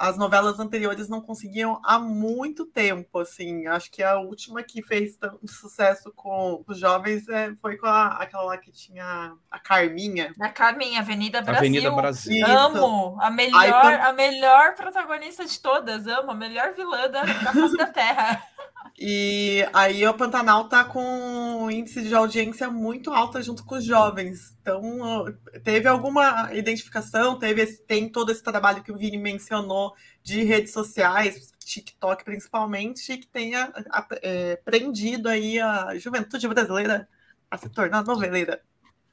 as 0.00 0.16
novelas 0.16 0.58
anteriores 0.58 1.10
não 1.10 1.20
conseguiam 1.20 1.78
há 1.84 1.98
muito 1.98 2.64
tempo, 2.64 3.18
assim. 3.18 3.66
Acho 3.66 3.90
que 3.90 4.02
a 4.02 4.18
última 4.18 4.62
que 4.62 4.82
fez 4.82 5.14
tanto 5.16 5.46
sucesso 5.46 6.10
com 6.16 6.64
os 6.66 6.78
jovens 6.78 7.28
é, 7.28 7.54
foi 7.56 7.76
com 7.76 7.86
a, 7.86 8.06
aquela 8.14 8.44
lá 8.44 8.56
que 8.56 8.72
tinha 8.72 9.34
a 9.50 9.58
Carminha. 9.58 10.34
A 10.40 10.48
Carminha, 10.48 11.00
Avenida 11.00 11.42
Brasil. 11.42 11.68
Avenida 11.68 11.90
Brasil. 11.90 12.46
Amo! 12.46 13.18
A 13.20 13.30
melhor, 13.30 13.84
Aí, 13.84 14.00
a 14.00 14.12
melhor 14.14 14.74
protagonista 14.74 15.44
de 15.44 15.60
todas, 15.60 16.06
amo, 16.06 16.30
a 16.30 16.34
melhor 16.34 16.72
vilã 16.72 17.10
da, 17.10 17.22
da 17.22 17.52
face 17.52 17.76
da 17.76 17.86
Terra. 17.86 18.42
E 19.02 19.66
aí 19.72 20.06
o 20.06 20.12
Pantanal 20.12 20.68
tá 20.68 20.84
com 20.84 21.02
um 21.02 21.70
índice 21.70 22.02
de 22.02 22.14
audiência 22.14 22.68
muito 22.68 23.10
alta 23.10 23.42
junto 23.42 23.64
com 23.64 23.76
os 23.76 23.84
jovens. 23.84 24.54
Então, 24.60 25.24
teve 25.64 25.88
alguma 25.88 26.52
identificação, 26.52 27.38
teve 27.38 27.62
esse, 27.62 27.82
tem 27.82 28.10
todo 28.10 28.30
esse 28.30 28.42
trabalho 28.42 28.82
que 28.82 28.92
o 28.92 28.98
Vini 28.98 29.16
mencionou 29.16 29.94
de 30.22 30.42
redes 30.42 30.74
sociais, 30.74 31.50
TikTok 31.64 32.24
principalmente, 32.24 33.16
que 33.16 33.26
tenha 33.26 33.72
é, 34.20 34.56
prendido 34.56 35.30
aí 35.30 35.58
a 35.58 35.96
juventude 35.98 36.46
brasileira 36.46 37.08
a 37.50 37.56
se 37.56 37.70
tornar 37.70 38.04
noveleira. 38.04 38.60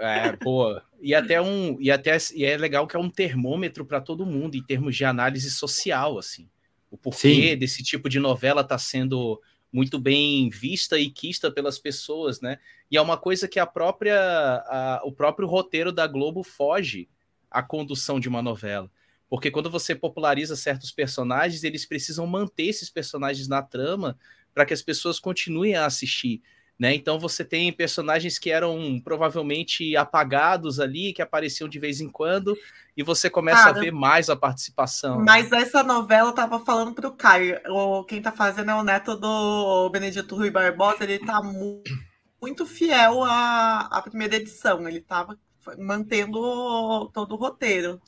é, 0.00 0.28
é, 0.28 0.36
boa. 0.36 0.82
E 1.00 1.14
até 1.14 1.40
um 1.40 1.78
e 1.80 1.90
até 1.90 2.16
e 2.34 2.44
é 2.44 2.56
legal 2.56 2.86
que 2.86 2.96
é 2.96 2.98
um 2.98 3.10
termômetro 3.10 3.84
para 3.84 4.00
todo 4.00 4.26
mundo 4.26 4.56
em 4.56 4.62
termos 4.62 4.94
de 4.94 5.04
análise 5.04 5.50
social, 5.50 6.18
assim 6.18 6.48
o 6.92 6.96
porquê 6.98 7.52
Sim. 7.52 7.56
desse 7.56 7.82
tipo 7.82 8.06
de 8.06 8.20
novela 8.20 8.60
está 8.60 8.76
sendo 8.76 9.40
muito 9.72 9.98
bem 9.98 10.50
vista 10.50 10.98
e 10.98 11.08
quista 11.08 11.50
pelas 11.50 11.78
pessoas, 11.78 12.42
né? 12.42 12.58
E 12.90 12.98
é 12.98 13.00
uma 13.00 13.16
coisa 13.16 13.48
que 13.48 13.58
a 13.58 13.66
própria 13.66 14.14
a, 14.66 15.00
o 15.02 15.10
próprio 15.10 15.48
roteiro 15.48 15.90
da 15.90 16.06
Globo 16.06 16.42
foge 16.42 17.08
à 17.50 17.62
condução 17.62 18.20
de 18.20 18.28
uma 18.28 18.42
novela. 18.42 18.90
Porque 19.26 19.50
quando 19.50 19.70
você 19.70 19.94
populariza 19.94 20.54
certos 20.54 20.92
personagens, 20.92 21.64
eles 21.64 21.86
precisam 21.86 22.26
manter 22.26 22.64
esses 22.64 22.90
personagens 22.90 23.48
na 23.48 23.62
trama 23.62 24.18
para 24.52 24.66
que 24.66 24.74
as 24.74 24.82
pessoas 24.82 25.18
continuem 25.18 25.74
a 25.74 25.86
assistir. 25.86 26.42
Né? 26.78 26.94
Então 26.94 27.18
você 27.18 27.44
tem 27.44 27.72
personagens 27.72 28.38
que 28.38 28.50
eram 28.50 29.00
provavelmente 29.04 29.96
apagados 29.96 30.80
ali, 30.80 31.12
que 31.12 31.22
apareciam 31.22 31.68
de 31.68 31.78
vez 31.78 32.00
em 32.00 32.08
quando, 32.08 32.56
e 32.96 33.02
você 33.02 33.30
começa 33.30 33.64
Cara, 33.64 33.78
a 33.78 33.80
ver 33.80 33.92
mais 33.92 34.28
a 34.28 34.36
participação. 34.36 35.20
Mas 35.20 35.52
essa 35.52 35.82
novela 35.82 36.30
eu 36.30 36.34
tava 36.34 36.58
falando 36.58 36.94
pro 36.94 37.12
Caio. 37.12 37.60
O, 37.68 38.04
quem 38.04 38.20
tá 38.20 38.32
fazendo 38.32 38.70
é 38.70 38.74
o 38.74 38.82
neto 38.82 39.16
do 39.16 39.88
Benedito 39.90 40.34
Rui 40.34 40.50
Barbosa, 40.50 41.04
ele 41.04 41.18
tá 41.18 41.42
mu 41.42 41.82
muito 42.40 42.66
fiel 42.66 43.22
à, 43.22 43.88
à 43.90 44.02
primeira 44.02 44.34
edição. 44.34 44.88
Ele 44.88 45.00
tava 45.00 45.38
mantendo 45.78 47.08
todo 47.14 47.32
o 47.32 47.38
roteiro. 47.38 48.00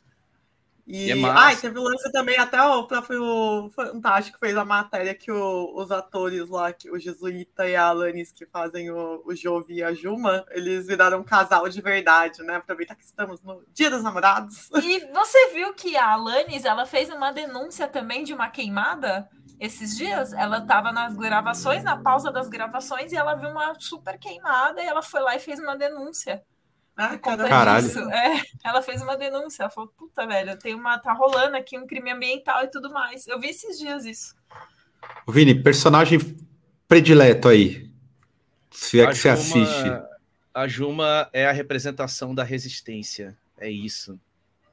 E, 0.86 1.06
e 1.06 1.24
é 1.24 1.30
ai, 1.30 1.56
teve 1.56 1.78
o 1.78 1.82
lance 1.82 2.12
também, 2.12 2.36
até 2.36 2.60
o 2.62 2.86
próprio 2.86 3.70
Fantástico 3.74 4.38
fez 4.38 4.56
a 4.56 4.64
matéria 4.64 5.14
que 5.14 5.32
o, 5.32 5.74
os 5.74 5.90
atores 5.90 6.48
lá, 6.48 6.72
que 6.72 6.90
o 6.90 6.98
Jesuíta 6.98 7.66
e 7.66 7.74
a 7.74 7.86
Alanis, 7.86 8.32
que 8.32 8.44
fazem 8.44 8.90
o, 8.90 9.22
o 9.24 9.34
Jovi 9.34 9.76
e 9.76 9.82
a 9.82 9.94
Juma, 9.94 10.44
eles 10.50 10.86
viraram 10.86 11.20
um 11.20 11.24
casal 11.24 11.68
de 11.68 11.80
verdade, 11.80 12.42
né? 12.42 12.56
Aproveitar 12.56 12.94
que 12.94 13.04
estamos 13.04 13.40
no 13.42 13.62
Dia 13.72 13.90
dos 13.90 14.02
Namorados. 14.02 14.68
E 14.82 15.00
você 15.12 15.52
viu 15.54 15.72
que 15.72 15.96
a 15.96 16.12
Alanis, 16.12 16.64
ela 16.64 16.84
fez 16.84 17.08
uma 17.08 17.32
denúncia 17.32 17.88
também 17.88 18.22
de 18.22 18.34
uma 18.34 18.50
queimada? 18.50 19.28
Esses 19.58 19.96
dias, 19.96 20.32
ela 20.32 20.58
estava 20.58 20.92
nas 20.92 21.14
gravações, 21.14 21.82
na 21.82 21.96
pausa 21.96 22.30
das 22.30 22.48
gravações, 22.48 23.12
e 23.12 23.16
ela 23.16 23.34
viu 23.34 23.48
uma 23.48 23.74
super 23.78 24.18
queimada 24.18 24.82
e 24.82 24.86
ela 24.86 25.00
foi 25.00 25.20
lá 25.20 25.36
e 25.36 25.38
fez 25.38 25.58
uma 25.58 25.76
denúncia. 25.76 26.42
Ah, 26.96 27.18
caralho. 27.18 28.10
É, 28.10 28.42
ela 28.62 28.80
fez 28.80 29.02
uma 29.02 29.16
denúncia. 29.16 29.64
Ela 29.64 29.70
falou: 29.70 29.92
puta, 29.96 30.26
velho, 30.26 30.56
tem 30.58 30.74
uma. 30.74 30.98
tá 30.98 31.12
rolando 31.12 31.56
aqui 31.56 31.76
um 31.76 31.86
crime 31.86 32.12
ambiental 32.12 32.64
e 32.64 32.68
tudo 32.68 32.92
mais. 32.92 33.26
Eu 33.26 33.38
vi 33.40 33.48
esses 33.48 33.78
dias 33.78 34.04
isso. 34.04 34.34
Vini, 35.28 35.54
personagem 35.54 36.18
predileto 36.86 37.48
aí. 37.48 37.90
Se 38.70 39.00
é 39.00 39.04
a 39.04 39.08
que 39.08 39.14
Juma, 39.14 39.36
você 39.36 39.58
assiste. 39.58 40.02
A 40.52 40.68
Juma 40.68 41.28
é 41.32 41.46
a 41.46 41.52
representação 41.52 42.34
da 42.34 42.44
resistência. 42.44 43.36
É 43.58 43.68
isso. 43.68 44.18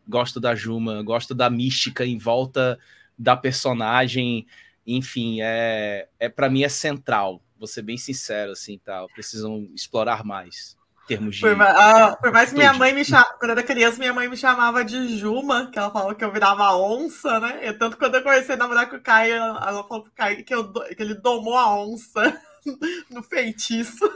Gosto 0.08 0.40
da 0.40 0.54
Juma, 0.54 1.02
gosto 1.02 1.34
da 1.34 1.50
mística 1.50 2.06
em 2.06 2.18
volta 2.18 2.78
da 3.18 3.36
personagem. 3.36 4.46
Enfim, 4.86 5.40
é, 5.42 6.08
é 6.20 6.30
para 6.30 6.50
mim 6.50 6.64
é 6.64 6.70
central. 6.70 7.42
Vou 7.58 7.68
ser 7.68 7.82
bem 7.82 7.98
sincero, 7.98 8.52
assim, 8.52 8.80
tal. 8.84 9.08
Tá? 9.08 9.14
Precisam 9.14 9.68
explorar 9.74 10.24
mais 10.24 10.80
termos 11.12 11.36
de. 11.36 11.42
Por, 11.42 11.62
ah, 11.62 12.18
por 12.20 12.32
mais 12.32 12.50
que 12.50 12.56
minha 12.56 12.74
mãe 12.74 12.94
me 12.94 13.04
chamava, 13.04 13.36
quando 13.38 13.52
eu 13.52 13.58
era 13.58 13.64
criança, 13.64 14.00
minha 14.00 14.14
mãe 14.14 14.30
me 14.30 14.38
chamava 14.38 14.84
de 14.86 15.18
Juma, 15.18 15.70
que 15.72 15.78
ela 15.78 15.92
falava 15.92 16.16
que 16.16 16.24
eu 16.24 16.32
virava 16.32 16.76
onça, 16.76 17.40
né? 17.40 17.68
E 17.68 17.74
tanto 17.74 17.98
quando 17.98 18.16
eu 18.16 18.24
comecei 18.24 18.56
a 18.56 18.58
namorar 18.58 18.90
com 18.90 18.96
o 18.96 19.02
Caio, 19.02 19.36
ela 19.36 19.84
falou 19.84 20.04
pro 20.04 20.12
Caio 20.14 20.44
que, 20.44 20.54
eu, 20.54 20.72
que 20.72 21.02
ele 21.02 21.16
domou 21.16 21.58
a 21.58 21.76
onça 21.76 22.40
no 23.12 23.22
feitiço. 23.22 24.10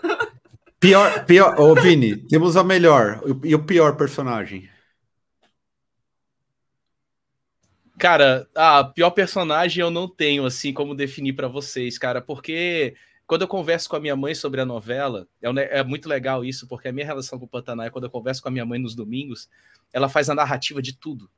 Pior, 0.80 1.26
pior, 1.26 1.59
ô 1.59 1.73
Vini, 1.76 2.15
temos 2.15 2.55
a 2.55 2.63
melhor 2.63 3.22
e 3.43 3.53
o 3.53 3.63
pior 3.63 3.97
personagem. 3.97 4.69
Cara, 7.97 8.47
a 8.53 8.84
pior 8.84 9.09
personagem 9.11 9.81
eu 9.81 9.89
não 9.89 10.07
tenho 10.07 10.45
assim 10.45 10.73
como 10.73 10.93
definir 10.93 11.34
para 11.34 11.47
vocês, 11.47 11.97
cara, 11.97 12.22
porque 12.22 12.93
quando 13.27 13.41
eu 13.41 13.47
converso 13.47 13.89
com 13.89 13.95
a 13.95 13.99
minha 13.99 14.15
mãe 14.15 14.35
sobre 14.35 14.61
a 14.61 14.65
novela, 14.65 15.27
é, 15.41 15.80
é, 15.80 15.84
muito 15.84 16.07
legal 16.07 16.45
isso, 16.45 16.68
porque 16.68 16.88
a 16.88 16.91
minha 16.91 17.06
relação 17.06 17.39
com 17.39 17.45
o 17.45 17.47
Pantanal 17.47 17.85
é 17.85 17.89
quando 17.89 18.06
eu 18.06 18.10
converso 18.10 18.41
com 18.41 18.49
a 18.49 18.52
minha 18.52 18.65
mãe 18.65 18.80
nos 18.80 18.95
domingos, 18.95 19.49
ela 19.91 20.07
faz 20.07 20.30
a 20.30 20.35
narrativa 20.35 20.81
de 20.81 20.93
tudo. 20.93 21.30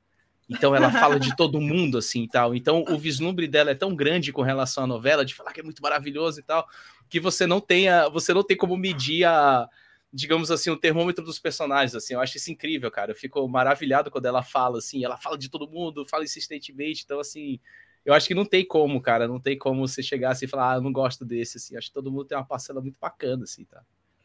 Então 0.50 0.76
ela 0.76 0.92
fala 0.92 1.20
de 1.20 1.36
todo 1.36 1.60
mundo 1.60 1.98
assim 1.98 2.24
e 2.24 2.28
tal. 2.28 2.56
Então 2.56 2.84
o 2.90 2.98
vislumbre 2.98 3.48
dela 3.48 3.72
é 3.72 3.76
tão 3.76 3.96
grande 3.96 4.32
com 4.32 4.42
relação 4.42 4.84
à 4.84 4.88
novela, 4.88 5.26
de 5.26 5.34
falar 5.34 5.52
que 5.54 5.60
é 5.60 5.64
muito 5.64 5.82
maravilhoso 5.82 6.40
e 6.40 6.44
tal, 6.44 6.68
que 7.10 7.20
você 7.20 7.46
não 7.46 7.60
tem, 7.60 7.88
você 8.12 8.34
não 8.34 8.44
tem 8.44 8.56
como 8.56 8.76
medir 8.78 9.26
a, 9.26 9.68
digamos 10.12 10.50
assim, 10.52 10.70
o 10.70 10.78
termômetro 10.78 11.24
dos 11.24 11.40
personagens, 11.40 11.96
assim, 11.96 12.14
eu 12.14 12.22
acho 12.22 12.38
isso 12.38 12.52
incrível, 12.52 12.90
cara, 12.90 13.12
eu 13.12 13.16
fico 13.16 13.46
maravilhado 13.48 14.10
quando 14.10 14.26
ela 14.26 14.42
fala, 14.42 14.80
assim, 14.80 15.04
ela 15.04 15.18
fala 15.18 15.38
de 15.38 15.50
todo 15.50 15.70
mundo, 15.70 16.06
fala 16.06 16.24
insistentemente, 16.24 17.04
então, 17.06 17.20
assim, 17.20 17.60
eu 18.08 18.14
acho 18.14 18.26
que 18.26 18.34
não 18.34 18.46
tem 18.46 18.66
como, 18.66 19.02
cara. 19.02 19.28
Não 19.28 19.38
tem 19.38 19.58
como 19.58 19.86
você 19.86 20.02
chegar 20.02 20.32
assim 20.32 20.46
e 20.46 20.48
falar, 20.48 20.72
ah, 20.72 20.76
eu 20.78 20.82
não 20.82 20.94
gosto 20.94 21.26
desse, 21.26 21.58
assim. 21.58 21.76
Acho 21.76 21.88
que 21.88 21.94
todo 21.94 22.10
mundo 22.10 22.24
tem 22.24 22.38
uma 22.38 22.46
parcela 22.46 22.80
muito 22.80 22.98
bacana, 22.98 23.44
assim, 23.44 23.66
tá? 23.66 23.84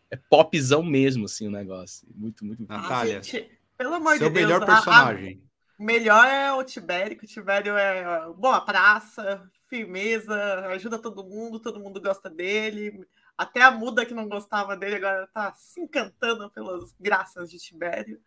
É 0.08 0.16
popzão 0.16 0.84
mesmo, 0.84 1.24
assim, 1.24 1.48
o 1.48 1.50
negócio. 1.50 2.06
Muito, 2.14 2.44
muito. 2.44 2.64
Natália. 2.64 3.20
Gente, 3.20 3.50
pelo 3.76 3.94
amor 3.94 4.16
seu 4.18 4.28
de 4.28 4.34
Deus. 4.34 4.46
melhor 4.46 4.64
personagem. 4.64 5.42
A, 5.42 5.82
a 5.82 5.84
melhor 5.84 6.24
é 6.28 6.52
o 6.52 6.62
Tibério, 6.62 7.18
que 7.18 7.24
o 7.24 7.28
Tibério 7.28 7.76
é 7.76 8.32
boa 8.36 8.60
praça, 8.60 9.50
firmeza, 9.68 10.36
ajuda 10.68 10.96
todo 10.96 11.24
mundo, 11.24 11.58
todo 11.58 11.80
mundo 11.80 12.00
gosta 12.00 12.30
dele. 12.30 13.04
Até 13.36 13.62
a 13.62 13.72
muda 13.72 14.06
que 14.06 14.14
não 14.14 14.28
gostava 14.28 14.76
dele 14.76 14.94
agora 14.94 15.26
tá 15.34 15.52
se 15.54 15.80
encantando 15.80 16.48
pelas 16.50 16.94
graças 17.00 17.50
de 17.50 17.58
Tibério. 17.58 18.20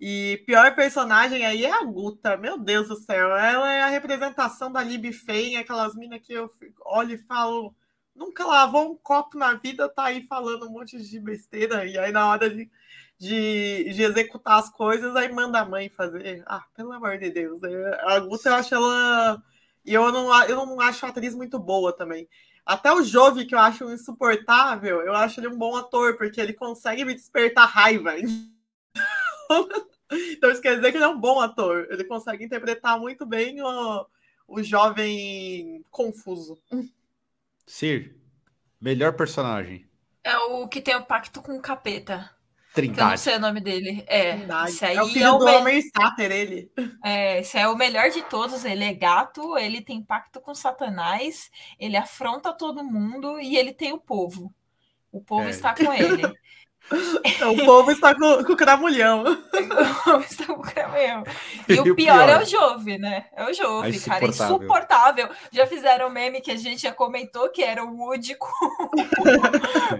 E 0.00 0.42
pior 0.46 0.74
personagem 0.74 1.44
aí 1.44 1.66
é 1.66 1.70
a 1.70 1.84
Guta, 1.84 2.34
meu 2.34 2.56
Deus 2.56 2.88
do 2.88 2.96
céu. 2.96 3.36
Ela 3.36 3.70
é 3.70 3.82
a 3.82 3.88
representação 3.88 4.72
da 4.72 4.82
Lib 4.82 5.12
Fein, 5.12 5.56
aquelas 5.58 5.94
minas 5.94 6.22
que 6.22 6.32
eu 6.32 6.50
olho 6.86 7.12
e 7.12 7.18
falo, 7.18 7.74
nunca 8.16 8.46
lavou 8.46 8.92
um 8.92 8.96
copo 8.96 9.36
na 9.36 9.52
vida, 9.54 9.90
tá 9.90 10.04
aí 10.04 10.22
falando 10.26 10.66
um 10.66 10.70
monte 10.70 10.98
de 10.98 11.20
besteira. 11.20 11.84
E 11.84 11.98
aí, 11.98 12.10
na 12.12 12.26
hora 12.30 12.48
de, 12.48 12.70
de, 13.18 13.92
de 13.92 14.02
executar 14.02 14.58
as 14.58 14.70
coisas, 14.70 15.14
aí 15.14 15.30
manda 15.30 15.60
a 15.60 15.66
mãe 15.66 15.90
fazer. 15.90 16.42
Ah, 16.46 16.64
pelo 16.74 16.92
amor 16.92 17.18
de 17.18 17.30
Deus. 17.30 17.60
A 18.02 18.20
Guta, 18.20 18.48
eu 18.48 18.54
acho 18.54 18.74
ela. 18.74 19.42
E 19.84 19.92
eu 19.92 20.10
não, 20.10 20.44
eu 20.44 20.56
não 20.56 20.80
acho 20.80 21.04
a 21.04 21.10
atriz 21.10 21.34
muito 21.34 21.58
boa 21.58 21.94
também. 21.94 22.26
Até 22.64 22.90
o 22.90 23.02
Jove, 23.02 23.44
que 23.44 23.54
eu 23.54 23.58
acho 23.58 23.90
insuportável, 23.92 25.02
eu 25.02 25.14
acho 25.14 25.40
ele 25.40 25.48
um 25.48 25.58
bom 25.58 25.76
ator, 25.76 26.16
porque 26.16 26.40
ele 26.40 26.54
consegue 26.54 27.04
me 27.04 27.14
despertar 27.14 27.66
raiva. 27.66 28.14
Então 30.12 30.50
isso 30.50 30.60
quer 30.60 30.76
dizer 30.76 30.90
que 30.90 30.96
ele 30.98 31.04
é 31.04 31.08
um 31.08 31.18
bom 31.20 31.40
ator. 31.40 31.86
Ele 31.90 32.04
consegue 32.04 32.44
interpretar 32.44 32.98
muito 32.98 33.24
bem 33.26 33.60
o, 33.62 34.06
o 34.48 34.62
jovem 34.62 35.84
confuso. 35.90 36.58
Sir, 37.66 38.16
melhor 38.80 39.12
personagem. 39.14 39.86
É 40.24 40.36
o 40.36 40.68
que 40.68 40.80
tem 40.80 40.96
o 40.96 41.04
pacto 41.04 41.40
com 41.42 41.56
o 41.56 41.60
capeta. 41.62 42.30
Trindade. 42.74 43.00
Eu 43.02 43.08
não 43.10 43.16
sei 43.16 43.34
o 43.36 43.40
nome 43.40 43.60
dele. 43.60 44.04
É, 44.06 44.36
Trindade. 44.36 44.70
esse 44.70 44.84
aí 44.84 44.96
é 44.96 45.02
o 45.02 45.06
filho 45.08 45.24
é 45.24 45.30
o 45.32 45.38
do 45.38 45.44
me- 45.44 45.50
Homer 45.56 45.82
Sater, 45.96 46.30
ele. 46.30 46.70
É, 47.04 47.40
esse 47.40 47.58
é 47.58 47.66
o 47.66 47.76
melhor 47.76 48.10
de 48.10 48.22
todos. 48.22 48.64
Ele 48.64 48.84
é 48.84 48.92
gato, 48.94 49.58
ele 49.58 49.80
tem 49.82 50.02
pacto 50.02 50.40
com 50.40 50.54
Satanás, 50.54 51.50
ele 51.80 51.96
afronta 51.96 52.52
todo 52.52 52.84
mundo 52.84 53.40
e 53.40 53.56
ele 53.56 53.72
tem 53.72 53.92
o 53.92 53.98
povo. 53.98 54.54
O 55.10 55.20
povo 55.20 55.48
É. 55.48 55.50
está 55.50 55.74
com 55.74 55.92
ele. 55.92 56.22
Então, 57.24 57.52
o 57.54 57.64
povo 57.64 57.90
está 57.90 58.14
com, 58.14 58.44
com 58.44 58.52
o 58.52 58.56
cramulhão. 58.56 59.22
o 59.24 60.02
povo 60.04 60.24
está 60.24 60.46
com 60.46 60.52
o 60.54 60.62
caminhão. 60.62 61.28
E, 61.68 61.74
E 61.74 61.80
o 61.80 61.86
o 61.90 61.94
pior, 61.94 62.26
pior? 62.26 62.28
é 62.28 62.38
o 62.38 62.44
Jove, 62.44 62.98
né? 62.98 63.26
É 63.32 63.44
o 63.44 63.52
Jove, 63.52 63.96
É 63.96 64.00
cara. 64.00 64.26
insuportável. 64.26 64.56
Insuportável. 64.56 65.28
Já 65.52 65.66
fizeram 65.66 66.08
um 66.08 66.10
meme 66.10 66.40
que 66.40 66.50
a 66.50 66.56
gente 66.56 66.82
já 66.82 66.92
comentou, 66.92 67.50
que 67.50 67.62
era 67.62 67.84
o 67.84 67.96
Woody 67.96 68.34
com, 68.38 68.48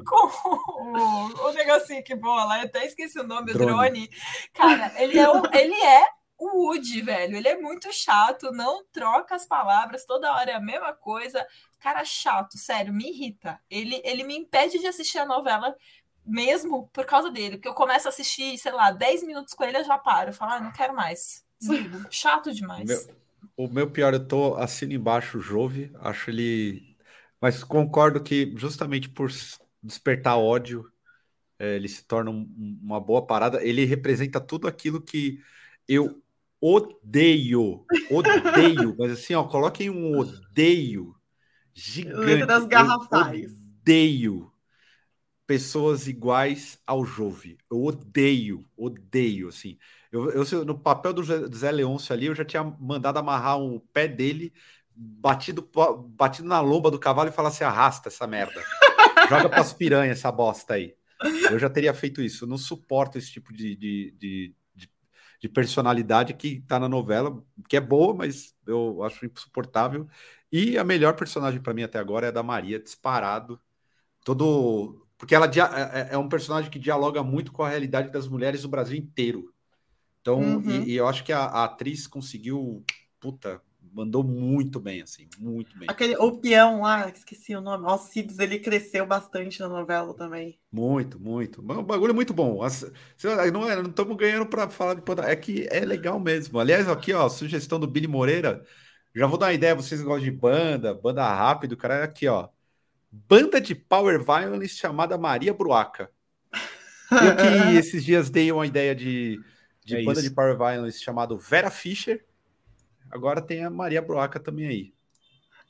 com 0.04 0.48
o, 0.66 1.48
o 1.48 1.52
negocinho 1.52 2.02
que 2.02 2.14
voa 2.16 2.44
lá. 2.44 2.58
Eu 2.60 2.64
até 2.66 2.84
esqueci 2.86 3.18
o 3.18 3.24
nome, 3.26 3.52
Drone. 3.52 3.72
o 3.72 3.76
drone. 3.76 4.10
Cara, 4.54 4.92
ele 4.96 5.18
é 5.18 5.28
o, 5.28 5.42
ele 5.52 5.74
é 5.74 6.06
o 6.38 6.66
Woody, 6.66 7.02
velho. 7.02 7.36
Ele 7.36 7.48
é 7.48 7.58
muito 7.58 7.92
chato, 7.92 8.50
não 8.52 8.84
troca 8.92 9.34
as 9.34 9.46
palavras, 9.46 10.04
toda 10.06 10.32
hora 10.32 10.50
é 10.52 10.54
a 10.54 10.60
mesma 10.60 10.92
coisa. 10.94 11.46
Cara 11.78 12.04
chato, 12.04 12.58
sério, 12.58 12.92
me 12.92 13.08
irrita. 13.10 13.58
Ele, 13.70 14.00
ele 14.04 14.22
me 14.24 14.36
impede 14.36 14.78
de 14.78 14.86
assistir 14.86 15.18
a 15.18 15.26
novela 15.26 15.74
mesmo 16.24 16.88
por 16.92 17.05
causa 17.05 17.30
dele, 17.30 17.56
porque 17.56 17.68
eu 17.68 17.74
começo 17.74 18.06
a 18.06 18.10
assistir, 18.10 18.56
sei 18.59 18.72
lá, 18.72 18.90
10 18.90 19.22
minutos 19.22 19.55
com 19.55 19.64
ele, 19.64 19.78
eu 19.78 19.84
já 19.84 19.98
paro. 19.98 20.30
Eu 20.30 20.34
falo, 20.34 20.52
ah, 20.52 20.60
não 20.60 20.72
quero 20.72 20.94
mais. 20.94 21.44
Desligo. 21.60 22.06
Chato 22.10 22.52
demais. 22.52 22.88
Meu- 22.88 23.20
O 23.56 23.68
meu 23.68 23.90
pior, 23.90 24.14
eu 24.14 24.26
tô 24.26 24.55
assino 24.56 24.92
embaixo 24.92 25.38
o 25.38 25.40
Jove, 25.40 25.90
acho 26.01 26.30
ele. 26.30 26.97
Mas 27.40 27.62
concordo 27.64 28.22
que 28.22 28.52
justamente 28.56 29.09
por 29.09 29.30
despertar 29.82 30.38
ódio, 30.38 30.90
é, 31.59 31.76
ele 31.76 31.88
se 31.88 32.05
torna 32.05 32.30
um- 32.30 32.48
um- 32.59 32.78
uma 32.82 33.01
boa 33.01 33.26
parada. 33.26 33.62
Ele 33.64 33.84
representa 33.84 34.40
tudo 34.40 34.66
aquilo 34.68 35.01
que 35.01 35.38
eu 35.88 36.22
odeio, 36.60 37.84
odeio, 38.10 38.94
mas 38.98 39.12
assim, 39.12 39.34
ó, 39.34 39.44
coloquem 39.44 39.90
um 39.90 40.16
odeio 40.18 41.14
gigante. 41.74 42.47
Das 42.47 42.66
garrafais. 42.66 43.52
odeio 43.52 44.52
pessoas 45.51 46.06
iguais 46.06 46.78
ao 46.86 47.05
Jove. 47.05 47.59
Eu 47.68 47.82
odeio, 47.82 48.64
odeio, 48.77 49.48
assim. 49.48 49.77
Eu, 50.12 50.31
eu, 50.31 50.64
no 50.64 50.78
papel 50.78 51.12
do 51.12 51.24
Zé- 51.24 51.72
Leôncio 51.72 52.12
ali, 52.12 52.27
eu 52.27 52.36
já 52.36 52.44
tinha 52.44 52.62
mandado 52.78 53.18
amarrar 53.18 53.59
o 53.59 53.81
pé 53.93 54.06
dele, 54.06 54.52
batido, 54.94 55.68
batido 56.10 56.47
na 56.47 56.60
lomba 56.60 56.89
do 56.89 57.01
cavalo 57.01 57.31
e 57.31 57.32
falar 57.32 57.48
assim: 57.48 57.64
arrasta 57.64 58.09
essa 58.09 58.28
merda. 58.28 58.62
Joga 59.28 59.48
pras 59.48 59.72
piranhas 59.72 60.18
essa 60.18 60.31
bosta 60.31 60.74
aí. 60.74 60.94
Eu 61.51 61.59
já 61.59 61.68
teria 61.68 61.93
feito 61.93 62.22
isso. 62.22 62.44
Eu 62.44 62.48
não 62.48 62.56
suporto 62.56 63.18
esse 63.18 63.32
tipo 63.32 63.52
de, 63.52 63.74
de, 63.74 64.12
de, 64.20 64.55
de- 64.77 64.90
de 65.40 65.48
personalidade 65.48 66.32
que 66.35 66.60
tá 66.62 66.78
na 66.78 66.89
novela, 66.89 67.43
que 67.68 67.77
é 67.77 67.81
boa, 67.81 68.14
mas 68.14 68.55
eu 68.68 69.02
acho 69.02 69.27
insuportável. 69.27 70.06
E 70.52 70.78
a 70.78 70.85
melhor 70.85 71.16
personagem 71.16 71.60
para 71.60 71.74
mim 71.74 71.82
até 71.82 71.98
agora 71.98 72.27
é 72.27 72.28
a 72.28 72.32
da 72.32 72.43
Maria, 72.44 72.78
disparado. 72.78 73.60
Todo. 74.24 75.06
Porque 75.20 75.34
ela 75.34 75.47
dia- 75.47 75.68
é 75.92 76.14
é 76.14 76.18
um 76.18 76.30
personagem 76.30 76.70
que 76.70 76.78
dialoga 76.78 77.22
muito 77.22 77.52
com 77.52 77.62
a 77.62 77.68
realidade 77.68 78.10
das 78.10 78.26
mulheres 78.26 78.62
do 78.62 78.68
Brasil 78.70 78.97
inteiro. 78.97 79.52
Então, 80.22 80.40
Uhum. 80.40 80.82
e, 80.82 80.92
e 80.92 80.97
eu 80.97 81.06
acho 81.06 81.22
que 81.22 81.32
a, 81.32 81.40
a 81.44 81.64
atriz 81.64 82.06
conseguiu. 82.06 82.82
Puta, 83.20 83.60
mandou 83.92 84.24
muito 84.24 84.80
bem, 84.80 85.02
assim, 85.02 85.28
muito 85.38 85.76
bem. 85.78 85.86
Aquele, 85.90 86.16
o 86.16 86.38
peão 86.38 86.80
lá, 86.80 87.10
esqueci 87.10 87.55
o 87.55 87.60
nome. 87.60 87.86
Alcides, 87.86 88.38
ele 88.38 88.59
cresceu 88.59 89.05
bastante 89.06 89.60
na 89.60 89.68
novela 89.68 90.14
também. 90.14 90.59
Muito, 90.72 91.20
muito. 91.20 91.60
Um 91.60 91.82
bagulho 91.84 92.14
muito 92.14 92.32
bom. 92.32 92.62
As- 92.62 92.90
Não 93.52 93.68
é- 93.68 93.76
não 93.76 93.90
estamos 93.90 94.16
ganhando 94.16 94.47
para 94.47 94.70
falar 94.70 94.94
de. 94.94 95.02
É 95.26 95.36
que 95.36 95.68
é 95.70 95.80
legal 95.84 96.18
mesmo. 96.18 96.59
Aliás, 96.59 96.88
aqui, 96.88 97.12
ó, 97.12 97.28
sugestão 97.28 97.78
do 97.78 97.86
Billy 97.86 98.06
Moreira. 98.09 98.64
Já 99.14 99.26
vou 99.26 99.36
dar 99.36 99.47
uma 99.47 99.52
ideia, 99.52 99.74
vocês 99.74 100.01
gostam 100.02 100.24
de 100.24 100.30
banda, 100.30 100.94
banda 100.94 101.22
rápido, 101.26 101.76
cara. 101.76 101.97
é 101.97 102.02
Aqui, 102.05 102.26
ó. 102.28 102.48
Banda 103.11 103.61
de 103.61 103.74
Power 103.74 104.23
Violence 104.24 104.77
chamada 104.77 105.19
Maria 105.19 105.53
Bruaca. 105.53 106.11
Eu 107.11 107.37
que 107.37 107.77
esses 107.78 108.05
dias 108.05 108.31
dei 108.31 108.53
uma 108.53 108.66
ideia 108.66 108.95
de, 108.95 109.41
de 109.85 109.97
É 109.97 110.05
banda 110.05 110.20
isso. 110.20 110.28
de 110.28 110.35
Power 110.35 110.57
Violence 110.57 111.03
chamado 111.03 111.37
Vera 111.37 111.70
Fischer. 111.70 112.24
Agora 113.11 113.41
tem 113.43 113.65
a 113.65 113.70
Maria 113.70 114.01
Bruaca 114.01 114.39
também 114.39 114.66
aí. 114.69 114.95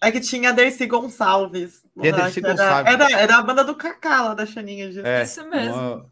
É 0.02 0.10
que 0.10 0.20
tinha 0.20 0.50
a 0.50 0.52
Dercy 0.52 0.86
Gonçalves. 0.86 1.82
Tem 2.00 2.10
a 2.12 2.16
Dercy 2.16 2.40
era- 2.40 2.50
Gonçalves. 2.50 2.92
Era, 2.92 3.10
era 3.20 3.36
a 3.38 3.42
banda 3.42 3.64
do 3.64 3.74
Cacá 3.74 4.22
lá 4.22 4.34
da 4.34 4.44
Xaninha. 4.46 4.90
de- 4.90 5.00
É, 5.00 5.22
Isso 5.22 5.46
mesmo. 5.48 5.74
uma- 5.74 6.10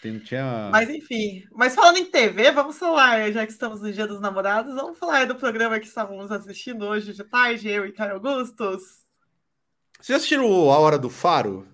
Tem, 0.00 0.18
tinha... 0.20 0.68
Mas 0.72 0.88
enfim. 0.88 1.44
Mas 1.52 1.74
falando 1.74 1.98
em 1.98 2.04
TV, 2.06 2.50
vamos 2.52 2.78
falar, 2.78 3.30
já 3.32 3.44
que 3.44 3.52
estamos 3.52 3.80
no 3.82 3.92
Dia 3.92 4.06
dos 4.06 4.20
Namorados, 4.20 4.74
vamos 4.74 4.98
falar 4.98 5.26
do 5.26 5.34
programa 5.34 5.78
que 5.80 5.86
estávamos 5.86 6.30
assistindo 6.30 6.84
hoje 6.86 7.12
de 7.12 7.24
tarde, 7.24 7.68
eu 7.68 7.86
e 7.86 7.92
Caio 7.92 8.14
Augustos. 8.14 9.04
Vocês 10.00 10.16
assistiram 10.16 10.46
A 10.70 10.78
Hora 10.78 10.98
do 10.98 11.08
Faro? 11.10 11.66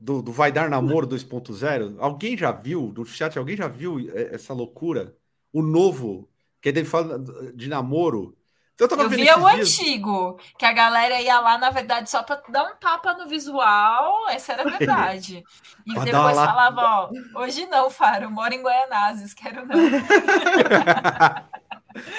Do, 0.00 0.22
do 0.22 0.30
Vai 0.32 0.52
Dar 0.52 0.70
Namoro 0.70 1.06
2.0? 1.08 1.96
Alguém 1.98 2.36
já 2.36 2.52
viu? 2.52 2.88
Do 2.92 3.04
chat, 3.04 3.36
alguém 3.38 3.56
já 3.56 3.66
viu 3.66 3.98
eh, 4.14 4.30
essa 4.34 4.52
loucura? 4.54 5.14
O 5.52 5.60
novo, 5.62 6.28
que 6.62 6.68
ele 6.68 6.84
fala 6.84 7.18
de 7.54 7.68
namoro. 7.68 8.36
Então, 8.74 8.84
eu 8.84 8.88
tava 8.90 9.02
Eu 9.02 9.08
vendo 9.10 9.22
via 9.22 9.36
o 9.36 9.50
dias- 9.54 9.76
antigo, 9.76 10.38
que 10.56 10.64
a 10.64 10.72
galera 10.72 11.20
ia 11.20 11.40
lá, 11.40 11.58
na 11.58 11.70
verdade, 11.70 12.08
só 12.08 12.22
pra 12.22 12.40
dar 12.48 12.62
um 12.70 12.76
tapa 12.76 13.12
no 13.14 13.26
visual, 13.28 14.28
essa 14.28 14.52
era 14.52 14.62
a 14.62 14.70
verdade. 14.78 15.42
E 15.84 15.94
depois 15.94 16.12
la- 16.36 16.46
falava, 16.46 16.80
ó, 16.82 17.10
hoje 17.42 17.66
não, 17.66 17.90
Faro, 17.90 18.30
moro 18.30 18.54
em 18.54 18.62
Goianazes, 18.62 19.34
quero 19.34 19.66
não. 19.66 19.74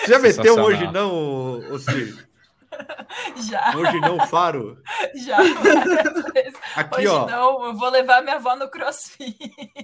Você 0.04 0.12
já 0.12 0.20
meteu 0.20 0.56
hoje 0.62 0.86
não, 0.92 1.12
ô- 1.14 1.74
ô 1.76 1.80
Ciro? 1.80 2.18
Já, 3.50 3.76
Hoje 3.76 4.00
não, 4.00 4.20
Faro? 4.28 4.82
já. 5.26 5.38
Aqui, 6.76 7.00
Hoje 7.00 7.08
ó. 7.08 7.26
não, 7.28 7.66
eu 7.68 7.76
vou 7.76 7.90
levar 7.90 8.22
minha 8.22 8.36
avó 8.36 8.56
no 8.56 8.70
crossfit. 8.70 9.38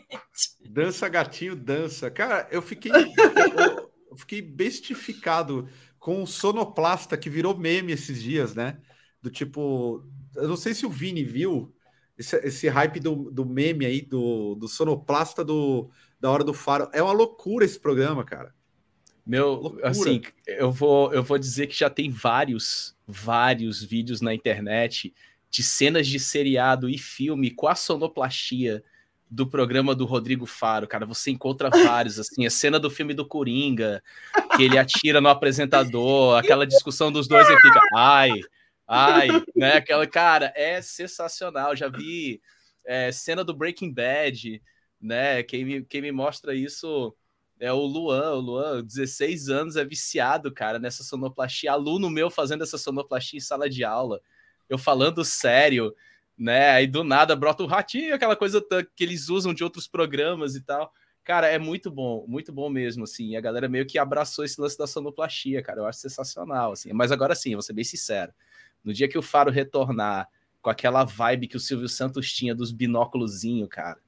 Dança 0.70 1.08
gatinho, 1.08 1.56
dança. 1.56 2.12
Cara, 2.12 2.48
eu 2.52 2.62
fiquei 2.62 2.92
eu, 2.92 3.92
eu 4.12 4.18
fiquei 4.18 4.42
bestificado 4.42 5.70
com 6.00 6.22
o 6.22 6.28
sonoplasta 6.28 7.18
que 7.18 7.30
virou 7.30 7.58
meme 7.58 7.94
esses 7.94 8.22
dias, 8.22 8.54
né? 8.54 8.78
Do 9.22 9.30
tipo, 9.30 10.04
eu 10.36 10.48
não 10.48 10.58
sei 10.58 10.74
se 10.74 10.86
o 10.86 10.90
Vini 10.90 11.24
viu 11.24 11.74
esse, 12.18 12.36
esse 12.38 12.68
hype 12.68 13.00
do, 13.00 13.32
do 13.32 13.46
meme 13.46 13.86
aí 13.86 14.02
do, 14.02 14.56
do 14.56 14.68
sonoplasta 14.68 15.44
do 15.44 15.90
da 16.20 16.30
hora 16.30 16.44
do 16.44 16.54
faro. 16.54 16.90
É 16.94 17.02
uma 17.02 17.14
loucura 17.14 17.64
esse 17.64 17.80
programa, 17.80 18.24
cara. 18.26 18.54
Meu, 19.26 19.54
Loucura. 19.54 19.90
assim, 19.90 20.22
eu 20.46 20.72
vou, 20.72 21.12
eu 21.12 21.24
vou 21.24 21.38
dizer 21.38 21.68
que 21.68 21.78
já 21.78 21.90
tem 21.90 22.12
vários, 22.12 22.96
vários 23.08 23.84
vídeos 23.84 24.22
na 24.22 24.34
internet 24.34 25.14
de 25.50 25.64
cenas 25.64 26.06
de 26.06 26.20
seriado 26.20 26.90
e 26.90 26.98
filme 26.98 27.50
com 27.50 27.68
a 27.68 27.76
sonoplastia 27.76 28.84
do 29.30 29.48
programa 29.48 29.96
do 29.96 30.06
Rodrigo 30.06 30.46
Faro, 30.46 30.88
cara. 30.88 31.06
Você 31.06 31.32
encontra 31.32 31.70
vários, 31.72 32.20
assim, 32.20 32.46
a 32.46 32.50
cena 32.50 32.80
do 32.80 32.90
filme 32.90 33.14
do 33.14 33.28
Coringa, 33.28 34.04
que 34.56 34.64
ele 34.64 34.78
atira 34.78 35.20
no 35.20 35.30
apresentador, 35.30 36.38
aquela 36.40 36.68
discussão 36.68 37.12
dos 37.12 37.28
dois 37.28 37.48
e 37.50 37.62
fica, 37.62 37.82
ai, 37.96 38.32
ai, 38.88 39.28
né? 39.56 39.78
Aquela, 39.78 40.06
cara, 40.06 40.54
é 40.56 40.82
sensacional. 40.82 41.76
Já 41.76 41.88
vi 41.88 42.42
é, 42.86 43.12
cena 43.12 43.44
do 43.44 43.54
Breaking 43.54 43.92
Bad, 43.92 44.62
né? 45.02 45.42
Quem 45.42 45.66
me, 45.66 45.84
quem 45.84 46.02
me 46.02 46.12
mostra 46.12 46.54
isso 46.54 47.16
é 47.60 47.72
o 47.72 47.86
Luan. 47.86 48.34
O 48.34 48.40
Luan, 48.40 48.84
16 48.84 49.50
anos, 49.50 49.76
é 49.76 49.86
viciado, 49.86 50.52
cara, 50.52 50.80
nessa 50.80 51.04
sonoplastia. 51.04 51.72
Aluno 51.72 52.10
meu 52.10 52.30
fazendo 52.30 52.64
essa 52.64 52.78
sonoplastia 52.78 53.38
em 53.38 53.42
sala 53.42 53.70
de 53.70 53.84
aula. 53.84 54.22
Eu 54.70 54.78
falando 54.78 55.24
sério, 55.24 55.94
né? 56.38 56.72
Aí 56.72 56.88
do 56.88 57.04
nada 57.04 57.36
brota 57.36 57.64
o 57.64 57.68
ratinho, 57.68 58.16
aquela 58.16 58.36
coisa 58.36 58.66
que 58.96 59.04
eles 59.04 59.30
usam 59.30 59.54
de 59.54 59.64
outros 59.64 59.88
programas 59.88 60.56
e 60.56 60.62
tal. 60.62 60.92
Cara, 61.24 61.48
é 61.48 61.58
muito 61.58 61.90
bom, 61.90 62.24
muito 62.28 62.54
bom 62.54 62.70
mesmo, 62.70 63.04
assim. 63.04 63.36
A 63.36 63.42
galera 63.42 63.68
meio 63.68 63.86
que 63.86 63.98
abraçou 63.98 64.46
esse 64.46 64.62
lance 64.62 64.78
da 64.78 64.86
sonoplastia, 64.86 65.62
cara. 65.64 65.82
Eu 65.82 65.88
acho 65.88 66.00
sensacional, 66.00 66.74
assim. 66.74 66.94
Mas 66.94 67.12
agora 67.12 67.34
sim, 67.34 67.54
vou 67.54 67.64
ser 67.64 67.74
bem 67.74 67.84
sincero. 67.84 68.32
No 68.84 68.94
dia 68.94 69.08
que 69.08 69.18
o 69.18 69.24
Faro 69.24 69.50
retornar 69.50 70.30
com 70.62 70.70
aquela 70.70 71.04
vibe 71.04 71.48
que 71.48 71.58
o 71.58 71.60
Silvio 71.60 71.90
Santos 71.90 72.32
tinha 72.32 72.54
dos 72.54 72.72
binóculozinho, 72.72 73.68
cara. 73.68 74.00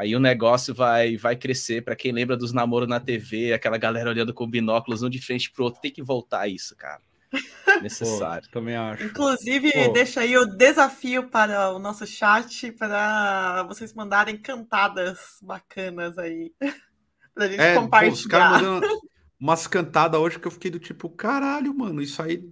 Aí 0.00 0.16
o 0.16 0.20
negócio 0.20 0.74
vai 0.74 1.18
vai 1.18 1.36
crescer. 1.36 1.82
Para 1.82 1.94
quem 1.94 2.10
lembra 2.10 2.34
dos 2.34 2.54
namoros 2.54 2.88
na 2.88 2.98
TV, 2.98 3.52
aquela 3.52 3.76
galera 3.76 4.08
olhando 4.08 4.32
com 4.32 4.48
binóculos 4.48 5.02
um 5.02 5.10
de 5.10 5.20
frente 5.20 5.50
pro 5.52 5.64
outro, 5.64 5.82
tem 5.82 5.92
que 5.92 6.02
voltar 6.02 6.48
isso, 6.48 6.74
cara. 6.74 7.02
necessário. 7.82 8.48
Pô, 8.48 8.60
também 8.60 8.76
acho. 8.76 9.04
Inclusive, 9.04 9.70
Pô. 9.70 9.92
deixa 9.92 10.22
aí 10.22 10.34
o 10.38 10.46
desafio 10.46 11.28
para 11.28 11.70
o 11.72 11.78
nosso 11.78 12.06
chat 12.06 12.72
para 12.72 13.62
vocês 13.64 13.92
mandarem 13.92 14.38
cantadas 14.38 15.18
bacanas 15.42 16.16
aí. 16.16 16.50
pra 17.34 17.46
gente 17.46 17.60
É, 17.60 17.74
pô, 17.74 17.80
os 17.80 17.84
compartilhar. 17.84 18.28
caras 18.30 18.62
mandando 18.62 19.00
umas 19.38 19.66
cantadas 19.66 20.18
hoje 20.18 20.38
que 20.38 20.48
eu 20.48 20.50
fiquei 20.50 20.70
do 20.70 20.78
tipo, 20.78 21.10
caralho, 21.10 21.74
mano, 21.74 22.00
isso 22.00 22.22
aí 22.22 22.42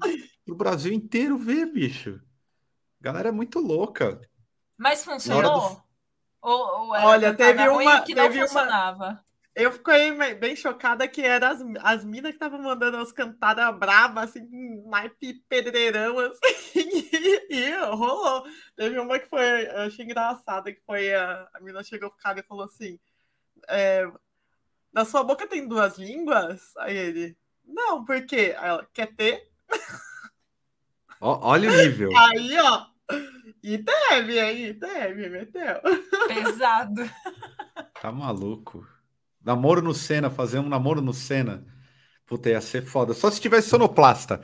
pro 0.45 0.55
Brasil 0.55 0.93
inteiro 0.93 1.39
ver, 1.39 1.65
bicho. 1.65 2.20
Galera 3.01 3.31
é 3.31 3.33
muito 3.33 3.59
louca. 3.59 4.20
Mas 4.77 5.03
funcionou? 5.03 5.88
Ou, 6.40 6.86
ou 6.86 6.94
era 6.94 7.06
Olha, 7.06 7.35
teve 7.35 7.69
uma- 7.69 8.02
que 8.02 8.15
não 8.15 8.24
teve 8.24 8.39
uma- 8.39 8.47
funcionava? 8.48 9.24
Eu 9.55 9.73
fiquei 9.73 10.12
bem 10.36 10.55
chocada 10.55 11.09
que 11.09 11.20
eram 11.20 11.48
as, 11.48 11.60
as 11.82 12.05
minas 12.05 12.31
que 12.31 12.36
estavam 12.36 12.62
mandando 12.62 12.97
as 12.98 13.10
cantadas 13.10 13.77
bravas, 13.77 14.31
assim, 14.31 14.47
naipe 14.86 15.35
pedreirão, 15.48 16.16
assim, 16.20 16.48
e, 16.77 17.47
e 17.51 17.77
rolou. 17.86 18.44
Teve 18.77 19.01
uma 19.01 19.19
que 19.19 19.27
foi, 19.27 19.66
eu 19.66 19.78
achei 19.81 20.05
engraçada, 20.05 20.73
que 20.73 20.81
foi 20.86 21.12
a, 21.12 21.48
a 21.52 21.60
mina 21.60 21.82
chegou 21.82 22.09
pro 22.09 22.20
cara 22.20 22.39
e 22.39 22.44
falou 22.44 22.66
assim, 22.66 23.01
é, 23.69 24.09
na 24.93 25.05
sua 25.05 25.24
boca 25.24 25.44
tem 25.48 25.66
duas 25.66 25.98
línguas? 25.98 26.77
Aí 26.77 26.97
ele, 26.97 27.36
não, 27.65 28.05
por 28.05 28.24
quê? 28.27 28.55
Aí 28.59 28.69
ela, 28.69 28.89
quer 28.93 29.12
ter? 29.16 29.51
Ó- 31.20 31.40
olha 31.43 31.69
o 31.69 31.77
nível. 31.77 32.10
Aí, 32.16 32.56
ó, 32.60 32.86
e 33.62 33.78
teve, 33.78 34.39
aí, 34.40 34.74
teve, 34.74 35.28
meteu. 35.28 35.80
Pesado. 36.28 37.09
Tá 38.01 38.12
maluco. 38.12 38.86
Namoro 39.44 39.82
no 39.82 39.93
Senna, 39.93 40.30
fazer 40.30 40.60
um 40.60 40.68
namoro 40.68 41.01
no 41.02 41.12
Senna. 41.12 41.64
Puta, 42.26 42.48
ia 42.51 42.60
ser 42.60 42.85
foda. 42.86 43.12
Só 43.12 43.28
se 43.30 43.40
tivesse 43.40 43.68
sonoplasta. 43.70 44.40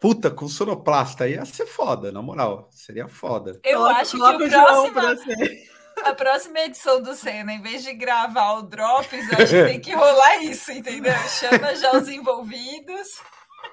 Puta, 0.00 0.30
com 0.30 0.46
sonoplasta 0.46 1.28
ia 1.28 1.44
ser 1.44 1.66
foda, 1.66 2.12
na 2.12 2.22
moral. 2.22 2.68
Seria 2.70 3.08
foda. 3.08 3.58
Eu 3.64 3.78
Coloca- 3.78 4.00
acho 4.00 4.10
que 4.12 4.16
o 4.44 4.50
João 4.50 4.92
próximo, 4.92 4.92
pra 4.92 5.14
você. 5.16 5.64
a 6.04 6.14
próxima 6.14 6.60
edição 6.60 7.02
do 7.02 7.14
Senna, 7.16 7.52
em 7.52 7.60
vez 7.62 7.82
de 7.82 7.92
gravar 7.92 8.52
o 8.54 8.62
Drops, 8.62 9.12
eu 9.32 9.38
acho 9.38 9.52
que 9.52 9.64
tem 9.64 9.80
que 9.80 9.94
rolar 9.94 10.36
isso, 10.44 10.70
entendeu? 10.70 11.14
Chama 11.28 11.74
já 11.74 11.96
os 11.96 12.08
envolvidos 12.08 13.08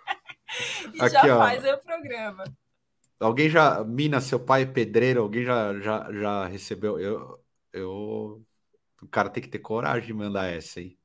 e 0.93 1.01
Aqui, 1.01 1.09
já 1.13 1.35
ó. 1.37 1.39
faz 1.39 1.63
o 1.65 1.77
programa. 1.79 2.43
Alguém 3.19 3.49
já. 3.49 3.83
Mina, 3.83 4.21
seu 4.21 4.39
pai 4.39 4.63
é 4.63 4.65
pedreiro, 4.65 5.21
alguém 5.21 5.43
já, 5.43 5.79
já, 5.79 6.11
já 6.11 6.45
recebeu. 6.47 6.99
Eu, 6.99 7.39
eu. 7.73 8.45
O 9.01 9.07
cara 9.07 9.29
tem 9.29 9.41
que 9.43 9.49
ter 9.49 9.59
coragem 9.59 10.07
de 10.07 10.13
mandar 10.13 10.47
essa 10.47 10.79
aí. 10.79 10.97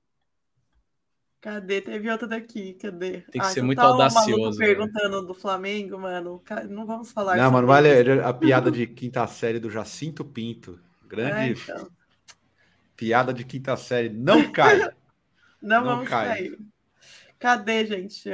Cadê? 1.40 1.82
Teve 1.82 2.10
outra 2.10 2.26
daqui, 2.26 2.72
cadê? 2.74 3.20
Tem 3.20 3.40
que 3.40 3.46
ser 3.48 3.60
só 3.60 3.66
muito 3.66 3.76
tá 3.76 3.84
audacioso, 3.84 4.58
né? 4.58 4.66
perguntando 4.66 5.26
do 5.26 5.34
Flamengo, 5.34 5.98
mano. 5.98 6.42
Não 6.70 6.86
vamos 6.86 7.12
falar 7.12 7.36
Não, 7.36 7.50
mano, 7.50 7.66
vale 7.66 7.88
isso. 8.00 8.20
a 8.26 8.32
piada 8.32 8.70
de 8.70 8.86
quinta 8.86 9.26
série 9.26 9.58
do 9.58 9.68
Jacinto 9.68 10.24
Pinto. 10.24 10.80
É, 11.04 11.06
Grande 11.06 11.60
então. 11.60 11.90
piada 12.96 13.34
de 13.34 13.44
quinta 13.44 13.76
série. 13.76 14.08
Não 14.08 14.50
cai. 14.50 14.78
Não, 15.60 15.80
Não 15.80 15.84
vamos 15.84 16.08
cai. 16.08 16.28
cair. 16.28 16.58
Cadê, 17.38 17.84
gente? 17.84 18.30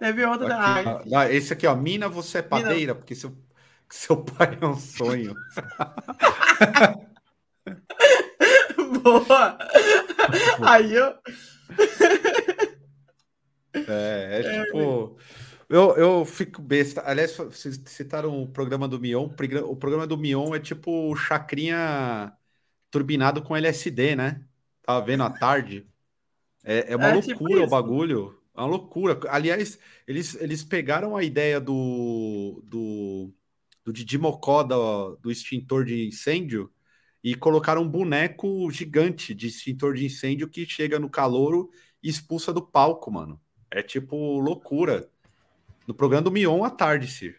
Teve 0.00 0.24
outra. 0.24 0.56
Aqui, 0.56 0.88
Ai, 0.88 0.94
ó. 1.12 1.18
Ah, 1.18 1.30
esse 1.30 1.52
aqui, 1.52 1.66
ó. 1.66 1.76
Mina, 1.76 2.08
você 2.08 2.38
é 2.38 2.42
padeira, 2.42 2.94
porque 2.94 3.14
seu, 3.14 3.36
seu 3.90 4.16
pai 4.24 4.56
é 4.60 4.66
um 4.66 4.76
sonho. 4.76 5.34
boa! 9.04 9.58
Aí 10.66 10.94
eu. 10.94 11.14
É, 13.74 14.40
é 14.40 14.64
tipo. 14.64 15.18
Eu, 15.68 15.96
eu 15.96 16.24
fico 16.24 16.62
besta. 16.62 17.02
Aliás, 17.04 17.36
vocês 17.36 17.80
citaram 17.86 18.42
o 18.42 18.48
programa 18.48 18.88
do 18.88 18.98
Mion. 18.98 19.24
O 19.26 19.30
progra- 19.30 19.64
O 19.66 19.76
programa 19.76 20.06
do 20.06 20.16
Mion 20.16 20.54
é 20.54 20.58
tipo 20.58 21.14
chacrinha 21.14 22.32
turbinado 22.90 23.42
com 23.42 23.54
LSD, 23.54 24.16
né? 24.16 24.42
Tava 24.82 25.04
vendo 25.04 25.22
à 25.22 25.30
tarde. 25.30 25.86
É, 26.64 26.92
é 26.92 26.96
uma 26.96 27.08
É 27.08 27.12
loucura 27.12 27.34
tipo 27.34 27.64
o 27.64 27.68
bagulho. 27.68 28.39
Uma 28.60 28.66
loucura. 28.66 29.18
Aliás, 29.30 29.78
eles, 30.06 30.34
eles 30.34 30.62
pegaram 30.62 31.16
a 31.16 31.24
ideia 31.24 31.58
do, 31.58 32.62
do, 32.66 33.32
do 33.82 33.90
Didi 33.90 34.18
Mocó 34.18 34.62
do, 34.62 35.16
do 35.16 35.30
extintor 35.30 35.82
de 35.86 36.06
incêndio 36.06 36.70
e 37.24 37.34
colocaram 37.34 37.80
um 37.80 37.88
boneco 37.88 38.70
gigante 38.70 39.34
de 39.34 39.46
extintor 39.46 39.94
de 39.94 40.04
incêndio 40.04 40.46
que 40.46 40.66
chega 40.66 40.98
no 40.98 41.08
calouro 41.08 41.70
e 42.02 42.10
expulsa 42.10 42.52
do 42.52 42.60
palco, 42.60 43.10
mano. 43.10 43.40
É 43.70 43.82
tipo 43.82 44.38
loucura. 44.38 45.08
No 45.86 45.94
programa 45.94 46.24
do 46.24 46.30
Mion 46.30 46.62
à 46.62 46.68
tarde, 46.68 47.06
Sir. 47.06 47.36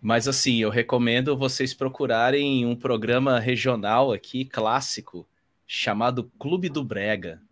Mas 0.00 0.26
assim, 0.26 0.56
eu 0.56 0.70
recomendo 0.70 1.36
vocês 1.36 1.74
procurarem 1.74 2.64
um 2.64 2.74
programa 2.74 3.38
regional 3.38 4.10
aqui, 4.10 4.46
clássico, 4.46 5.28
chamado 5.66 6.32
Clube 6.38 6.70
do 6.70 6.82
Brega. 6.82 7.42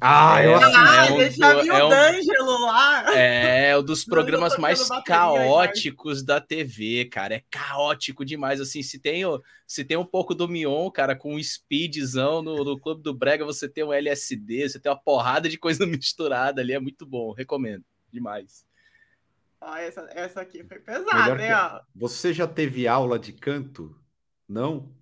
Ah, 0.00 0.42
eu 0.42 0.54
assisti. 0.54 0.76
Ah, 0.76 1.06
É 1.06 1.12
um 1.12 1.28
já 1.30 1.54
do- 1.54 1.60
é 1.70 1.82
o 1.84 1.88
D'Angelo 1.88 2.60
lá. 2.66 3.04
É 3.08 3.76
um 3.78 3.82
dos 3.82 4.04
programas 4.04 4.56
mais 4.56 4.90
caóticos 4.90 6.22
da 6.24 6.40
TV, 6.40 7.06
cara. 7.06 7.36
É 7.36 7.42
caótico 7.50 8.24
demais. 8.24 8.60
Assim, 8.60 8.82
se 8.82 8.98
tem, 8.98 9.22
se 9.66 9.84
tem 9.84 9.96
um 9.96 10.04
pouco 10.04 10.34
do 10.34 10.48
Mion, 10.48 10.90
cara, 10.90 11.16
com 11.16 11.34
um 11.34 11.42
speedzão 11.42 12.42
no, 12.42 12.64
no 12.64 12.78
Clube 12.78 13.02
do 13.02 13.14
Brega, 13.14 13.44
você 13.44 13.68
tem 13.68 13.84
um 13.84 13.92
LSD, 13.92 14.68
você 14.68 14.78
tem 14.80 14.90
uma 14.90 14.98
porrada 15.00 15.48
de 15.48 15.58
coisa 15.58 15.86
misturada 15.86 16.60
ali. 16.60 16.72
É 16.72 16.80
muito 16.80 17.06
bom, 17.06 17.32
recomendo. 17.32 17.84
Demais. 18.12 18.64
Ó, 19.60 19.74
essa, 19.76 20.02
essa 20.12 20.40
aqui 20.40 20.64
foi 20.64 20.78
pesada, 20.80 21.42
hein, 21.42 21.52
ó. 21.52 21.80
Você 21.94 22.32
já 22.32 22.46
teve 22.46 22.86
aula 22.86 23.18
de 23.18 23.32
canto? 23.32 23.98
Não? 24.48 24.94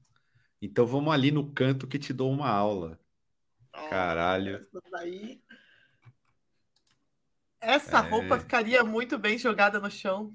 Então 0.63 0.87
vamos 0.87 1.13
ali 1.15 1.31
no 1.33 1.53
canto 1.53 1.87
que 1.89 1.99
te 1.99 2.13
dou 2.13 2.31
uma 2.33 2.49
aula. 2.51 2.99
Caralho. 3.91 4.57
Essa 4.57 4.81
daí. 4.91 5.41
Essa 7.61 7.99
É. 7.99 8.01
roupa 8.01 8.39
ficaria 8.39 8.85
muito 8.85 9.19
bem 9.19 9.39
jogada 9.39 9.81
no 9.81 9.91
chão. 9.91 10.33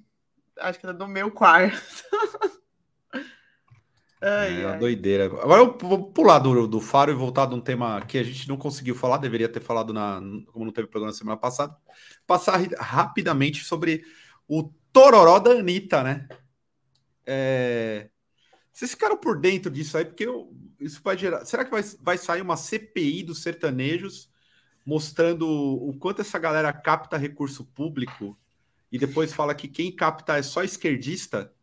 Acho 0.60 0.80
que 0.80 0.86
era 0.86 0.94
do 0.94 1.08
meu 1.08 1.32
quarto. 1.32 1.78
ai, 4.22 4.62
É 4.62 4.66
uma 4.66 4.74
ai. 4.74 4.80
doideira. 4.80 5.26
Agora 5.26 5.62
eu 5.62 5.78
vou 5.78 6.12
pular 6.12 6.40
do, 6.40 6.68
do 6.68 6.82
Faro 6.82 7.12
e 7.12 7.16
voltar 7.16 7.46
de 7.46 7.56
um 7.56 7.62
tema 7.62 8.02
que 8.06 8.18
a 8.18 8.24
gente 8.24 8.48
não 8.50 8.58
conseguiu 8.58 8.96
falar, 8.96 9.18
deveria 9.18 9.48
ter 9.48 9.62
falado 9.62 9.94
na, 9.94 10.20
como 10.52 10.66
não 10.66 10.72
teve 10.74 10.88
programa 10.88 11.14
semana 11.14 11.38
passada. 11.38 11.76
Passar 12.28 12.60
rapidamente 12.80 13.64
sobre 13.64 14.04
o 14.48 14.74
Tororó 14.92 15.40
da 15.40 15.52
Anitta, 15.52 16.04
né? 16.04 16.28
É, 17.26 18.10
Vocês 18.80 18.92
ficaram 18.92 19.18
por 19.18 19.38
dentro 19.38 19.70
disso 19.70 19.98
aí, 19.98 20.06
porque 20.06 20.26
eu- 20.26 20.54
isso 20.80 21.02
vai 21.04 21.18
gerar. 21.18 21.44
Será 21.44 21.66
que 21.66 21.72
vai, 21.72 21.84
vai 22.02 22.18
sair 22.18 22.42
uma 22.42 22.56
CPI 22.56 23.24
dos 23.24 23.44
sertanejos 23.44 24.30
mostrando 24.86 25.46
o 25.46 25.94
quanto 26.00 26.22
essa 26.22 26.40
galera 26.40 26.72
capta 26.72 27.18
recurso 27.18 27.66
público 27.66 28.38
e 28.90 28.98
depois 28.98 29.34
fala 29.34 29.54
que 29.54 29.68
quem 29.68 29.94
capta 29.94 30.38
é 30.38 30.42
só 30.42 30.64
esquerdista? 30.64 31.54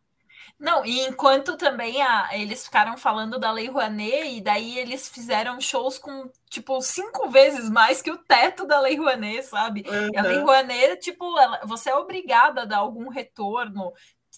Não, 0.59 0.85
e 0.85 1.01
enquanto 1.07 1.57
também 1.57 2.03
a, 2.03 2.29
eles 2.37 2.65
ficaram 2.65 2.95
falando 2.97 3.39
da 3.39 3.51
Lei 3.51 3.67
Rouanet, 3.67 4.37
e 4.37 4.39
daí 4.39 4.77
eles 4.77 5.09
fizeram 5.09 5.59
shows 5.59 5.97
com, 5.97 6.29
tipo, 6.49 6.79
cinco 6.81 7.29
vezes 7.29 7.67
mais 7.69 7.99
que 8.01 8.11
o 8.11 8.17
teto 8.17 8.65
da 8.65 8.79
Lei 8.79 8.95
Rouanet, 8.95 9.43
sabe? 9.43 9.83
E 10.13 10.17
a 10.17 10.21
Lei 10.21 10.37
Uhum. 10.37 10.43
Rouanet, 10.45 10.97
tipo, 11.01 11.37
ela- 11.37 11.61
você 11.65 11.89
é 11.89 11.95
obrigada 11.95 12.61
a 12.61 12.65
dar 12.65 12.77
algum 12.77 13.09
retorno, 13.09 13.91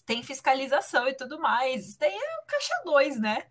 tem 0.10 0.24
fiscalização 0.24 1.08
e 1.08 1.14
tudo 1.14 1.40
mais. 1.40 1.90
Isso 1.90 2.00
daí 2.00 2.12
é 2.12 2.40
o 2.40 2.46
caixa 2.48 2.74
2, 2.84 3.20
né? 3.20 3.46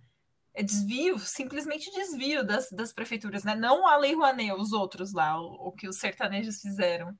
É 0.53 0.61
desvio, 0.61 1.17
simplesmente 1.17 1.89
desvio 1.93 2.45
das, 2.45 2.69
das 2.73 2.93
prefeituras, 2.93 3.45
né? 3.45 3.55
Não 3.55 3.87
a 3.87 3.97
Lei 3.97 4.13
Rouanet, 4.13 4.53
os 4.55 4.73
outros 4.73 5.13
lá, 5.13 5.41
o, 5.41 5.69
o 5.69 5.73
que 5.73 5.87
os 5.89 6.01
sertanejos 6.01 6.61
fizeram. 6.61 7.17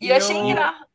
E 0.00 0.08
eu 0.08 0.16
achei 0.16 0.34
eu- 0.34 0.42
engraçado. 0.42 0.88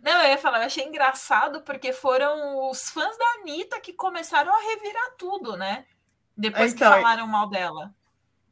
Não, 0.00 0.22
eu 0.22 0.30
ia 0.30 0.38
falar, 0.38 0.58
eu 0.58 0.66
achei 0.66 0.84
engraçado 0.84 1.62
porque 1.62 1.92
foram 1.92 2.68
os 2.68 2.90
fãs 2.90 3.16
da 3.16 3.24
Anitta 3.40 3.80
que 3.80 3.92
começaram 3.92 4.52
a 4.52 4.60
revirar 4.72 5.14
tudo, 5.16 5.56
né? 5.56 5.86
Depois 6.36 6.72
Então, 6.72 6.90
que 6.90 6.96
falaram 6.96 7.28
mal 7.28 7.48
dela. 7.48 7.94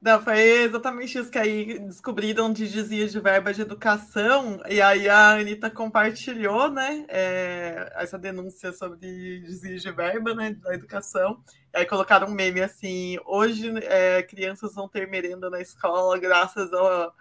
Não, 0.00 0.22
foi 0.22 0.38
exatamente 0.62 1.18
isso 1.18 1.28
que 1.30 1.38
aí 1.38 1.76
descobriram 1.80 2.52
de 2.52 2.68
desvio 2.68 3.08
de 3.08 3.18
verba 3.18 3.52
de 3.52 3.62
educação, 3.62 4.60
e 4.68 4.80
aí 4.80 5.08
a 5.08 5.30
Anitta 5.32 5.68
compartilhou, 5.68 6.70
né, 6.70 7.04
é, 7.08 7.92
essa 7.96 8.16
denúncia 8.16 8.72
sobre 8.72 9.40
desvio 9.40 9.76
de 9.76 9.90
verba, 9.90 10.34
né, 10.34 10.52
da 10.54 10.72
educação, 10.72 11.42
e 11.74 11.78
aí 11.78 11.84
colocaram 11.84 12.28
um 12.28 12.30
meme 12.30 12.60
assim, 12.60 13.18
hoje 13.26 13.72
é, 13.86 14.22
crianças 14.22 14.72
vão 14.72 14.88
ter 14.88 15.08
merenda 15.08 15.50
na 15.50 15.60
escola 15.60 16.16
graças 16.16 16.72
ao, 16.72 17.12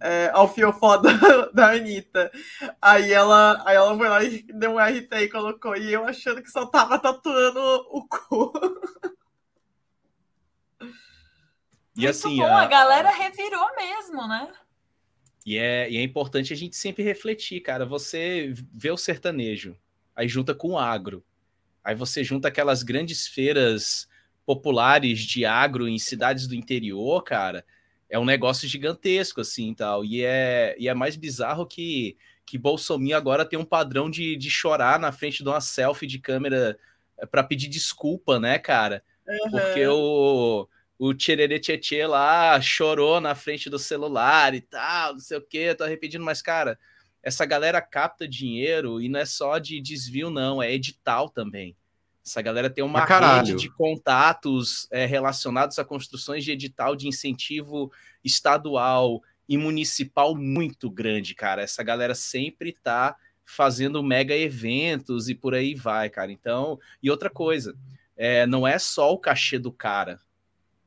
é, 0.00 0.30
ao 0.32 0.46
fiofó 0.48 0.98
da, 0.98 1.10
da 1.52 1.70
Anitta. 1.72 2.30
Aí 2.80 3.12
ela, 3.12 3.60
aí 3.66 3.76
ela 3.76 3.96
foi 3.96 4.08
lá 4.08 4.22
e 4.24 4.42
deu 4.54 4.72
um 4.72 4.78
RT 4.78 5.12
e 5.14 5.28
colocou, 5.28 5.76
e 5.76 5.92
eu 5.92 6.04
achando 6.06 6.42
que 6.42 6.50
só 6.50 6.64
tava 6.66 6.96
tatuando 6.98 7.60
o 7.90 8.06
cu. 8.08 8.52
E 11.96 12.02
Muito 12.02 12.10
assim, 12.10 12.36
bom, 12.36 12.44
a- 12.44 12.62
a 12.62 12.66
galera 12.66 13.10
revirou 13.10 13.74
mesmo, 13.76 14.26
né? 14.28 14.52
E 15.44 15.56
é, 15.56 15.90
e 15.90 15.96
é 15.96 16.02
importante 16.02 16.52
a 16.52 16.56
gente 16.56 16.76
sempre 16.76 17.02
refletir, 17.02 17.60
cara. 17.60 17.84
Você 17.86 18.52
vê 18.72 18.90
o 18.90 18.96
sertanejo, 18.96 19.76
aí 20.14 20.28
junta 20.28 20.54
com 20.54 20.70
o 20.72 20.78
agro. 20.78 21.24
Aí 21.82 21.94
você 21.94 22.22
junta 22.22 22.48
aquelas 22.48 22.82
grandes 22.82 23.26
feiras 23.26 24.08
populares 24.44 25.20
de 25.20 25.44
agro 25.46 25.88
em 25.88 25.98
cidades 25.98 26.46
do 26.46 26.54
interior, 26.54 27.22
cara. 27.22 27.64
É 28.08 28.18
um 28.18 28.24
negócio 28.24 28.68
gigantesco, 28.68 29.40
assim, 29.40 29.72
tal. 29.72 30.04
E 30.04 30.22
é, 30.24 30.76
e 30.78 30.88
é 30.88 30.94
mais 30.94 31.16
bizarro 31.16 31.64
que, 31.66 32.16
que 32.44 32.58
Bolsonaro 32.58 33.16
agora 33.16 33.44
tem 33.44 33.58
um 33.58 33.64
padrão 33.64 34.10
de, 34.10 34.36
de 34.36 34.50
chorar 34.50 34.98
na 34.98 35.10
frente 35.12 35.42
de 35.42 35.48
uma 35.48 35.60
selfie 35.60 36.06
de 36.06 36.18
câmera 36.18 36.78
é, 37.18 37.24
para 37.24 37.42
pedir 37.44 37.68
desculpa, 37.68 38.38
né, 38.38 38.58
cara? 38.58 39.02
Uhum. 39.26 39.50
Porque 39.52 39.86
o 39.86 40.68
o 41.00 41.14
Tcherere 41.14 41.58
Tchetchê 41.58 42.06
lá 42.06 42.60
chorou 42.60 43.22
na 43.22 43.34
frente 43.34 43.70
do 43.70 43.78
celular 43.78 44.54
e 44.54 44.60
tal, 44.60 45.14
não 45.14 45.18
sei 45.18 45.38
o 45.38 45.40
que, 45.40 45.74
tô 45.74 45.86
repetindo, 45.86 46.22
mas, 46.22 46.42
cara, 46.42 46.78
essa 47.22 47.46
galera 47.46 47.80
capta 47.80 48.28
dinheiro 48.28 49.00
e 49.00 49.08
não 49.08 49.18
é 49.18 49.24
só 49.24 49.58
de 49.58 49.80
desvio, 49.80 50.28
não, 50.28 50.62
é 50.62 50.70
edital 50.70 51.30
também. 51.30 51.74
Essa 52.22 52.42
galera 52.42 52.68
tem 52.68 52.84
uma 52.84 53.02
rede 53.02 53.54
de 53.54 53.70
contatos 53.70 54.86
é, 54.90 55.06
relacionados 55.06 55.78
a 55.78 55.84
construções 55.86 56.44
de 56.44 56.52
edital 56.52 56.94
de 56.94 57.08
incentivo 57.08 57.90
estadual 58.22 59.22
e 59.48 59.56
municipal 59.56 60.36
muito 60.36 60.90
grande, 60.90 61.34
cara. 61.34 61.62
Essa 61.62 61.82
galera 61.82 62.14
sempre 62.14 62.74
tá 62.74 63.16
fazendo 63.42 64.02
mega 64.02 64.36
eventos 64.36 65.30
e 65.30 65.34
por 65.34 65.54
aí 65.54 65.74
vai, 65.74 66.10
cara. 66.10 66.30
Então, 66.30 66.78
e 67.02 67.10
outra 67.10 67.30
coisa, 67.30 67.74
é, 68.14 68.46
não 68.46 68.68
é 68.68 68.78
só 68.78 69.10
o 69.14 69.18
cachê 69.18 69.58
do 69.58 69.72
cara, 69.72 70.20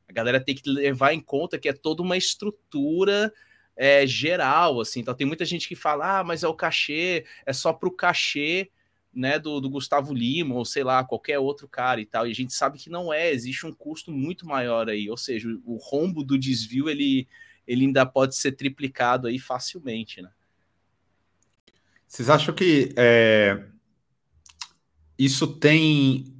a 0.08 0.12
galera 0.12 0.40
tem 0.40 0.54
que 0.54 0.68
levar 0.68 1.12
em 1.12 1.20
conta 1.20 1.58
que 1.58 1.68
é 1.68 1.72
toda 1.72 2.02
uma 2.02 2.16
estrutura 2.16 3.32
é, 3.76 4.06
geral, 4.06 4.80
assim. 4.80 5.00
Então 5.00 5.14
tem 5.14 5.26
muita 5.26 5.44
gente 5.44 5.68
que 5.68 5.74
fala, 5.74 6.20
ah, 6.20 6.24
mas 6.24 6.42
é 6.42 6.48
o 6.48 6.54
cachê, 6.54 7.24
é 7.44 7.52
só 7.52 7.72
para 7.72 7.88
o 7.88 7.92
cachê 7.92 8.70
né, 9.12 9.38
do, 9.38 9.60
do, 9.60 9.70
Gustavo 9.70 10.12
Lima, 10.12 10.54
ou 10.54 10.64
sei 10.64 10.82
lá, 10.82 11.04
qualquer 11.04 11.38
outro 11.38 11.68
cara 11.68 12.00
e 12.00 12.06
tal. 12.06 12.26
E 12.26 12.30
a 12.30 12.34
gente 12.34 12.52
sabe 12.52 12.78
que 12.78 12.90
não 12.90 13.12
é, 13.12 13.30
existe 13.30 13.64
um 13.66 13.72
custo 13.72 14.10
muito 14.10 14.46
maior 14.46 14.88
aí. 14.88 15.08
Ou 15.08 15.16
seja, 15.16 15.48
o 15.64 15.76
rombo 15.76 16.24
do 16.24 16.36
desvio 16.36 16.88
ele, 16.88 17.28
ele 17.66 17.86
ainda 17.86 18.04
pode 18.04 18.36
ser 18.36 18.52
triplicado 18.52 19.28
aí 19.28 19.38
facilmente, 19.38 20.20
né? 20.20 20.30
Vocês 22.06 22.28
acham 22.28 22.54
que 22.54 22.92
é, 22.96 23.64
isso 25.18 25.46
tem, 25.46 26.32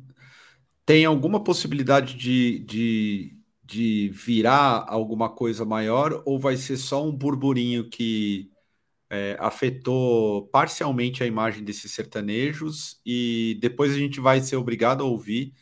tem 0.84 1.04
alguma 1.04 1.42
possibilidade 1.42 2.14
de, 2.14 2.60
de 2.60 3.33
de 3.64 4.10
virar 4.10 4.84
alguma 4.88 5.28
coisa 5.30 5.64
maior 5.64 6.22
ou 6.26 6.38
vai 6.38 6.56
ser 6.56 6.76
só 6.76 7.04
um 7.06 7.12
burburinho 7.16 7.88
que 7.88 8.50
é, 9.10 9.36
afetou 9.40 10.48
parcialmente 10.48 11.22
a 11.22 11.26
imagem 11.26 11.64
desses 11.64 11.92
sertanejos 11.92 13.00
e 13.06 13.58
depois 13.60 13.92
a 13.92 13.98
gente 13.98 14.20
vai 14.20 14.40
ser 14.40 14.56
obrigado 14.56 15.02
a 15.02 15.06
ouvir 15.06 15.54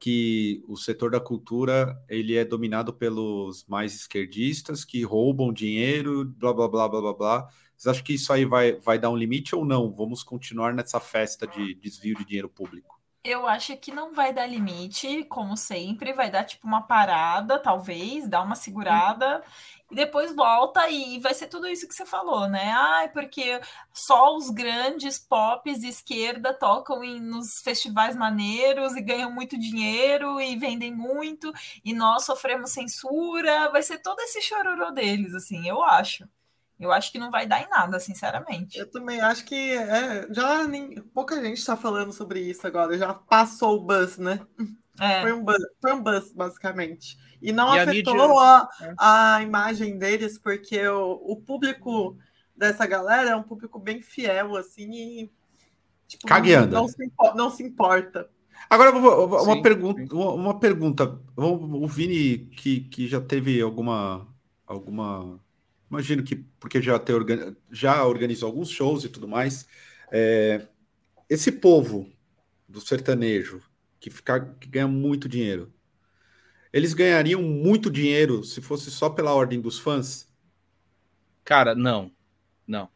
que 0.00 0.62
o 0.68 0.76
setor 0.76 1.10
da 1.10 1.20
cultura 1.20 1.96
ele 2.08 2.36
é 2.36 2.44
dominado 2.44 2.92
pelos 2.94 3.64
mais 3.66 3.94
esquerdistas 3.94 4.84
que 4.84 5.02
roubam 5.02 5.52
dinheiro, 5.52 6.24
blá 6.24 6.52
blá 6.52 6.68
blá 6.68 6.88
blá 6.88 7.00
blá 7.00 7.12
blá. 7.14 7.48
Vocês 7.76 7.92
acham 7.92 8.04
que 8.04 8.14
isso 8.14 8.32
aí 8.32 8.44
vai, 8.44 8.74
vai 8.80 8.98
dar 8.98 9.10
um 9.10 9.16
limite 9.16 9.54
ou 9.54 9.64
não? 9.64 9.92
Vamos 9.92 10.22
continuar 10.22 10.74
nessa 10.74 11.00
festa 11.00 11.46
de 11.46 11.74
desvio 11.74 12.16
de 12.16 12.24
dinheiro 12.24 12.48
público? 12.48 12.97
Eu 13.30 13.46
acho 13.46 13.76
que 13.76 13.92
não 13.92 14.14
vai 14.14 14.32
dar 14.32 14.46
limite, 14.46 15.24
como 15.24 15.54
sempre, 15.56 16.12
vai 16.14 16.30
dar 16.30 16.44
tipo 16.44 16.66
uma 16.66 16.82
parada, 16.82 17.58
talvez, 17.58 18.26
dar 18.26 18.42
uma 18.42 18.54
segurada 18.54 19.42
e 19.90 19.94
depois 19.94 20.34
volta 20.34 20.88
e 20.88 21.18
vai 21.20 21.34
ser 21.34 21.48
tudo 21.48 21.66
isso 21.66 21.86
que 21.86 21.94
você 21.94 22.06
falou, 22.06 22.48
né? 22.48 22.72
Ah, 22.72 23.10
porque 23.12 23.60
só 23.92 24.34
os 24.36 24.48
grandes 24.50 25.18
pops 25.18 25.80
de 25.80 25.88
esquerda 25.88 26.54
tocam 26.54 27.04
em, 27.04 27.20
nos 27.20 27.60
festivais 27.60 28.16
maneiros 28.16 28.96
e 28.96 29.02
ganham 29.02 29.30
muito 29.30 29.58
dinheiro 29.58 30.40
e 30.40 30.56
vendem 30.56 30.94
muito 30.94 31.52
e 31.84 31.92
nós 31.92 32.24
sofremos 32.24 32.70
censura, 32.72 33.70
vai 33.70 33.82
ser 33.82 33.98
todo 33.98 34.20
esse 34.20 34.40
chororô 34.40 34.90
deles, 34.90 35.34
assim, 35.34 35.68
eu 35.68 35.82
acho. 35.82 36.26
Eu 36.78 36.92
acho 36.92 37.10
que 37.10 37.18
não 37.18 37.30
vai 37.30 37.46
dar 37.46 37.60
em 37.60 37.68
nada, 37.68 37.98
sinceramente. 37.98 38.78
Eu 38.78 38.88
também 38.88 39.20
acho 39.20 39.44
que 39.44 39.72
é, 39.72 40.28
já 40.32 40.66
nem, 40.66 40.94
pouca 41.12 41.42
gente 41.42 41.58
está 41.58 41.76
falando 41.76 42.12
sobre 42.12 42.40
isso 42.40 42.66
agora. 42.66 42.96
Já 42.96 43.12
passou 43.12 43.76
o 43.76 43.84
buzz, 43.84 44.18
né? 44.18 44.40
É. 45.00 45.22
Foi, 45.22 45.32
um 45.32 45.44
buzz, 45.44 45.62
foi 45.80 45.92
um 45.92 46.02
buzz, 46.02 46.32
basicamente. 46.32 47.16
E 47.40 47.52
não 47.52 47.72
e 47.72 47.78
afetou 47.78 48.40
a, 48.40 48.68
mídia... 48.68 48.94
a, 48.98 49.36
a, 49.36 49.42
imagem 49.44 49.96
deles, 49.96 50.36
porque 50.36 50.88
o, 50.88 51.12
o, 51.24 51.36
público 51.36 52.18
dessa 52.56 52.84
galera 52.84 53.30
é 53.30 53.36
um 53.36 53.44
público 53.44 53.78
bem 53.78 54.00
fiel, 54.00 54.56
assim, 54.56 54.90
e 54.90 55.32
tipo, 56.08 56.26
Cagueando. 56.26 56.74
Não, 56.74 56.88
se, 56.88 57.12
não 57.36 57.48
se 57.48 57.62
importa. 57.62 58.28
Agora, 58.68 58.90
uma, 58.90 59.54
sim, 59.54 59.62
pergunta, 59.62 60.00
sim. 60.00 60.08
Uma, 60.12 60.32
uma, 60.32 60.58
pergunta. 60.58 61.20
O 61.36 61.86
Vini, 61.86 62.38
que, 62.56 62.80
que 62.80 63.06
já 63.06 63.20
teve 63.20 63.60
alguma, 63.60 64.26
alguma 64.66 65.40
imagino 65.90 66.22
que 66.22 66.36
porque 66.58 66.80
já, 66.80 66.98
ter, 66.98 67.14
já 67.70 68.04
organizou 68.04 68.48
alguns 68.48 68.70
shows 68.70 69.04
e 69.04 69.08
tudo 69.08 69.26
mais. 69.26 69.66
É, 70.10 70.66
esse 71.28 71.52
povo 71.52 72.10
do 72.68 72.80
sertanejo 72.80 73.62
que, 74.00 74.10
fica, 74.10 74.40
que 74.60 74.68
ganha 74.68 74.88
muito 74.88 75.28
dinheiro, 75.28 75.72
eles 76.72 76.92
ganhariam 76.92 77.42
muito 77.42 77.90
dinheiro 77.90 78.44
se 78.44 78.60
fosse 78.60 78.90
só 78.90 79.08
pela 79.08 79.34
ordem 79.34 79.60
dos 79.60 79.78
fãs? 79.78 80.28
Cara, 81.44 81.74
não, 81.74 82.12
não, 82.66 82.88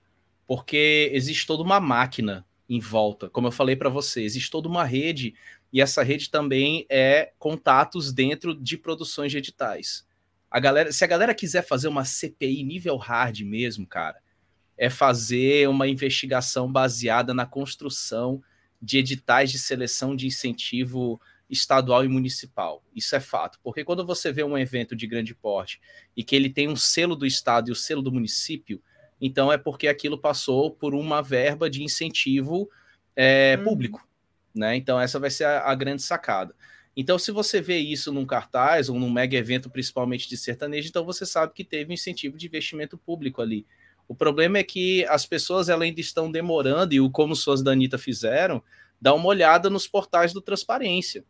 porque 0.47 1.11
existe 1.13 1.47
toda 1.47 1.63
uma 1.63 1.81
máquina 1.81 2.47
em 2.69 2.81
volta, 2.81 3.29
como 3.31 3.49
eu 3.49 3.53
falei 3.53 3.77
para 3.77 3.89
você, 3.89 4.23
existe 4.23 4.51
toda 4.51 4.69
uma 4.69 4.85
rede 4.85 5.35
e 5.73 5.81
essa 5.81 6.03
rede 6.03 6.31
também 6.31 6.87
é 6.89 7.33
contatos 7.39 8.13
dentro 8.13 8.55
de 8.55 8.77
produções 8.77 9.33
de 9.33 9.39
editais. 9.39 10.07
A 10.53 10.61
galera, 10.61 10.93
se 10.93 11.03
a 11.03 11.07
galera 11.07 11.35
quiser 11.35 11.63
fazer 11.63 11.89
uma 11.89 12.05
CPI 12.05 12.63
nível 12.63 12.99
hard 12.99 13.41
mesmo, 13.41 13.87
cara, 13.87 14.21
é 14.77 14.91
fazer 14.91 15.67
uma 15.67 15.89
investigação 15.89 16.71
baseada 16.71 17.33
na 17.33 17.47
construção 17.47 18.43
de 18.81 18.99
editais 18.99 19.51
de 19.51 19.59
seleção 19.59 20.15
de 20.15 20.27
incentivo 20.27 21.19
estadual 21.49 22.05
e 22.05 22.09
municipal. 22.09 22.85
Isso 22.95 23.17
é 23.17 23.21
fato, 23.21 23.59
porque 23.63 23.83
quando 23.83 24.05
você 24.05 24.31
vê 24.31 24.45
um 24.45 24.59
evento 24.59 24.95
de 24.95 25.07
grande 25.07 25.35
porte 25.35 25.81
e 26.15 26.23
que 26.23 26.37
ele 26.37 26.51
tem 26.51 26.69
um 26.69 26.77
selo 26.77 27.17
do 27.17 27.25
estado 27.25 27.71
e 27.71 27.73
o 27.73 27.77
selo 27.77 28.03
do 28.03 28.13
município, 28.13 28.83
então 29.19 29.51
é 29.51 29.57
porque 29.57 29.89
aquilo 29.89 30.19
passou 30.19 30.71
por 30.71 30.95
uma 30.95 31.23
verba 31.23 31.71
de 31.71 31.83
incentivo 31.83 32.69
é, 33.17 33.57
hum. 33.59 33.65
público, 33.65 34.07
né? 34.55 34.77
Então 34.77 35.01
essa 35.01 35.19
vai 35.19 35.31
ser 35.31 35.45
a, 35.45 35.71
a 35.71 35.75
grande 35.75 36.03
sacada. 36.03 36.55
Então, 36.97 37.19
se 37.19 37.31
você 37.33 37.61
vê 37.61 37.79
isso 37.79 38.13
num 38.13 38.27
cartaz 38.27 38.89
ou 38.89 38.99
num 38.99 39.11
mega 39.11 39.37
evento, 39.37 39.71
principalmente 39.71 40.29
de 40.29 40.37
sertanejo, 40.37 40.89
então 40.89 41.05
você 41.05 41.25
sabe 41.25 41.55
que 41.55 41.65
teve 41.65 41.91
um 41.91 41.95
incentivo 41.95 42.37
de 42.37 42.47
investimento 42.47 42.99
público 42.99 43.41
ali. 43.41 43.67
O 44.07 44.15
problema 44.15 44.59
é 44.59 44.63
que 44.63 45.05
as 45.07 45.25
pessoas 45.25 45.71
ainda 45.71 46.01
estão 46.01 46.31
demorando, 46.31 46.93
e 46.95 47.01
o 47.01 47.11
como 47.11 47.35
suas 47.35 47.63
da 47.63 47.73
Anitta 47.73 47.97
fizeram, 47.97 48.63
dá 49.01 49.15
uma 49.15 49.27
olhada 49.27 49.71
nos 49.71 49.87
portais 49.87 50.35
do 50.35 50.43
Transparência, 50.43 51.25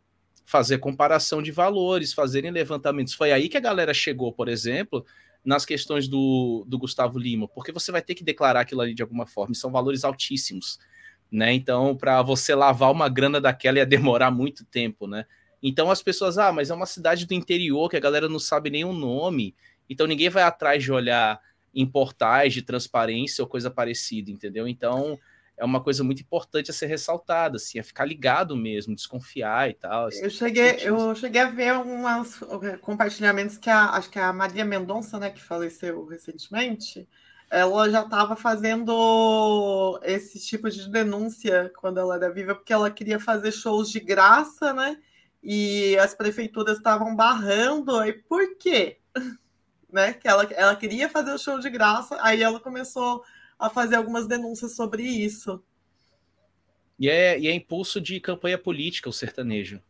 fazer 0.45 0.79
comparação 0.79 1.41
de 1.41 1.51
valores, 1.51 2.13
fazerem 2.13 2.51
levantamentos. 2.51 3.13
Foi 3.13 3.31
aí 3.31 3.47
que 3.47 3.57
a 3.57 3.61
galera 3.61 3.93
chegou, 3.93 4.33
por 4.33 4.49
exemplo, 4.49 5.05
nas 5.45 5.65
questões 5.65 6.07
do, 6.07 6.65
do 6.67 6.77
Gustavo 6.77 7.17
Lima, 7.17 7.47
porque 7.47 7.71
você 7.71 7.91
vai 7.91 8.01
ter 8.01 8.15
que 8.15 8.23
declarar 8.23 8.61
aquilo 8.61 8.81
ali 8.81 8.93
de 8.93 9.01
alguma 9.01 9.25
forma, 9.25 9.55
são 9.55 9.71
valores 9.71 10.03
altíssimos. 10.03 10.77
Né? 11.31 11.53
Então, 11.53 11.95
para 11.95 12.21
você 12.21 12.53
lavar 12.53 12.91
uma 12.91 13.09
grana 13.09 13.41
daquela 13.41 13.77
ia 13.77 13.85
demorar 13.85 14.29
muito 14.29 14.65
tempo, 14.65 15.07
né? 15.07 15.25
Então 15.63 15.89
as 15.89 16.03
pessoas, 16.03 16.37
ah, 16.37 16.51
mas 16.51 16.69
é 16.69 16.73
uma 16.73 16.85
cidade 16.85 17.25
do 17.25 17.33
interior 17.33 17.89
que 17.89 17.95
a 17.95 18.01
galera 18.01 18.27
não 18.27 18.39
sabe 18.39 18.69
nem 18.69 18.83
o 18.83 18.91
nome. 18.91 19.55
Então 19.89 20.05
ninguém 20.05 20.29
vai 20.29 20.43
atrás 20.43 20.83
de 20.83 20.91
olhar 20.91 21.39
em 21.73 21.87
portais 21.87 22.53
de 22.53 22.61
transparência 22.61 23.41
ou 23.41 23.47
coisa 23.47 23.71
parecida, 23.71 24.29
entendeu? 24.29 24.67
Então 24.67 25.17
é 25.57 25.63
uma 25.63 25.81
coisa 25.81 26.03
muito 26.03 26.21
importante 26.21 26.69
a 26.69 26.73
ser 26.73 26.87
ressaltada, 26.87 27.55
assim, 27.55 27.79
a 27.79 27.83
ficar 27.83 28.05
ligado 28.05 28.55
mesmo, 28.57 28.95
desconfiar 28.95 29.69
e 29.69 29.73
tal. 29.73 30.09
Eu 30.11 30.29
cheguei, 30.29 30.77
eu 30.81 31.15
cheguei 31.15 31.41
a 31.41 31.49
ver 31.49 31.69
alguns 31.69 32.39
compartilhamentos 32.81 33.57
que 33.57 33.69
a, 33.69 33.91
acho 33.91 34.09
que 34.09 34.19
a 34.19 34.33
Maria 34.33 34.65
Mendonça, 34.65 35.17
né, 35.19 35.29
que 35.29 35.41
faleceu 35.41 36.05
recentemente, 36.05 37.07
ela 37.49 37.89
já 37.89 38.01
estava 38.01 38.35
fazendo 38.35 39.99
esse 40.03 40.39
tipo 40.39 40.69
de 40.69 40.89
denúncia 40.89 41.71
quando 41.79 41.99
ela 41.99 42.15
era 42.15 42.31
viva, 42.31 42.55
porque 42.55 42.73
ela 42.73 42.89
queria 42.89 43.19
fazer 43.19 43.51
shows 43.51 43.91
de 43.91 43.99
graça, 43.99 44.73
né? 44.73 44.97
E 45.43 45.97
as 45.97 46.15
prefeituras 46.15 46.77
estavam 46.77 47.15
barrando. 47.15 48.03
E 48.05 48.13
por 48.13 48.55
quê? 48.57 48.97
né? 49.91 50.13
Que 50.13 50.27
ela, 50.27 50.43
ela 50.53 50.75
queria 50.75 51.09
fazer 51.09 51.31
o 51.31 51.37
show 51.37 51.59
de 51.59 51.69
graça, 51.69 52.17
aí 52.21 52.41
ela 52.41 52.59
começou 52.59 53.23
a 53.59 53.69
fazer 53.69 53.95
algumas 53.95 54.27
denúncias 54.27 54.75
sobre 54.75 55.03
isso. 55.03 55.61
E 56.99 57.09
é, 57.09 57.39
e 57.39 57.47
é 57.47 57.53
impulso 57.53 57.99
de 57.99 58.19
campanha 58.19 58.57
política 58.57 59.09
o 59.09 59.13
sertanejo. 59.13 59.81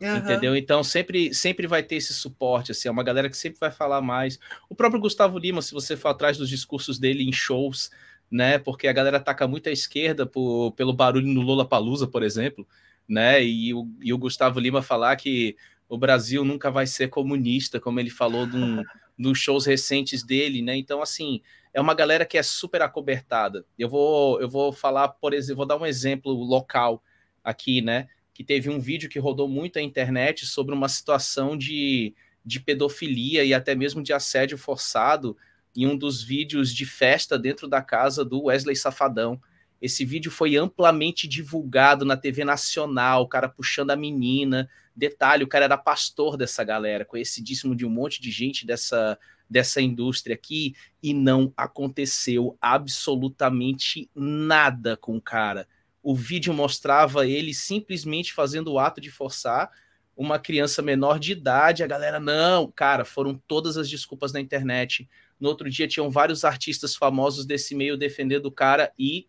Uhum. 0.00 0.16
Entendeu? 0.16 0.56
Então 0.56 0.84
sempre, 0.84 1.34
sempre 1.34 1.66
vai 1.66 1.82
ter 1.82 1.96
esse 1.96 2.14
suporte, 2.14 2.70
assim, 2.70 2.88
é 2.88 2.90
uma 2.90 3.02
galera 3.02 3.28
que 3.28 3.36
sempre 3.36 3.58
vai 3.58 3.70
falar 3.70 4.00
mais. 4.00 4.38
O 4.68 4.74
próprio 4.74 5.00
Gustavo 5.00 5.38
Lima, 5.38 5.62
se 5.62 5.72
você 5.72 5.96
for 5.96 6.08
atrás 6.08 6.36
dos 6.36 6.48
discursos 6.48 6.98
dele 6.98 7.24
em 7.24 7.32
shows, 7.32 7.90
né? 8.30 8.58
Porque 8.58 8.86
a 8.86 8.92
galera 8.92 9.16
ataca 9.16 9.48
muito 9.48 9.68
à 9.68 9.72
esquerda 9.72 10.24
por, 10.24 10.72
pelo 10.72 10.92
barulho 10.92 11.26
no 11.26 11.40
Lola 11.40 11.66
Palusa, 11.66 12.06
por 12.06 12.22
exemplo, 12.22 12.66
né? 13.08 13.42
E 13.42 13.72
o, 13.74 13.88
e 14.02 14.12
o 14.12 14.18
Gustavo 14.18 14.60
Lima 14.60 14.82
falar 14.82 15.16
que 15.16 15.56
o 15.88 15.96
Brasil 15.96 16.44
nunca 16.44 16.70
vai 16.70 16.86
ser 16.86 17.08
comunista, 17.08 17.80
como 17.80 17.98
ele 17.98 18.10
falou 18.10 18.46
num, 18.46 18.82
nos 19.16 19.38
shows 19.40 19.64
recentes 19.66 20.22
dele, 20.22 20.60
né? 20.62 20.76
Então, 20.76 21.00
assim, 21.00 21.40
é 21.72 21.80
uma 21.80 21.94
galera 21.94 22.26
que 22.26 22.36
é 22.36 22.42
super 22.42 22.82
acobertada. 22.82 23.64
Eu 23.78 23.88
vou, 23.88 24.40
eu 24.40 24.48
vou 24.48 24.72
falar, 24.72 25.08
por 25.08 25.32
exemplo, 25.32 25.56
vou 25.58 25.66
dar 25.66 25.76
um 25.76 25.86
exemplo 25.86 26.32
local 26.32 27.02
aqui, 27.42 27.80
né? 27.80 28.08
que 28.38 28.44
teve 28.44 28.70
um 28.70 28.78
vídeo 28.78 29.08
que 29.08 29.18
rodou 29.18 29.48
muito 29.48 29.80
na 29.80 29.82
internet 29.82 30.46
sobre 30.46 30.72
uma 30.72 30.88
situação 30.88 31.58
de, 31.58 32.14
de 32.44 32.60
pedofilia 32.60 33.42
e 33.42 33.52
até 33.52 33.74
mesmo 33.74 34.00
de 34.00 34.12
assédio 34.12 34.56
forçado 34.56 35.36
em 35.76 35.88
um 35.88 35.98
dos 35.98 36.22
vídeos 36.22 36.72
de 36.72 36.86
festa 36.86 37.36
dentro 37.36 37.66
da 37.66 37.82
casa 37.82 38.24
do 38.24 38.44
Wesley 38.44 38.76
Safadão. 38.76 39.42
Esse 39.80 40.04
vídeo 40.04 40.30
foi 40.30 40.56
amplamente 40.56 41.28
divulgado 41.28 42.04
na 42.04 42.16
TV 42.16 42.44
nacional, 42.44 43.22
o 43.22 43.28
cara 43.28 43.48
puxando 43.48 43.90
a 43.90 43.96
menina. 43.96 44.68
Detalhe, 44.94 45.44
o 45.44 45.48
cara 45.48 45.66
era 45.66 45.78
pastor 45.78 46.36
dessa 46.36 46.64
galera, 46.64 47.04
conhecidíssimo 47.04 47.74
de 47.76 47.86
um 47.86 47.90
monte 47.90 48.20
de 48.20 48.30
gente 48.30 48.66
dessa, 48.66 49.18
dessa 49.48 49.80
indústria 49.80 50.34
aqui, 50.34 50.74
e 51.02 51.14
não 51.14 51.52
aconteceu 51.56 52.56
absolutamente 52.60 54.10
nada 54.14 54.96
com 54.96 55.16
o 55.16 55.22
cara 55.22 55.66
o 56.02 56.14
vídeo 56.14 56.54
mostrava 56.54 57.26
ele 57.26 57.52
simplesmente 57.52 58.32
fazendo 58.32 58.72
o 58.72 58.78
ato 58.78 58.98
de 58.98 59.10
forçar 59.10 59.70
uma 60.16 60.38
criança 60.38 60.80
menor 60.80 61.18
de 61.18 61.32
idade. 61.32 61.82
A 61.82 61.86
galera, 61.86 62.18
não, 62.18 62.70
cara, 62.70 63.04
foram 63.04 63.34
todas 63.46 63.76
as 63.76 63.90
desculpas 63.90 64.32
na 64.32 64.40
internet. 64.40 65.06
No 65.38 65.50
outro 65.50 65.68
dia 65.68 65.86
tinham 65.86 66.10
vários 66.10 66.44
artistas 66.44 66.96
famosos 66.96 67.44
desse 67.44 67.74
meio 67.74 67.96
defendendo 67.96 68.46
o 68.46 68.50
cara 68.50 68.90
e 68.98 69.28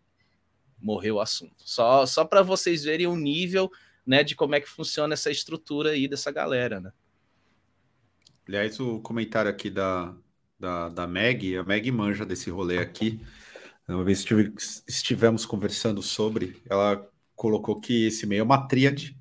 morreu 0.80 1.16
o 1.16 1.20
assunto. 1.20 1.56
Só, 1.58 2.06
só 2.06 2.24
para 2.24 2.42
vocês 2.42 2.84
verem 2.84 3.06
o 3.06 3.16
nível 3.16 3.70
né, 4.06 4.24
de 4.24 4.34
como 4.34 4.54
é 4.54 4.60
que 4.60 4.68
funciona 4.68 5.14
essa 5.14 5.30
estrutura 5.30 5.90
aí 5.90 6.08
dessa 6.08 6.30
galera, 6.30 6.80
né? 6.80 6.92
Aliás, 8.48 8.80
o 8.80 8.98
comentário 9.00 9.50
aqui 9.50 9.70
da, 9.70 10.14
da, 10.58 10.88
da 10.88 11.06
Meg, 11.06 11.56
a 11.56 11.62
Meg 11.62 11.90
manja 11.90 12.26
desse 12.26 12.50
rolê 12.50 12.78
aqui. 12.78 13.20
Uma 13.86 14.04
vez 14.04 14.18
estive, 14.18 14.52
estivemos 14.88 15.46
conversando 15.46 16.02
sobre, 16.02 16.60
ela 16.68 17.08
colocou 17.34 17.80
que 17.80 18.06
esse 18.06 18.26
meio 18.26 18.40
é 18.40 18.42
uma 18.42 18.66
tríade. 18.66 19.16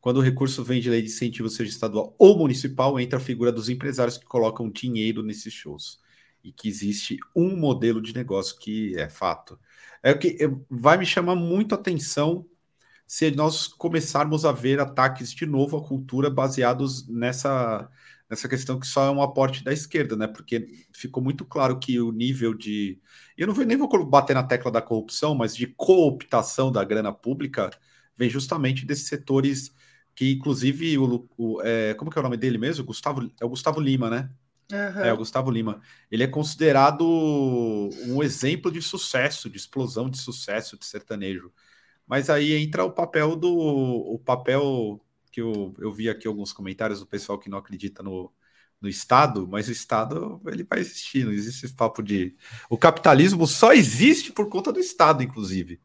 Quando 0.00 0.16
o 0.16 0.20
recurso 0.20 0.64
vem 0.64 0.80
de 0.80 0.90
lei 0.90 1.00
de 1.00 1.08
incentivo, 1.08 1.48
seja 1.48 1.70
estadual 1.70 2.14
ou 2.18 2.36
municipal, 2.36 2.98
entra 2.98 3.18
a 3.18 3.22
figura 3.22 3.52
dos 3.52 3.68
empresários 3.68 4.18
que 4.18 4.24
colocam 4.24 4.68
dinheiro 4.68 5.22
nesses 5.22 5.52
shows. 5.52 6.00
E 6.42 6.50
que 6.50 6.68
existe 6.68 7.18
um 7.36 7.56
modelo 7.56 8.02
de 8.02 8.12
negócio 8.12 8.58
que 8.58 8.98
é 8.98 9.08
fato. 9.08 9.58
É 10.02 10.12
o 10.12 10.18
que 10.18 10.36
vai 10.70 10.98
me 10.98 11.06
chamar 11.06 11.34
muito 11.36 11.74
atenção 11.74 12.46
se 13.06 13.30
nós 13.32 13.68
começarmos 13.68 14.44
a 14.44 14.52
ver 14.52 14.80
ataques 14.80 15.32
de 15.34 15.46
novo 15.46 15.76
à 15.76 15.84
cultura 15.86 16.30
baseados 16.30 17.06
nessa, 17.08 17.90
nessa 18.30 18.48
questão 18.48 18.80
que 18.80 18.86
só 18.86 19.06
é 19.06 19.10
um 19.10 19.22
aporte 19.22 19.62
da 19.64 19.72
esquerda, 19.72 20.16
né? 20.16 20.26
Porque 20.26 20.66
ficou 20.94 21.22
muito 21.22 21.44
claro 21.44 21.78
que 21.78 22.00
o 22.00 22.12
nível 22.12 22.54
de 22.54 23.00
eu 23.36 23.46
não 23.46 23.54
nem 23.54 23.76
vou 23.76 23.88
bater 24.06 24.34
na 24.34 24.42
tecla 24.42 24.70
da 24.70 24.82
corrupção, 24.82 25.34
mas 25.34 25.54
de 25.56 25.66
cooptação 25.66 26.72
da 26.72 26.84
grana 26.84 27.12
pública, 27.12 27.70
vem 28.16 28.30
justamente 28.30 28.86
desses 28.86 29.06
setores 29.08 29.72
que, 30.14 30.32
inclusive, 30.32 30.98
o, 30.98 31.28
o 31.36 31.60
é, 31.62 31.94
como 31.94 32.10
que 32.10 32.18
é 32.18 32.20
o 32.20 32.24
nome 32.24 32.36
dele 32.36 32.58
mesmo? 32.58 32.84
Gustavo, 32.84 33.30
é 33.40 33.44
o 33.44 33.48
Gustavo 33.48 33.80
Lima, 33.80 34.10
né? 34.10 34.30
Uhum. 34.70 35.00
É, 35.04 35.12
o 35.12 35.16
Gustavo 35.16 35.50
Lima. 35.50 35.80
Ele 36.10 36.22
é 36.22 36.26
considerado 36.26 37.04
um 38.06 38.22
exemplo 38.22 38.70
de 38.70 38.80
sucesso, 38.80 39.50
de 39.50 39.56
explosão 39.56 40.08
de 40.08 40.18
sucesso 40.18 40.78
de 40.78 40.84
sertanejo. 40.84 41.52
Mas 42.06 42.30
aí 42.30 42.52
entra 42.54 42.84
o 42.84 42.92
papel 42.92 43.36
do. 43.36 43.52
O 43.52 44.18
papel 44.18 45.00
que 45.30 45.40
eu, 45.40 45.74
eu 45.78 45.90
vi 45.92 46.08
aqui 46.08 46.26
alguns 46.26 46.52
comentários 46.52 47.00
do 47.00 47.06
pessoal 47.06 47.38
que 47.38 47.48
não 47.48 47.58
acredita 47.58 48.02
no, 48.02 48.32
no 48.80 48.88
Estado, 48.88 49.46
mas 49.48 49.68
o 49.68 49.72
Estado 49.72 50.40
ele 50.46 50.64
vai 50.64 50.80
existir, 50.80 51.24
não 51.24 51.32
existe 51.32 51.64
esse 51.64 51.74
papo 51.74 52.02
de. 52.02 52.36
O 52.68 52.76
capitalismo 52.76 53.46
só 53.46 53.72
existe 53.72 54.32
por 54.32 54.48
conta 54.48 54.72
do 54.72 54.80
Estado, 54.80 55.22
inclusive. 55.22 55.80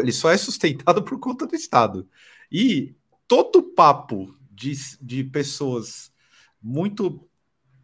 Ele 0.00 0.12
só 0.12 0.30
é 0.30 0.36
sustentado 0.36 1.02
por 1.02 1.18
conta 1.18 1.46
do 1.46 1.54
Estado. 1.54 2.08
E 2.50 2.94
todo 3.28 3.62
papo 3.62 4.34
de, 4.50 4.72
de 5.00 5.24
pessoas 5.24 6.12
muito 6.62 7.28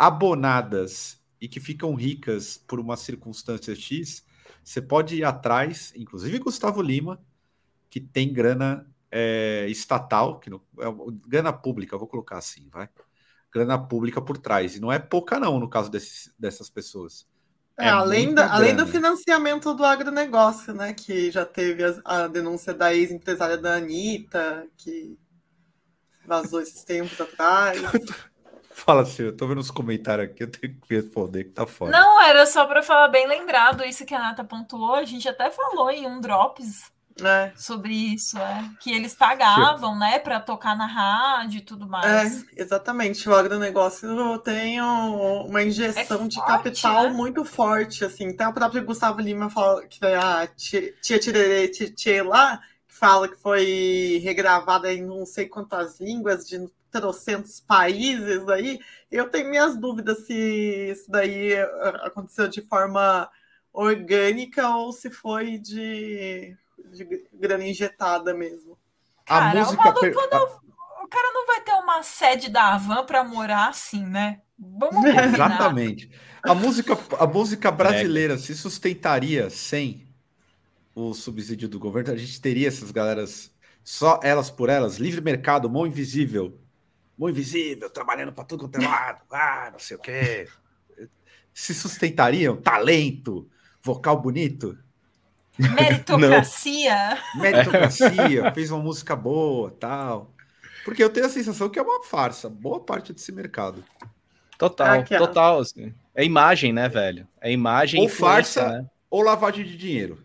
abonadas 0.03 1.23
e 1.41 1.47
que 1.47 1.61
ficam 1.61 1.95
ricas 1.95 2.57
por 2.57 2.81
uma 2.81 2.97
circunstância 2.97 3.75
X, 3.77 4.25
você 4.65 4.83
pode 4.83 5.15
ir 5.15 5.25
atrás, 5.25 5.93
inclusive 5.95 6.41
Gustavo 6.41 6.83
Lima, 6.83 7.25
que 7.89 8.01
tem 8.01 8.33
grana 8.33 8.85
é, 9.13 9.67
estatal, 9.69 10.41
que 10.41 10.51
não, 10.51 10.61
é, 10.81 10.87
grana 11.29 11.53
pública, 11.53 11.97
vou 11.97 12.09
colocar 12.09 12.39
assim, 12.39 12.69
vai 12.69 12.89
grana 13.53 13.79
pública 13.79 14.21
por 14.21 14.39
trás. 14.39 14.75
E 14.75 14.81
não 14.81 14.91
é 14.91 14.99
pouca, 14.99 15.39
não, 15.39 15.61
no 15.61 15.69
caso 15.69 15.89
desses, 15.89 16.33
dessas 16.39 16.69
pessoas. 16.69 17.29
É, 17.79 17.87
é 17.87 17.91
além, 17.91 18.35
da, 18.35 18.53
além 18.53 18.75
do 18.75 18.87
financiamento 18.87 19.73
do 19.75 19.85
agronegócio, 19.85 20.75
né? 20.75 20.95
Que 20.95 21.31
já 21.31 21.45
teve 21.45 21.85
a, 21.85 21.95
a 22.05 22.27
denúncia 22.27 22.75
da 22.75 22.95
ex-empresária 22.95 23.59
da 23.59 23.75
Anitta, 23.75 24.67
que 24.77 25.17
vazou 26.27 26.61
esses 26.61 26.83
tempos 26.83 27.21
atrás. 27.21 27.79
Fala, 28.85 29.03
assim, 29.03 29.25
eu 29.25 29.37
tô 29.37 29.47
vendo 29.47 29.59
os 29.59 29.71
comentários 29.71 30.31
aqui, 30.31 30.43
eu 30.43 30.51
tenho 30.51 30.75
que 30.75 30.95
responder 30.95 31.45
que 31.45 31.51
tá 31.51 31.67
foda. 31.67 31.93
Não, 31.93 32.23
era 32.23 32.47
só 32.47 32.67
para 32.67 32.83
falar 32.83 33.09
bem 33.09 33.27
lembrado 33.29 33.85
isso 33.85 34.05
que 34.05 34.15
a 34.15 34.19
Nata 34.19 34.43
pontuou. 34.43 34.95
A 34.95 35.05
gente 35.05 35.29
até 35.29 35.51
falou 35.51 35.91
em 35.91 36.07
um 36.07 36.21
Drops 36.21 36.91
é. 37.21 37.53
sobre 37.57 37.93
isso, 37.93 38.39
é. 38.39 38.71
que 38.81 38.91
eles 38.91 39.15
pagavam, 39.15 39.99
né, 39.99 40.19
para 40.19 40.41
tocar 40.41 40.77
na 40.77 40.87
rádio 40.87 41.59
e 41.59 41.63
tudo 41.63 41.87
mais. 41.87 42.43
É, 42.43 42.63
exatamente. 42.63 43.29
O 43.29 43.35
agronegócio 43.35 44.39
tem 44.39 44.81
uma 44.81 45.63
injeção 45.63 46.25
é 46.25 46.29
de 46.29 46.41
capital 46.41 47.05
né? 47.05 47.11
muito 47.11 47.45
forte, 47.45 48.05
assim. 48.05 48.31
Até 48.31 48.49
o 48.49 48.53
próprio 48.53 48.85
Gustavo 48.85 49.21
Lima 49.21 49.51
fala 49.51 49.87
que 49.87 50.05
a 50.05 50.47
tia 50.47 50.93
Tirerê 51.01 51.69
Tietê 51.69 52.23
lá, 52.23 52.61
que 52.89 52.95
fala 52.95 53.29
que 53.29 53.37
foi 53.37 54.21
regravada 54.23 54.93
em 54.93 55.03
não 55.03 55.27
sei 55.27 55.47
quantas 55.47 56.01
línguas 56.01 56.47
de 56.47 56.59
trocentos 56.93 57.61
países 57.61 58.49
aí. 58.49 58.79
Eu 59.11 59.29
tenho 59.29 59.51
minhas 59.51 59.77
dúvidas 59.77 60.27
se 60.27 60.91
isso 60.91 61.11
daí 61.11 61.55
aconteceu 62.03 62.49
de 62.49 62.63
forma 62.63 63.29
orgânica 63.73 64.69
ou 64.77 64.93
se 64.93 65.11
foi 65.11 65.59
de 65.59 66.57
de 66.93 67.29
grana 67.33 67.67
injetada 67.67 68.35
mesmo. 68.35 68.79
Cara, 69.25 69.61
a 69.61 69.65
música. 69.65 69.89
O, 69.89 69.95
per... 69.95 70.13
o 70.13 71.09
cara 71.09 71.33
não 71.33 71.47
vai 71.47 71.61
ter 71.63 71.73
uma 71.73 72.03
sede 72.03 72.51
da 72.51 72.75
Avan 72.75 73.05
para 73.05 73.25
morar 73.25 73.69
assim, 73.69 74.05
né? 74.05 74.41
Vamos 74.59 75.05
Exatamente. 75.07 76.11
A 76.43 76.55
música, 76.55 76.99
a 77.19 77.27
música 77.27 77.71
brasileira 77.71 78.35
é. 78.35 78.39
se 78.39 78.55
sustentaria 78.55 79.49
sem 79.49 80.09
o 80.95 81.15
subsídio 81.15 81.69
do 81.69 81.79
governo? 81.79 82.13
A 82.13 82.17
gente 82.17 82.41
teria 82.41 82.69
essas 82.69 82.91
galeras 82.91 83.51
só 83.85 84.21
elas 84.23 84.51
por 84.51 84.69
elas, 84.69 84.97
livre 84.97 85.21
mercado, 85.21 85.71
mão 85.71 85.87
invisível. 85.87 86.59
Mão 87.17 87.29
invisível, 87.29 87.91
trabalhando 87.91 88.33
para 88.33 88.45
tudo 88.45 88.61
quanto 88.61 88.81
é 88.81 88.87
lado, 88.87 89.21
ah, 89.31 89.69
não 89.73 89.79
sei 89.79 89.97
o 89.97 90.01
quê. 90.01 90.49
Se 91.53 91.75
sustentariam? 91.75 92.57
Talento, 92.57 93.49
vocal 93.83 94.21
bonito? 94.21 94.79
Meritocracia. 95.59 97.19
Meritocracia, 97.37 98.53
fez 98.53 98.71
uma 98.71 98.83
música 98.83 99.15
boa, 99.15 99.71
tal. 99.79 100.33
Porque 100.85 101.03
eu 101.03 101.11
tenho 101.11 101.27
a 101.27 101.29
sensação 101.29 101.69
que 101.69 101.79
é 101.79 101.83
uma 101.83 102.03
farsa, 102.03 102.49
boa 102.49 102.81
parte 102.81 103.13
desse 103.13 103.31
mercado. 103.31 103.85
Total, 104.59 104.97
é 104.97 105.03
total. 105.03 105.61
Assim. 105.61 105.95
É 106.15 106.25
imagem, 106.25 106.73
né, 106.73 106.89
velho? 106.89 107.27
É 107.41 107.51
imagem 107.51 108.01
Ou 108.01 108.09
farsa 108.09 108.69
né? 108.69 108.87
ou 109.11 109.23
lavagem 109.23 109.65
de 109.65 109.77
dinheiro. 109.77 110.19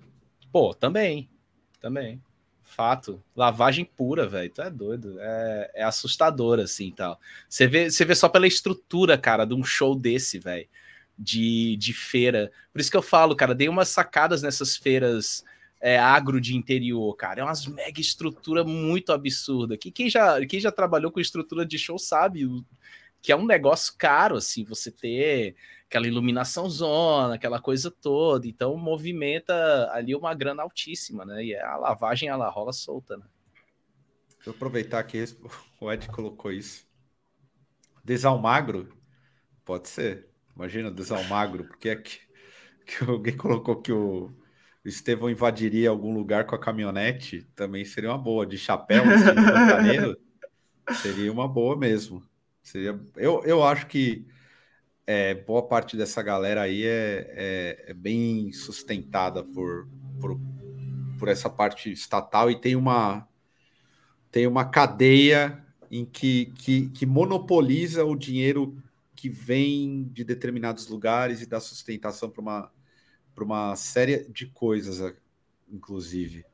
Pô, 0.51 0.73
também. 0.73 1.29
Também. 1.79 2.21
Fato. 2.67 3.23
Lavagem 3.35 3.85
pura, 3.85 4.27
velho. 4.27 4.51
Tu 4.51 4.61
é 4.61 4.69
doido. 4.69 5.17
É, 5.19 5.71
é 5.75 5.83
assustador, 5.83 6.59
assim, 6.59 6.91
tal. 6.91 7.19
Você 7.49 7.65
vê, 7.67 7.89
você 7.89 8.05
vê 8.05 8.13
só 8.13 8.29
pela 8.29 8.47
estrutura, 8.47 9.17
cara, 9.17 9.45
de 9.45 9.53
um 9.55 9.63
show 9.63 9.95
desse, 9.95 10.37
velho 10.37 10.67
de, 11.17 11.75
de 11.77 11.93
feira. 11.93 12.51
Por 12.71 12.79
isso 12.79 12.91
que 12.91 12.97
eu 12.97 13.01
falo, 13.01 13.35
cara, 13.35 13.55
dei 13.55 13.67
umas 13.67 13.89
sacadas 13.89 14.41
nessas 14.41 14.77
feiras 14.77 15.43
é, 15.81 15.97
agro 15.97 16.39
de 16.39 16.55
interior, 16.55 17.15
cara. 17.15 17.41
É 17.41 17.43
umas 17.43 17.65
mega 17.65 17.99
estrutura 17.99 18.63
muito 18.63 19.11
absurda. 19.11 19.77
Que 19.77 19.89
quem 19.89 20.09
já, 20.09 20.45
quem 20.45 20.59
já 20.59 20.71
trabalhou 20.71 21.11
com 21.11 21.19
estrutura 21.19 21.65
de 21.65 21.77
show 21.79 21.97
sabe 21.97 22.47
que 23.21 23.31
é 23.31 23.35
um 23.35 23.45
negócio 23.45 23.93
caro, 23.97 24.35
assim, 24.35 24.63
você 24.63 24.91
ter 24.91 25.55
aquela 25.87 26.07
iluminação 26.07 26.69
zona, 26.69 27.35
aquela 27.35 27.61
coisa 27.61 27.89
toda. 27.89 28.47
Então 28.47 28.75
movimenta 28.77 29.89
ali 29.91 30.13
uma 30.13 30.33
grana 30.33 30.63
altíssima, 30.63 31.25
né? 31.25 31.43
E 31.43 31.55
a 31.55 31.77
lavagem 31.77 32.29
ela 32.29 32.49
rola 32.49 32.73
solta, 32.73 33.17
né? 33.17 33.25
eu 34.45 34.53
aproveitar 34.53 35.03
que 35.03 35.23
o 35.79 35.91
Ed 35.91 36.07
colocou 36.09 36.51
isso. 36.51 36.87
Desalmagro? 38.03 38.89
Pode 39.65 39.89
ser. 39.89 40.29
Imagina, 40.55 40.89
desalmagro, 40.89 41.65
porque 41.65 41.89
é 41.89 41.95
que, 41.95 42.19
que 42.85 43.03
alguém 43.03 43.35
colocou 43.35 43.81
que 43.81 43.91
o, 43.91 44.27
o 44.83 44.87
Estevão 44.87 45.29
invadiria 45.29 45.89
algum 45.89 46.13
lugar 46.13 46.45
com 46.45 46.55
a 46.55 46.59
caminhonete, 46.59 47.43
também 47.55 47.83
seria 47.83 48.09
uma 48.09 48.17
boa. 48.17 48.45
De 48.45 48.57
chapéu, 48.57 49.03
assim, 49.03 50.15
seria 51.01 51.31
uma 51.31 51.47
boa 51.47 51.75
mesmo. 51.75 52.23
Seria, 52.63 52.99
eu, 53.15 53.43
eu 53.43 53.63
acho 53.63 53.87
que 53.87 54.25
é, 55.07 55.33
boa 55.33 55.65
parte 55.65 55.95
dessa 55.95 56.21
galera 56.21 56.63
aí 56.63 56.85
é, 56.85 57.33
é, 57.33 57.85
é 57.87 57.93
bem 57.93 58.51
sustentada 58.51 59.41
por, 59.41 59.87
por, 60.19 60.37
por 61.17 61.29
essa 61.29 61.49
parte 61.49 61.89
estatal 61.89 62.51
e 62.51 62.59
tem 62.59 62.75
uma, 62.75 63.25
tem 64.29 64.45
uma 64.45 64.65
cadeia 64.65 65.65
em 65.89 66.03
que, 66.03 66.47
que, 66.57 66.89
que 66.89 67.05
monopoliza 67.05 68.03
o 68.03 68.17
dinheiro 68.17 68.83
que 69.15 69.29
vem 69.29 70.03
de 70.11 70.25
determinados 70.25 70.87
lugares 70.87 71.41
e 71.41 71.45
dá 71.45 71.61
sustentação 71.61 72.29
para 72.29 72.41
uma, 72.41 72.71
uma 73.37 73.75
série 73.77 74.29
de 74.29 74.47
coisas, 74.47 75.15
inclusive. 75.71 76.45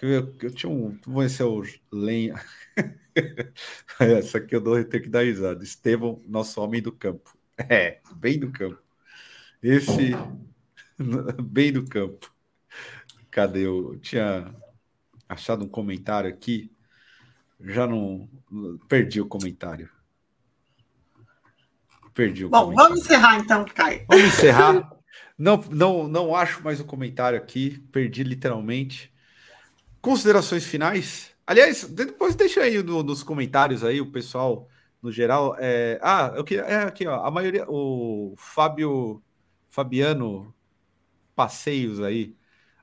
Eu, 0.00 0.34
eu 0.40 0.50
tinha 0.50 0.70
um. 0.70 0.96
Vamos 1.04 1.24
ver 1.24 1.28
se 1.28 1.42
eu 1.42 1.62
lenha. 1.92 2.40
Essa 4.00 4.38
aqui 4.38 4.56
eu 4.56 4.60
dou, 4.60 4.82
tenho 4.82 5.02
que 5.02 5.10
dar 5.10 5.24
risada. 5.24 5.62
Estevão, 5.62 6.22
nosso 6.26 6.58
homem 6.62 6.80
do 6.80 6.90
campo. 6.90 7.38
É, 7.68 8.00
bem 8.14 8.38
do 8.38 8.50
campo. 8.50 8.78
Esse, 9.62 10.12
bem 11.42 11.72
do 11.72 11.84
campo. 11.84 12.32
Cadê? 13.30 13.66
Eu 13.66 13.98
tinha 14.00 14.54
achado 15.28 15.64
um 15.64 15.68
comentário 15.68 16.30
aqui 16.30 16.70
já 17.62 17.86
não. 17.86 18.28
Perdi 18.88 19.20
o 19.20 19.26
comentário. 19.26 19.88
Perdi 22.14 22.44
o 22.44 22.48
Bom, 22.48 22.64
comentário. 22.64 22.88
vamos 22.88 23.04
encerrar 23.04 23.38
então, 23.38 23.64
Caio. 23.64 24.04
Vamos 24.08 24.24
encerrar. 24.24 24.92
não, 25.38 25.56
não, 25.70 26.08
não 26.08 26.34
acho 26.34 26.62
mais 26.62 26.80
o 26.80 26.84
comentário 26.84 27.38
aqui. 27.38 27.78
Perdi 27.92 28.22
literalmente. 28.22 29.12
Considerações 30.00 30.64
finais? 30.64 31.30
Aliás, 31.46 31.84
depois 31.84 32.34
deixa 32.34 32.62
aí 32.62 32.82
no, 32.82 33.02
nos 33.02 33.22
comentários 33.22 33.84
aí, 33.84 34.00
o 34.00 34.10
pessoal 34.10 34.68
no 35.02 35.10
geral. 35.10 35.56
É... 35.58 35.98
Ah, 36.02 36.32
eu 36.34 36.44
queria. 36.44 36.64
É 36.64 36.84
aqui, 36.84 37.06
ó. 37.06 37.24
A 37.24 37.30
maioria. 37.30 37.64
O 37.68 38.34
Fábio. 38.36 39.22
Fabiano 39.70 40.52
Passeios 41.34 42.02
aí. 42.02 42.34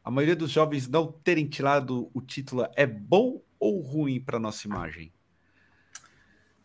A 0.03 0.10
maioria 0.10 0.35
dos 0.35 0.49
jovens 0.49 0.88
não 0.88 1.11
terem 1.11 1.45
tirado 1.48 2.10
o 2.14 2.22
título 2.22 2.65
é 2.76 2.88
bom 2.88 3.41
ou 3.60 3.81
ruim 3.81 4.22
para 4.22 4.39
nossa 4.39 4.65
imagem? 4.65 5.11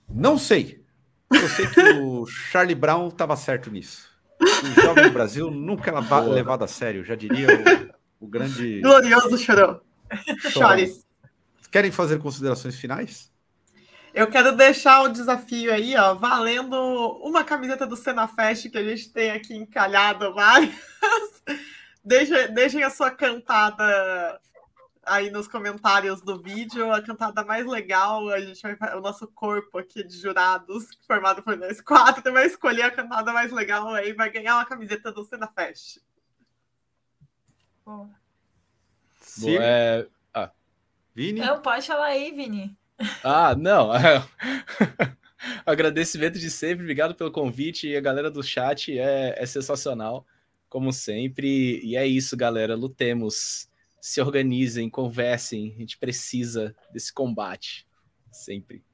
Não 0.08 0.38
sei. 0.38 0.84
Eu 1.30 1.48
sei 1.48 1.66
que 1.66 1.80
o 1.80 2.24
Charlie 2.50 2.76
Brown 2.76 3.08
estava 3.08 3.34
certo 3.36 3.70
nisso. 3.70 4.08
O 4.40 4.80
jovem 4.80 5.04
do 5.04 5.10
Brasil 5.10 5.50
nunca 5.50 5.90
é 5.90 6.00
Boa. 6.00 6.20
levado 6.20 6.62
a 6.62 6.68
sério, 6.68 7.04
já 7.04 7.14
diria 7.16 7.48
o, 8.20 8.26
o 8.26 8.28
grande. 8.28 8.80
Glorioso 8.80 9.36
chorão. 9.36 9.80
Chores. 10.50 11.04
Querem 11.70 11.90
fazer 11.90 12.18
considerações 12.18 12.76
finais? 12.76 13.31
Eu 14.14 14.26
quero 14.26 14.54
deixar 14.54 15.02
o 15.02 15.08
desafio 15.08 15.72
aí, 15.72 15.96
ó, 15.96 16.14
valendo 16.14 16.76
uma 17.22 17.42
camiseta 17.42 17.86
do 17.86 17.96
Fest 17.96 18.68
que 18.70 18.76
a 18.76 18.84
gente 18.84 19.10
tem 19.10 19.30
aqui 19.30 19.54
encalhado 19.56 20.34
várias. 20.34 20.74
Deixem, 22.04 22.52
deixem 22.52 22.82
a 22.82 22.90
sua 22.90 23.12
cantada 23.12 24.40
aí 25.04 25.30
nos 25.30 25.46
comentários 25.46 26.20
do 26.20 26.40
vídeo 26.42 26.92
a 26.92 27.00
cantada 27.00 27.44
mais 27.44 27.64
legal. 27.64 28.28
A 28.28 28.40
gente 28.40 28.60
vai 28.60 28.96
o 28.96 29.00
nosso 29.00 29.28
corpo 29.28 29.78
aqui 29.78 30.02
de 30.02 30.16
jurados, 30.16 30.88
formado 31.06 31.44
por 31.44 31.56
nós 31.56 31.80
quatro, 31.80 32.32
vai 32.32 32.46
escolher 32.46 32.82
a 32.82 32.90
cantada 32.90 33.32
mais 33.32 33.52
legal 33.52 33.88
aí, 33.94 34.12
vai 34.12 34.30
ganhar 34.30 34.56
uma 34.56 34.66
camiseta 34.66 35.12
do 35.12 35.24
Cena 35.24 35.46
Fest. 35.46 35.98
Boa. 37.84 38.10
Sim. 39.20 39.58
É... 39.60 40.08
Ah. 40.34 40.50
Vini? 41.14 41.40
Não, 41.40 41.62
pode 41.62 41.86
falar 41.86 42.06
aí, 42.06 42.32
Vini. 42.32 42.76
Ah, 43.22 43.54
não. 43.54 43.90
Agradecimento 45.66 46.38
de 46.38 46.50
sempre, 46.50 46.84
obrigado 46.84 47.14
pelo 47.14 47.32
convite. 47.32 47.88
E 47.88 47.96
a 47.96 48.00
galera 48.00 48.30
do 48.30 48.42
chat 48.42 48.98
é, 48.98 49.34
é 49.36 49.46
sensacional, 49.46 50.26
como 50.68 50.92
sempre. 50.92 51.80
E 51.84 51.96
é 51.96 52.06
isso, 52.06 52.36
galera. 52.36 52.74
Lutemos 52.74 53.68
se 54.00 54.20
organizem, 54.20 54.90
conversem. 54.90 55.74
A 55.76 55.78
gente 55.80 55.98
precisa 55.98 56.74
desse 56.92 57.12
combate 57.12 57.86
sempre. 58.30 58.84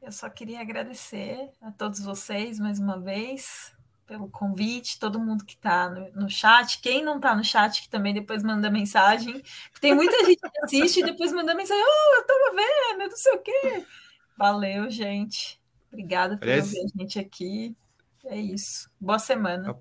Eu 0.00 0.12
só 0.12 0.28
queria 0.28 0.60
agradecer 0.60 1.50
a 1.62 1.70
todos 1.70 2.00
vocês 2.00 2.58
mais 2.58 2.78
uma 2.78 3.00
vez 3.00 3.73
pelo 4.06 4.28
convite, 4.28 4.98
todo 4.98 5.20
mundo 5.20 5.44
que 5.44 5.54
está 5.54 5.88
no, 5.88 6.22
no, 6.22 6.30
chat, 6.30 6.80
quem 6.80 7.02
não 7.02 7.16
está 7.16 7.34
no 7.34 7.44
chat, 7.44 7.82
que 7.82 7.88
também 7.88 8.12
depois 8.14 8.42
manda 8.42 8.70
mensagem. 8.70 9.42
Tem 9.80 9.94
muita 9.94 10.24
gente 10.24 10.40
que 10.40 10.64
assiste 10.64 11.00
e 11.00 11.04
depois 11.04 11.32
manda 11.32 11.54
mensagem, 11.54 11.82
oh, 11.82 12.14
eu 12.16 12.20
estava 12.20 12.56
vendo, 12.56 13.10
não 13.10 13.16
sei 13.16 13.32
o 13.32 13.38
quê. 13.38 13.86
Valeu, 14.36 14.90
gente. 14.90 15.60
Obrigada 15.92 16.36
por 16.36 16.44
Aliás, 16.44 16.66
ouvir 16.66 16.80
a 16.80 17.02
gente 17.02 17.18
aqui. 17.18 17.76
É 18.26 18.36
isso. 18.36 18.90
Boa 19.00 19.18
semana 19.18 19.76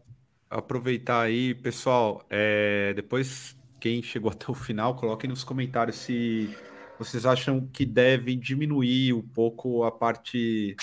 aproveitar 0.53 1.21
aí, 1.21 1.55
pessoal, 1.55 2.25
é, 2.29 2.93
depois 2.93 3.57
quem 3.79 4.01
chegou 4.03 4.31
até 4.31 4.49
o 4.49 4.53
final, 4.53 4.95
coloquem 4.95 5.29
nos 5.29 5.43
comentários 5.43 5.97
se 5.97 6.55
vocês 6.97 7.25
acham 7.25 7.67
que 7.67 7.85
devem 7.85 8.39
diminuir 8.39 9.13
um 9.13 9.21
pouco 9.21 9.83
a 9.83 9.91
parte 9.91 10.75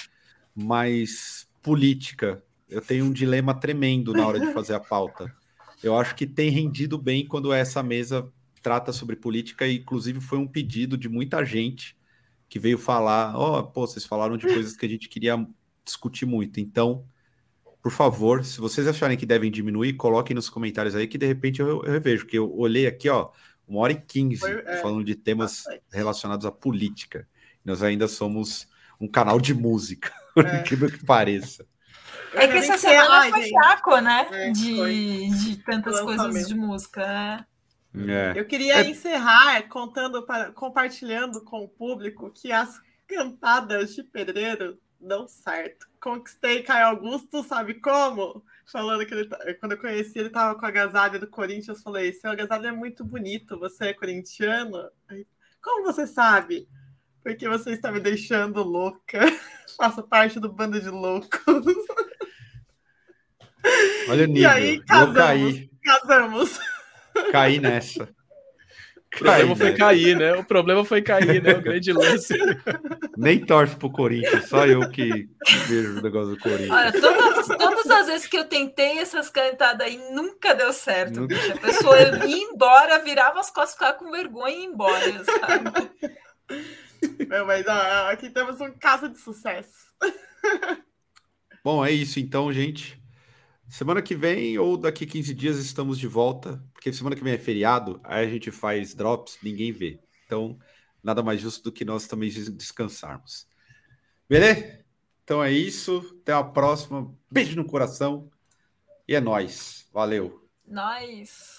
mais 0.55 1.49
política. 1.63 2.43
Eu 2.71 2.81
tenho 2.81 3.05
um 3.05 3.13
dilema 3.13 3.53
tremendo 3.53 4.13
na 4.13 4.27
hora 4.27 4.39
de 4.39 4.53
fazer 4.53 4.75
a 4.75 4.81
pauta. 4.81 5.33
Eu 5.83 5.99
acho 5.99 6.15
que 6.15 6.27
tem 6.27 6.51
rendido 6.51 6.97
bem 6.97 7.27
quando 7.27 7.53
essa 7.53 7.83
mesa 7.83 8.31
trata 8.63 8.93
sobre 8.93 9.17
política, 9.17 9.67
e 9.67 9.79
inclusive 9.79 10.21
foi 10.21 10.39
um 10.39 10.47
pedido 10.47 10.97
de 10.97 11.09
muita 11.09 11.45
gente 11.45 11.97
que 12.49 12.59
veio 12.59 12.79
falar: 12.79 13.37
ó, 13.37 13.59
oh, 13.59 13.65
pô, 13.65 13.87
vocês 13.87 14.05
falaram 14.05 14.37
de 14.37 14.47
coisas 14.47 14.77
que 14.77 14.87
a 14.87 14.89
gente 14.89 15.09
queria 15.09 15.47
discutir 15.85 16.27
muito. 16.27 16.61
Então, 16.61 17.05
por 17.83 17.91
favor, 17.91 18.45
se 18.45 18.61
vocês 18.61 18.87
acharem 18.87 19.17
que 19.17 19.27
devem 19.27 19.51
diminuir, 19.51 19.95
coloquem 19.95 20.35
nos 20.35 20.51
comentários 20.51 20.95
aí 20.95 21.07
que 21.07 21.19
de 21.19 21.27
repente 21.27 21.61
eu, 21.61 21.83
eu 21.83 21.93
revejo, 21.93 22.25
porque 22.25 22.39
eu 22.39 22.55
olhei 22.57 22.87
aqui, 22.87 23.09
ó, 23.09 23.31
uma 23.67 23.81
hora 23.81 23.93
e 23.93 24.01
quinze 24.01 24.45
é, 24.45 24.77
falando 24.83 25.05
de 25.05 25.15
temas 25.15 25.65
relacionados 25.91 26.45
à 26.45 26.53
política. 26.53 27.27
Nós 27.65 27.83
ainda 27.83 28.07
somos 28.07 28.69
um 29.01 29.09
canal 29.09 29.41
de 29.41 29.55
música, 29.55 30.13
é. 30.37 30.63
que 30.63 30.77
que 30.77 31.05
pareça. 31.05 31.67
É 32.35 32.49
que 32.49 32.59
essa 32.59 32.79
semana 32.79 33.29
foi 33.31 33.49
fraco, 33.49 33.97
né? 33.99 34.29
É, 34.31 34.51
de, 34.51 35.31
de 35.31 35.57
tantas 35.65 36.01
coisas 36.01 36.49
de 36.49 36.55
música, 36.55 37.07
né? 37.07 37.47
É. 37.95 38.39
Eu 38.39 38.45
queria 38.45 38.77
é. 38.77 38.89
encerrar 38.89 39.63
contando, 39.69 40.23
para, 40.25 40.53
compartilhando 40.53 41.43
com 41.43 41.65
o 41.65 41.69
público 41.69 42.31
que 42.31 42.53
as 42.53 42.81
cantadas 43.07 43.95
de 43.95 44.05
pedreiro 44.05 44.79
dão 45.01 45.27
certo. 45.27 45.89
Conquistei 46.01 46.63
Caio 46.63 46.87
Augusto, 46.87 47.43
sabe 47.43 47.75
como? 47.75 48.45
Falando 48.71 49.05
que 49.05 49.13
ele, 49.13 49.29
tá, 49.29 49.39
quando 49.59 49.73
eu 49.73 49.81
conheci, 49.81 50.19
ele 50.19 50.31
tava 50.31 50.59
com 50.59 50.65
a 50.65 50.69
agasalho 50.69 51.19
do 51.19 51.27
Corinthians. 51.27 51.79
Eu 51.79 51.83
falei: 51.83 52.13
seu 52.13 52.31
agasalho 52.31 52.67
é 52.67 52.73
muito 52.73 53.05
bonito, 53.05 53.59
você 53.59 53.87
é 53.87 53.95
corintiano? 53.95 54.89
Como 55.61 55.85
você 55.85 56.07
sabe? 56.07 56.69
Porque 57.23 57.49
você 57.49 57.73
está 57.73 57.91
me 57.91 58.01
deixando 58.01 58.63
louca. 58.63 59.19
Faço 59.77 60.03
parte 60.03 60.39
do 60.39 60.51
bando 60.51 60.81
de 60.81 60.89
loucos. 60.89 61.41
Olha 64.09 64.25
o 64.25 64.27
nível. 64.27 64.43
E 64.43 64.47
aí, 64.47 64.81
casamos. 64.85 65.69
Casamos. 65.85 66.61
Caí 67.33 67.59
nessa. 67.59 68.09
O 69.13 69.19
problema 69.19 69.57
foi 69.57 69.75
cair, 69.75 70.17
né? 70.17 70.35
O 70.35 70.45
problema 70.45 70.85
foi 70.85 71.03
cair, 71.03 71.43
né? 71.43 71.55
O 71.55 71.63
grande 71.63 71.93
lance. 71.93 72.39
Nem 73.17 73.45
torce 73.45 73.75
pro 73.75 73.91
Corinthians, 73.91 74.49
só 74.49 74.65
eu 74.67 74.89
que, 74.89 75.29
vejo 75.67 75.99
o 75.99 76.03
negócio 76.03 76.37
do 76.37 76.39
Corinthians. 76.39 76.71
Olha, 76.71 76.93
todas, 76.93 77.49
todas, 77.49 77.91
as 77.91 78.07
vezes 78.07 78.27
que 78.29 78.39
eu 78.39 78.45
tentei 78.45 78.99
essas 78.99 79.29
cantadas 79.29 79.85
aí, 79.85 79.97
nunca 80.13 80.55
deu 80.55 80.73
certo, 80.73 81.23
nunca... 81.23 81.35
bicho. 81.35 81.53
A 81.53 81.57
pessoa 81.57 81.99
ia 82.25 82.37
embora, 82.37 83.01
virava 83.01 83.41
as 83.41 83.51
costas, 83.51 83.73
ficava 83.75 83.95
com 83.95 84.13
vergonha 84.13 84.55
e 84.55 84.61
ia 84.61 84.67
embora, 84.67 85.25
sabe? 85.25 85.91
Meu, 87.29 87.47
mas 87.47 87.67
ó, 87.67 88.11
aqui 88.11 88.31
temos 88.31 88.61
um 88.61 88.71
caso 88.71 89.09
de 89.09 89.19
sucesso. 89.19 89.93
Bom, 91.65 91.85
é 91.85 91.91
isso 91.91 92.21
então, 92.21 92.53
gente. 92.53 93.00
Semana 93.71 94.03
que 94.03 94.17
vem 94.17 94.59
ou 94.59 94.77
daqui 94.77 95.07
15 95.07 95.33
dias 95.33 95.57
estamos 95.59 95.97
de 95.97 96.09
volta, 96.09 96.61
porque 96.73 96.93
semana 96.93 97.15
que 97.15 97.23
vem 97.23 97.35
é 97.35 97.39
feriado, 97.39 98.01
aí 98.03 98.27
a 98.27 98.29
gente 98.29 98.51
faz 98.51 98.95
drops, 98.95 99.39
ninguém 99.45 99.71
vê. 99.71 100.01
Então, 100.27 100.59
nada 101.01 101.23
mais 101.23 101.41
justo 101.41 101.63
do 101.63 101.73
que 101.73 101.85
nós 101.85 102.09
também 102.09 102.29
descansarmos. 102.29 103.47
Beleza? 104.29 104.85
Então 105.23 105.43
é 105.43 105.53
isso. 105.53 106.19
Até 106.21 106.33
a 106.33 106.43
próxima. 106.43 107.15
Beijo 107.31 107.55
no 107.55 107.65
coração. 107.65 108.29
E 109.07 109.15
é 109.15 109.21
nós. 109.21 109.89
Valeu. 109.93 110.45
Nós. 110.67 111.59